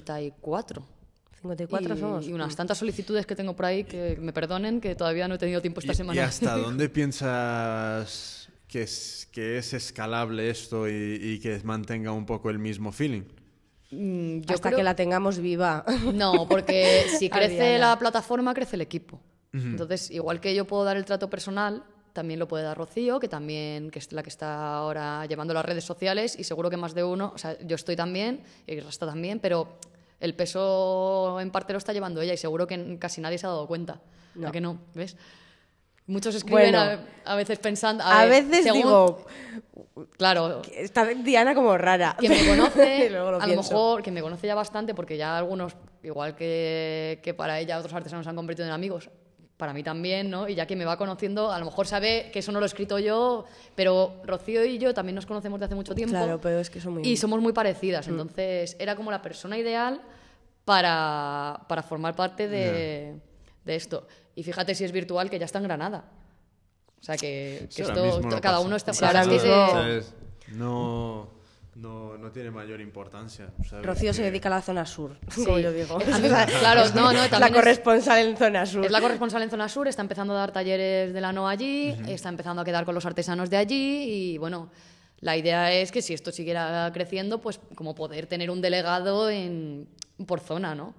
54. 1.48 1.96
54 1.96 1.96
y, 1.96 2.00
somos. 2.00 2.28
y 2.28 2.34
unas 2.34 2.56
tantas 2.56 2.78
solicitudes 2.78 3.26
que 3.26 3.36
tengo 3.36 3.56
por 3.56 3.66
ahí 3.66 3.84
que 3.84 4.18
me 4.20 4.34
perdonen 4.34 4.82
que 4.82 4.96
todavía 4.96 5.28
no 5.28 5.36
he 5.36 5.38
tenido 5.38 5.62
tiempo 5.62 5.80
esta 5.80 5.94
¿Y, 5.94 5.96
semana. 5.96 6.16
y 6.16 6.24
hasta 6.24 6.58
dónde 6.58 6.90
piensas 6.90 8.50
que 8.68 8.84
es, 8.84 9.28
que 9.32 9.58
es 9.58 9.74
escalable 9.74 10.50
esto 10.50 10.88
y, 10.90 11.20
y 11.22 11.40
que 11.40 11.60
mantenga 11.64 12.12
un 12.12 12.26
poco 12.26 12.50
el 12.50 12.60
mismo 12.60 12.92
feeling? 12.92 13.24
Mm, 13.92 14.42
yo 14.42 14.56
Hasta 14.56 14.70
creo- 14.70 14.78
que 14.78 14.84
la 14.84 14.96
tengamos 14.96 15.40
viva. 15.40 15.86
No, 16.14 16.48
porque 16.48 17.06
si 17.18 17.30
crece 17.30 17.62
Adriana. 17.62 17.90
la 17.90 18.00
plataforma, 18.00 18.54
crece 18.54 18.76
el 18.76 18.82
equipo. 18.82 19.22
Entonces, 19.54 20.12
igual 20.12 20.40
que 20.40 20.54
yo 20.54 20.68
puedo 20.68 20.84
dar 20.84 20.98
el 20.98 21.06
trato 21.06 21.32
personal, 21.32 21.84
también 22.14 22.38
lo 22.38 22.48
puede 22.48 22.64
dar 22.64 22.78
Rocío, 22.78 23.20
que 23.20 23.28
también 23.28 23.90
que 23.90 23.98
es 23.98 24.12
la 24.12 24.22
que 24.22 24.30
está 24.30 24.76
ahora 24.76 25.26
llevando 25.26 25.52
las 25.52 25.66
redes 25.66 25.84
sociales 25.84 26.36
y 26.38 26.44
seguro 26.44 26.70
que 26.70 26.78
más 26.78 26.94
de 26.94 27.04
uno, 27.04 27.32
o 27.34 27.38
sea, 27.40 27.58
yo 27.66 27.76
estoy 27.76 27.96
también, 27.96 28.44
y 28.68 28.80
Rasta 28.82 29.08
también, 29.08 29.40
pero 29.40 29.80
el 30.20 30.34
peso 30.36 31.40
en 31.40 31.52
parte 31.52 31.74
lo 31.74 31.78
está 31.80 31.94
llevando 31.94 32.22
ella 32.22 32.34
y 32.34 32.38
seguro 32.38 32.66
que 32.68 32.98
casi 33.00 33.22
nadie 33.22 33.38
se 33.38 33.46
ha 33.46 33.50
dado 33.50 33.68
cuenta. 33.68 34.02
¿A 34.46 34.52
que 34.52 34.62
no? 34.62 34.80
¿Ves? 34.94 35.16
Muchos 36.06 36.36
escriben 36.36 36.72
Bueno. 36.72 37.02
a, 37.26 37.34
a 37.34 37.36
veces 37.36 37.60
pensando... 37.60 38.04
A 38.04 38.24
ver, 38.26 38.46
veces 38.46 38.64
según- 38.64 38.78
digo, 38.82 39.26
Claro, 40.18 40.62
está 40.74 41.06
Diana 41.06 41.54
como 41.54 41.78
rara. 41.78 42.16
que 42.20 42.30
me 42.30 42.48
conoce, 42.48 43.10
lo 43.12 43.28
a 43.42 43.46
lo 43.48 43.56
mejor, 43.58 44.02
que 44.04 44.12
me 44.12 44.22
conoce 44.22 44.48
ya 44.48 44.56
bastante, 44.56 44.94
porque 44.94 45.18
ya 45.18 45.38
algunos, 45.38 45.74
igual 46.04 46.36
que, 46.36 47.20
que 47.24 47.34
para 47.34 47.60
ella 47.60 47.78
otros 47.78 47.94
artesanos 47.94 48.24
se 48.26 48.30
han 48.30 48.36
convertido 48.38 48.66
en 48.68 48.74
amigos, 48.74 49.10
para 49.58 49.74
mí 49.74 49.82
también, 49.84 50.30
¿no? 50.30 50.48
Y 50.48 50.54
ya 50.56 50.66
que 50.68 50.76
me 50.76 50.86
va 50.86 50.98
conociendo, 50.98 51.52
a 51.52 51.58
lo 51.60 51.66
mejor 51.66 51.88
sabe 51.88 52.30
que 52.32 52.40
eso 52.40 52.52
no 52.52 52.60
lo 52.60 52.66
he 52.66 52.68
escrito 52.68 53.00
yo, 53.00 53.46
pero 53.76 54.22
Rocío 54.24 54.64
y 54.64 54.78
yo 54.78 54.94
también 54.94 55.16
nos 55.16 55.26
conocemos 55.26 55.60
de 55.60 55.66
hace 55.66 55.76
mucho 55.76 55.96
tiempo. 55.96 56.14
Claro, 56.16 56.40
pero 56.40 56.60
es 56.60 56.70
que 56.70 56.80
son 56.80 56.94
muy... 56.94 57.08
Y 57.08 57.18
somos 57.18 57.42
muy 57.42 57.54
parecidas, 57.54 58.08
Mm. 58.08 58.12
entonces 58.12 58.76
era 58.80 58.96
como 58.96 59.10
la 59.12 59.22
persona 59.22 59.58
ideal 59.58 60.00
para, 60.64 61.62
para 61.68 61.82
formar 61.82 62.16
parte 62.16 62.48
de, 62.48 63.20
de 63.66 63.76
esto. 63.76 64.08
Y 64.36 64.44
fíjate 64.44 64.76
si 64.76 64.84
es 64.84 64.92
virtual, 64.92 65.30
que 65.30 65.40
ya 65.40 65.46
está 65.46 65.58
en 65.58 65.64
Granada. 65.64 66.06
O 67.00 67.04
sea 67.04 67.18
que, 67.18 67.68
esto, 67.76 68.22
cada 68.30 68.42
pasa. 68.42 68.60
uno 68.60 68.76
está... 68.76 68.94
Sí, 68.94 69.02
la 69.02 69.08
ahora 69.10 69.26
mismo-. 69.26 70.04
No, 70.50 71.28
no, 71.78 72.18
no 72.18 72.32
tiene 72.32 72.52
mayor 72.52 72.82
importancia. 72.82 73.50
¿sabes? 73.68 73.86
Rocío 73.86 74.14
se 74.14 74.24
dedica 74.24 74.50
a 74.50 74.52
la 74.52 74.62
zona 74.62 74.86
sur, 74.86 75.18
Sí. 75.30 75.46
como 75.46 75.60
yo 75.60 75.72
digo. 75.72 75.98
Claro, 76.60 76.84
no, 76.96 77.14
no, 77.14 77.14
la 77.24 77.30
también 77.30 77.54
es- 77.54 77.60
corresponsal 77.60 78.28
en 78.28 78.38
zona 78.38 78.66
sur. 78.66 78.86
Es 78.86 78.92
la 78.92 79.02
corresponsal 79.02 79.42
en 79.44 79.50
Zona 79.50 79.70
Sur, 79.70 79.88
está 79.88 80.02
empezando 80.02 80.34
a 80.34 80.38
dar 80.38 80.52
talleres 80.52 81.14
de 81.14 81.22
la 81.22 81.32
NOA 81.32 81.52
allí, 81.52 81.96
está 82.08 82.30
empezando 82.30 82.62
a 82.62 82.66
quedar 82.66 82.86
con 82.86 82.96
los 82.96 83.06
artesanos 83.06 83.50
de 83.50 83.58
allí 83.58 84.04
y 84.34 84.38
bueno, 84.38 84.70
la 85.20 85.36
idea 85.38 85.72
es 85.72 85.92
que 85.92 86.02
si 86.02 86.14
esto 86.14 86.32
siguiera 86.32 86.90
creciendo, 86.94 87.42
pues 87.42 87.60
como 87.76 87.96
poder 87.96 88.28
tener 88.28 88.52
un 88.52 88.62
delegado 88.62 89.30
en, 89.30 89.88
por 90.26 90.40
zona, 90.40 90.76
¿no? 90.76 90.94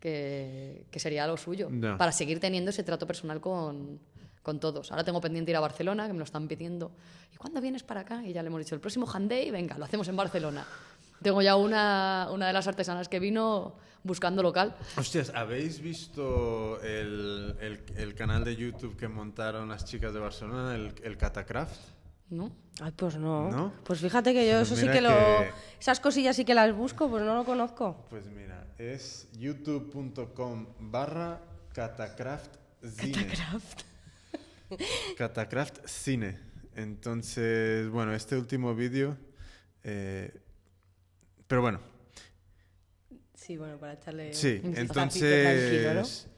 Que, 0.00 0.84
que 0.90 0.98
sería 0.98 1.26
lo 1.28 1.36
suyo, 1.36 1.68
para 1.96 2.10
seguir 2.12 2.40
teniendo 2.40 2.70
ese 2.70 2.82
trato 2.82 3.06
personal 3.06 3.40
con, 3.40 4.00
con 4.42 4.58
todos. 4.60 4.90
Ahora 4.90 5.04
tengo 5.04 5.20
pendiente 5.20 5.50
ir 5.52 5.56
a 5.56 5.60
Barcelona, 5.60 6.06
que 6.06 6.12
me 6.12 6.18
lo 6.18 6.24
están 6.24 6.48
pidiendo. 6.48 6.92
¿Y 7.32 7.36
cuándo 7.36 7.60
vienes 7.60 7.82
para 7.82 8.00
acá? 8.00 8.24
Y 8.24 8.32
ya 8.32 8.42
le 8.42 8.48
hemos 8.48 8.60
dicho, 8.60 8.74
el 8.74 8.80
próximo 8.80 9.06
Handay, 9.12 9.50
venga, 9.50 9.78
lo 9.78 9.84
hacemos 9.84 10.08
en 10.08 10.16
Barcelona. 10.16 10.66
Tengo 11.22 11.40
ya 11.42 11.54
una, 11.56 12.28
una 12.32 12.48
de 12.48 12.52
las 12.52 12.66
artesanas 12.66 13.08
que 13.08 13.20
vino 13.20 13.76
buscando 14.02 14.42
local. 14.42 14.74
Hostias, 14.96 15.30
¿habéis 15.34 15.80
visto 15.80 16.80
el, 16.82 17.56
el- 17.60 17.84
el 17.96 18.14
canal 18.16 18.42
de 18.44 18.56
YouTube 18.56 18.96
que 18.96 19.06
montaron 19.06 19.68
las 19.68 19.84
chicas 19.84 20.12
de 20.12 20.18
Barcelona, 20.18 20.74
el, 20.74 20.92
el 21.04 21.16
Catacraft? 21.16 21.78
¿No? 22.30 22.50
Ay, 22.80 22.90
pues 22.96 23.16
no. 23.18 23.50
¿No? 23.50 23.72
Pues 23.84 24.00
fíjate 24.00 24.32
que 24.32 24.46
yo 24.48 24.54
Pues 24.56 24.66
eso 24.72 24.74
sí 24.76 24.82
mira 24.82 24.94
que 24.94 25.00
lo... 25.02 25.08
que- 25.10 25.50
Esas 25.78 26.00
cosillas 26.00 26.34
sí 26.34 26.44
que 26.44 26.54
las 26.54 26.74
busco, 26.74 27.08
pues 27.08 27.22
no 27.22 27.36
lo 27.36 27.44
conozco. 27.44 28.04
Pues 28.10 28.26
mira, 28.26 28.66
es 28.78 29.28
youtube.com 29.38 30.66
barra 30.80 31.40
catacraft 31.72 32.56
cine. 32.96 33.32
Craft. 34.76 35.16
Catacraft 35.16 35.86
cine. 35.86 36.38
Entonces, 36.76 37.88
bueno, 37.90 38.14
este 38.14 38.36
último 38.36 38.74
vídeo... 38.74 39.16
eh, 39.84 40.32
pero 41.46 41.60
bueno, 41.60 41.80
Sí, 43.34 43.56
bueno, 43.56 43.76
para 43.78 43.94
echarle 43.94 44.32
Sí, 44.32 44.60
entonces. 44.62 46.28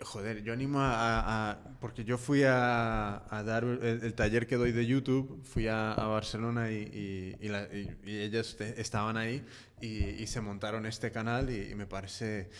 Joder, 0.00 0.44
yo 0.44 0.52
animo 0.52 0.78
a. 0.80 0.92
a- 0.92 1.50
a- 1.50 1.78
porque 1.80 2.04
yo 2.04 2.18
fui 2.18 2.44
a, 2.44 3.24
a 3.34 3.42
dar 3.42 3.64
el, 3.64 3.82
el 4.04 4.14
taller 4.14 4.46
que 4.46 4.54
doy 4.56 4.70
de 4.70 4.86
YouTube, 4.86 5.42
fui 5.44 5.66
a, 5.66 5.94
Barcelona 5.94 6.70
y, 6.70 6.76
y- 7.40 7.46
y 7.46 7.48
la- 7.48 7.64
y- 7.74 7.96
y 8.04 8.18
ellas 8.20 8.56
estaban 8.60 9.16
ahí 9.16 9.44
y, 9.80 9.88
se 10.28 10.40
montaron 10.40 10.86
este 10.86 11.10
canal 11.10 11.50
y, 11.50 11.74
me 11.74 11.86
parece. 11.86 12.50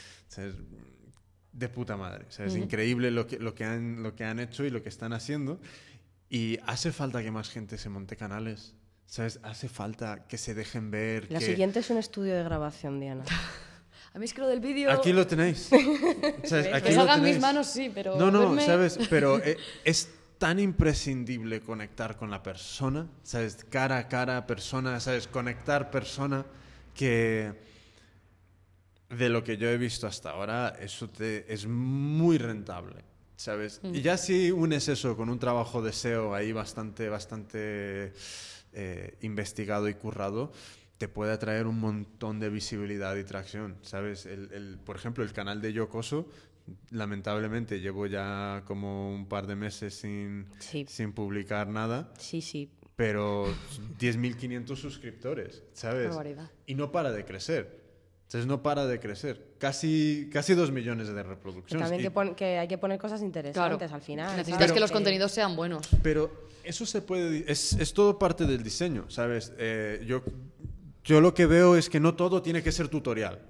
De 1.59 1.68
puta 1.68 1.97
madre. 1.97 2.26
o 2.28 2.30
sea, 2.30 2.47
Es 2.47 2.55
increíble 2.55 3.10
lo 3.10 3.26
que, 3.26 3.39
lo, 3.39 3.55
que 3.55 3.64
han, 3.64 4.02
lo 4.02 4.14
que 4.14 4.24
han 4.24 4.39
hecho 4.39 4.64
y 4.64 4.70
lo 4.70 4.82
que 4.82 4.89
están 4.89 5.12
haciendo. 5.12 5.60
Y 6.30 6.59
hace 6.66 6.93
falta 6.93 7.22
que 7.22 7.30
más 7.30 7.48
gente 7.51 7.78
se 7.78 7.89
monte 7.89 8.16
canales. 8.16 8.74
¿Sabes? 9.06 9.40
Hace 9.43 9.68
falta 9.68 10.26
que 10.28 10.36
se 10.39 10.55
dejen 10.55 10.90
ver. 10.90 11.26
La 11.32 11.39
que... 11.39 11.47
siguiente 11.47 11.80
es 11.80 11.89
un 11.90 11.97
estudio 11.98 12.36
de 12.36 12.44
grabación, 12.44 13.01
Diana. 13.01 13.24
A 14.14 14.18
mí 14.18 14.24
es 14.24 14.32
que 14.35 14.40
lo 14.40 14.47
del 14.48 14.60
vídeo... 14.60 14.90
Aquí 14.90 15.12
lo 15.12 15.26
tenéis. 15.26 15.68
¿Sabes? 16.44 16.66
Aquí 16.72 16.89
Que 16.89 16.94
lo 16.94 17.01
salgan 17.01 17.20
mis 17.22 17.32
tenéis. 17.32 17.40
manos, 17.40 17.66
sí, 17.66 17.90
pero 17.94 18.16
No, 18.16 18.30
no, 18.30 18.52
verme- 18.55 18.64
¿sabes? 18.66 18.98
Pero 19.10 19.39
eh, 19.43 19.56
es 19.85 20.10
tan 20.39 20.59
imprescindible 20.60 21.60
conectar 21.60 22.16
con 22.16 22.30
la 22.30 22.43
persona, 22.43 23.06
¿sabes? 23.22 23.64
Cara 23.68 23.98
a 23.98 24.09
cara, 24.09 24.47
persona, 24.47 25.01
¿sabes? 25.01 25.26
Conectar 25.26 25.90
persona 25.90 26.44
que 26.94 27.52
de 29.10 29.28
lo 29.28 29.43
que 29.44 29.56
yo 29.56 29.68
he 29.70 29.78
visto 29.78 30.06
hasta 30.06 30.30
ahora, 30.30 30.76
eso 30.80 31.09
te, 31.09 31.52
es 31.52 31.66
muy 31.66 32.36
rentable, 32.39 33.05
¿sabes? 33.36 33.80
Y 33.85 34.02
ya 34.02 34.16
si 34.18 34.51
unes 34.51 34.89
eso 34.89 35.16
con 35.16 35.30
un 35.30 35.39
trabajo 35.39 35.80
de 35.82 35.93
SEO 35.93 36.35
ahí 36.35 36.52
bastante, 36.52 37.09
bastante 37.09 38.12
eh, 38.72 39.16
investigado 39.22 39.89
y 39.89 39.94
currado, 39.94 40.52
te 40.98 41.09
puede 41.09 41.32
atraer 41.32 41.66
un 41.66 41.78
montón 41.80 42.39
de 42.40 42.51
visibilidad 42.51 43.16
y 43.16 43.24
tracción, 43.24 43.76
¿sabes? 43.82 44.26
El, 44.26 44.52
el- 44.52 44.78
por 44.85 44.97
ejemplo, 44.97 45.24
el 45.24 45.32
canal 45.32 45.62
de 45.62 45.72
Yocoso, 45.72 46.28
lamentablemente 46.90 47.80
llevo 47.80 48.06
ya 48.06 48.62
como 48.66 49.14
un 49.14 49.26
par 49.26 49.47
de 49.47 49.56
meses 49.56 49.94
sin, 49.94 50.47
Sí. 50.59 50.85
sin 50.89 51.12
publicar 51.12 51.68
nada, 51.68 52.12
Sí, 52.18 52.43
sí. 52.43 52.70
pero 52.97 53.47
10.500 53.98 54.76
suscriptores, 54.76 55.62
¿sabes? 55.72 56.10
Y 56.66 56.74
no 56.74 56.90
para 56.93 57.10
de 57.12 57.24
crecer. 57.24 57.77
Entonces 58.28 58.46
no 58.46 58.62
para 58.62 58.84
de 58.84 59.00
crecer. 59.00 59.55
Casi, 59.59 60.28
casi 60.30 60.52
dos 60.52 60.70
millones 60.70 61.09
de 61.09 61.14
Pero 61.14 61.30
reproducciones. 61.30 61.82
también 61.82 62.00
Y- 62.02 62.05
que, 62.05 62.10
pon- 62.10 62.34
que 62.34 62.59
hay 62.59 62.68
que 62.68 62.76
poner 62.76 62.98
cosas 62.98 63.20
Claro. 63.20 63.26
interesantes 63.26 63.90
al 63.90 64.02
final. 64.02 64.36
Necesitas 64.36 64.70
que 64.70 64.80
los 64.80 64.92
contenidos 64.92 65.32
sean 65.32 65.56
buenos. 65.56 65.88
Pero 66.02 66.46
eso 66.62 66.84
se 66.84 67.00
puede... 67.00 67.50
Es, 67.50 67.72
es 67.72 67.94
todo 67.94 68.18
parte 68.18 68.44
del 68.44 68.62
diseño, 68.62 69.06
¿sabes? 69.09 69.55
Eh, 69.56 70.05
yo, 70.06 70.22
yo 71.05 71.22
lo 71.22 71.32
que 71.32 71.46
veo 71.46 71.74
es 71.74 71.88
que 71.88 72.00
no 72.00 72.16
todo 72.16 72.42
tiene 72.42 72.62
que 72.62 72.70
ser 72.70 72.88
tutorial, 72.88 73.40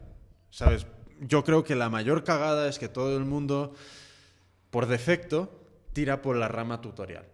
¿sabes? 0.50 0.86
Yo 1.22 1.42
creo 1.42 1.64
que 1.64 1.74
la 1.74 1.90
mayor 1.90 2.22
cagada 2.22 2.68
es 2.68 2.78
que 2.78 2.88
todo 2.88 3.16
el 3.16 3.24
mundo, 3.24 3.74
por 4.70 4.86
defecto, 4.86 5.60
tira 5.92 6.22
por 6.22 6.36
la 6.36 6.46
rama 6.46 6.80
tutorial. 6.80 7.26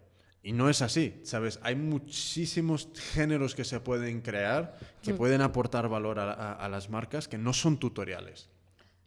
Y 0.46 0.52
no 0.52 0.68
es 0.68 0.82
así, 0.82 1.18
¿sabes? 1.24 1.58
Hay 1.62 1.74
muchísimos 1.74 2.88
géneros 3.14 3.54
que 3.54 3.64
se 3.64 3.80
pueden 3.80 4.20
crear, 4.20 4.76
que 5.02 5.14
pueden 5.14 5.40
aportar 5.40 5.88
valor 5.88 6.18
a, 6.18 6.32
a- 6.32 6.52
a 6.52 6.68
las 6.68 6.90
marcas, 6.90 7.26
que 7.28 7.38
no 7.38 7.54
son 7.54 7.78
tutoriales. 7.78 8.50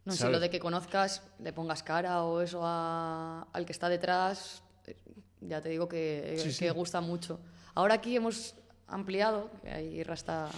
No 0.04 0.12
sé, 0.14 0.28
lo 0.30 0.40
de 0.40 0.50
que 0.50 0.58
conozcas, 0.58 1.22
le 1.38 1.52
pongas 1.52 1.84
cara 1.84 2.24
o 2.24 2.40
eso 2.40 2.60
a- 2.64 3.46
al 3.52 3.64
que 3.64 3.70
está 3.72 3.88
detrás, 3.88 4.64
eh, 4.86 4.96
ya 5.40 5.60
te 5.60 5.68
digo 5.68 5.88
que, 5.88 6.34
Sí, 6.38 6.48
que 6.48 6.52
sí. 6.52 6.68
gusta 6.70 7.00
mucho. 7.00 7.38
Ahora 7.76 7.94
aquí 7.94 8.16
hemos 8.16 8.56
ampliado, 8.88 9.48
ahí 9.70 10.02
Rasta, 10.02 10.48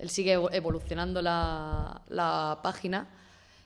él 0.00 0.10
sigue 0.10 0.36
evo- 0.36 0.50
evolucionando 0.52 1.22
la, 1.22 2.02
la 2.08 2.58
página. 2.60 3.06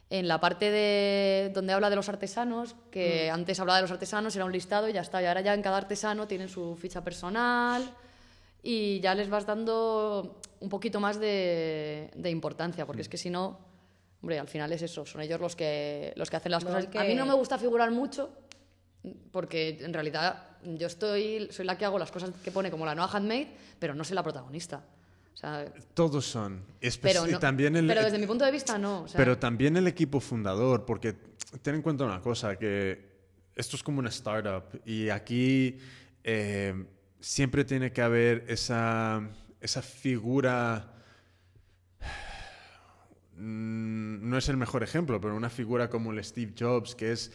En 0.08 0.28
la 0.28 0.38
parte 0.40 0.70
de 0.70 1.50
donde 1.52 1.72
habla 1.72 1.90
de 1.90 1.96
los 1.96 2.08
artesanos, 2.08 2.76
que 2.92 3.28
antes 3.28 3.58
hablaba 3.58 3.78
de 3.78 3.82
los 3.82 3.90
artesanos, 3.90 4.36
era 4.36 4.44
un 4.44 4.52
listado 4.52 4.88
y 4.88 4.92
ya 4.92 5.00
está. 5.00 5.20
Y 5.20 5.26
ahora 5.26 5.40
ya 5.40 5.52
en 5.52 5.62
cada 5.62 5.78
artesano 5.78 6.28
tienen 6.28 6.48
su 6.48 6.76
ficha 6.76 7.02
personal 7.02 7.82
y 8.62 9.00
ya 9.00 9.14
les 9.16 9.28
vas 9.28 9.46
dando 9.46 10.40
un 10.60 10.68
poquito 10.68 11.00
más 11.00 11.18
de, 11.18 12.10
de 12.14 12.30
importancia, 12.30 12.86
porque 12.86 13.02
es 13.02 13.08
que 13.08 13.16
si 13.18 13.30
no, 13.30 13.58
hombre, 14.22 14.38
al 14.38 14.46
final 14.48 14.72
es 14.72 14.82
eso, 14.82 15.04
son 15.04 15.22
ellos 15.22 15.40
los 15.40 15.56
que, 15.56 16.12
los 16.16 16.30
que 16.30 16.36
hacen 16.36 16.52
las 16.52 16.62
No, 16.64 16.70
cosas. 16.70 16.86
que- 16.86 16.98
A 17.00 17.04
mí 17.04 17.14
no 17.16 17.26
me 17.26 17.34
gusta 17.34 17.58
figurar 17.58 17.90
mucho, 17.90 18.30
porque 19.32 19.78
en 19.80 19.92
realidad 19.92 20.42
yo 20.64 20.86
estoy, 20.86 21.48
soy 21.50 21.64
la 21.64 21.76
que 21.76 21.84
hago 21.84 21.98
las 21.98 22.10
cosas 22.12 22.30
que 22.44 22.50
pone 22.52 22.70
como 22.70 22.86
la 22.86 22.94
nueva 22.94 23.10
handmade, 23.12 23.48
pero 23.78 23.94
no 23.94 24.04
soy 24.04 24.14
la 24.14 24.22
protagonista. 24.22 24.82
O 25.36 25.38
sea, 25.38 25.70
Todos 25.92 26.24
son. 26.24 26.64
Espe- 26.80 27.00
pero, 27.02 27.26
no- 27.26 27.38
también 27.38 27.76
el, 27.76 27.86
pero 27.86 28.02
desde 28.02 28.18
mi 28.18 28.26
punto 28.26 28.46
de 28.46 28.52
vista 28.52 28.78
no. 28.78 29.02
o 29.02 29.08
sea, 29.08 29.18
Pero 29.18 29.36
también 29.38 29.76
el 29.76 29.86
equipo 29.86 30.18
fundador, 30.18 30.86
porque 30.86 31.14
ten 31.60 31.74
en 31.74 31.82
cuenta 31.82 32.04
una 32.04 32.22
cosa, 32.22 32.56
que 32.58 33.04
esto 33.54 33.76
es 33.76 33.82
como 33.82 33.98
una 33.98 34.08
startup 34.08 34.64
y 34.86 35.10
aquí 35.10 35.78
eh, 36.24 36.86
siempre 37.20 37.66
tiene 37.66 37.92
que 37.92 38.00
haber 38.00 38.44
esa, 38.48 39.28
esa 39.60 39.82
figura, 39.82 40.94
mm, 43.36 44.28
no 44.28 44.38
es 44.38 44.48
el 44.48 44.56
mejor 44.56 44.82
ejemplo, 44.82 45.20
pero 45.20 45.36
una 45.36 45.50
figura 45.50 45.90
como 45.90 46.12
el 46.12 46.24
Steve 46.24 46.54
Jobs, 46.58 46.94
que 46.94 47.12
es 47.12 47.30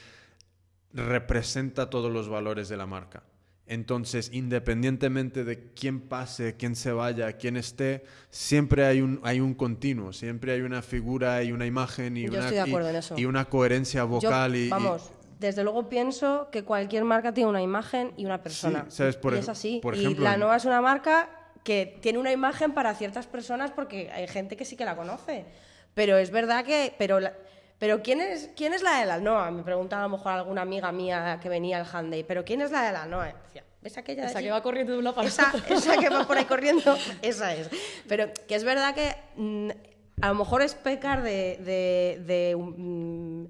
representa 0.93 1.89
todos 1.89 2.11
los 2.11 2.27
valores 2.29 2.67
de 2.67 2.77
la 2.77 2.85
marca. 2.87 3.23
Entonces, 3.71 4.29
independientemente 4.33 5.45
de 5.45 5.71
quién 5.73 6.01
pase, 6.01 6.55
quién 6.57 6.75
se 6.75 6.91
vaya, 6.91 7.31
quién 7.37 7.55
esté, 7.55 8.03
siempre 8.29 8.83
hay 8.85 8.99
un, 8.99 9.21
hay 9.23 9.39
un 9.39 9.53
continuo, 9.53 10.11
siempre 10.11 10.51
hay 10.51 10.59
una 10.59 10.81
figura 10.81 11.41
y 11.41 11.53
una 11.53 11.65
imagen 11.65 12.17
y, 12.17 12.23
Yo 12.25 12.31
una, 12.31 12.49
y- 12.49 13.21
y 13.21 13.45
coherencia 13.45 14.03
vocal. 14.03 14.57
y, 14.57 14.65
y- 14.65 14.69
vamos, 14.69 15.11
desde 15.39 15.63
luego 15.63 15.87
pienso 15.87 16.49
que 16.51 16.63
cualquier 16.63 17.05
marca 17.05 17.33
tiene 17.33 17.49
una 17.49 17.61
imagen 17.61 18.11
y 18.17 18.25
una 18.25 18.43
persona. 18.43 18.87
Sí, 18.89 18.97
¿sabes? 18.97 19.15
Por 19.15 19.35
y 19.35 19.37
es 19.37 19.47
así. 19.47 19.79
por 19.81 19.95
y 19.95 20.01
ejemplo, 20.01 20.25
la 20.25 20.33
en- 20.33 20.41
Nova 20.41 20.57
es 20.57 20.65
una 20.65 20.81
marca 20.81 21.29
que 21.63 21.97
tiene 22.01 22.19
una 22.19 22.33
imagen 22.33 22.73
para 22.73 22.93
ciertas 22.93 23.25
personas 23.25 23.71
porque 23.71 24.11
hay 24.11 24.27
gente 24.27 24.57
que 24.57 24.65
sí 24.65 24.75
que 24.75 24.83
la 24.83 24.97
conoce. 24.97 25.45
Pero 25.93 26.17
es 26.17 26.29
verdad 26.31 26.65
que... 26.65 26.93
Pero, 26.97 27.21
la- 27.21 27.33
pero 27.81 28.03
¿quién 28.03 28.21
es, 28.21 28.51
¿quién 28.55 28.75
es 28.75 28.83
la 28.83 28.99
de 28.99 29.07
la 29.07 29.17
Noa? 29.19 29.49
Me 29.49 29.63
preguntaba 29.63 30.03
a 30.03 30.07
lo 30.07 30.15
mejor 30.15 30.33
alguna 30.33 30.61
amiga 30.61 30.91
mía 30.91 31.39
que 31.41 31.49
venía 31.49 31.79
al 31.81 31.87
Handay. 31.91 32.23
¿Pero 32.23 32.45
quién 32.45 32.61
es 32.61 32.69
la 32.69 32.83
de 32.83 32.91
la 32.91 33.07
Noa? 33.07 33.29
Y 33.31 33.33
decía, 33.47 33.63
¿ves 33.81 33.97
aquella 33.97 34.21
de 34.21 34.29
esa 34.29 34.37
allí? 34.37 34.47
que 34.49 34.51
va 34.51 34.61
corriendo 34.61 34.93
de 34.93 34.99
una 34.99 35.15
para 35.15 35.27
esa, 35.27 35.51
esa 35.67 35.97
que 35.97 36.07
va 36.09 36.27
por 36.27 36.37
ahí 36.37 36.45
corriendo, 36.53 36.95
esa 37.23 37.55
es. 37.55 37.69
Pero 38.07 38.29
que 38.47 38.53
es 38.53 38.63
verdad 38.63 38.93
que 38.93 39.15
mm, 39.35 39.69
a 40.21 40.27
lo 40.27 40.35
mejor 40.35 40.61
es 40.61 40.75
pecar 40.75 41.23
de, 41.23 41.57
de, 41.57 42.21
de, 42.23 42.55
mm, 42.55 43.45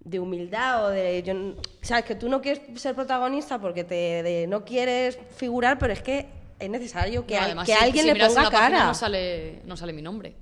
de 0.00 0.20
humildad 0.20 0.84
o 0.84 0.88
de... 0.90 1.22
Yo, 1.22 1.32
sabes, 1.80 2.04
que 2.04 2.16
tú 2.16 2.28
no 2.28 2.42
quieres 2.42 2.60
ser 2.78 2.94
protagonista 2.94 3.58
porque 3.58 3.82
te, 3.82 4.22
de- 4.22 4.46
no 4.46 4.62
quieres 4.66 5.18
figurar, 5.36 5.78
pero 5.78 5.94
es 5.94 6.02
que 6.02 6.26
es 6.58 6.68
necesario 6.68 7.26
que, 7.26 7.32
No, 7.34 7.40
al- 7.40 7.46
además, 7.46 7.66
que 7.66 7.72
si- 7.74 7.82
alguien 7.82 8.04
si 8.04 8.12
le 8.12 8.26
ponga 8.26 8.42
la 8.42 8.50
página 8.50 8.68
cara. 8.76 8.86
No 8.88 8.94
sale, 8.94 9.62
no 9.64 9.74
sale 9.78 9.94
mi 9.94 10.02
nombre. 10.02 10.34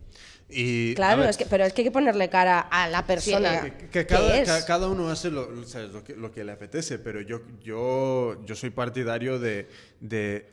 Y, 0.55 0.95
Claro, 0.95 1.20
ver, 1.23 1.31
es 1.31 1.37
que, 1.37 1.47
pero 1.47 1.65
es 1.65 1.73
que 1.73 1.81
hay 1.83 1.87
que 1.87 1.91
ponerle 1.93 2.29
cara 2.29 2.61
a 2.61 2.89
la 2.89 3.07
persona. 3.07 3.62
que, 3.62 3.89
que 3.89 4.07
cada, 4.07 4.37
es. 4.39 4.49
ca- 4.49 4.65
cada 4.66 4.89
uno 4.89 5.09
hace 5.11 5.31
lo, 5.31 5.65
¿sabes? 5.66 5.91
lo 5.93 6.05
que, 6.05 6.15
lo 6.15 6.31
que 6.31 6.45
le 6.45 6.53
apetece, 6.53 6.99
pero 6.99 7.20
yo, 7.20 7.41
yo, 7.62 8.45
yo 8.45 8.55
soy 8.55 8.70
partidario 8.70 9.39
de, 9.39 9.69
de... 10.01 10.53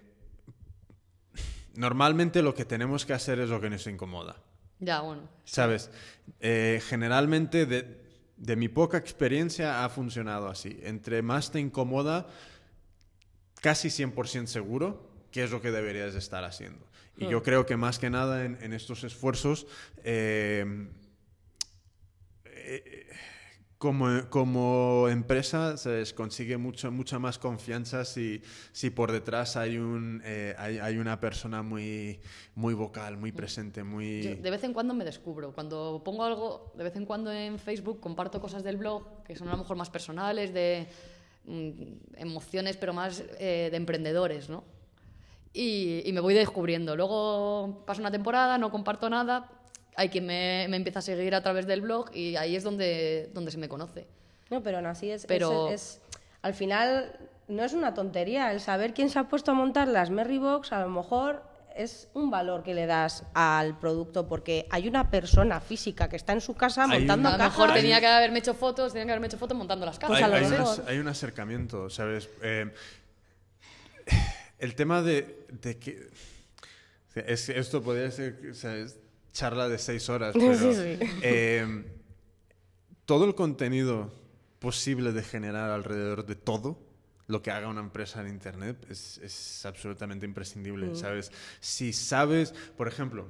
Normalmente 1.76 2.42
lo 2.42 2.54
que 2.54 2.66
tenemos 2.66 3.06
que 3.06 3.14
hacer 3.14 3.40
es 3.40 3.50
lo 3.50 3.62
que 3.62 3.70
nos 3.70 3.86
incomoda. 3.88 4.38
Ya, 4.80 5.02
bueno. 5.02 5.30
¿Sabes? 5.46 5.92
Eh, 6.40 6.82
generalmente, 6.88 7.66
de, 7.66 8.00
de 8.38 8.56
mi 8.56 8.68
poca 8.70 8.98
experiencia, 8.98 9.84
ha 9.86 9.90
funcionado 9.90 10.48
así. 10.50 10.80
Entre 10.84 11.22
más 11.22 11.52
te 11.52 11.60
incomoda, 11.60 12.28
casi 13.62 13.90
100% 13.90 14.48
seguro 14.48 15.08
que 15.32 15.44
es 15.44 15.52
lo 15.52 15.62
que 15.62 15.72
deberías 15.72 16.14
de 16.14 16.20
estar 16.20 16.44
haciendo. 16.44 16.86
Y 17.20 17.28
yo 17.28 17.44
creo 17.44 17.66
que 17.66 17.78
más 17.78 18.00
que 18.00 18.10
nada 18.10 18.46
en, 18.46 18.58
en 18.62 18.74
estos 18.74 19.04
esfuerzos, 19.04 19.68
eh, 20.04 20.88
eh, 22.46 23.10
como, 23.80 24.30
como 24.30 25.08
empresa 25.08 25.78
se 25.78 26.04
consigue 26.14 26.58
mucho, 26.58 26.92
mucha 26.92 27.18
más 27.18 27.40
confianza 27.40 28.04
si, 28.04 28.42
si 28.74 28.90
por 28.90 29.10
detrás 29.10 29.56
hay, 29.56 29.78
un, 29.78 30.22
eh, 30.26 30.54
hay, 30.58 30.80
hay 30.80 30.98
una 30.98 31.22
persona 31.22 31.64
muy, 31.64 32.20
muy 32.56 32.74
vocal, 32.74 33.16
muy 33.16 33.32
presente, 33.32 33.84
muy... 33.84 34.22
Yo 34.22 34.36
de 34.36 34.52
vez 34.52 34.66
en 34.66 34.74
cuando 34.74 34.94
me 34.94 35.06
descubro. 35.06 35.54
Cuando 35.54 36.02
pongo 36.04 36.26
algo, 36.26 36.74
de 36.76 36.84
vez 36.84 36.96
en 36.98 37.06
cuando 37.06 37.32
en 37.32 37.58
Facebook 37.58 38.02
comparto 38.02 38.42
cosas 38.42 38.64
del 38.64 38.76
blog 38.76 39.24
que 39.24 39.38
son 39.38 39.48
a 39.48 39.52
lo 39.52 39.60
mejor 39.60 39.78
más 39.78 39.90
personales, 39.90 40.54
de 40.54 40.88
mm, 41.46 42.18
emociones, 42.18 42.76
pero 42.76 42.92
más 42.92 43.24
eh, 43.40 43.70
de 43.72 43.78
emprendedores, 43.78 44.50
¿no? 44.50 44.66
Y, 45.54 46.04
y 46.06 46.14
me 46.14 46.20
voy 46.20 46.34
descubriendo. 46.34 46.96
Luego 46.96 47.84
pasa 47.86 48.02
una 48.02 48.12
temporada, 48.12 48.58
no 48.58 48.70
comparto 48.72 49.10
nada, 49.10 49.50
hay 49.96 50.10
quien 50.10 50.26
me, 50.26 50.68
me 50.70 50.78
empieza 50.78 51.00
a 51.00 51.02
seguir 51.02 51.34
a 51.36 51.42
través 51.42 51.66
del 51.66 51.82
blog 51.82 52.12
y 52.16 52.36
ahí 52.36 52.56
es 52.56 52.64
donde, 52.64 53.30
donde 53.34 53.52
se 53.52 53.58
me 53.58 53.68
conoce. 53.68 54.08
No, 54.50 54.62
pero 54.64 54.78
aún 54.78 54.86
así 54.88 55.10
es, 55.12 55.26
Pero- 55.26 55.68
es- 55.70 55.74
es- 55.74 56.02
al 56.42 56.54
final 56.54 57.18
no 57.48 57.64
es 57.64 57.74
una 57.74 57.94
tontería 57.94 58.52
el 58.52 58.62
saber 58.62 58.94
quién 58.94 59.10
se 59.10 59.20
ha 59.20 59.24
puesto 59.28 59.52
a 59.52 59.54
montar 59.56 59.88
las 59.88 60.10
Merrybox, 60.12 60.72
a 60.72 60.82
lo 60.82 60.90
mejor 60.90 61.44
es 61.76 62.08
un 62.14 62.30
valor 62.30 62.62
que 62.64 62.74
le 62.74 62.86
das 62.86 63.24
al 63.34 63.78
producto 63.80 64.28
porque 64.28 64.68
hay 64.70 64.88
una 64.88 65.10
persona 65.10 65.60
física 65.60 66.10
que 66.10 66.16
está 66.16 66.34
en 66.34 66.42
su 66.42 66.54
casa 66.56 66.84
Hay 66.84 67.00
montando 67.00 67.30
A 67.30 67.32
lo 67.32 67.36
una- 67.38 67.44
mejor 67.46 67.68
cajas. 67.68 67.82
tenía 67.82 68.00
que 68.00 68.08
haberme 68.08 68.40
hecho 68.40 68.54
fotos, 68.54 68.92
tenía 68.94 69.06
que 69.06 69.12
haberme 69.12 69.28
hecho 69.28 69.38
fotos 69.38 69.58
montando 69.58 69.86
las 69.86 69.98
cajas. 70.00 70.22
A 70.22 70.28
lo 70.28 70.36
hay, 70.36 70.46
mejor. 70.46 70.78
ac- 70.78 70.84
hay 70.88 70.98
un 71.00 71.08
acercamiento, 71.08 71.90
¿sabes? 71.90 72.30
Eh, 72.44 72.72
el 74.60 74.76
tema 74.76 75.02
de, 75.02 75.39
de 75.52 75.78
que... 75.78 76.08
es- 77.16 77.50
esto 77.50 77.82
podría 77.82 78.10
ser 78.12 78.50
o 78.52 78.54
sea, 78.54 78.76
es 78.78 78.98
charla 79.34 79.68
de 79.70 79.78
seis 79.78 80.10
horas, 80.10 80.34
pero... 80.40 80.74
Sí, 80.74 80.98
sí. 81.00 81.08
eh, 81.22 81.86
todo 83.06 83.26
el 83.26 83.36
contenido 83.36 84.14
posible 84.60 85.12
de 85.14 85.24
generar 85.24 85.70
alrededor 85.72 86.26
de 86.26 86.36
todo 86.36 86.80
lo 87.28 87.42
que 87.42 87.52
haga 87.52 87.68
una 87.68 87.80
empresa 87.82 88.22
en 88.22 88.28
Internet 88.28 88.86
es, 88.90 89.20
es 89.20 89.66
absolutamente 89.66 90.26
imprescindible, 90.26 90.96
¿sabes? 90.96 91.32
Si 91.60 91.94
sabes, 91.94 92.54
por 92.76 92.88
ejemplo, 92.88 93.28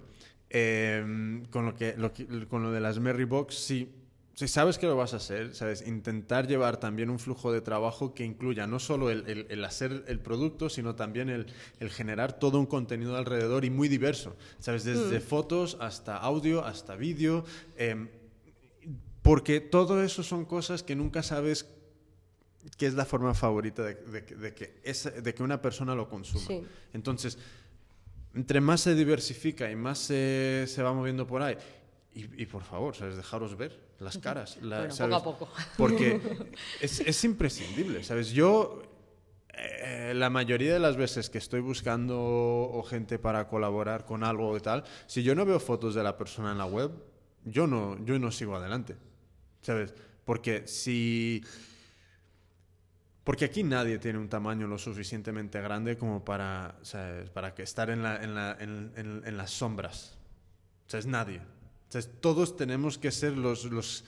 eh, 0.50 1.44
con, 1.52 1.66
lo 1.66 1.76
que, 1.76 1.96
lo 1.98 2.14
que- 2.14 2.48
con 2.48 2.64
lo 2.64 2.72
de 2.72 2.80
las 2.80 3.00
Merrybox, 3.00 3.56
si, 3.56 3.90
si 4.40 4.48
sabes 4.48 4.78
que 4.78 4.86
lo 4.88 4.96
vas 4.96 5.14
a 5.14 5.18
hacer, 5.18 5.54
¿sabes? 5.54 5.86
Intentar 5.86 6.48
llevar 6.48 6.78
también 6.78 7.10
un 7.10 7.20
flujo 7.20 7.52
de 7.52 7.60
trabajo 7.60 8.14
que 8.14 8.24
incluya 8.24 8.68
no 8.68 8.80
solo 8.80 9.10
el, 9.10 9.28
el- 9.28 9.48
el 9.50 9.66
hacer 9.66 10.06
el 10.08 10.20
producto, 10.22 10.70
sino 10.70 10.96
también 10.96 11.28
el, 11.30 11.48
el 11.82 11.90
generar 11.90 12.40
todo 12.40 12.58
un 12.58 12.66
contenido 12.66 13.18
alrededor 13.18 13.66
y 13.66 13.70
muy 13.70 13.90
diverso, 13.90 14.38
¿sabes? 14.60 14.86
Desde 14.86 15.20
fotos 15.20 15.76
hasta 15.82 16.16
audio, 16.18 16.64
hasta 16.64 16.96
vídeo. 16.96 17.44
em, 17.76 18.08
porque 19.22 19.60
todo 19.60 20.02
eso 20.02 20.24
son 20.24 20.46
cosas 20.46 20.84
que 20.84 20.96
nunca 20.96 21.22
sabes 21.22 21.68
qué 22.78 22.88
es 22.88 22.94
la 22.94 23.04
forma 23.06 23.34
favorita 23.34 23.84
de, 23.84 23.96
de 23.96 24.24
que- 24.24 24.36
de 24.36 24.54
que, 24.54 24.80
esa- 24.84 25.12
de 25.12 25.34
que 25.34 25.44
una 25.44 25.62
persona 25.62 25.94
lo 25.96 26.08
consuma. 26.08 26.46
Sí. 26.48 26.64
Entonces, 26.94 27.38
entre 28.34 28.62
más 28.62 28.80
se 28.82 28.96
diversifica 28.96 29.70
y 29.70 29.76
más 29.76 30.00
se, 30.00 30.64
se 30.68 30.82
va 30.82 30.94
moviendo 30.94 31.28
por 31.28 31.42
ahí, 31.42 31.58
y, 32.14 32.42
y 32.44 32.46
por 32.46 32.64
favor, 32.64 32.96
¿sabes? 32.96 33.18
Dejaros 33.18 33.58
ver 33.58 33.89
las 34.00 34.18
caras. 34.18 34.58
la- 34.62 34.80
Bueno, 34.80 34.94
¿sabes? 34.94 35.16
poco 35.18 35.30
a 35.32 35.38
poco. 35.40 35.54
Porque 35.78 36.20
es, 36.82 37.00
es 37.02 37.24
imprescindible, 37.24 38.04
¿sabes? 38.04 38.30
Yo, 38.32 38.82
eh, 39.54 40.14
la 40.16 40.30
mayoría 40.30 40.72
de 40.74 40.80
las 40.80 40.96
veces 40.96 41.30
que 41.30 41.38
estoy 41.38 41.60
buscando 41.62 42.18
o 42.20 42.82
gente 42.84 43.20
para 43.20 43.48
colaborar 43.48 44.06
con 44.06 44.24
algo 44.24 44.56
y 44.56 44.62
tal, 44.62 44.84
si 45.08 45.22
yo 45.24 45.36
no 45.36 45.46
veo 45.46 45.60
fotos 45.60 45.96
de 45.96 46.04
la 46.04 46.18
persona 46.18 46.52
en 46.54 46.58
la 46.58 46.66
web, 46.66 46.92
yo 47.46 47.68
no, 47.68 47.98
yo 48.06 48.18
no 48.20 48.32
sigo 48.32 48.56
adelante, 48.56 48.96
¿sabes? 49.62 49.94
Porque 50.26 50.68
si... 50.68 51.44
Porque 53.24 53.46
aquí 53.46 53.64
nadie 53.64 54.00
tiene 54.00 54.18
un 54.18 54.30
tamaño 54.30 54.66
lo 54.66 54.78
suficientemente 54.78 55.62
grande 55.62 55.98
como 55.98 56.24
para, 56.26 56.76
¿sabes? 56.82 57.30
para 57.30 57.54
que 57.54 57.62
estar 57.64 57.90
en, 57.90 58.02
la- 58.02 58.24
en 58.24 58.34
la- 58.34 58.58
en- 58.60 58.92
en- 58.96 59.22
en 59.26 59.38
las 59.38 59.52
sombras. 59.52 60.18
O 60.88 60.90
sea, 60.90 61.00
es 61.00 61.06
nadie. 61.06 61.42
O 61.90 61.92
sea, 61.92 62.00
es- 62.00 62.10
todos 62.22 62.56
tenemos 62.56 62.98
que 62.98 63.12
ser 63.12 63.36
los, 63.38 63.66
los, 63.66 64.06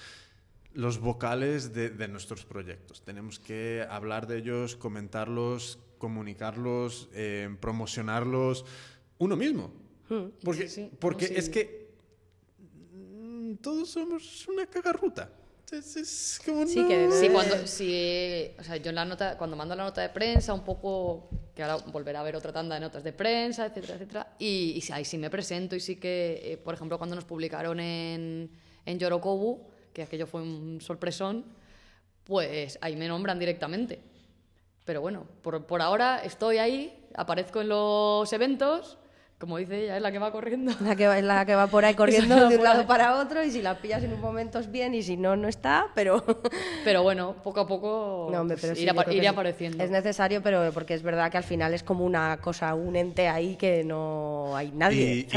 los 0.73 0.99
vocales 0.99 1.73
de, 1.73 1.89
de 1.89 2.07
nuestros 2.07 2.45
proyectos. 2.45 3.01
Tenemos 3.03 3.39
que 3.39 3.85
hablar 3.89 4.27
de 4.27 4.37
ellos, 4.37 4.75
comentarlos, 4.75 5.79
comunicarlos, 5.97 7.09
eh, 7.13 7.49
promocionarlos 7.59 8.65
uno 9.17 9.35
mismo. 9.35 9.73
Porque, 10.43 10.67
Sí, 10.67 10.83
sí. 10.83 10.91
porque 10.99 11.27
Sí. 11.27 11.33
es 11.37 11.49
que 11.49 11.89
mm, 12.91 13.55
todos 13.55 13.89
somos 13.89 14.47
una 14.47 14.65
cagarruta. 14.65 15.31
Es, 15.71 15.95
es 15.95 16.41
como 16.45 16.65
Sí, 16.67 16.81
no- 16.81 16.87
que 16.87 17.11
Sí, 17.11 17.29
cuando, 17.29 17.65
sí, 17.67 18.51
o 18.59 18.63
sea, 18.63 18.75
yo 18.77 18.89
en 18.89 18.95
la 18.95 19.05
nota, 19.05 19.37
cuando 19.37 19.55
mando 19.55 19.75
la 19.75 19.83
nota 19.83 20.01
de 20.01 20.09
prensa, 20.09 20.53
un 20.53 20.63
poco, 20.65 21.29
que 21.55 21.63
ahora 21.63 21.77
volverá 21.91 22.19
a 22.19 22.21
haber 22.21 22.35
otra 22.35 22.51
tanda 22.51 22.75
de 22.75 22.81
notas 22.81 23.03
de 23.03 23.13
prensa, 23.13 23.65
etcétera, 23.67 23.93
etcétera, 23.95 24.27
y, 24.37 24.81
y 24.85 24.91
ahí 24.91 25.05
sí 25.05 25.17
me 25.17 25.29
presento 25.29 25.75
y 25.75 25.79
sí 25.79 25.95
que, 25.97 26.41
eh, 26.43 26.57
por 26.57 26.73
ejemplo, 26.73 26.97
cuando 26.97 27.15
nos 27.15 27.23
publicaron 27.25 27.79
en, 27.79 28.51
en 28.85 28.99
Yorokobu, 28.99 29.61
que 29.93 30.03
aquello 30.03 30.27
fue 30.27 30.41
un 30.41 30.79
sorpresón, 30.81 31.45
pues 32.25 32.77
ahí 32.81 32.95
me 32.95 33.07
nombran 33.07 33.39
directamente. 33.39 33.99
Pero 34.85 35.01
bueno, 35.01 35.27
por, 35.41 35.65
por 35.65 35.81
ahora 35.81 36.23
estoy 36.23 36.57
ahí, 36.57 37.07
aparezco 37.15 37.61
en 37.61 37.69
los 37.69 38.31
eventos, 38.33 38.97
como 39.41 39.57
dice 39.57 39.83
ella, 39.83 39.97
es 39.97 40.01
la 40.03 40.11
que 40.11 40.19
va 40.19 40.31
corriendo. 40.31 40.71
La 40.81 40.95
que, 40.95 41.07
va- 41.07 41.17
es 41.17 41.25
la 41.25 41.45
que 41.45 41.55
va 41.55 41.67
por 41.67 41.83
ahí 41.83 41.95
corriendo 41.95 42.47
de 42.47 42.57
un 42.57 42.63
lado 42.63 42.85
para 42.87 43.15
otro 43.19 43.43
y 43.43 43.51
si 43.51 43.61
la 43.61 43.75
pillas 43.81 44.03
en 44.03 44.13
un 44.13 44.21
momento 44.21 44.59
es 44.59 44.71
bien 44.71 44.93
y 44.93 45.01
si 45.01 45.17
no, 45.17 45.35
no 45.35 45.47
está, 45.49 45.87
pero... 45.95 46.23
Pero 46.85 47.03
bueno, 47.03 47.35
poco 47.43 47.59
a 47.61 47.67
poco 47.67 48.29
No, 48.31 48.41
hombre, 48.41 48.55
pues, 48.55 48.61
pero 48.61 48.75
sí, 48.75 48.81
irá, 49.17 49.31
apareciendo. 49.31 49.83
Es 49.83 49.89
necesario, 49.91 50.41
pero 50.41 50.71
porque 50.73 50.93
es 50.93 51.03
verdad 51.03 51.29
que 51.31 51.37
al 51.37 51.43
final 51.43 51.73
es 51.73 51.83
como 51.83 52.05
una 52.05 52.37
cosa, 52.37 52.73
un 52.75 52.95
ente 52.95 53.27
ahí 53.27 53.55
que 53.55 53.83
no 53.83 54.55
hay 54.55 54.71
nadie. 54.71 55.27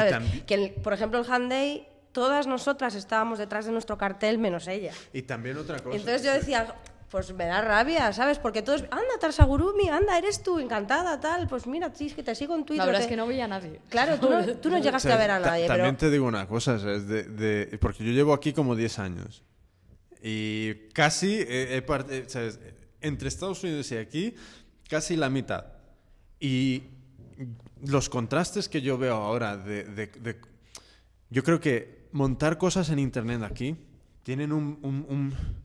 Que 0.46 0.54
el- 0.54 0.70
por 0.70 0.92
ejemplo, 0.92 1.18
el 1.18 1.26
Hand 1.30 1.50
Day, 1.50 1.88
todas 2.12 2.46
nosotras 2.46 2.94
estábamos 2.94 3.38
detrás 3.38 3.66
de 3.66 3.72
nuestro 3.72 3.98
cartel 3.98 4.38
menos 4.38 4.68
ella. 4.68 4.92
Y 5.12 5.22
también 5.22 5.56
otra 5.56 5.78
cosa. 5.80 5.96
Entonces 5.96 6.22
yo 6.22 6.32
decía, 6.32 6.66
pues 7.14 7.32
me 7.32 7.44
da 7.46 7.60
rabia, 7.60 8.12
¿sabes? 8.12 8.40
Porque 8.40 8.60
todos, 8.60 8.82
anda, 8.90 9.18
Tarsagurumi, 9.20 9.88
anda, 9.88 10.18
eres 10.18 10.42
tú, 10.42 10.58
encantada, 10.58 11.20
tal. 11.20 11.46
Pues 11.46 11.64
mira, 11.64 11.92
sí, 11.94 12.06
es 12.06 12.14
que 12.14 12.24
te 12.24 12.34
sigo 12.34 12.56
en 12.56 12.64
Twitter. 12.64 12.78
La 12.78 12.86
verdad 12.86 12.98
te- 12.98 13.04
es 13.04 13.08
que 13.08 13.14
no 13.16 13.28
veía 13.28 13.44
a 13.44 13.46
nadie. 13.46 13.80
Claro, 13.88 14.18
tú 14.18 14.28
no, 14.28 14.44
tú 14.56 14.68
no 14.68 14.78
llegaste 14.82 15.12
a 15.12 15.16
ver 15.16 15.30
a 15.30 15.38
nadie, 15.38 15.68
También 15.68 15.94
pero... 15.94 15.98
te 15.98 16.10
digo 16.10 16.26
una 16.26 16.48
cosa, 16.48 16.76
¿sabes? 16.80 17.06
De, 17.06 17.22
de- 17.22 17.78
porque 17.78 18.02
yo 18.02 18.10
llevo 18.10 18.32
aquí 18.34 18.52
como 18.52 18.74
10 18.74 18.98
años. 18.98 19.44
Y 20.20 20.74
casi, 20.92 21.38
part- 21.86 22.10
eh, 22.10 22.24
¿sabes? 22.26 22.58
Entre 23.00 23.28
Estados 23.28 23.62
Unidos 23.62 23.92
y 23.92 23.96
aquí, 23.96 24.34
casi 24.88 25.14
la 25.14 25.30
mitad. 25.30 25.66
Y 26.40 26.82
los 27.86 28.08
contrastes 28.08 28.68
que 28.68 28.82
yo 28.82 28.98
veo 28.98 29.14
ahora 29.14 29.56
de, 29.56 29.84
de- 29.84 30.06
de- 30.08 30.40
Yo 31.30 31.44
creo 31.44 31.60
que 31.60 32.08
montar 32.10 32.58
cosas 32.58 32.90
en 32.90 32.98
Internet 32.98 33.42
aquí 33.44 33.76
tienen 34.24 34.52
un, 34.52 34.80
un- 34.82 35.06
un- 35.08 35.63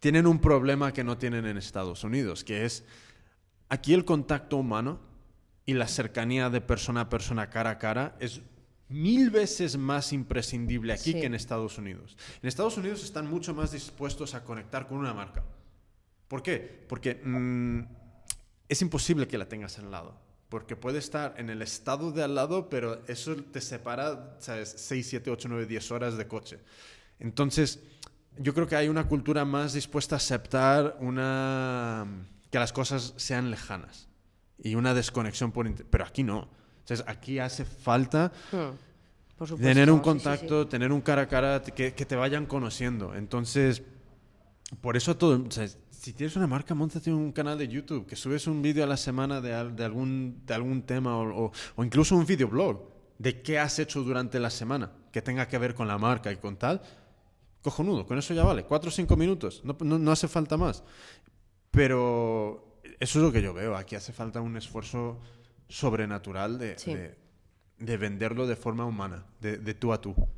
tienen 0.00 0.26
un 0.26 0.40
problema 0.40 0.92
que 0.92 1.04
no 1.04 1.18
tienen 1.18 1.46
en 1.46 1.56
Estados 1.56 2.04
Unidos, 2.04 2.42
que 2.42 2.64
es 2.64 2.84
aquí 3.68 3.94
el 3.94 4.04
contacto 4.04 4.56
humano 4.56 4.98
y 5.66 5.74
la 5.74 5.86
cercanía 5.86 6.50
de 6.50 6.60
persona 6.60 7.02
a 7.02 7.08
persona 7.08 7.50
cara 7.50 7.70
a 7.70 7.78
cara 7.78 8.16
es 8.18 8.40
mil 8.88 9.30
veces 9.30 9.76
más 9.76 10.12
imprescindible 10.12 10.92
aquí 10.92 11.12
Sí. 11.12 11.20
que 11.20 11.26
en 11.26 11.34
Estados 11.34 11.78
Unidos. 11.78 12.16
En 12.42 12.48
Estados 12.48 12.76
Unidos 12.76 13.04
están 13.04 13.30
mucho 13.30 13.54
más 13.54 13.70
dispuestos 13.70 14.34
a 14.34 14.42
conectar 14.42 14.88
con 14.88 14.98
una 14.98 15.14
marca. 15.14 15.44
¿Por 16.26 16.42
qué? 16.42 16.84
Porque 16.88 17.20
mm, 17.22 17.80
es 18.68 18.82
imposible 18.82 19.28
que 19.28 19.38
la 19.38 19.48
tengas 19.48 19.78
al 19.78 19.90
lado. 19.90 20.18
Porque 20.48 20.74
puede 20.74 20.98
estar 20.98 21.34
en 21.38 21.50
el 21.50 21.62
estado 21.62 22.10
de 22.10 22.24
al 22.24 22.34
lado, 22.34 22.68
pero 22.68 23.02
eso 23.06 23.36
te 23.36 23.60
separa, 23.60 24.36
¿sabes? 24.40 24.74
6, 24.76 25.06
7, 25.08 25.30
8, 25.30 25.48
9, 25.48 25.66
10 25.66 25.90
horas 25.92 26.16
de 26.16 26.26
coche. 26.26 26.58
Entonces, 27.20 27.78
yo 28.42 28.54
creo 28.54 28.66
que 28.66 28.76
hay 28.76 28.88
una 28.88 29.06
cultura 29.06 29.44
más 29.44 29.72
dispuesta 29.74 30.16
a 30.16 30.18
aceptar 30.18 30.96
una 31.00 32.06
que 32.50 32.58
las 32.58 32.72
cosas 32.72 33.12
sean 33.16 33.50
lejanas 33.50 34.08
y 34.62 34.74
una 34.74 34.94
desconexión 34.94 35.52
por 35.52 35.72
pero 35.86 36.04
aquí 36.04 36.22
no. 36.22 36.48
Entonces, 36.80 37.04
aquí 37.06 37.38
hace 37.38 37.64
falta 37.64 38.32
Hmm, 38.50 38.74
por 39.36 39.48
supuesto, 39.48 39.68
tener 39.68 39.90
un 39.90 39.98
sí, 39.98 40.04
contacto, 40.04 40.62
sí. 40.64 40.68
tener 40.68 40.90
un 40.92 41.00
cara 41.00 41.22
a 41.22 41.28
cara, 41.28 41.62
que, 41.62 41.94
que 41.94 42.04
te 42.06 42.16
vayan 42.16 42.46
conociendo. 42.46 43.14
Entonces, 43.14 43.82
por 44.80 44.96
eso 44.96 45.16
todo, 45.16 45.42
o 45.46 45.50
sea, 45.50 45.68
si 45.90 46.12
tienes 46.12 46.34
una 46.36 46.46
marca, 46.46 46.74
montate 46.74 47.12
un 47.12 47.32
canal 47.32 47.58
de 47.58 47.68
YouTube, 47.68 48.06
que 48.06 48.16
subes 48.16 48.46
un 48.46 48.62
vídeo 48.62 48.82
a 48.84 48.86
la 48.86 48.96
semana 48.96 49.40
de, 49.40 49.50
de 49.72 49.84
algún, 49.84 50.42
de 50.46 50.54
algún 50.54 50.82
tema 50.82 51.16
o, 51.16 51.46
o- 51.46 51.52
o 51.76 51.84
incluso 51.84 52.16
un 52.16 52.26
videoblog 52.26 52.88
de 53.18 53.42
qué 53.42 53.58
has 53.58 53.78
hecho 53.78 54.02
durante 54.02 54.40
la 54.40 54.48
semana 54.50 54.90
que 55.12 55.20
tenga 55.22 55.46
que 55.46 55.58
ver 55.58 55.74
con 55.74 55.86
la 55.88 55.98
marca 55.98 56.32
y 56.32 56.36
con 56.36 56.56
tal. 56.56 56.80
Cojonudo, 57.62 58.06
con 58.06 58.18
eso 58.18 58.32
ya 58.34 58.44
vale, 58.44 58.64
cuatro 58.64 58.88
o 58.88 58.92
cinco 58.92 59.16
minutos, 59.16 59.60
no, 59.64 59.76
no- 59.80 59.98
no 59.98 60.12
hace 60.12 60.28
falta 60.28 60.56
más. 60.56 60.82
Pero 61.70 62.78
eso 62.98 63.18
es 63.18 63.24
lo 63.24 63.32
que 63.32 63.42
yo 63.42 63.52
veo, 63.54 63.76
aquí 63.76 63.94
hace 63.96 64.12
falta 64.12 64.40
un 64.40 64.56
esfuerzo 64.56 65.18
sobrenatural 65.68 66.58
de, 66.58 66.78
Sí. 66.78 66.94
de- 66.94 67.14
de 67.78 67.96
venderlo 67.96 68.46
de 68.46 68.56
forma 68.56 68.84
humana, 68.84 69.24
de, 69.40 69.56
de 69.58 69.74
tú 69.74 69.92
a 69.92 70.00
tú. 70.00 70.10
O 70.12 70.28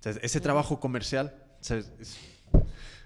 sea, 0.00 0.12
ese 0.22 0.40
trabajo 0.40 0.80
comercial, 0.80 1.34
o 1.60 1.64
sea, 1.64 1.78
es- 1.78 1.92
es- 2.00 2.18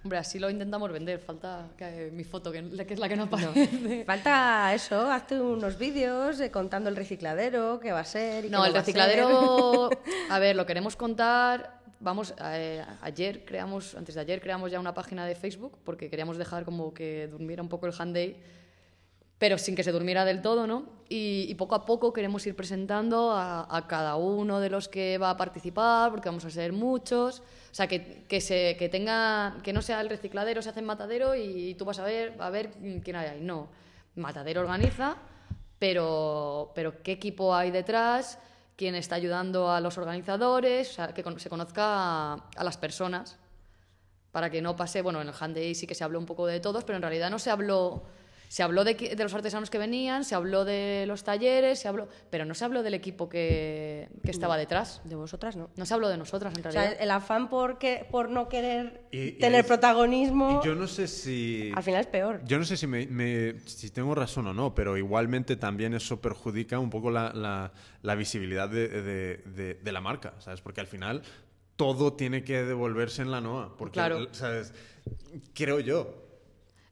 Hombre, 0.05 0.19
así 0.19 0.39
lo 0.39 0.49
intentamos 0.49 0.93
vender. 0.93 1.19
Falta 1.19 1.69
que 1.77 2.11
mi 2.13 2.23
foto, 2.23 2.53
que, 2.53 2.63
que 2.87 2.95
es 2.95 3.01
la 3.01 3.09
que 3.09 3.17
no 3.17 3.25
aparece. 3.25 4.05
Falta 4.07 4.73
eso, 4.73 5.11
hazte 5.11 5.41
unos 5.41 5.79
vídeos 5.79 6.39
eh, 6.39 6.53
contando 6.53 6.89
el 6.89 6.95
recicladero, 6.95 7.81
qué 7.81 7.91
va 7.91 8.01
a 8.01 8.05
ser 8.05 8.45
y 8.45 8.49
No, 8.51 8.65
el 8.65 8.73
a 8.75 8.79
recicladero, 8.79 9.91
a 10.31 10.39
ver, 10.39 10.55
lo 10.55 10.65
queremos 10.65 10.95
contar 10.95 11.76
vamos, 12.01 12.35
eh, 12.43 12.85
ayer 13.03 13.45
creamos, 13.45 13.95
antes 13.95 14.15
de 14.15 14.21
ayer 14.21 14.41
creamos 14.41 14.71
ya 14.71 14.81
una 14.81 14.95
página 14.95 15.27
de 15.27 15.35
Facebook 15.35 15.79
porque 15.85 16.11
queríamos 16.11 16.39
dejar 16.39 16.65
como 16.65 16.93
que 16.93 17.29
durmiera 17.29 17.63
un 17.63 17.69
poco 17.69 17.87
el 17.87 17.95
hand 17.99 18.15
day, 18.15 18.37
pero 19.39 19.59
sin 19.59 19.77
que 19.77 19.83
se 19.83 19.93
durmiera 19.93 20.25
del 20.25 20.41
todo, 20.41 20.67
¿no? 20.67 20.87
Y, 21.09 21.47
y 21.49 21.55
poco 21.55 21.75
a 21.75 21.85
poco 21.85 22.13
queremos 22.13 22.47
ir 22.47 22.57
presentando 22.57 23.33
a, 23.33 23.67
a 23.77 23.87
cada 23.87 24.17
uno 24.17 24.61
de 24.61 24.71
los 24.71 24.89
que 24.89 25.19
va 25.19 25.31
a 25.31 25.37
participar, 25.37 26.11
porque 26.11 26.29
vamos 26.29 26.45
a 26.45 26.51
ser 26.51 26.73
muchos. 26.73 27.41
O 27.41 27.75
sea, 27.75 27.87
que, 27.87 28.25
que, 28.27 28.41
se, 28.41 28.77
que 28.79 28.89
tenga, 28.89 29.59
que 29.63 29.75
no 29.75 29.83
sea 29.83 30.01
el 30.01 30.09
recicladero, 30.09 30.63
se 30.63 30.71
hace 30.71 30.81
en 30.81 30.87
matadero 30.87 31.35
y 31.35 31.75
tú 31.75 31.85
vas 31.85 31.99
a 31.99 32.05
ver, 32.05 32.35
a 32.39 32.49
ver 32.49 32.71
quién 33.05 33.17
hay 33.17 33.29
ahí. 33.29 33.41
No, 33.43 33.69
matadero 34.15 34.63
organiza, 34.63 35.17
pero, 35.79 36.73
pero 36.75 37.03
qué 37.03 37.13
equipo 37.13 37.55
hay 37.55 37.71
detrás, 37.71 38.39
quién 38.77 38.95
está 38.95 39.17
ayudando 39.17 39.71
a 39.71 39.81
los 39.81 39.99
organizadores, 39.99 40.97
que 41.15 41.25
se 41.39 41.49
conozca 41.49 41.83
a, 41.85 42.35
a 42.57 42.65
las 42.65 42.77
personas 42.77 43.39
para 44.37 44.51
que 44.51 44.61
no 44.61 44.77
pase, 44.77 45.01
bueno, 45.01 45.23
en 45.23 45.29
el 45.29 45.35
Hand 45.39 45.57
Day 45.57 45.75
sí 45.75 45.87
que 45.87 45.95
se 45.95 46.05
habló 46.05 46.19
un 46.19 46.27
poco 46.27 46.47
de 46.47 46.61
todos, 46.61 46.85
pero 46.85 46.97
en 46.97 47.03
realidad 47.03 47.31
no 47.31 47.39
se 47.39 47.51
habló, 47.51 48.03
se 48.49 48.63
habló 48.63 48.85
de, 48.85 49.15
los 49.19 49.35
artesanos 49.35 49.71
que 49.71 49.79
venían, 49.79 50.25
se 50.25 50.35
habló 50.35 50.65
de 50.65 51.05
los 51.07 51.25
talleres, 51.25 51.79
se 51.81 51.89
habló, 51.89 52.09
pero 52.31 52.45
no 52.45 52.55
se 52.55 52.65
habló 52.65 52.83
del 52.83 52.95
equipo 52.95 53.29
que, 53.29 54.09
que 54.25 54.31
estaba 54.31 54.57
detrás. 54.57 55.01
De 55.05 55.15
vosotras, 55.17 55.57
¿no? 55.57 55.71
No 55.77 55.85
se 55.87 55.95
habló 55.95 56.09
de 56.09 56.17
nosotras 56.17 56.55
en 56.55 56.61
O 56.61 56.63
realidad. 56.71 56.95
sea, 56.97 57.03
el 57.03 57.11
afán 57.11 57.49
por, 57.49 57.79
que, 57.79 58.07
por 58.11 58.31
no 58.31 58.49
querer 58.49 59.03
Y- 59.11 59.21
y 59.23 59.33
tener 59.33 59.61
es- 59.61 59.67
protagonismo, 59.67 60.61
Y 60.63 60.67
yo 60.67 60.75
no 60.75 60.87
sé 60.87 61.09
si... 61.09 61.73
al 61.75 61.83
final 61.83 62.01
es 62.01 62.07
peor. 62.07 62.41
Yo 62.45 62.59
no 62.59 62.65
sé 62.65 62.77
si, 62.77 62.87
me, 62.87 63.07
me- 63.07 63.59
si 63.67 63.91
tengo 63.91 64.15
razón 64.15 64.47
o 64.47 64.55
no, 64.55 64.75
pero 64.75 64.97
igualmente 64.97 65.57
también 65.57 65.95
eso 65.95 66.21
perjudica 66.21 66.79
un 66.79 66.91
poco 66.91 67.11
la, 67.11 67.33
la- 67.33 67.73
la 68.03 68.15
visibilidad 68.15 68.69
de, 68.69 68.89
de- 68.89 69.37
de- 69.45 69.75
de 69.75 69.93
la 69.93 70.01
marca, 70.01 70.35
¿sabes? 70.39 70.61
Porque 70.61 70.81
al 70.81 70.87
final 70.87 71.23
todo 71.77 72.13
tiene 72.15 72.43
que 72.45 72.63
devolverse 72.63 73.23
en 73.23 73.31
la 73.31 73.41
NOA. 73.41 73.77
Porque, 73.77 73.95
Claro. 73.95 74.29
¿sabes? 74.33 74.73
Creo 75.55 75.81
yo. 75.81 76.26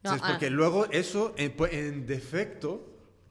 No, 0.05 0.11
ah. 0.21 0.27
Porque 0.31 0.49
luego 0.49 0.85
eso, 0.91 1.33
en, 1.37 1.55
pu- 1.55 1.69
en 1.71 2.05
defecto, 2.05 2.87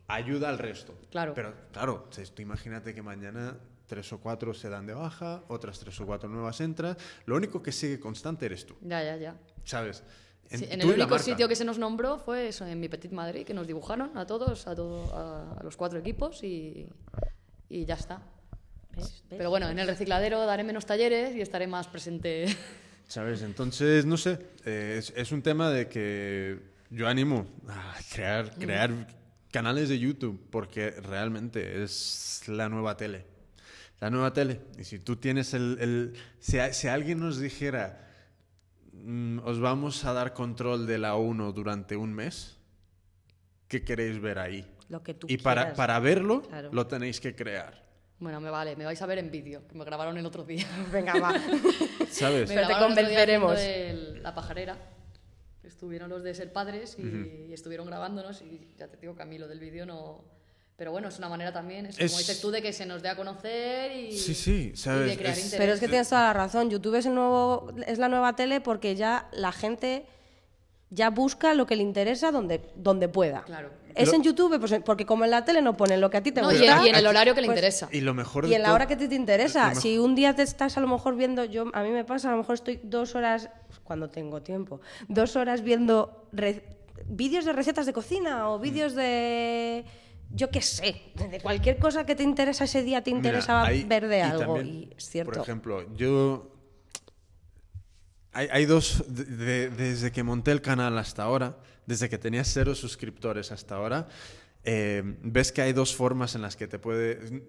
ayuda 0.09 0.49
al 0.51 0.59
resto. 0.59 0.95
Claro. 1.11 1.33
Pero 1.35 1.55
claro, 1.73 2.07
¿sabes? 2.11 2.33
tú 2.35 2.43
imagínate 2.43 2.95
que 2.95 3.03
mañana 3.03 3.57
tres 3.87 4.13
o 4.13 4.19
cuatro 4.19 4.53
se 4.55 4.69
dan 4.69 4.87
de 4.87 4.95
baja, 4.95 5.43
otras 5.49 5.79
tres 5.79 5.99
o 6.01 6.07
cuatro 6.07 6.29
nuevas 6.29 6.61
entran. 6.61 6.97
Lo 7.27 7.37
único 7.37 7.63
que 7.63 7.73
sigue 7.73 7.99
constante 8.01 8.47
eres 8.47 8.67
tú, 8.67 8.75
Ya, 8.83 9.03
ya, 9.03 9.17
ya. 9.17 9.37
¿sabes? 9.65 10.03
Sí, 10.51 10.67
en 10.71 10.83
el 10.83 10.91
único 10.91 11.19
sitio 11.19 11.49
que 11.49 11.57
se 11.57 11.65
nos 11.65 11.79
nombró 11.79 12.19
fue 12.19 12.49
eso, 12.49 12.67
en 12.67 12.79
mi 12.79 12.89
Petit 12.89 13.13
Madrid, 13.13 13.47
que 13.47 13.55
nos 13.55 13.67
dibujaron 13.67 14.17
a 14.17 14.27
todos, 14.27 14.67
a, 14.67 14.75
todo, 14.75 15.15
a, 15.17 15.59
a 15.59 15.63
los 15.63 15.77
cuatro 15.77 15.99
equipos 15.99 16.45
y, 16.45 16.87
y 17.71 17.85
ya 17.87 17.95
está. 17.95 18.21
¿Ves? 18.95 19.25
Pero 19.31 19.49
bueno, 19.51 19.69
en 19.71 19.79
el 19.79 19.87
recicladero 19.87 20.45
daré 20.47 20.63
menos 20.63 20.85
talleres 20.87 21.35
y 21.35 21.41
estaré 21.41 21.67
más 21.67 21.89
presente. 21.89 22.47
¿Sabes? 23.09 23.43
Entonces, 23.43 24.07
no 24.07 24.17
sé, 24.17 24.39
eh, 24.65 24.97
es, 24.99 25.13
es 25.17 25.31
un 25.33 25.43
tema 25.43 25.71
de 25.71 25.89
que 25.89 26.59
yo 26.91 27.07
animo 27.09 27.47
a 27.69 27.95
crear, 28.13 28.55
crear 28.57 29.07
canales 29.53 29.89
de 29.89 29.99
YouTube 29.99 30.41
porque 30.51 30.91
realmente 30.91 31.83
es 31.83 32.43
la 32.47 32.69
nueva 32.69 32.97
tele. 32.97 33.27
La 34.01 34.11
nueva 34.11 34.33
tele. 34.33 34.61
Y 34.79 34.85
si 34.85 34.99
tú 34.99 35.17
tienes 35.17 35.55
el... 35.55 35.79
el- 35.81 36.15
si, 36.41 36.59
alguien 36.89 37.21
nos 37.21 37.39
dijera, 37.39 38.11
"Mm, 38.93 39.39
os 39.45 39.61
vamos 39.61 40.05
a 40.05 40.13
dar 40.13 40.33
control 40.33 40.87
de 40.87 40.99
la 40.99 41.15
1 41.17 41.53
durante 41.53 41.97
un 41.97 42.13
mes, 42.13 42.57
¿qué 43.69 43.85
queréis 43.85 44.21
ver 44.21 44.39
ahí? 44.39 44.67
Lo 44.89 45.03
que 45.03 45.15
tú 45.15 45.27
y 45.31 45.39
para, 45.39 45.63
quieras. 45.63 45.77
para 45.77 45.99
verlo, 46.01 46.43
Claro. 46.43 46.71
lo 46.73 46.87
tenéis 46.87 47.21
que 47.21 47.35
crear. 47.35 47.84
Bueno, 48.19 48.41
me 48.41 48.49
vale, 48.51 48.77
me 48.77 48.85
vais 48.85 49.01
a 49.03 49.07
ver 49.07 49.19
en 49.19 49.31
vídeo, 49.31 49.67
que 49.69 49.75
me 49.75 49.85
grabaron 49.85 50.17
el 50.17 50.25
otro 50.25 50.45
día. 50.45 50.67
Venga, 50.93 51.15
va. 51.19 51.33
¿Sabes? 52.11 52.49
Me 52.49 52.55
Pero 52.55 52.69
te 52.69 52.75
convenceremos. 52.79 53.59
el- 53.61 54.23
la 54.23 54.35
pajarera. 54.35 54.77
Estuvieron 55.63 56.09
los 56.11 56.23
de 56.23 56.35
ser 56.35 56.53
padres 56.53 56.97
y, 56.99 57.47
y 57.49 57.53
estuvieron 57.53 57.87
grabándonos 57.87 58.43
y 58.43 58.69
ya 58.79 58.87
te 58.89 58.97
digo 58.99 59.15
que 59.17 59.23
a 59.23 59.27
mí 59.27 59.39
lo 59.39 59.49
del 59.49 59.61
vídeo 59.61 59.87
no... 59.87 60.23
Pero 60.77 60.91
bueno, 60.91 61.09
es 61.09 61.19
una 61.19 61.29
manera 61.29 61.53
también, 61.53 61.87
es, 61.87 61.99
Es- 61.99 62.11
como 62.11 62.19
dices 62.19 62.41
tú, 62.41 62.51
de 62.51 62.61
que 62.61 62.73
se 62.73 62.85
nos 62.85 63.01
dé 63.03 63.09
a 63.09 63.17
conocer 63.17 63.93
y, 63.97 64.13
Sí, 64.13 64.35
sí, 64.35 64.71
y 64.75 64.77
¿sabes? 64.77 65.09
de 65.11 65.17
crear 65.17 65.33
Es- 65.33 65.45
interés. 65.45 65.61
Pero 65.61 65.73
es 65.75 65.81
que 65.81 65.89
tienes 65.89 66.09
toda 66.09 66.23
la 66.23 66.33
razón. 66.33 66.69
YouTube 66.71 66.97
es, 66.97 67.07
el 67.07 67.15
nuevo, 67.15 67.73
es 67.87 67.99
la 67.99 68.09
nueva 68.09 68.35
tele 68.37 68.61
porque 68.61 68.95
ya 68.97 69.29
la 69.33 69.53
gente 69.53 70.05
ya 70.95 71.11
busca 71.11 71.55
lo 71.55 71.67
que 71.67 71.77
le 71.77 71.83
interesa 71.83 72.31
donde, 72.31 72.61
donde 72.77 73.09
pueda. 73.09 73.43
Claro. 73.43 73.71
Es 73.95 74.09
Lo- 74.09 74.15
en 74.15 74.23
YouTube, 74.25 74.59
pues, 74.59 74.75
porque 74.85 75.07
como 75.07 75.25
en 75.25 75.31
la 75.31 75.45
tele 75.45 75.63
no 75.63 75.77
ponen 75.77 76.01
lo 76.01 76.11
que 76.11 76.17
a 76.17 76.23
ti 76.23 76.33
te 76.33 76.41
No, 76.41 76.51
y, 76.51 76.57
gusta. 76.59 76.85
y 76.85 76.89
en 76.89 76.95
el 76.97 77.07
horario 77.07 77.35
que 77.35 77.41
le 77.41 77.47
pues- 77.47 77.57
interesa. 77.59 77.89
Y 77.93 78.01
lo 78.01 78.13
mejor 78.15 78.47
Y 78.47 78.55
en 78.55 78.63
la 78.63 78.73
hora 78.73 78.87
que 78.87 78.95
a 78.95 78.97
ti 78.99 79.05
te 79.09 79.15
lo 79.15 79.21
interesa. 79.21 79.69
mejor- 79.69 79.83
Si 79.83 79.99
un 79.99 80.15
día 80.17 80.35
te 80.35 80.43
estás 80.43 80.77
a 80.77 80.81
lo 80.81 80.89
mejor 80.89 81.15
viendo, 81.17 81.45
yo 81.45 81.67
a 81.73 81.83
mí 81.83 81.91
me 81.91 82.05
pasa, 82.05 82.29
a 82.29 82.33
lo 82.33 82.39
mejor 82.39 82.55
estoy 82.55 82.81
dos 82.83 83.15
horas, 83.15 83.51
cuando 83.85 84.09
tengo 84.11 84.43
tiempo, 84.43 84.81
dos 85.09 85.37
horas 85.37 85.63
viendo 85.63 86.27
re- 86.33 86.65
vídeos 87.07 87.45
de 87.45 87.53
recetas 87.53 87.87
de 87.87 87.93
cocina 87.93 88.49
o 88.51 88.59
vídeos 88.59 88.95
de, 88.95 89.85
yo 90.31 90.51
qué 90.51 90.61
sé, 90.63 91.03
de 91.31 91.41
cualquier 91.41 91.79
cosa 91.79 92.05
que 92.05 92.17
te 92.17 92.23
interesa 92.25 92.65
ese 92.65 92.83
día 92.83 93.03
te 93.03 93.11
Mira, 93.13 93.19
interesa 93.29 93.63
hay- 93.65 93.85
ver 93.85 94.09
de 94.09 94.19
y 94.19 94.21
algo. 94.23 94.55
también, 94.57 94.67
y 94.75 94.91
es 94.97 95.09
cierto. 95.09 95.33
Por 95.35 95.43
ejemplo, 95.43 95.95
yo. 95.95 96.49
Hay, 98.35 98.49
hay 98.51 98.67
dos. 98.67 99.05
de- 99.09 99.25
de- 99.25 99.71
desde 99.71 100.13
que 100.13 100.23
monté 100.23 100.51
el 100.53 100.61
canal 100.61 100.99
hasta 100.99 101.23
ahora, 101.23 101.57
desde 101.87 102.09
que 102.09 102.19
tenía 102.19 102.45
cero 102.45 102.75
suscriptores 102.75 103.53
hasta 103.53 103.77
ahora, 103.77 104.09
eh, 104.65 105.03
ves 105.23 105.53
que 105.53 105.63
hay 105.63 105.73
dos 105.73 105.95
formas 105.95 106.35
en 106.35 106.43
las 106.43 106.57
que 106.57 106.67
te 106.67 106.79
puede. 106.79 107.43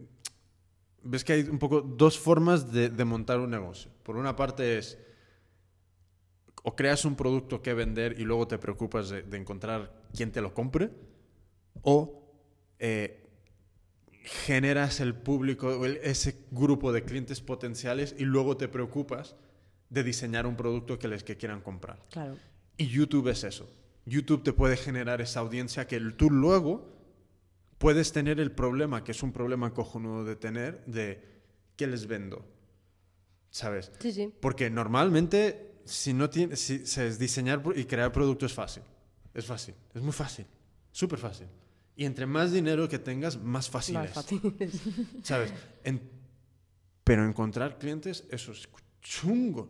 Ves 1.02 1.24
que 1.24 1.34
hay 1.34 1.41
un 1.44 1.60
poco 1.60 1.82
dos 1.82 2.18
formas 2.20 2.72
de, 2.72 2.90
de 2.90 3.06
montar 3.06 3.40
un 3.40 3.49
negocio. 3.52 3.91
Por 4.03 4.16
una 4.18 4.36
parte 4.36 4.78
es. 4.78 4.98
O 6.64 6.76
creas 6.76 7.06
un 7.06 7.16
producto 7.16 7.62
que 7.62 7.74
vender 7.76 8.20
y 8.20 8.24
luego 8.24 8.48
te 8.48 8.57
preocupas 8.57 9.10
de, 9.10 9.22
de 9.22 9.38
encontrar 9.38 9.94
quién 10.16 10.32
te 10.32 10.41
lo 10.41 10.53
compre. 10.53 10.90
O 11.84 12.24
eh, 12.80 13.24
generas 14.24 14.99
el 14.99 15.14
público, 15.14 15.86
ese 15.86 16.44
grupo 16.52 16.91
de 16.91 17.03
clientes 17.03 17.40
potenciales 17.41 18.16
y 18.18 18.24
luego 18.26 18.57
te 18.57 18.68
preocupas 18.68 19.36
de 19.95 20.03
diseñar 20.03 20.45
un 20.45 20.55
producto 20.57 20.99
que 20.99 21.07
les 21.07 21.23
que 21.23 21.38
quieran 21.38 21.61
comprar. 21.61 21.97
Claro. 22.11 22.38
Y 22.77 22.88
YouTube 22.88 23.30
es 23.30 23.43
eso. 23.45 23.67
YouTube 24.05 24.43
te 24.43 24.51
puede 24.53 24.76
generar 24.77 25.22
esa 25.22 25.39
audiencia 25.39 25.88
que 25.88 25.99
tú 26.11 26.30
luego 26.30 26.93
puedes 27.77 28.11
tener 28.11 28.39
el 28.41 28.51
problema, 28.51 29.03
que 29.05 29.13
es 29.13 29.23
un 29.23 29.31
problema 29.31 29.73
cojonudo 29.73 30.26
de 30.26 30.35
tener, 30.35 30.84
de 30.85 31.23
¿qué 31.77 31.88
les 31.88 32.07
vendo? 32.07 32.45
¿Sabes? 33.49 33.91
Sí, 33.99 34.11
sí. 34.11 34.34
Porque 34.41 34.69
normalmente, 34.69 35.72
si 35.85 36.13
no 36.13 36.30
tienes, 36.30 36.59
si, 36.59 36.85
sabes, 36.85 37.17
diseñar 37.17 37.63
y 37.76 37.85
crear 37.85 38.11
productos 38.11 38.51
es 38.51 38.55
fácil. 38.55 38.84
Es 39.34 39.45
fácil. 39.45 39.73
Es 39.93 40.01
muy 40.01 40.11
fácil. 40.13 40.45
Súper 40.91 41.19
fácil. 41.19 41.47
Y 41.95 42.03
entre 42.03 42.26
más 42.26 42.51
dinero 42.51 42.89
que 42.89 42.99
tengas, 42.99 43.38
más 43.41 43.69
fácil 43.69 43.95
Más 43.95 44.07
es. 44.07 44.13
fácil. 44.13 44.41
¿Sabes? 45.23 45.53
En- 45.85 46.01
pero 47.05 47.26
encontrar 47.26 47.77
clientes, 47.77 48.26
eso 48.30 48.51
es 48.51 48.67
chungo. 49.01 49.69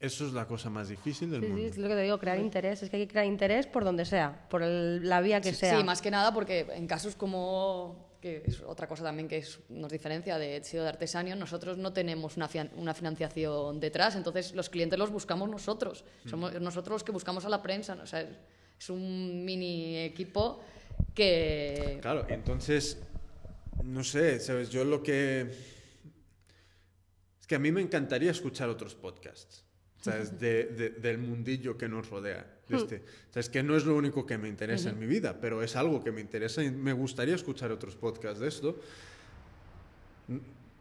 Eso 0.00 0.26
es 0.26 0.32
la 0.32 0.46
cosa 0.46 0.68
más 0.68 0.88
difícil 0.88 1.30
del 1.30 1.40
Sí, 1.40 1.46
sí, 1.46 1.52
mundo. 1.52 1.66
es 1.68 1.76
lo 1.78 1.88
que 1.88 1.94
te 1.94 2.02
digo, 2.02 2.18
crear 2.18 2.38
interés. 2.38 2.82
Es 2.82 2.90
que 2.90 2.96
hay 2.96 3.06
que 3.06 3.12
crear 3.12 3.26
interés 3.26 3.66
por 3.66 3.84
donde 3.84 4.04
sea, 4.04 4.46
por 4.50 4.62
el- 4.62 5.08
la 5.08 5.20
vía 5.20 5.40
que 5.40 5.54
sea. 5.54 5.78
Sí, 5.78 5.84
más 5.84 6.02
que 6.02 6.10
nada 6.10 6.32
porque 6.34 6.66
en 6.74 6.86
casos 6.86 7.14
como 7.14 8.12
que 8.20 8.42
es 8.46 8.60
otra 8.62 8.86
cosa 8.88 9.02
también 9.04 9.28
que 9.28 9.36
es- 9.38 9.60
nos 9.68 9.92
diferencia 9.92 10.38
de 10.38 10.62
Sido 10.64 10.82
de 10.82 10.88
Artesanio, 10.88 11.36
nosotros 11.36 11.76
no 11.78 11.92
tenemos 11.92 12.36
una, 12.38 12.48
fian- 12.48 12.70
una 12.76 12.94
financiación 12.94 13.80
detrás, 13.80 14.16
entonces 14.16 14.54
los 14.54 14.70
clientes 14.70 14.98
los 14.98 15.10
buscamos 15.10 15.48
nosotros. 15.48 16.04
Mm. 16.24 16.28
Somos 16.28 16.60
nosotros 16.60 16.94
los 16.96 17.04
que 17.04 17.12
buscamos 17.12 17.44
a 17.44 17.50
la 17.50 17.62
prensa, 17.62 17.94
o 18.02 18.06
sea, 18.06 18.22
es, 18.22 18.28
es 18.78 18.90
un 18.90 19.44
mini 19.44 19.98
equipo 19.98 20.60
que... 21.14 21.98
Claro, 22.00 22.24
entonces, 22.28 22.98
no 23.82 24.02
sé, 24.02 24.40
¿sabes? 24.40 24.70
Yo 24.70 24.84
lo 24.84 25.02
que... 25.02 25.42
Es 27.40 27.46
que 27.46 27.54
a 27.56 27.58
mí 27.58 27.70
me 27.72 27.82
encantaría 27.82 28.30
escuchar 28.30 28.70
otros 28.70 28.94
podcasts, 28.94 29.63
¿sabes? 30.04 30.38
De- 30.38 30.64
de- 30.66 30.90
del 30.90 31.18
mundillo 31.18 31.76
que 31.78 31.88
nos 31.88 32.08
rodea. 32.10 32.50
de 32.68 32.76
este. 32.78 33.02
¿Sabes? 33.30 33.50
Que 33.50 33.62
no 33.62 33.76
es 33.76 33.84
lo 33.84 33.94
único 33.94 34.24
que 34.24 34.38
me 34.38 34.48
interesa 34.48 34.88
en 34.88 34.98
mi 34.98 35.06
vida, 35.06 35.38
pero 35.38 35.62
es 35.62 35.76
algo 35.76 36.02
que 36.02 36.10
me 36.12 36.22
interesa 36.22 36.62
y 36.64 36.70
me 36.70 36.94
gustaría 36.94 37.34
escuchar 37.34 37.70
otros 37.70 37.94
podcasts 37.94 38.40
de 38.40 38.48
esto. 38.48 38.80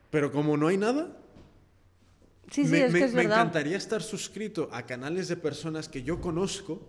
Pero 0.10 0.32
como 0.32 0.56
no 0.56 0.68
hay 0.68 0.78
nada, 0.78 1.18
Sí, 2.52 2.64
sí, 2.66 2.72
me, 2.72 2.86
es 2.86 2.94
me- 2.94 3.00
que 3.00 3.06
es 3.06 3.14
me 3.14 3.24
verdad. 3.24 3.40
encantaría 3.40 3.76
estar 3.78 4.02
suscrito 4.02 4.70
a 4.72 4.86
canales 4.86 5.28
de 5.28 5.36
personas 5.36 5.90
que 5.90 6.04
yo 6.04 6.22
conozco, 6.22 6.88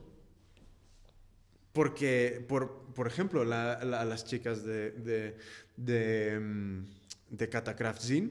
porque, 1.73 2.45
por, 2.49 2.85
por 2.95 3.07
ejemplo, 3.09 3.45
la- 3.45 3.85
la- 3.85 4.05
las 4.05 4.25
chicas 4.25 4.63
de, 4.65 4.93
de, 4.93 5.37
de, 5.77 6.39
mm, 6.39 6.85
de 7.31 7.49
Catacraft 7.49 8.01
Zine, 8.03 8.31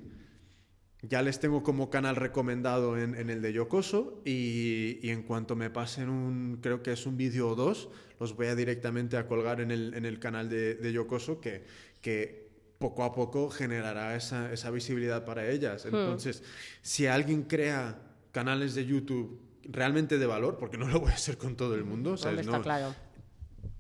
ya 1.10 1.22
les 1.22 1.40
tengo 1.40 1.64
como 1.64 1.90
canal 1.90 2.16
recomendado 2.16 2.98
en, 2.98 3.16
en 3.16 3.30
el 3.30 3.42
de 3.42 3.52
Yokoso 3.54 4.22
y, 4.26 5.00
y 5.02 5.10
en 5.10 5.24
cuanto 5.24 5.56
me 5.56 5.70
pasen 5.70 6.10
un, 6.10 6.60
creo 6.62 6.82
que 6.82 6.94
es 6.94 7.06
un 7.06 7.18
vídeo 7.18 7.50
o 7.50 7.56
dos, 7.56 7.90
los 8.20 8.36
voy 8.36 8.48
a 8.48 8.56
directamente 8.56 9.18
a 9.18 9.28
colgar 9.28 9.60
en 9.60 9.72
el, 9.72 9.94
en 9.96 10.06
el 10.06 10.20
canal 10.20 10.50
de, 10.50 10.76
de 10.76 10.94
Yokoso 10.94 11.42
que, 11.42 11.66
que 12.02 12.48
poco 12.80 13.04
a 13.04 13.14
poco 13.14 13.50
generará 13.50 14.16
esa, 14.16 14.52
esa 14.54 14.72
visibilidad 14.72 15.26
para 15.26 15.50
ellas. 15.50 15.86
Entonces, 15.86 16.42
si 16.82 17.06
alguien 17.08 17.44
crea 17.44 18.00
canales 18.32 18.74
de 18.74 18.86
YouTube 18.86 19.40
realmente 19.64 20.18
de 20.18 20.26
valor, 20.26 20.58
porque 20.58 20.78
no 20.78 20.88
lo 20.88 21.00
voy 21.02 21.12
a 21.12 21.16
hacer 21.16 21.38
con 21.38 21.56
todo 21.56 21.76
el 21.76 21.84
mundo, 21.84 22.18
¿sabes? 22.18 22.42
Está 22.42 22.58
No- 22.58 22.64
claro. 22.64 22.96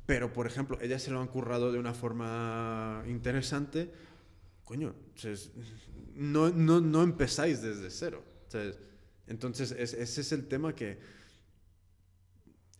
pero, 0.05 0.31
por 0.33 0.45
ejemplo, 0.47 0.77
ellas 0.81 1.01
se 1.01 1.11
lo 1.11 1.19
han 1.21 1.27
currado 1.27 1.71
de 1.71 1.79
una 1.79 1.93
forma 1.93 3.03
interesante. 3.07 3.91
Coño, 4.63 4.93
no, 6.15 6.49
no, 6.49 6.81
no 6.81 7.03
empezáis 7.03 7.61
desde 7.61 7.89
cero. 7.89 8.23
sea, 8.47 8.71
Entonces, 9.27 9.71
es- 9.71 9.93
ese 9.93 10.21
es 10.21 10.31
el 10.31 10.47
tema 10.47 10.75
que 10.75 10.99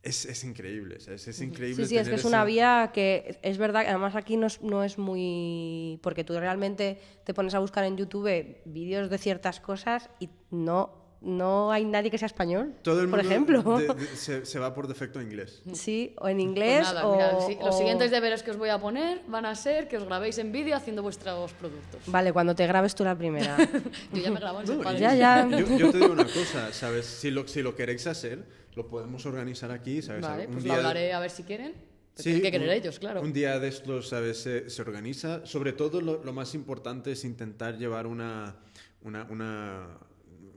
es, 0.02 0.26
es 0.26 0.44
increíble. 0.44 1.00
¿sabes? 1.00 1.28
Es 1.28 1.40
increíble. 1.42 1.84
Sí, 1.86 1.90
sí, 1.90 1.98
es 1.98 2.10
que 2.10 2.16
es 2.16 2.26
una 2.26 2.44
vía 2.44 2.92
que 2.94 3.40
es 3.42 3.58
verdad, 3.58 3.84
que 3.84 3.90
además 3.90 4.16
aquí 4.16 4.36
no 4.36 4.48
es, 4.48 4.62
no 4.62 4.84
es 4.84 4.98
muy... 4.98 6.00
Porque 6.04 6.24
tú 6.26 6.38
realmente 6.38 7.00
te 7.24 7.34
pones 7.34 7.54
a 7.56 7.60
buscar 7.60 7.86
en 7.86 7.96
YouTube 7.98 8.58
vídeos 8.66 9.10
de 9.10 9.18
ciertas 9.18 9.60
cosas 9.62 10.10
y 10.20 10.30
no, 10.52 11.03
no 11.24 11.72
hay 11.72 11.86
nadie 11.86 12.12
que 12.12 12.18
sea 12.18 12.26
español, 12.26 12.74
Todo 12.82 13.02
el 13.02 13.10
por 13.10 13.20
mundo 13.20 13.32
ejemplo. 13.32 13.78
de- 13.80 13.88
de- 13.88 14.08
se, 14.18 14.46
se 14.46 14.60
va 14.60 14.74
por 14.74 14.88
defecto 14.88 15.20
a 15.20 15.24
inglés. 15.24 15.62
Sí, 15.74 16.14
o 16.20 16.28
en 16.28 16.36
Pues 16.38 16.46
inglés 16.48 16.82
nada, 16.82 17.08
o... 17.08 17.14
mira, 17.16 17.32
los 17.32 17.46
si- 17.46 17.56
los 17.56 17.74
o- 17.76 17.78
siguientes 17.78 18.12
deberes 18.12 18.44
que 18.44 18.52
os 18.52 18.58
voy 18.58 18.70
a 18.70 18.78
poner 18.80 19.22
van 19.28 19.46
a 19.46 19.56
ser 19.56 19.88
que 19.88 19.98
os 19.98 20.04
grabéis 20.04 20.38
en 20.38 20.52
vídeo 20.52 20.76
haciendo 20.76 21.02
vuestros 21.02 21.54
productos. 21.54 22.02
Vale, 22.08 22.34
cuando 22.34 22.54
te 22.56 22.68
grabes 22.68 22.94
tú 22.94 23.04
la 23.04 23.18
primera. 23.18 23.56
Yo 24.14 24.22
ya 24.22 24.32
me 24.32 24.40
grabo 24.40 24.62
en 24.62 24.66
No, 24.82 24.94
y-. 24.94 24.98
Ya, 25.00 25.16
ya. 25.16 25.48
Yo, 25.50 25.78
yo 25.78 25.92
te 25.92 25.98
digo 26.00 26.12
una 26.14 26.26
cosa, 26.26 26.74
¿sabes? 26.74 27.06
Si 27.06 27.32
lo, 27.32 27.48
si 27.48 27.62
lo 27.62 27.74
queréis 27.76 28.06
hacer, 28.08 28.44
lo 28.76 28.88
podemos 28.88 29.26
organizar 29.26 29.72
aquí, 29.72 30.02
¿sabes? 30.02 30.22
Vale, 30.22 30.46
Un 30.48 30.52
pues 30.54 30.64
día 30.66 30.74
lo 30.74 30.80
de- 30.82 30.88
hablaré 30.88 31.14
a 31.14 31.20
ver 31.20 31.32
si 31.32 31.44
quieren. 31.44 31.72
Pero 31.72 32.18
Sí, 32.18 32.24
tienen 32.26 32.42
que 32.44 32.52
querer 32.52 32.68
un- 32.70 32.74
ellos, 32.76 33.00
claro. 33.00 33.22
Un 33.22 33.34
día 33.34 33.60
de 33.60 33.70
estos, 33.70 34.10
¿sabes? 34.10 34.38
Se, 34.44 34.70
se 34.70 34.82
organiza. 34.82 35.46
Sobre 35.46 35.74
todo, 35.74 36.00
lo, 36.02 36.24
lo 36.24 36.34
más 36.34 36.54
importante 36.54 37.14
es 37.14 37.24
intentar 37.24 37.78
llevar 37.78 38.06
una. 38.08 38.56
una, 39.02 39.24
una 39.30 39.88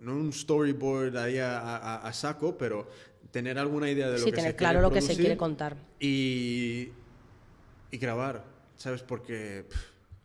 no 0.00 0.14
un 0.14 0.32
storyboard 0.32 1.16
ahí 1.16 1.38
a, 1.38 1.58
a- 1.58 1.96
a 2.08 2.12
saco, 2.12 2.56
pero 2.56 2.88
tener 3.30 3.58
alguna 3.58 3.90
idea 3.90 4.06
de 4.06 4.12
lo 4.14 4.18
sí, 4.18 4.26
que 4.26 4.36
tener 4.36 4.52
se 4.52 4.56
claro 4.56 4.78
quiere 4.78 4.82
lo 4.88 4.90
que 4.94 5.00
se 5.02 5.16
quiere 5.16 5.36
contar. 5.36 5.76
Y, 6.00 6.88
y 7.90 7.98
grabar, 7.98 8.44
¿sabes? 8.76 9.02
Porque 9.02 9.66
pff, 9.68 9.82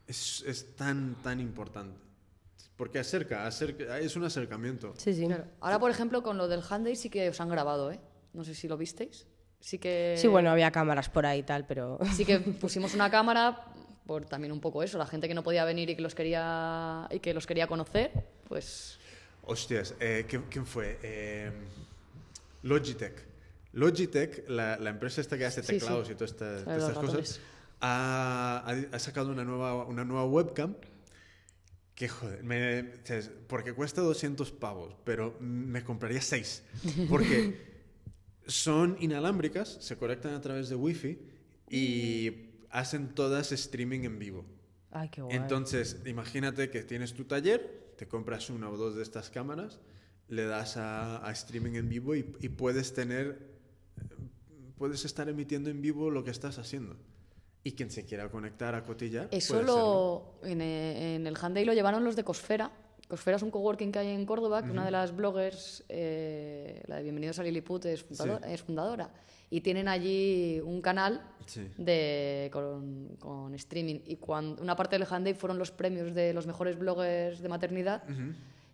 es, 0.07 0.43
es 0.48 0.76
tan, 0.76 1.15
tan 1.23 1.39
importante. 1.39 1.99
Porque 2.76 2.99
acerca, 2.99 3.45
acerca, 3.45 3.99
es 3.99 4.15
un 4.15 4.23
acercamiento. 4.23 4.93
Sí, 4.98 5.14
sí. 5.14 5.26
Claro. 5.27 5.45
Ahora, 5.60 5.80
por 5.80 5.91
ejemplo, 5.91 6.23
con 6.23 6.38
lo 6.38 6.48
del 6.48 6.61
Hand 6.68 6.85
Day 6.85 6.95
sí 6.95 7.10
que 7.10 7.30
os 7.30 7.39
han 7.39 7.49
grabado, 7.49 7.91
¿eh? 7.91 7.99
No 8.34 8.43
sé 8.43 8.56
si 8.56 8.68
lo 8.68 8.77
visteis. 8.77 9.27
Sí 9.60 9.77
que... 9.77 10.15
Sí, 10.18 10.27
bueno, 10.27 10.49
había 10.49 10.72
cámaras 10.72 11.10
por 11.10 11.26
ahí 11.26 11.39
y 11.39 11.43
tal, 11.43 11.68
pero... 11.68 11.99
Sí 12.15 12.26
que 12.26 12.39
pusimos 12.61 12.95
una 12.95 13.11
cámara 13.11 13.65
por 14.07 14.26
también 14.26 14.52
un 14.52 14.60
poco 14.60 14.81
eso, 14.81 14.98
la 14.98 15.06
gente 15.06 15.27
que 15.27 15.34
no 15.35 15.43
podía 15.43 15.64
venir 15.64 15.89
y 15.91 15.95
que 15.95 16.02
los 16.02 16.15
quería 16.15 17.07
y 17.11 17.19
que 17.19 17.34
los 17.35 17.45
quería 17.45 17.68
conocer, 17.68 18.11
pues 18.48 18.98
Hostias, 19.44 19.96
eh, 20.00 20.26
¿quién, 20.28 20.44
quién 20.50 20.66
fue? 20.66 21.00
Eh, 21.02 21.52
Logitech. 22.64 23.26
Logitech, 23.74 24.48
la, 24.50 24.78
la 24.78 24.90
empresa 24.90 25.22
esta 25.22 25.38
que 25.38 25.46
hace 25.46 25.62
Sí, 25.64 25.74
sí. 25.74 25.80
teclados 25.80 26.10
y 26.10 26.14
todas 26.16 26.32
estas, 26.32 26.64
todas 26.64 26.90
estas 26.90 26.98
cosas, 26.98 27.40
ha, 27.80 28.64
ha- 28.92 29.00
sacado 29.00 29.32
una 29.32 29.44
nueva, 29.44 29.86
una 29.86 30.06
nueva 30.06 30.26
webcam 30.26 30.76
que, 31.96 32.08
joder, 32.08 32.44
me- 32.44 32.84
porque 33.48 33.74
cuesta 33.74 34.02
200 34.02 34.52
pavos, 34.52 34.96
pero 35.04 35.36
me 35.40 35.84
compraría 35.84 36.22
6. 36.22 36.64
Porque 37.10 37.58
son 38.48 38.98
inalámbricas, 39.00 39.78
se 39.82 39.98
conectan 39.98 40.34
a 40.34 40.42
través 40.42 40.70
de 40.70 40.76
Wi-Fi 40.76 41.20
y 41.70 42.50
hacen 42.70 43.10
todas 43.16 43.52
streaming 43.52 44.02
en 44.02 44.20
vivo. 44.20 44.46
Ay, 44.92 45.10
qué 45.10 45.22
guay. 45.22 45.36
Entonces, 45.38 45.98
imagínate 46.06 46.70
que 46.70 46.84
tienes 46.84 47.14
tu 47.14 47.24
taller, 47.24 47.81
te 48.02 48.07
compras 48.07 48.49
una 48.49 48.68
o 48.68 48.78
dos 48.78 48.95
de 48.95 49.03
estas 49.03 49.30
cámaras, 49.30 49.80
le 50.28 50.45
das 50.45 50.76
a, 50.76 51.23
a 51.23 51.32
streaming 51.34 51.73
en 51.73 51.88
vivo 51.88 52.15
y, 52.15 52.36
y 52.40 52.49
puedes 52.49 52.95
tener, 52.95 53.52
puedes 54.76 55.06
estar 55.06 55.30
emitiendo 55.30 55.69
en 55.69 55.84
vivo 55.84 56.10
lo 56.10 56.23
que 56.23 56.32
estás 56.32 56.57
haciendo. 56.57 56.98
Y 57.64 57.73
quien 57.73 57.91
se 57.91 58.03
quiera 58.03 58.32
conectar 58.32 58.73
a 58.73 58.84
cotillar. 58.84 59.28
eso 59.30 59.53
puede 59.53 59.68
lo 59.68 60.40
en, 60.41 60.61
eh, 60.61 61.14
en 61.14 61.28
el 61.28 61.38
Hand 61.40 61.53
Day 61.53 61.64
lo 61.64 61.73
llevaron 61.73 62.03
los 62.03 62.15
de 62.15 62.23
Cosfera. 62.23 62.72
Cosfera 63.12 63.36
es 63.36 63.44
un 63.44 63.52
coworking 63.52 63.92
que 63.92 64.00
hay 64.00 64.08
en 64.08 64.26
Córdoba, 64.26 64.64
que 64.64 64.72
una 64.72 64.86
de 64.86 64.92
las 64.92 65.14
bloggers, 65.14 65.84
eh, 65.90 66.82
la 66.88 66.96
de 66.96 67.04
Bienvenidos 67.04 67.38
a 67.40 67.44
Lilliput, 67.44 67.84
es 67.88 68.04
fundadora, 68.04 68.50
es 68.50 68.62
fundadora. 68.62 69.10
Y 69.50 69.60
tienen 69.60 69.90
allí 69.90 70.62
un 70.64 70.82
canal 70.82 71.22
Sí. 71.46 71.68
de, 71.78 72.50
con, 72.54 73.18
con 73.20 73.54
streaming. 73.56 74.00
Y 74.06 74.16
cuando, 74.16 74.62
una 74.64 74.78
parte 74.78 74.98
del 74.98 75.06
Hand 75.10 75.26
Day 75.26 75.34
fueron 75.34 75.60
los 75.60 75.72
premios 75.72 76.16
de 76.16 76.32
los 76.34 76.48
mejores 76.48 76.80
bloggers 76.80 77.42
de 77.42 77.50
maternidad. 77.50 78.02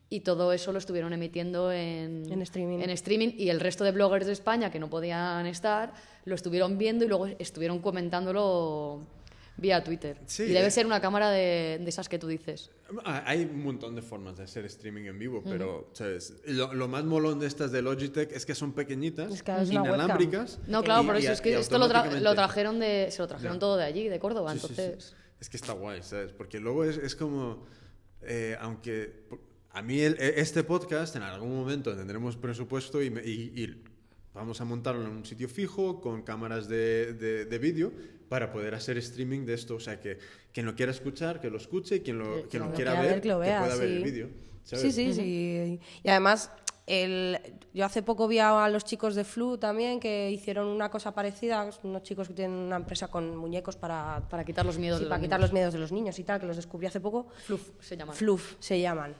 Y 0.07 0.19
todo 0.19 0.53
eso 0.53 0.71
lo 0.71 0.77
estuvieron 0.77 1.13
emitiendo 1.13 1.71
en, 1.71 2.31
En 2.31 2.41
streaming. 2.43 2.77
en 2.81 2.91
streaming. 2.91 3.29
Y 3.39 3.49
el 3.49 3.59
resto 3.59 3.83
de 3.85 3.91
bloggers 3.91 4.27
de 4.27 4.33
España 4.33 4.69
que 4.69 4.77
no 4.77 4.87
podían 4.87 5.47
estar 5.47 5.93
lo 6.25 6.35
estuvieron 6.35 6.77
viendo 6.77 7.03
y 7.05 7.07
luego 7.07 7.25
estuvieron 7.39 7.79
comentándolo 7.79 9.01
vía 9.57 9.83
Twitter. 9.83 10.19
Sí, 10.27 10.43
y 10.43 10.47
debe 10.53 10.67
eh. 10.67 10.71
ser 10.71 10.85
una 10.85 11.01
cámara 11.01 11.29
de, 11.31 11.79
de 11.81 11.89
esas 11.89 12.07
que 12.07 12.19
tú 12.19 12.27
dices. 12.27 12.69
Ah, 13.03 13.23
Hay 13.25 13.43
un 13.43 13.63
montón 13.63 13.95
de 13.95 14.01
formas 14.01 14.37
de 14.37 14.43
hacer 14.43 14.63
streaming 14.65 15.03
en 15.05 15.19
vivo, 15.19 15.41
pero 15.43 15.89
¿sabes? 15.93 16.35
Lo, 16.45 16.73
lo 16.73 16.87
más 16.87 17.03
molón 17.03 17.39
de 17.39 17.47
estas 17.47 17.71
de 17.71 17.81
Logitech 17.81 18.31
es 18.31 18.45
que 18.45 18.55
son 18.55 18.73
pequeñitas, 18.73 19.33
Es 19.33 19.43
que 19.43 19.51
es 19.61 19.71
inalámbricas. 19.71 20.59
No, 20.67 20.83
claro, 20.83 21.03
y- 21.03 21.05
por 21.07 21.15
y- 21.15 21.19
eso 21.19 21.31
es 21.33 21.39
y 21.39 21.43
que 21.43 21.57
esto 21.57 21.77
lo, 21.77 21.89
tra- 21.89 22.19
lo 22.21 22.35
trajeron 22.35 22.79
de, 22.79 23.07
se 23.11 23.21
lo 23.21 23.27
trajeron 23.27 23.59
todo 23.59 23.77
de 23.77 23.83
allí, 23.83 24.07
de 24.07 24.19
Córdoba. 24.19 24.53
Sí, 24.53 24.59
sí, 24.59 24.67
sí. 24.67 24.81
entonces, 24.81 25.15
Es 25.39 25.49
que 25.49 25.57
está 25.57 25.73
guay, 25.73 26.01
¿sabes? 26.03 26.31
Porque 26.31 26.59
luego 26.59 26.83
es, 26.85 26.97
es 26.97 27.15
como, 27.15 27.65
eh, 28.21 28.55
aunque 28.61 29.25
a 29.71 29.81
mí 29.81 29.99
el- 29.99 30.15
e- 30.19 30.39
este 30.39 30.63
podcast 30.63 31.15
en 31.15 31.23
algún 31.23 31.55
momento 31.55 31.95
tendremos 31.95 32.37
presupuesto 32.37 33.01
y, 33.03 33.09
me- 33.09 33.21
y 33.25 33.83
vamos 34.33 34.61
a 34.61 34.65
montarlo 34.65 35.01
en 35.03 35.09
un 35.09 35.25
sitio 35.25 35.49
fijo 35.49 35.99
con 35.99 36.21
cámaras 36.21 36.67
de, 36.69 37.13
de- 37.13 37.45
de 37.45 37.59
vídeo 37.59 37.91
para 38.29 38.51
poder 38.51 38.75
hacer 38.75 38.97
streaming 38.97 39.45
de 39.45 39.53
esto. 39.53 39.75
O 39.75 39.79
sea, 39.79 39.99
que 39.99 40.17
quien 40.53 40.65
lo 40.65 40.75
quiera 40.75 40.91
escuchar, 40.91 41.39
que 41.39 41.49
lo 41.49 41.57
escuche 41.57 41.95
y 41.97 41.99
quien 42.01 42.19
lo, 42.19 42.35
Que- 42.43 42.47
quien 42.49 42.63
lo 42.63 42.69
Lo 42.69 42.75
quiera 42.75 42.91
quiera 42.93 43.07
ver, 43.13 43.21
que 43.21 43.27
lo 43.27 43.39
vea, 43.39 43.59
pueda 43.61 43.75
ver 43.75 43.87
el 43.89 44.03
vídeo. 44.03 44.29
Sí, 44.63 44.91
sí, 44.91 45.13
sí. 45.13 45.79
Y 46.03 46.09
además, 46.09 46.51
el, 46.87 47.37
yo 47.73 47.85
hace 47.85 48.01
poco 48.01 48.27
vi 48.27 48.39
a 48.39 48.67
los 48.69 48.83
chicos 48.85 49.15
de 49.15 49.23
Flu 49.23 49.57
también 49.57 49.99
que 49.99 50.29
hicieron 50.31 50.67
una 50.67 50.89
cosa 50.89 51.13
parecida, 51.13 51.69
unos 51.83 52.03
chicos 52.03 52.27
que 52.27 52.33
tienen 52.33 52.57
una 52.57 52.75
empresa 52.77 53.07
con 53.09 53.35
muñecos 53.37 53.75
para, 53.77 54.27
para 54.29 54.43
quitar 54.43 54.65
los 54.65 54.77
miedos 54.77 54.99
sí, 54.99 55.05
de 55.05 55.09
para 55.09 55.19
los 55.19 55.25
quitar 55.25 55.39
niños. 55.39 55.49
los 55.49 55.53
miedos 55.53 55.73
de 55.73 55.79
los 55.79 55.91
niños 55.91 56.19
y 56.19 56.23
tal, 56.23 56.39
que 56.39 56.45
los 56.45 56.55
descubrí 56.57 56.87
hace 56.87 56.99
poco. 56.99 57.27
Fluff 57.45 57.69
se 57.79 57.95
llaman. 57.97 58.15
Fluff 58.15 58.55
se 58.59 58.79
llaman. 58.79 59.15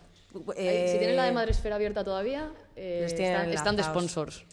Ahí, 0.57 0.88
si 0.89 0.97
tienen 0.97 1.15
la 1.15 1.23
de 1.23 1.29
Eh, 1.29 1.34
Madresfera 1.34 1.75
abierta 1.75 2.03
todavía, 2.03 2.51
eh, 2.75 3.03
están, 3.05 3.51
están 3.51 3.75
de 3.77 3.84
sponsors. 3.84 4.45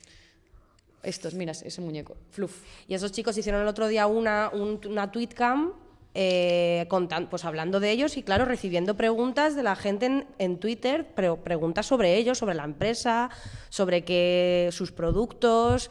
Estos, 1.04 1.34
mira, 1.34 1.52
ese 1.52 1.80
muñeco. 1.80 2.16
Fluff. 2.30 2.62
Y 2.88 2.94
esos 2.94 3.12
chicos 3.12 3.36
hicieron 3.38 3.60
el 3.62 3.68
otro 3.68 3.86
día 3.88 4.06
una, 4.06 4.50
un- 4.52 4.80
una 4.88 5.10
tweetcam 5.12 5.72
eh, 6.16 6.86
pues 7.28 7.44
hablando 7.44 7.80
de 7.80 7.90
ellos 7.90 8.16
y, 8.16 8.22
claro, 8.22 8.44
recibiendo 8.44 8.94
preguntas 8.96 9.56
de 9.56 9.62
la 9.64 9.74
gente 9.74 10.06
en, 10.06 10.26
en 10.38 10.58
Twitter, 10.60 11.12
preguntas 11.14 11.86
sobre 11.86 12.16
ellos, 12.16 12.38
sobre 12.38 12.54
la 12.54 12.62
empresa, 12.64 13.30
sobre 13.68 14.04
que, 14.04 14.68
sus 14.72 14.92
productos. 14.92 15.90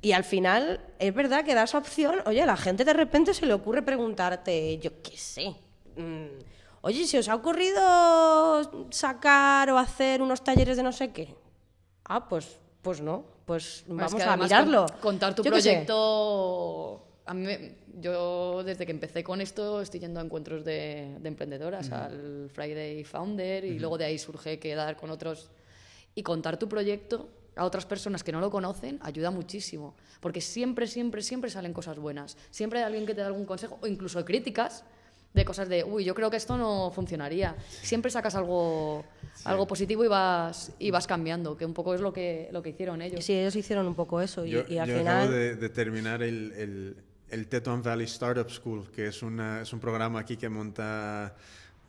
Y 0.00 0.12
al 0.12 0.22
final, 0.22 0.80
es 1.00 1.12
verdad 1.12 1.44
que 1.44 1.54
da 1.56 1.64
esa 1.64 1.78
opción. 1.78 2.20
Oye, 2.26 2.46
la 2.46 2.56
gente 2.56 2.84
de 2.84 2.92
repente 2.92 3.34
se 3.34 3.44
le 3.46 3.54
ocurre 3.54 3.82
preguntarte, 3.82 4.78
yo 4.78 5.02
qué 5.02 5.16
sé. 5.16 5.54
mm, 5.96 6.26
Oye, 6.82 7.04
¿se 7.04 7.18
os 7.18 7.28
ha 7.28 7.34
ocurrido 7.34 8.86
sacar 8.90 9.68
o 9.70 9.78
hacer 9.78 10.22
unos 10.22 10.44
talleres 10.44 10.76
de 10.76 10.84
no 10.84 10.92
sé 10.92 11.10
qué? 11.10 11.34
Ah, 12.04 12.28
pues, 12.28 12.56
pues 12.82 13.00
no. 13.00 13.24
Pues 13.48 13.82
Bueno, 13.86 14.04
es 14.04 14.12
vamos 14.12 14.22
que 14.22 14.28
a 14.30 14.36
mirarlo. 14.36 14.86
con- 14.86 15.00
contar 15.00 15.34
tu 15.34 15.42
Yo 15.42 15.50
proyecto. 15.50 17.02
A 17.24 17.32
mí, 17.32 17.46
yo 17.98 18.62
desde 18.62 18.84
que 18.84 18.92
empecé 18.92 19.24
con 19.24 19.40
esto 19.40 19.80
estoy 19.80 20.00
yendo 20.00 20.20
a 20.20 20.22
encuentros 20.22 20.66
de, 20.66 21.16
de 21.18 21.28
emprendedoras, 21.28 21.90
al 21.90 22.50
Friday 22.52 23.04
Founder, 23.04 23.64
y 23.64 23.78
luego 23.78 23.96
de 23.96 24.04
ahí 24.04 24.18
surge 24.18 24.58
quedar 24.58 24.96
con 24.98 25.10
otros. 25.10 25.50
Y 26.14 26.22
contar 26.22 26.58
tu 26.58 26.68
proyecto 26.68 27.30
a 27.56 27.64
otras 27.64 27.86
personas 27.86 28.22
que 28.22 28.32
no 28.32 28.40
lo 28.40 28.50
conocen 28.50 28.98
ayuda 29.02 29.30
muchísimo. 29.30 29.94
Porque 30.20 30.42
siempre, 30.42 30.86
siempre, 30.86 31.22
siempre 31.22 31.48
salen 31.50 31.72
cosas 31.72 31.98
buenas. 31.98 32.36
Siempre 32.50 32.80
hay 32.80 32.84
alguien 32.84 33.06
que 33.06 33.14
te 33.14 33.22
da 33.22 33.28
algún 33.28 33.46
consejo, 33.46 33.78
o 33.80 33.86
incluso 33.86 34.22
críticas 34.26 34.84
de 35.32 35.44
cosas 35.44 35.68
de, 35.70 35.84
uy, 35.84 36.04
yo 36.04 36.14
creo 36.14 36.30
que 36.30 36.36
esto 36.36 36.56
no 36.58 36.90
funcionaría. 36.90 37.56
Siempre 37.82 38.10
sacas 38.10 38.34
algo, 38.34 39.04
algo 39.44 39.66
positivo 39.66 40.04
y 40.04 40.08
vas, 40.08 40.72
y 40.78 40.90
vas 40.90 41.06
cambiando, 41.06 41.56
que 41.56 41.64
un 41.64 41.74
poco 41.74 41.94
es 41.94 42.00
lo 42.00 42.12
que, 42.12 42.48
lo 42.52 42.62
que 42.62 42.70
hicieron 42.70 43.02
ellos. 43.02 43.24
Sí, 43.24 43.34
ellos 43.34 43.54
hicieron 43.56 43.86
un 43.86 43.94
poco 43.94 44.20
eso 44.20 44.44
y, 44.44 44.50
Yo, 44.50 44.62
y 44.68 44.78
al 44.78 44.88
yo 44.88 44.98
final... 44.98 45.16
acabo 45.16 45.32
de, 45.32 45.56
de 45.56 45.68
terminar 45.68 46.22
el, 46.22 46.52
el, 46.52 46.96
el 47.30 47.46
Tetuan 47.48 47.82
Valley 47.82 48.06
Startup 48.06 48.50
School, 48.50 48.90
que 48.90 49.06
es, 49.06 49.22
una, 49.22 49.62
es 49.62 49.72
un 49.72 49.80
programa 49.80 50.20
aquí 50.20 50.36
que 50.36 50.48
monta 50.48 51.34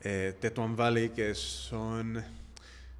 eh, 0.01 0.35
Tetuan 0.39 0.76
Valley, 0.76 1.09
que 1.09 1.34
son... 1.35 2.23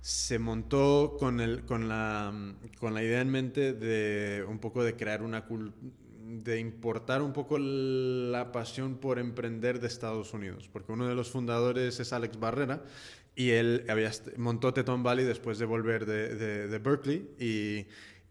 Se 0.02 0.40
montó 0.40 1.18
con, 1.20 1.42
el, 1.42 1.66
con, 1.66 1.90
la, 1.90 2.34
con 2.80 2.94
la 2.94 3.04
idea 3.04 3.20
en 3.20 3.30
mente 3.30 3.74
de 3.74 4.46
un 4.48 4.58
poco 4.58 4.82
de 4.82 4.96
crear 4.96 5.22
una, 5.22 5.46
de 6.26 6.58
importar 6.58 7.22
un 7.22 7.34
poco 7.34 7.58
la 7.60 8.54
pasión 8.54 8.96
por 8.96 9.20
emprender 9.20 9.82
de 9.82 9.88
Estados 9.88 10.34
Unidos, 10.34 10.70
porque 10.72 10.94
uno 10.94 11.06
de 11.06 11.16
los 11.16 11.30
fundadores 11.30 12.00
es 12.00 12.14
Alex 12.14 12.40
Barrera 12.40 12.82
y 13.40 13.52
él 13.52 13.86
había, 13.88 14.12
montó 14.36 14.74
Teton 14.74 15.02
Valley 15.02 15.24
después 15.24 15.58
de 15.60 15.66
volver 15.66 16.06
de, 16.06 16.68
de, 16.68 16.78
Berkeley 16.78 17.26
y, 17.40 17.86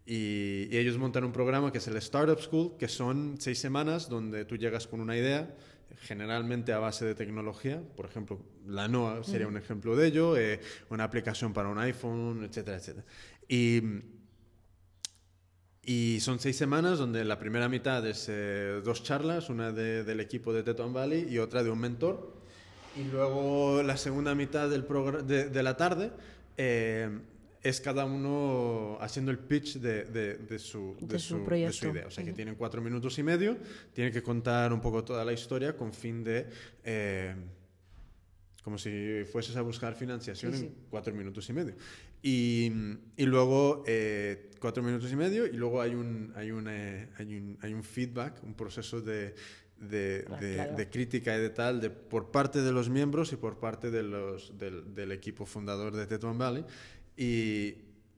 y, 0.05 0.77
ellos 0.77 0.99
montan 0.99 1.23
un 1.23 1.31
programa 1.31 1.71
que 1.71 1.79
es 1.79 1.87
el 1.87 1.97
Startup 1.97 2.39
School, 2.39 2.77
que 2.77 2.87
son 2.87 3.37
seis 3.39 3.57
semanas 3.57 4.07
donde 4.07 4.45
tú 4.45 4.55
llegas 4.55 4.85
con 4.85 5.01
una 5.01 5.17
idea, 5.17 5.55
generalmente 6.01 6.73
a 6.73 6.77
base 6.77 7.05
de 7.05 7.15
tecnología, 7.15 7.81
por 7.95 8.05
ejemplo, 8.05 8.39
la 8.67 8.87
NOAA 8.87 9.23
sería 9.23 9.47
un 9.47 9.57
ejemplo 9.57 9.95
de 9.95 10.05
ello, 10.05 10.37
eh, 10.37 10.59
una 10.91 11.05
aplicación 11.05 11.53
para 11.53 11.69
un 11.69 11.79
iPhone, 11.79 12.43
etcétera, 12.43 12.77
etcétera. 12.77 13.05
Y, 13.47 13.81
y 15.81 16.19
son 16.19 16.37
seis 16.39 16.55
semanas 16.55 16.99
donde 16.99 17.25
la 17.25 17.39
primera 17.39 17.67
mitad 17.67 18.05
es 18.05 18.27
eh, 18.29 18.79
dos 18.85 19.01
charlas, 19.01 19.49
una 19.49 19.71
del 19.71 20.19
equipo 20.19 20.53
de 20.53 20.61
Teton 20.61 20.93
Valley 20.93 21.25
y 21.27 21.39
otra 21.39 21.63
de 21.63 21.71
un 21.71 21.79
mentor. 21.79 22.38
Y 22.99 23.05
luego 23.05 23.81
la 23.81 23.95
segunda 23.95 24.35
mitad 24.35 24.69
del 24.69 24.85
de, 25.25 25.49
de, 25.49 25.63
la 25.63 25.77
tarde 25.77 26.11
eh, 26.57 27.09
es 27.63 27.79
cada 27.79 28.03
uno 28.03 28.97
haciendo 28.99 29.31
el 29.31 29.39
pitch 29.39 29.75
de, 29.75 30.03
de, 30.03 30.59
su, 30.59 30.97
de, 30.99 31.17
su, 31.17 31.37
idea. 31.37 32.07
O 32.07 32.11
sea, 32.11 32.25
que 32.25 32.33
tienen 32.33 32.55
cuatro 32.55 32.81
minutos 32.81 33.17
y 33.17 33.23
medio, 33.23 33.57
tienen 33.93 34.11
que 34.11 34.21
contar 34.21 34.73
un 34.73 34.81
poco 34.81 35.03
toda 35.05 35.23
la 35.23 35.31
historia 35.31 35.77
con 35.77 35.93
fin 35.93 36.23
de... 36.23 36.47
Eh, 36.83 37.35
como 38.63 38.77
si 38.77 39.23
fueses 39.31 39.55
a 39.55 39.61
buscar 39.61 39.95
financiación 39.95 40.53
en 40.53 40.75
cuatro 40.89 41.13
minutos 41.13 41.49
y 41.49 41.53
medio. 41.53 41.75
Y, 42.21 42.71
y 43.15 43.25
luego 43.25 43.83
eh, 43.87 44.51
cuatro 44.59 44.83
minutos 44.83 45.11
y 45.11 45.15
medio 45.15 45.47
y 45.47 45.53
luego 45.53 45.81
hay 45.81 45.95
un, 45.95 46.33
hay, 46.35 46.51
un, 46.51 46.67
eh, 46.67 47.07
hay, 47.17 47.35
un, 47.35 47.57
hay 47.61 47.73
un 47.73 47.83
feedback, 47.83 48.43
un 48.43 48.53
proceso 48.53 48.99
de, 49.01 49.33
de, 49.79 50.25
ah, 50.29 50.65
de, 50.75 50.89
crítica 50.89 51.35
y 51.35 51.39
de 51.39 51.49
tal 51.49 51.79
de, 51.79 51.89
por 51.89 52.31
parte 52.31 52.61
de 52.61 52.71
los 52.71 52.89
miembros 52.89 53.31
y 53.33 53.37
por 53.37 53.59
parte 53.59 53.91
de 53.91 54.03
los, 54.03 54.57
del, 54.57 54.93
del 54.93 55.11
equipo 55.11 55.45
fundador 55.45 55.95
de 55.95 56.05
Teton 56.05 56.37
Valley. 56.37 56.65
Y 57.15 57.75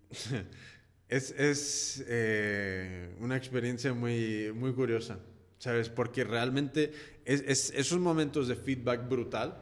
es, 1.09 1.31
es 1.31 2.03
eh, 2.07 3.15
una 3.19 3.37
experiencia 3.37 3.93
muy, 3.93 4.51
muy 4.53 4.73
curiosa, 4.73 5.19
¿sabes? 5.59 5.89
Porque 5.89 6.23
realmente 6.23 6.91
es, 7.25 7.43
es, 7.47 7.71
esos 7.75 7.99
momentos 7.99 8.47
de 8.47 8.55
feedback 8.55 9.07
brutal 9.07 9.57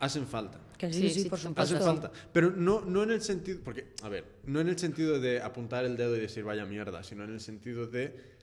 hacen 0.00 0.26
falta. 0.26 0.60
Que 0.76 0.92
sí, 0.92 1.08
sí, 1.08 1.28
por 1.28 1.38
Hace 1.56 1.78
falta. 1.78 2.10
Pero 2.32 2.50
no, 2.50 2.80
no 2.80 3.04
en 3.04 3.12
el 3.12 3.22
sentido, 3.22 3.60
porque, 3.64 3.92
a 4.02 4.08
ver, 4.08 4.24
no 4.44 4.60
en 4.60 4.68
el 4.68 4.78
sentido 4.78 5.20
de 5.20 5.40
apuntar 5.40 5.84
el 5.84 5.96
dedo 5.96 6.16
y 6.16 6.20
decir 6.20 6.44
vaya 6.44 6.66
mierda, 6.66 7.02
sino 7.04 7.24
en 7.24 7.30
el 7.30 7.40
sentido 7.40 7.86
de 7.86 8.33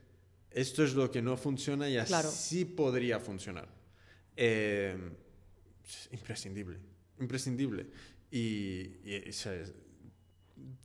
esto 0.52 0.84
es 0.84 0.94
lo 0.94 1.10
que 1.10 1.22
no 1.22 1.38
funciona 1.38 1.90
y 1.90 1.98
así 1.98 2.65
podría 2.65 3.19
funcionar. 3.19 3.68
Eh, 4.36 4.95
imprescindible, 6.11 6.78
imprescindible. 7.19 7.88
Y, 8.32 8.91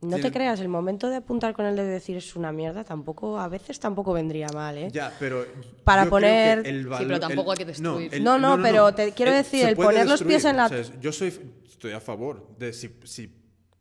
no 0.01 0.19
te 0.19 0.31
creas, 0.31 0.59
el 0.59 0.67
momento 0.67 1.09
de 1.09 1.17
apuntar 1.17 1.53
con 1.53 1.65
el 1.65 1.77
y 1.77 1.81
decir 1.81 2.17
es 2.17 2.35
una 2.35 2.51
mierda, 2.51 2.83
tampoco, 2.83 3.39
a 3.39 3.47
veces 3.47 3.79
tampoco 3.79 4.13
vendría 4.13 4.47
mal, 4.49 4.77
¿eh? 4.77 4.89
Ya, 4.91 5.13
pero. 5.19 5.45
Para 5.83 6.05
poner. 6.07 6.65
sí, 6.65 6.85
pero 6.99 7.19
tampoco 7.19 7.51
hay 7.51 7.57
que 7.57 7.65
destruir. 7.65 8.21
No, 8.21 8.37
no, 8.37 8.61
pero 8.61 8.93
te 8.93 9.11
quiero 9.11 9.31
decir, 9.31 9.65
el 9.65 9.75
poner 9.75 10.07
los 10.07 10.23
pies 10.23 10.45
en 10.45 10.57
la. 10.57 10.69
yo 10.99 11.11
soy, 11.11 11.33
estoy 11.65 11.91
a 11.91 11.99
favor 11.99 12.55
de 12.57 12.73
si, 12.73 12.89
si 13.03 13.31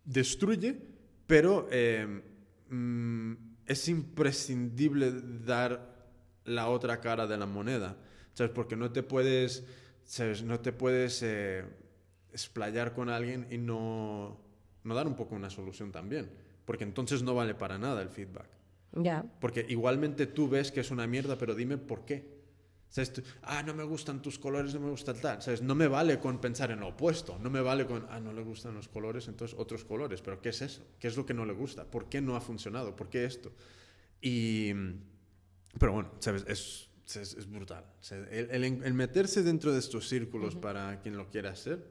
destruye, 0.04 0.76
pero 1.26 1.68
eh, 1.70 2.22
mm, 2.70 3.32
es 3.66 3.88
imprescindible 3.88 5.12
dar 5.44 5.94
la 6.44 6.68
otra 6.68 7.00
cara 7.00 7.26
de 7.26 7.36
la 7.36 7.46
moneda, 7.46 7.96
¿sabes? 8.32 8.52
Porque 8.52 8.76
no 8.76 8.92
te 8.92 9.02
puedes, 9.02 9.64
¿sabes? 10.04 10.42
No 10.42 10.60
te 10.60 10.72
puedes 10.72 11.22
eh, 11.22 11.64
explayar 12.32 12.94
con 12.94 13.08
alguien 13.08 13.46
y 13.50 13.58
no 13.58 14.46
no 14.86 14.94
dar 14.94 15.06
un 15.06 15.16
poco 15.16 15.34
una 15.34 15.50
solución 15.50 15.90
también, 15.90 16.30
porque 16.64 16.84
entonces 16.84 17.22
no 17.22 17.34
vale 17.34 17.54
para 17.54 17.76
nada 17.76 18.02
el 18.02 18.08
feedback. 18.08 18.46
Ya. 18.92 19.24
Porque 19.40 19.66
igualmente 19.68 20.26
tú 20.26 20.48
ves 20.48 20.70
que 20.70 20.80
es 20.80 20.90
una 20.90 21.06
mierda, 21.06 21.36
pero 21.36 21.54
dime 21.54 21.76
por 21.76 22.04
qué. 22.04 22.35
¿Sabes? 22.88 23.12
ah, 23.42 23.62
no 23.62 23.74
me 23.74 23.84
gustan 23.84 24.22
tus 24.22 24.38
colores, 24.38 24.72
no 24.74 24.80
me 24.80 24.90
gusta 24.90 25.12
tal. 25.12 25.42
¿Sabes? 25.42 25.62
No 25.62 25.74
me 25.74 25.86
vale 25.86 26.18
con 26.18 26.40
pensar 26.40 26.70
en 26.70 26.80
lo 26.80 26.88
opuesto. 26.88 27.38
No 27.38 27.50
me 27.50 27.60
vale 27.60 27.86
con, 27.86 28.06
ah, 28.10 28.20
no 28.20 28.32
le 28.32 28.42
gustan 28.42 28.74
los 28.74 28.88
colores, 28.88 29.28
entonces 29.28 29.58
otros 29.58 29.84
colores. 29.84 30.22
Pero 30.22 30.40
¿qué 30.40 30.50
es 30.50 30.62
eso? 30.62 30.82
¿Qué 30.98 31.08
es 31.08 31.16
lo 31.16 31.26
que 31.26 31.34
no 31.34 31.44
le 31.44 31.52
gusta? 31.52 31.84
¿Por 31.84 32.08
qué 32.08 32.20
no 32.20 32.36
ha 32.36 32.40
funcionado? 32.40 32.96
¿Por 32.96 33.08
qué 33.08 33.24
esto? 33.24 33.52
Y. 34.20 34.72
Pero 35.78 35.92
bueno, 35.92 36.12
¿sabes? 36.20 36.44
Es, 36.48 36.88
es, 37.16 37.50
brutal. 37.50 37.84
el, 38.30 38.94
meterse 38.94 39.42
dentro 39.42 39.72
de 39.72 39.78
estos 39.78 40.08
círculos 40.08 40.56
para 40.56 41.00
quien 41.00 41.16
lo 41.16 41.28
quiera 41.28 41.50
hacer 41.50 41.88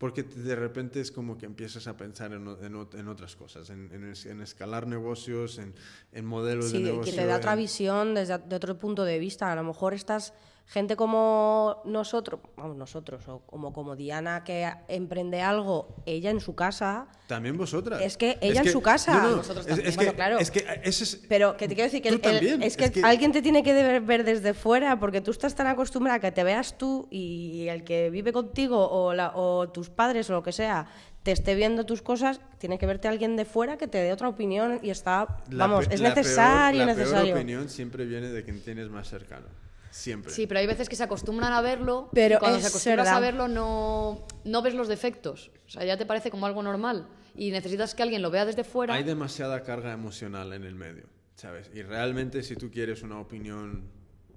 porque 0.00 0.22
de 0.22 0.56
repente 0.56 0.98
es 0.98 1.12
como 1.12 1.36
que 1.36 1.44
empiezas 1.44 1.86
a 1.86 1.94
pensar 1.94 2.32
en, 2.32 2.48
en, 2.62 3.08
otras 3.08 3.36
cosas, 3.36 3.68
en, 3.68 3.90
en, 3.92 4.40
escalar 4.40 4.86
negocios, 4.86 5.60
en, 5.60 6.24
modelos 6.24 6.72
de 6.72 6.78
negocio. 6.78 7.12
que 7.12 7.20
te 7.20 7.26
da 7.26 7.36
otra 7.36 7.54
visión 7.54 8.14
desde 8.14 8.38
de 8.38 8.56
otro 8.56 8.78
punto 8.78 9.04
de 9.04 9.18
vista. 9.18 9.52
A 9.52 9.54
lo 9.54 9.62
mejor 9.62 9.92
estás 9.92 10.32
gente 10.66 10.94
como 10.94 11.82
nosotros, 11.84 12.40
vamos, 12.56 12.76
nosotros, 12.76 13.26
o 13.28 13.40
como, 13.40 13.72
como 13.72 13.96
Diana 13.96 14.44
que 14.44 14.70
emprende 14.88 15.42
algo, 15.42 15.96
ella 16.06 16.30
en 16.30 16.40
su 16.40 16.54
casa. 16.54 17.08
También 17.26 17.56
vosotras. 17.56 18.00
Es 18.00 18.16
que 18.16 18.38
ella 18.40 18.62
en 18.62 18.70
su 18.70 18.80
casa. 18.80 19.20
nosotros 19.30 19.66
también. 19.66 19.88
Es, 19.88 19.96
que, 19.96 20.14
claro. 20.14 20.38
Es 20.38 20.50
que 20.50 20.64
ese 20.84 21.04
es, 21.04 21.16
Pero 21.28 21.56
que 21.56 21.66
te 21.66 21.74
quiero 21.74 21.90
decir 21.90 22.02
que, 22.02 22.08
el, 22.08 22.62
es, 22.62 22.76
que 22.76 23.02
alguien 23.02 23.32
te 23.32 23.42
tiene 23.42 23.62
que 23.62 24.00
ver, 24.00 24.24
desde 24.24 24.54
fuera, 24.54 24.98
porque 25.00 25.20
tú 25.20 25.32
estás 25.32 25.54
tan 25.54 25.66
acostumbrada 25.66 26.18
a 26.18 26.20
que 26.20 26.32
te 26.32 26.44
veas 26.44 26.78
tú 26.78 27.08
y 27.10 27.66
el 27.68 27.82
que 27.82 28.10
vive 28.10 28.32
contigo 28.32 28.88
o, 28.88 29.12
la, 29.12 29.32
o 29.34 29.68
tus 29.70 29.90
padres 29.90 30.30
o 30.30 30.34
lo 30.34 30.42
que 30.42 30.52
sea 30.52 30.86
te 31.22 31.32
esté 31.32 31.54
viendo 31.54 31.84
tus 31.84 32.00
cosas, 32.02 32.40
tiene 32.58 32.78
que 32.78 32.86
verte 32.86 33.08
alguien 33.08 33.36
de 33.36 33.44
fuera 33.44 33.76
que 33.76 33.86
te 33.86 33.98
dé 33.98 34.12
otra 34.12 34.28
opinión 34.28 34.80
y 34.82 34.90
está, 34.90 35.42
vamos, 35.50 35.86
es 35.90 36.00
necesario, 36.00 36.86
la 36.86 36.94
necesario. 36.94 37.34
La 37.34 37.40
opinión 37.40 37.68
siempre 37.68 38.06
viene 38.06 38.28
de 38.28 38.42
quien 38.42 38.60
tienes 38.62 38.88
más 38.88 39.08
cercano. 39.08 39.46
Siempre. 39.90 40.32
Sí, 40.32 40.46
pero 40.46 40.60
hay 40.60 40.66
veces 40.66 40.88
que 40.88 40.96
se 40.96 41.02
acostumbran 41.02 41.52
a 41.52 41.60
verlo, 41.60 42.10
pero 42.12 42.36
y 42.36 42.38
cuando 42.38 42.60
se 42.60 42.68
acostumbras 42.68 43.08
a 43.08 43.20
verlo 43.20 43.48
no, 43.48 44.26
no 44.44 44.62
ves 44.62 44.74
los 44.74 44.88
defectos. 44.88 45.50
O 45.66 45.70
sea, 45.70 45.84
ya 45.84 45.96
te 45.96 46.06
parece 46.06 46.30
como 46.30 46.46
algo 46.46 46.62
normal 46.62 47.08
y 47.34 47.50
necesitas 47.50 47.94
que 47.94 48.02
alguien 48.02 48.22
lo 48.22 48.30
vea 48.30 48.44
desde 48.44 48.64
fuera. 48.64 48.94
Hay 48.94 49.04
demasiada 49.04 49.62
carga 49.62 49.92
emocional 49.92 50.52
en 50.52 50.64
el 50.64 50.74
medio, 50.74 51.04
¿sabes? 51.34 51.70
Y 51.74 51.82
realmente 51.82 52.42
si 52.42 52.56
tú 52.56 52.70
quieres 52.70 53.02
una 53.02 53.20
opinión, 53.20 53.88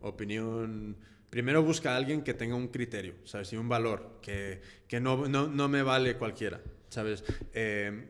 opinión, 0.01 0.97
primero 1.29 1.63
busca 1.63 1.93
a 1.93 1.97
alguien 1.97 2.23
que 2.23 2.33
tenga 2.33 2.55
un 2.55 2.67
criterio, 2.67 3.15
¿sabes? 3.23 3.51
Y 3.53 3.57
un 3.57 3.69
valor, 3.69 4.19
que, 4.21 4.61
que 4.87 4.99
no, 4.99 5.27
no, 5.27 5.47
no, 5.47 5.67
me 5.67 5.81
vale 5.81 6.17
cualquiera, 6.17 6.61
¿sabes? 6.89 7.23
Eh, 7.53 8.07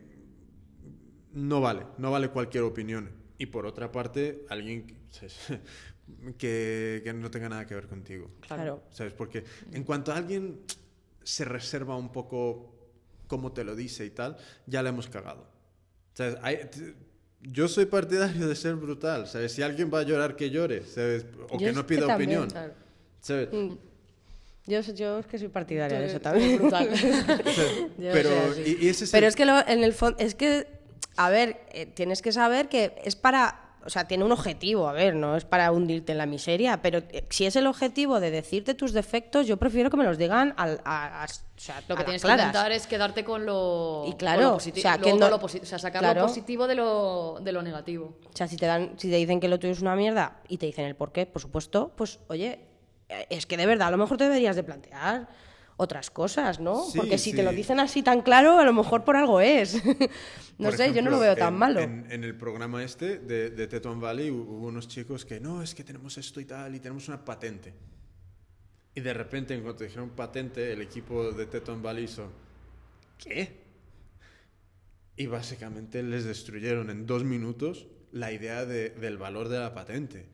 no 1.34 1.62
vale, 1.62 1.86
no 1.98 2.12
vale 2.12 2.30
cualquier 2.30 2.64
opinión. 2.64 3.12
Y 3.38 3.48
por 3.48 3.66
otra 3.66 3.92
parte, 3.92 4.46
alguien, 4.50 4.96
que, 6.38 7.02
que, 7.04 7.14
no 7.14 7.32
tenga 7.32 7.50
nada 7.50 7.66
que 7.66 7.76
ver 7.76 7.88
contigo. 7.88 8.32
Claro. 8.42 8.84
¿Sabes? 8.92 9.14
Porque 9.14 9.44
en 9.72 9.84
cuanto 9.84 10.12
a 10.12 10.18
alguien 10.18 10.62
se 11.24 11.46
reserva 11.46 11.96
un 11.96 12.12
poco 12.12 12.74
cómo 13.28 13.52
te 13.52 13.64
lo 13.64 13.76
dice 13.76 14.06
y 14.06 14.12
tal, 14.12 14.38
ya 14.66 14.84
le 14.84 14.90
hemos 14.90 15.08
cagado. 15.08 15.48
¿Sabes? 16.14 16.38
yo 17.42 17.68
soy 17.68 17.86
partidario 17.86 18.48
de 18.48 18.56
ser 18.56 18.76
brutal, 18.76 19.28
¿sabes? 19.28 19.52
Si 19.52 19.62
alguien 19.62 19.92
va 19.94 20.00
a 20.00 20.04
llorar, 20.04 20.36
que 20.36 20.50
llore, 20.50 20.84
¿sabes? 20.86 21.26
O 21.50 21.58
que 21.58 21.74
no 21.74 21.86
pida 21.86 22.16
opinión. 22.16 22.48
¿sabes? 23.20 23.50
Mm. 23.52 23.74
Yo, 24.66 24.80
yo, 24.80 25.20
es 25.20 25.26
que 25.26 25.38
soy 25.38 25.50
partidaria 25.50 26.00
de 26.00 26.06
eso 26.06 26.22
también. 26.22 26.58
Brutal. 26.58 26.90
pero, 27.98 28.32
y, 28.66 28.88
ese 28.88 29.04
es 29.04 29.12
pero 29.12 29.28
es 29.28 29.36
que 29.36 29.44
en 29.44 29.84
el 29.84 29.94
fondo, 29.94 30.18
es 30.20 30.36
que, 30.36 30.68
a 31.18 31.30
ver, 31.30 31.60
eh, 31.74 31.86
tienes 31.86 32.22
que 32.22 32.32
saber 32.32 32.70
que 32.70 32.96
es 33.04 33.18
para 33.18 33.63
o 33.86 33.90
sea, 33.90 34.08
tiene 34.08 34.24
un 34.24 34.32
objetivo, 34.32 34.88
a 34.88 34.94
ver, 34.94 35.16
no 35.16 35.36
es 35.36 35.46
para 35.46 35.72
hundirte 35.72 36.14
en 36.14 36.18
la 36.18 36.26
miseria, 36.26 36.82
pero 36.82 37.00
eh, 37.12 37.26
si 37.30 37.46
es 37.46 37.56
el 37.56 37.68
objetivo 37.68 38.20
de 38.20 38.32
decirte 38.32 38.74
tus 38.74 38.94
defectos, 38.94 39.46
yo 39.48 39.58
prefiero 39.58 39.90
que 39.90 39.98
me 39.98 40.04
los 40.04 40.18
digan 40.18 40.54
al, 40.58 40.82
a, 40.86 41.26
o 41.28 41.60
sea, 41.60 41.82
lo 41.88 41.96
que 41.96 42.04
tienes 42.04 42.22
que 42.22 42.32
intentar 42.32 42.72
es 42.72 42.88
quedarte 42.88 43.24
con 43.24 43.46
lo, 43.46 44.06
y 44.08 44.14
claro, 44.14 44.56
o 44.56 44.60
sea, 44.60 44.98
que 44.98 45.14
no, 45.14 45.28
o 45.36 45.48
sea, 45.48 45.80
sacar 45.80 46.16
lo 46.16 46.24
positivo 46.24 46.68
de 46.68 46.76
lo, 46.76 47.40
de 47.42 47.52
lo 47.52 47.62
negativo. 47.62 48.16
O 48.34 48.38
sea, 48.38 48.48
si 48.48 48.58
te 48.58 48.66
dan, 48.66 48.94
si 48.98 49.10
te 49.10 49.18
dicen 49.18 49.40
que 49.40 49.48
lo 49.48 49.60
tuyo 49.60 49.74
es 49.74 49.82
una 49.82 49.96
mierda 49.96 50.38
y 50.48 50.58
te 50.58 50.66
dicen 50.66 50.86
el 50.86 50.96
por 50.96 51.12
qué, 51.12 51.26
por 51.26 51.42
supuesto, 51.42 51.92
pues 51.96 52.20
oye, 52.28 52.60
eh, 53.10 53.28
es 53.30 53.46
que 53.46 53.58
de 53.58 53.66
verdad 53.66 53.90
a 53.90 53.92
lo 53.92 53.98
mejor 53.98 54.18
te 54.18 54.26
deberías 54.26 54.56
de 54.56 54.64
plantear 54.64 55.28
otras 55.78 56.12
cosas, 56.12 56.60
¿no? 56.60 56.84
Porque 56.96 57.18
si 57.18 57.34
te 57.34 57.44
lo 57.44 57.52
dicen 57.52 57.80
así 57.80 58.04
tan 58.04 58.22
claro, 58.22 58.60
a 58.60 58.66
lo 58.66 58.74
mejor 58.74 59.04
por 59.04 59.16
algo 59.16 59.42
es. 59.42 59.82
no 60.58 60.72
sé, 60.72 60.94
yo 60.94 61.02
no 61.02 61.10
lo 61.10 61.20
veo 61.20 61.36
tan 61.36 61.58
malo. 61.58 61.80
En, 61.80 62.24
el 62.24 62.36
programa 62.36 62.84
este 62.84 63.20
de, 63.20 63.50
de 63.50 63.68
Teton 63.68 64.00
Valley 64.00 64.30
hubo 64.30 64.68
unos 64.68 64.88
chicos 64.88 65.26
que 65.26 65.40
no, 65.40 65.62
es 65.62 65.74
que 65.74 65.84
tenemos 65.84 66.18
esto 66.18 66.40
y 66.40 66.46
tal, 66.46 66.76
y 66.76 66.80
tenemos 66.80 67.08
una 67.08 67.24
patente. 67.24 67.74
Y 68.96 69.02
de 69.02 69.14
repente, 69.14 69.54
en 69.56 69.64
cuanto 69.64 69.84
dijeron 69.84 70.12
patente, 70.12 70.72
el 70.72 70.82
equipo 70.82 71.32
de 71.32 71.48
Teton 71.48 71.82
Valley 71.82 72.04
hizo, 72.04 72.32
¿qué? 73.18 73.64
Y 75.16 75.26
básicamente 75.26 76.04
les 76.04 76.26
destruyeron 76.26 76.90
en 76.90 77.06
dos 77.06 77.24
minutos 77.24 77.88
la 78.12 78.32
idea 78.32 78.66
del 78.66 79.18
valor 79.18 79.50
de 79.50 79.60
la 79.60 79.74
patente. 79.74 80.28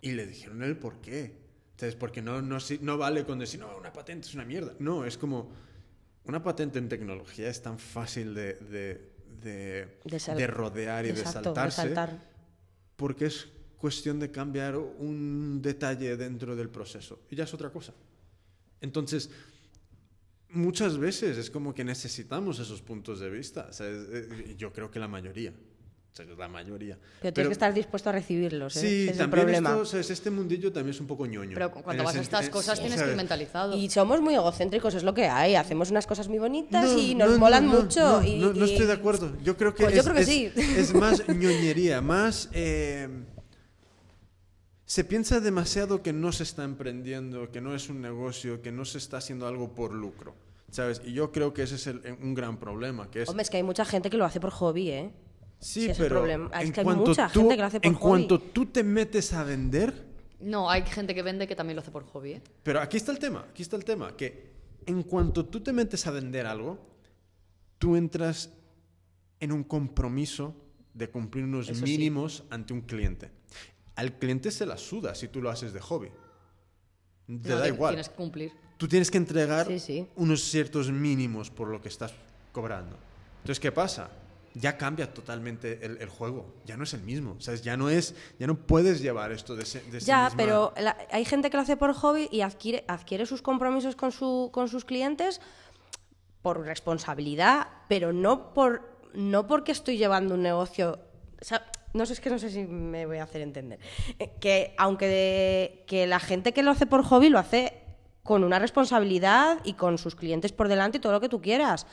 Y 0.00 0.12
le 0.12 0.26
dijeron 0.26 0.62
el 0.62 0.76
por 0.76 1.00
qué. 1.00 1.38
Entonces, 1.80 1.96
porque 1.98 2.20
no, 2.20 2.42
no, 2.42 2.98
vale 2.98 3.24
con 3.24 3.38
decir, 3.38 3.58
no, 3.58 3.74
una 3.78 3.90
patente 3.90 4.28
es 4.28 4.34
una 4.34 4.44
mierda. 4.44 4.74
No, 4.78 5.06
es 5.06 5.16
como, 5.16 5.50
una 6.26 6.42
patente 6.42 6.78
en 6.78 6.90
tecnología 6.90 7.48
es 7.48 7.62
tan 7.62 7.78
fácil 7.78 8.34
de, 8.34 8.52
de, 8.54 9.10
de, 9.42 9.98
De 10.04 10.20
sal- 10.20 10.36
de 10.36 10.46
rodear 10.46 11.06
y 11.06 11.08
Exacto, 11.08 11.38
de 11.38 11.44
saltarse. 11.44 11.76
saltar. 11.82 12.22
Porque 12.96 13.24
es 13.24 13.48
cuestión 13.78 14.20
de 14.20 14.30
cambiar 14.30 14.76
un 14.76 15.62
detalle 15.62 16.18
dentro 16.18 16.54
del 16.54 16.68
proceso. 16.68 17.20
Y 17.30 17.36
ya 17.36 17.44
es 17.44 17.54
otra 17.54 17.70
cosa. 17.70 17.94
Entonces, 18.82 19.30
muchas 20.50 20.98
veces 20.98 21.38
es 21.38 21.50
como 21.50 21.72
que 21.74 21.82
necesitamos 21.82 22.58
esos 22.58 22.82
puntos 22.82 23.20
de 23.20 23.30
vista. 23.30 23.68
O 23.70 23.72
sea, 23.72 23.88
es- 23.88 24.06
eh, 24.10 24.54
yo 24.58 24.70
creo 24.70 24.90
que 24.90 24.98
la 24.98 25.08
mayoría. 25.08 25.54
La 26.36 26.48
mayoría. 26.48 26.98
Pero 27.22 27.32
tienes 27.32 27.48
que 27.48 27.52
estar 27.52 27.72
dispuesto 27.72 28.08
a 28.10 28.12
recibirlos, 28.12 28.76
¿eh? 28.76 28.80
Sí, 28.80 28.86
es 29.04 29.12
el 29.12 29.18
también 29.18 29.42
problema. 29.44 29.70
esto, 29.70 29.80
o 29.82 29.84
sea, 29.86 30.00
es- 30.00 30.10
este 30.10 30.30
mundillo 30.30 30.72
también 30.72 30.92
es 30.94 31.00
un 31.00 31.06
poco 31.06 31.24
ñoño. 31.24 31.52
Pero 31.54 31.70
cuando 31.70 32.02
el 32.02 32.06
vas 32.06 32.16
a 32.16 32.20
estas 32.20 32.50
cosas 32.50 32.78
tienes 32.78 32.96
¿sabes? 32.98 33.06
que 33.06 33.10
ir 33.12 33.16
mentalizado. 33.16 33.76
Y 33.76 33.88
somos 33.88 34.20
muy 34.20 34.34
egocéntricos, 34.34 34.94
es 34.94 35.02
lo 35.04 35.14
que 35.14 35.28
hay. 35.28 35.54
Hacemos 35.54 35.90
unas 35.90 36.06
cosas 36.06 36.28
muy 36.28 36.38
bonitas 36.38 36.84
No, 36.90 36.98
y 36.98 37.14
nos 37.14 37.28
no, 37.28 37.34
no, 37.34 37.38
molan 37.40 37.66
no, 37.66 37.80
mucho. 37.82 38.20
No, 38.20 38.26
y, 38.26 38.38
no, 38.38 38.52
no 38.52 38.66
y- 38.66 38.72
estoy 38.72 38.86
de 38.86 38.92
acuerdo. 38.92 39.32
Yo 39.42 39.56
creo 39.56 39.74
que, 39.74 39.84
Pues 39.84 39.94
es, 39.94 40.04
yo 40.04 40.10
creo 40.12 40.14
que 40.16 40.20
es- 40.22 40.28
sí. 40.28 40.52
es 40.76 40.92
más 40.94 41.26
ñoñería, 41.28 42.00
más... 42.02 42.48
eh, 42.52 43.08
se 44.84 45.04
piensa 45.04 45.38
demasiado 45.38 46.02
que 46.02 46.12
no 46.12 46.32
se 46.32 46.42
está 46.42 46.64
emprendiendo, 46.64 47.50
que 47.52 47.60
no 47.60 47.74
es 47.76 47.88
un 47.88 48.00
negocio, 48.00 48.60
que 48.60 48.72
no 48.72 48.84
se 48.84 48.98
está 48.98 49.18
haciendo 49.18 49.46
algo 49.46 49.72
por 49.74 49.92
lucro, 49.92 50.34
¿sabes? 50.72 51.00
Y 51.04 51.12
yo 51.12 51.30
creo 51.30 51.54
que 51.54 51.62
ese 51.62 51.76
es 51.76 51.86
el- 51.86 52.02
un 52.20 52.34
gran 52.34 52.58
problema, 52.58 53.08
que 53.10 53.22
es... 53.22 53.28
Hombre, 53.28 53.42
es 53.44 53.50
que 53.50 53.58
hay 53.58 53.62
mucha 53.62 53.84
gente 53.84 54.10
que 54.10 54.16
lo 54.16 54.24
hace 54.24 54.40
por 54.40 54.50
hobby, 54.50 54.90
¿eh? 54.90 55.10
Sí, 55.60 55.82
ese 55.82 55.92
es 55.92 55.98
el 56.00 56.04
pero 56.06 56.16
problema. 56.20 56.50
Es 56.58 56.66
en 56.66 56.72
que 56.72 56.80
hay 56.80 56.84
cuanto 56.84 57.06
mucha 57.06 57.28
tú, 57.30 57.40
gente 57.40 57.54
que 57.54 57.60
lo 57.60 57.66
hace 57.66 57.80
por 57.80 57.86
en 57.86 57.94
hobby. 57.94 58.00
cuanto 58.02 58.40
tú 58.40 58.66
te 58.66 58.82
metes 58.82 59.32
a 59.32 59.44
vender, 59.44 60.10
No, 60.40 60.68
hay 60.70 60.82
gente 60.86 61.14
que 61.14 61.22
vende 61.22 61.46
que 61.46 61.54
también 61.54 61.76
lo 61.76 61.82
hace 61.82 61.90
por 61.90 62.04
hobby, 62.06 62.32
¿eh? 62.32 62.42
Pero 62.62 62.80
aquí 62.80 62.96
está 62.96 63.12
el 63.12 63.18
tema, 63.18 63.44
aquí 63.50 63.62
está 63.62 63.76
el 63.76 63.84
tema, 63.84 64.16
que 64.16 64.50
en 64.86 65.02
cuanto 65.02 65.44
tú 65.44 65.60
te 65.60 65.72
metes 65.72 66.06
a 66.06 66.10
vender 66.10 66.46
algo, 66.46 66.78
tú 67.78 67.94
entras 67.96 68.50
en 69.38 69.52
un 69.52 69.62
compromiso 69.64 70.54
de 70.94 71.08
cumplir 71.10 71.44
unos 71.44 71.68
Eso 71.68 71.78
sí. 71.78 71.82
mínimos 71.84 72.42
ante 72.50 72.72
un 72.72 72.80
cliente. 72.80 73.30
Al 73.96 74.14
cliente 74.18 74.50
se 74.50 74.64
la 74.66 74.76
suda 74.78 75.14
si 75.14 75.28
tú 75.28 75.40
lo 75.42 75.50
haces 75.50 75.72
de 75.74 75.80
hobby. 75.80 76.08
Te 77.26 77.48
No, 77.50 77.58
da 77.58 77.68
igual. 77.68 77.92
Tienes 77.92 78.08
que 78.08 78.14
cumplir. 78.14 78.52
Tú 78.78 78.88
tienes 78.88 79.10
que 79.10 79.18
entregar 79.18 79.66
Sí, 79.66 79.78
sí. 79.78 80.06
unos 80.16 80.42
ciertos 80.42 80.90
mínimos 80.90 81.50
por 81.50 81.68
lo 81.68 81.80
que 81.82 81.88
estás 81.88 82.12
cobrando. 82.52 82.96
Entonces, 83.42 83.60
¿qué 83.60 83.70
pasa? 83.72 84.10
Ya 84.54 84.76
cambia 84.76 85.14
totalmente 85.14 85.78
el, 85.86 85.98
el 85.98 86.08
juego. 86.08 86.54
Ya 86.66 86.76
no 86.76 86.82
es 86.84 86.92
el 86.94 87.02
mismo. 87.02 87.36
O 87.38 87.40
sea, 87.40 87.54
ya 87.54 87.76
no 87.76 87.88
es, 87.88 88.14
ya 88.38 88.46
no 88.48 88.56
puedes 88.56 89.00
llevar 89.00 89.30
esto 89.30 89.54
de, 89.54 89.62
ese- 89.62 89.82
de 89.90 90.00
Ya, 90.00 90.24
misma- 90.24 90.36
pero 90.36 90.74
la- 90.76 90.96
hay 91.12 91.24
gente 91.24 91.50
que 91.50 91.56
lo 91.56 91.62
hace 91.62 91.76
por 91.76 91.92
hobby 91.94 92.28
y 92.32 92.40
adquiere, 92.40 92.84
adquiere 92.88 93.26
sus 93.26 93.42
compromisos 93.42 93.94
con, 93.94 94.10
su, 94.10 94.50
con 94.52 94.68
sus 94.68 94.84
clientes 94.84 95.40
por 96.42 96.60
responsabilidad, 96.64 97.68
pero 97.88 98.12
no, 98.12 98.52
por, 98.54 98.82
no 99.14 99.46
porque 99.46 99.72
estoy 99.72 99.98
llevando 99.98 100.34
un 100.34 100.42
negocio. 100.42 100.98
O 101.40 101.44
sea, 101.44 101.64
no 101.92 102.06
sé, 102.06 102.14
es 102.14 102.20
que 102.20 102.30
no 102.30 102.38
sé 102.38 102.50
si 102.50 102.64
me 102.64 103.06
voy 103.06 103.18
a 103.18 103.24
hacer 103.24 103.42
entender. 103.42 103.78
Eh, 104.18 104.32
Que 104.40 104.74
aunque 104.78 105.06
de- 105.06 105.84
que 105.86 106.06
la 106.06 106.18
gente 106.20 106.52
que 106.52 106.62
lo 106.62 106.70
hace 106.70 106.86
por 106.86 107.04
hobby 107.04 107.28
lo 107.28 107.38
hace 107.38 107.74
con 108.22 108.42
una 108.44 108.58
responsabilidad 108.58 109.58
y 109.64 109.74
con 109.74 109.96
sus 109.98 110.14
clientes 110.14 110.52
por 110.52 110.68
delante 110.68 110.98
y 110.98 111.00
todo 111.00 111.12
lo 111.12 111.20
que 111.20 111.28
tú 111.28 111.40
quieras, 111.40 111.86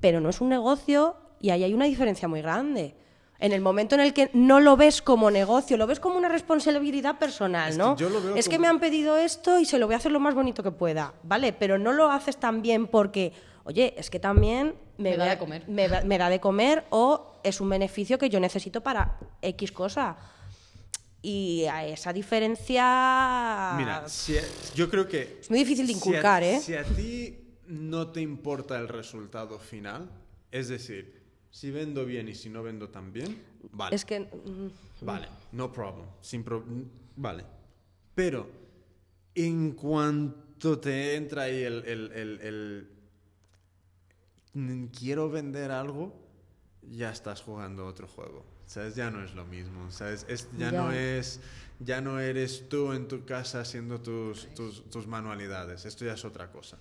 pero 0.00 0.20
no 0.20 0.28
es 0.30 0.40
un 0.40 0.48
negocio 0.48 1.16
y 1.42 1.50
ahí 1.50 1.64
hay 1.64 1.74
una 1.74 1.84
diferencia 1.84 2.26
muy 2.28 2.40
grande. 2.40 2.94
En 3.38 3.50
el 3.52 3.60
momento 3.60 3.96
en 3.96 4.00
el 4.02 4.14
que 4.14 4.30
no 4.34 4.60
lo 4.60 4.76
ves 4.76 5.02
como 5.02 5.28
negocio, 5.30 5.76
lo 5.76 5.88
ves 5.88 5.98
como 5.98 6.16
una 6.16 6.28
responsabilidad 6.28 7.18
personal, 7.18 7.70
Es 7.70 7.74
que 7.76 7.82
¿no? 7.82 7.96
yo 7.96 8.08
lo 8.08 8.22
veo 8.22 8.36
es 8.36 8.48
que 8.48 8.58
me 8.60 8.68
han 8.68 8.78
pedido 8.78 9.16
esto 9.16 9.58
y 9.58 9.64
se 9.64 9.80
lo 9.80 9.86
voy 9.86 9.94
a 9.94 9.96
hacer 9.98 10.12
lo 10.12 10.20
más 10.20 10.34
bonito 10.34 10.62
que 10.62 10.70
pueda, 10.70 11.12
¿vale? 11.24 11.52
Pero 11.52 11.76
no 11.76 11.92
lo 11.92 12.08
haces 12.12 12.36
también 12.38 12.86
porque, 12.86 13.32
oye, 13.64 13.94
es 13.98 14.10
que 14.10 14.20
también 14.20 14.76
me, 14.96 15.10
Me 15.10 15.16
da 15.16 15.30
de 15.30 15.38
comer. 15.38 15.68
Me, 15.68 15.88
da- 15.88 16.02
me 16.04 16.18
da 16.18 16.30
de 16.30 16.38
comer 16.38 16.84
o 16.90 17.34
es 17.42 17.60
un 17.60 17.68
beneficio 17.68 18.16
que 18.16 18.30
yo 18.30 18.38
necesito 18.38 18.80
para 18.80 19.18
X 19.42 19.72
cosa. 19.72 20.16
Y 21.20 21.64
a 21.64 21.84
esa 21.86 22.12
diferencia... 22.12 23.74
Mira, 23.76 24.08
si- 24.08 24.36
yo 24.74 24.88
creo 24.90 25.06
que... 25.08 25.38
Es 25.40 25.50
muy 25.50 25.60
difícil 25.60 25.86
de 25.86 25.92
si 25.94 25.98
a- 25.98 25.98
inculcar, 25.98 26.42
¿eh? 26.42 26.60
Si 26.60 26.74
a 26.74 26.84
ti 26.84 27.38
no 27.66 28.08
te 28.08 28.20
importa 28.20 28.78
el 28.78 28.88
resultado 28.88 29.58
final, 29.58 30.10
es 30.50 30.68
decir, 30.68 31.21
si 31.52 31.70
vendo 31.70 32.04
bien 32.04 32.28
y 32.28 32.34
si 32.34 32.48
no 32.50 32.62
vendo 32.64 32.88
tan 32.88 33.12
bien, 33.12 33.40
vale. 33.70 33.94
Es 33.94 34.04
que... 34.04 34.20
mm, 34.20 35.04
Vale, 35.04 35.28
no 35.52 35.70
problem. 35.72 36.06
Sin 36.20 36.42
pro- 36.42 36.64
vale. 37.16 37.44
Pero 38.14 38.48
en 39.34 39.72
cuanto 39.72 40.78
te 40.80 41.14
entra 41.14 41.42
ahí 41.42 41.62
el, 41.62 41.84
el- 41.84 42.12
el- 42.12 42.40
el, 42.40 42.88
"Mm, 44.54 44.86
quiero 44.86 45.30
vender 45.30 45.70
algo, 45.70 46.12
ya 46.90 47.10
estás 47.10 47.42
jugando 47.42 47.86
otro 47.86 48.08
juego. 48.08 48.44
¿Sabes? 48.66 48.94
Ya 48.94 49.10
no 49.10 49.22
es 49.22 49.34
lo 49.34 49.44
mismo. 49.44 49.90
¿Sabes? 49.90 50.24
Es, 50.28 50.48
ya, 50.56 50.70
Ya. 50.70 50.82
no 50.82 50.92
es. 50.92 51.40
Ya 51.80 52.00
no 52.00 52.20
eres 52.20 52.68
tú 52.68 52.92
en 52.92 53.08
tu 53.08 53.24
casa 53.24 53.60
haciendo 53.60 54.00
tus, 54.00 54.46
tus, 54.54 54.88
tus 54.88 55.06
manualidades. 55.06 55.84
Esto 55.84 56.04
ya 56.04 56.14
es 56.14 56.24
otra 56.24 56.50
cosa. 56.50 56.78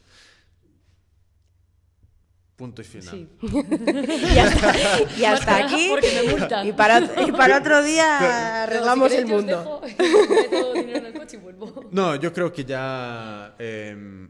Punto 2.61 2.83
y 2.83 2.85
final. 2.85 3.09
Sí. 3.09 3.27
y 4.35 4.37
hasta, 4.37 4.73
y 5.17 5.25
hasta 5.25 5.65
aquí. 5.65 5.87
Porque 5.89 6.21
me 6.23 6.31
multan. 6.31 6.67
Y 6.67 6.73
para, 6.73 6.99
y 7.27 7.31
para 7.31 7.57
otro 7.57 7.81
día 7.81 8.65
arreglamos 8.65 9.11
si 9.11 9.17
el 9.17 9.25
mundo. 9.25 9.81
os 9.81 9.97
dejo, 9.97 10.27
meto 10.39 10.73
dinero 10.73 10.97
en 10.99 11.05
el 11.07 11.13
coche 11.13 11.37
y 11.37 11.39
vuelvo. 11.39 11.89
No, 11.89 12.13
yo 12.17 12.31
creo 12.31 12.53
que 12.53 12.63
ya 12.63 13.55
em, 13.57 14.29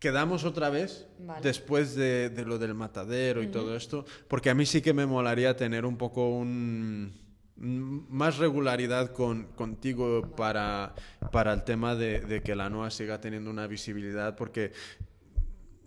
quedamos 0.00 0.42
otra 0.42 0.68
vez 0.68 1.06
Vale. 1.20 1.40
después 1.40 1.94
de, 1.94 2.30
de 2.30 2.44
lo 2.44 2.58
del 2.58 2.74
matadero 2.74 3.40
y 3.40 3.46
todo 3.46 3.76
esto, 3.76 4.04
porque 4.26 4.50
a 4.50 4.54
mí 4.56 4.66
sí 4.66 4.82
que 4.82 4.92
me 4.92 5.06
molaría 5.06 5.56
tener 5.56 5.86
un 5.86 5.96
poco 5.96 6.28
un 6.30 7.28
más 7.60 8.38
regularidad 8.38 9.12
con, 9.12 9.44
contigo 9.54 10.32
para, 10.36 10.92
para 11.30 11.52
el 11.52 11.62
tema 11.62 11.94
de, 11.94 12.20
de 12.20 12.42
que 12.42 12.56
la 12.56 12.68
NOA 12.68 12.90
siga 12.90 13.20
teniendo 13.20 13.48
una 13.48 13.68
visibilidad, 13.68 14.36
porque 14.36 14.72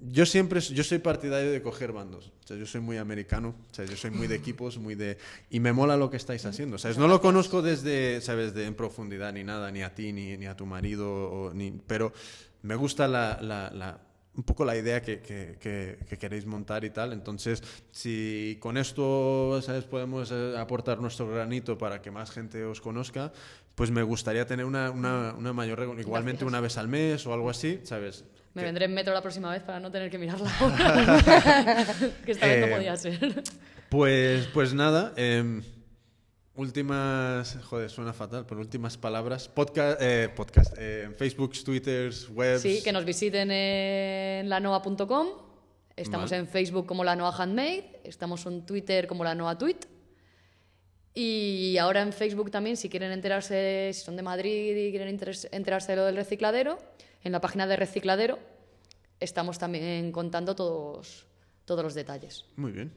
yo 0.09 0.25
siempre 0.25 0.59
yo 0.61 0.83
soy 0.83 0.99
partidario 0.99 1.51
de 1.51 1.61
coger 1.61 1.91
bandos. 1.91 2.31
O 2.43 2.47
sea, 2.47 2.57
yo 2.57 2.65
soy 2.65 2.81
muy 2.81 2.97
americano, 2.97 3.55
o 3.71 3.73
sea, 3.73 3.85
yo 3.85 3.95
soy 3.95 4.11
muy 4.11 4.27
de 4.27 4.35
equipos, 4.35 4.77
muy 4.77 4.95
de 4.95 5.17
y 5.49 5.59
me 5.59 5.73
mola 5.73 5.95
lo 5.97 6.09
que 6.09 6.17
estáis 6.17 6.45
haciendo. 6.45 6.77
¿sabes? 6.77 6.97
No 6.97 7.07
lo 7.07 7.21
conozco 7.21 7.61
desde, 7.61 8.19
sabes, 8.21 8.53
de 8.53 8.65
en 8.65 8.75
profundidad 8.75 9.31
ni 9.33 9.43
nada, 9.43 9.71
ni 9.71 9.83
a 9.83 9.93
ti 9.93 10.11
ni, 10.13 10.37
ni 10.37 10.45
a 10.47 10.55
tu 10.55 10.65
marido, 10.65 11.07
o 11.09 11.53
ni, 11.53 11.71
pero 11.87 12.13
me 12.63 12.75
gusta 12.75 13.07
la, 13.07 13.39
la- 13.41 13.69
la- 13.71 13.99
un 14.33 14.43
poco 14.43 14.63
la 14.63 14.77
idea 14.77 15.01
que, 15.01 15.19
que- 15.19 15.57
que- 15.59 15.97
que 16.07 16.17
queréis 16.17 16.45
montar 16.45 16.85
y 16.85 16.89
tal. 16.89 17.11
Entonces, 17.11 17.61
si 17.91 18.57
con 18.61 18.77
esto, 18.77 19.61
sabes, 19.61 19.83
podemos 19.83 20.31
eh, 20.31 20.55
aportar 20.57 21.01
nuestro 21.01 21.27
granito 21.29 21.77
para 21.77 22.01
que 22.01 22.11
más 22.11 22.31
gente 22.31 22.63
os 22.63 22.79
conozca, 22.79 23.33
pues 23.75 23.91
me 23.91 24.03
gustaría 24.03 24.45
tener 24.45 24.65
una, 24.65 24.91
una, 24.91 25.33
una 25.37 25.53
mayor 25.53 25.95
igualmente 25.99 26.45
una 26.45 26.59
vez 26.59 26.77
al 26.77 26.87
mes 26.87 27.25
o 27.25 27.33
algo 27.33 27.49
así, 27.49 27.79
¿sabes? 27.83 28.25
Me 28.53 28.61
Que- 28.61 28.65
vendré 28.65 28.85
en 28.85 28.93
metro 28.93 29.13
la 29.13 29.21
próxima 29.21 29.49
vez 29.51 29.63
para 29.63 29.79
no 29.79 29.89
tener 29.91 30.09
que 30.11 30.17
mirar 30.17 30.39
la 30.41 30.51
hora. 30.65 31.85
que 32.25 32.31
esta 32.33 32.47
vez 32.47 32.57
Eh, 32.57 32.67
no 32.69 32.75
podía 32.75 32.97
ser. 32.97 33.43
Pues, 33.89 34.47
pues 34.47 34.73
nada, 34.73 35.13
em, 35.15 35.63
últimas, 36.55 37.57
joder, 37.63 37.89
suena 37.89 38.13
fatal, 38.13 38.45
pero 38.47 38.59
últimas 38.61 38.97
palabras. 38.97 39.47
Podcast, 39.47 39.99
eh, 40.01 40.29
podcast 40.35 40.73
eh, 40.77 41.09
Facebook, 41.17 41.53
Twitters, 41.63 42.29
webs. 42.29 42.61
Sí, 42.61 42.81
que 42.83 42.91
nos 42.91 43.05
visiten 43.05 43.49
en 43.51 44.49
lanoa.com. 44.49 45.27
Estamos 45.95 46.31
en 46.31 46.47
Facebook 46.47 46.85
como 46.85 47.03
La 47.03 47.15
Noa 47.15 47.33
Handmade. 47.37 48.01
Estamos 48.03 48.45
en 48.45 48.65
Twitter 48.65 49.07
como 49.07 49.23
La 49.23 49.35
Noa 49.35 49.57
Tweet. 49.57 49.77
Y 51.13 51.77
ahora 51.77 52.01
en 52.01 52.13
Facebook 52.13 52.49
también, 52.51 52.77
si 52.77 52.87
quieren 52.89 53.11
enterarse, 53.11 53.91
si 53.93 54.01
son 54.01 54.15
de 54.15 54.23
Madrid 54.23 54.75
y 54.75 54.89
quieren 54.91 55.09
enterarse 55.09 55.91
de 55.91 55.95
lo 55.95 56.05
del 56.05 56.15
recicladero, 56.15 56.77
en 57.23 57.31
la 57.31 57.39
página 57.41 57.67
de 57.67 57.75
Recicladero 57.75 58.39
estamos 59.19 59.59
también 59.59 60.11
contando 60.11 60.55
todos, 60.55 61.27
todos 61.65 61.83
los 61.83 61.93
detalles. 61.93 62.45
Muy 62.55 62.71
bien. 62.71 62.91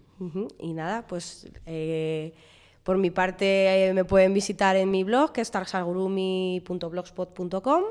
Y 0.58 0.72
nada, 0.72 1.06
pues 1.06 1.46
eh, 1.66 2.32
por 2.82 2.96
mi 2.98 3.10
parte 3.10 3.88
eh, 3.88 3.94
me 3.94 4.04
pueden 4.04 4.34
visitar 4.34 4.76
en 4.76 4.90
mi 4.90 5.04
blog, 5.04 5.32
que 5.32 5.42
es 5.42 5.50
tarsagurumi.blogspot.com. 5.50 7.84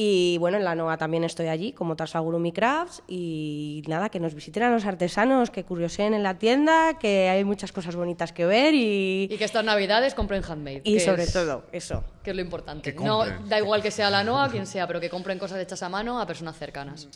Y 0.00 0.38
bueno, 0.38 0.58
en 0.58 0.64
la 0.64 0.76
NOA 0.76 0.96
también 0.96 1.24
estoy 1.24 1.48
allí, 1.48 1.72
como 1.72 1.96
Tarsagurumi 1.96 2.52
Crafts. 2.52 3.02
Y 3.08 3.82
nada, 3.88 4.10
que 4.10 4.20
nos 4.20 4.32
visiten 4.32 4.62
a 4.62 4.70
los 4.70 4.84
artesanos, 4.86 5.50
que 5.50 5.64
curioseen 5.64 6.14
en 6.14 6.22
la 6.22 6.38
tienda, 6.38 6.96
que 7.00 7.28
hay 7.28 7.42
muchas 7.42 7.72
cosas 7.72 7.96
bonitas 7.96 8.32
que 8.32 8.46
ver 8.46 8.74
y, 8.74 9.26
Y 9.28 9.36
que 9.38 9.44
estas 9.44 9.64
navidades 9.64 10.14
compren 10.14 10.44
handmade. 10.44 10.82
y 10.84 11.00
sobre 11.00 11.24
es- 11.24 11.32
todo 11.32 11.64
eso. 11.72 12.04
Que 12.22 12.30
es 12.30 12.36
lo 12.36 12.42
importante. 12.42 12.94
Que 12.94 13.04
No 13.04 13.18
compren. 13.24 13.48
da 13.48 13.58
igual 13.58 13.82
que 13.82 13.90
sea 13.90 14.08
la 14.08 14.22
NOA, 14.22 14.50
quien 14.50 14.66
sea, 14.68 14.86
pero 14.86 15.00
que 15.00 15.10
compren 15.10 15.36
cosas 15.36 15.58
hechas 15.58 15.82
a 15.82 15.88
mano 15.88 16.20
a 16.20 16.26
personas 16.28 16.56
cercanas. 16.56 17.08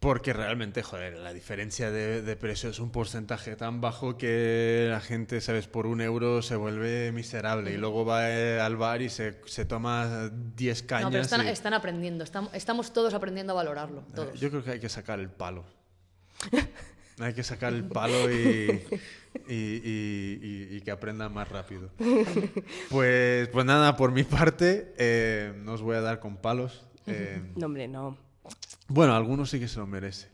Porque 0.00 0.32
realmente, 0.32 0.84
joder, 0.84 1.18
la 1.18 1.32
diferencia 1.32 1.90
de, 1.90 2.22
de 2.22 2.36
precio 2.36 2.70
es 2.70 2.78
un 2.78 2.90
porcentaje 2.92 3.56
tan 3.56 3.80
bajo 3.80 4.16
que 4.16 4.86
la 4.90 5.00
gente, 5.00 5.40
¿sabes? 5.40 5.66
Por 5.66 5.88
un 5.88 6.00
euro 6.00 6.40
se 6.40 6.54
vuelve 6.54 7.10
miserable 7.10 7.72
y 7.72 7.76
luego 7.76 8.04
va 8.04 8.30
eh, 8.30 8.60
al 8.60 8.76
bar 8.76 9.02
y 9.02 9.08
se, 9.08 9.40
se 9.46 9.64
toma 9.64 10.30
10 10.54 10.82
cañas. 10.84 11.04
No, 11.06 11.10
pero 11.10 11.22
están, 11.24 11.46
y- 11.46 11.48
están 11.50 11.74
aprendiendo, 11.74 12.22
estamos, 12.22 12.54
estamos 12.54 12.92
todos 12.92 13.12
aprendiendo 13.12 13.54
a 13.54 13.56
valorarlo, 13.56 14.02
todos. 14.14 14.38
Yo 14.38 14.50
creo 14.50 14.62
que 14.62 14.70
hay 14.70 14.80
que 14.80 14.88
sacar 14.88 15.18
el 15.18 15.30
palo. 15.30 15.64
hay 17.18 17.34
que 17.34 17.42
sacar 17.42 17.72
el 17.74 17.82
palo 17.84 18.30
y, 18.30 18.80
y, 19.48 19.52
y- 19.54 20.38
y- 20.70 20.76
y 20.76 20.80
que 20.82 20.92
aprenda 20.92 21.28
más 21.28 21.48
rápido. 21.48 21.90
Pues, 22.90 23.48
pues 23.48 23.66
nada, 23.66 23.96
por 23.96 24.12
mi 24.12 24.22
parte, 24.22 24.94
eh, 24.96 25.52
no 25.56 25.72
os 25.72 25.82
voy 25.82 25.96
a 25.96 26.00
dar 26.00 26.20
con 26.20 26.36
palos. 26.36 26.86
Eh, 27.08 27.42
No, 27.56 27.66
hombre, 27.66 27.88
no. 27.88 28.16
Bueno, 28.88 29.14
algunos 29.14 29.50
sí 29.50 29.60
que 29.60 29.68
se 29.68 29.78
lo 29.78 29.86
merece. 29.86 30.28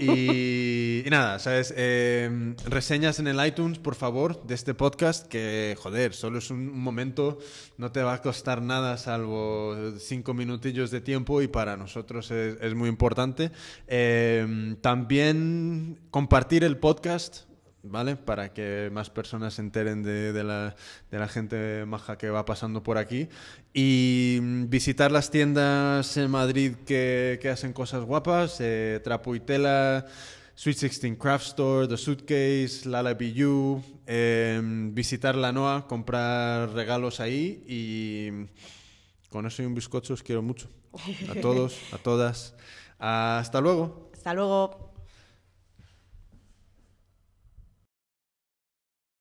Y, 0.00 1.04
nada, 1.10 1.38
¿sabes? 1.38 1.74
Eh, 1.76 2.54
reseñas 2.64 3.18
en 3.18 3.28
el 3.28 3.44
iTunes, 3.44 3.78
por 3.78 3.94
favor, 3.94 4.42
de 4.46 4.54
este 4.54 4.74
podcast, 4.74 5.26
que, 5.26 5.76
joder, 5.78 6.14
solo 6.14 6.38
es 6.38 6.50
un, 6.50 6.78
momento, 6.78 7.38
no 7.76 7.92
te 7.92 8.02
va 8.02 8.14
a 8.14 8.22
costar 8.22 8.62
nada 8.62 8.96
salvo 8.96 9.76
cinco 9.98 10.32
minutillos 10.34 10.90
de 10.90 11.00
tiempo 11.00 11.42
y 11.42 11.48
para 11.48 11.76
nosotros 11.76 12.30
es, 12.30 12.74
muy 12.74 12.88
importante. 12.88 13.52
Eh, 13.88 14.76
también 14.80 15.98
compartir 16.10 16.64
el 16.64 16.78
podcast. 16.78 17.51
¿Vale? 17.84 18.14
Para 18.14 18.52
que 18.52 18.90
más 18.92 19.10
personas 19.10 19.54
se 19.54 19.62
enteren 19.62 20.04
de, 20.04 20.32
de 20.32 20.44
la, 20.44 20.76
de 21.10 21.18
la 21.18 21.26
gente 21.26 21.84
maja 21.84 22.16
que 22.16 22.30
va 22.30 22.44
pasando 22.44 22.84
por 22.84 22.96
aquí. 22.96 23.28
Y 23.74 24.38
mm, 24.40 24.68
visitar 24.68 25.10
las 25.10 25.30
tiendas 25.32 26.16
en 26.16 26.30
Madrid 26.30 26.74
que, 26.86 27.40
que 27.42 27.48
hacen 27.48 27.72
cosas 27.72 28.04
guapas. 28.04 28.58
Eh, 28.60 29.00
Trapo 29.02 29.34
y 29.34 29.40
Tela, 29.40 30.06
Sweet 30.54 30.78
16 30.78 31.16
Craft 31.18 31.46
Store, 31.46 31.88
The 31.88 31.96
Suitcase, 31.96 32.82
Lala 32.88 33.14
BU. 33.14 33.82
eh, 34.06 34.60
visitar 34.92 35.34
la 35.34 35.50
NOA, 35.50 35.88
comprar 35.88 36.70
regalos 36.70 37.18
ahí. 37.18 37.64
Y 37.66 38.30
con 39.28 39.44
eso 39.46 39.60
y 39.60 39.66
un 39.66 39.74
bizcocho 39.74 40.14
os 40.14 40.22
quiero 40.22 40.40
mucho. 40.40 40.68
A 41.28 41.34
todos, 41.40 41.76
a 41.92 41.98
todas. 41.98 42.54
Hasta 43.00 43.60
luego. 43.60 44.10
Hasta 44.14 44.34
luego. 44.34 44.91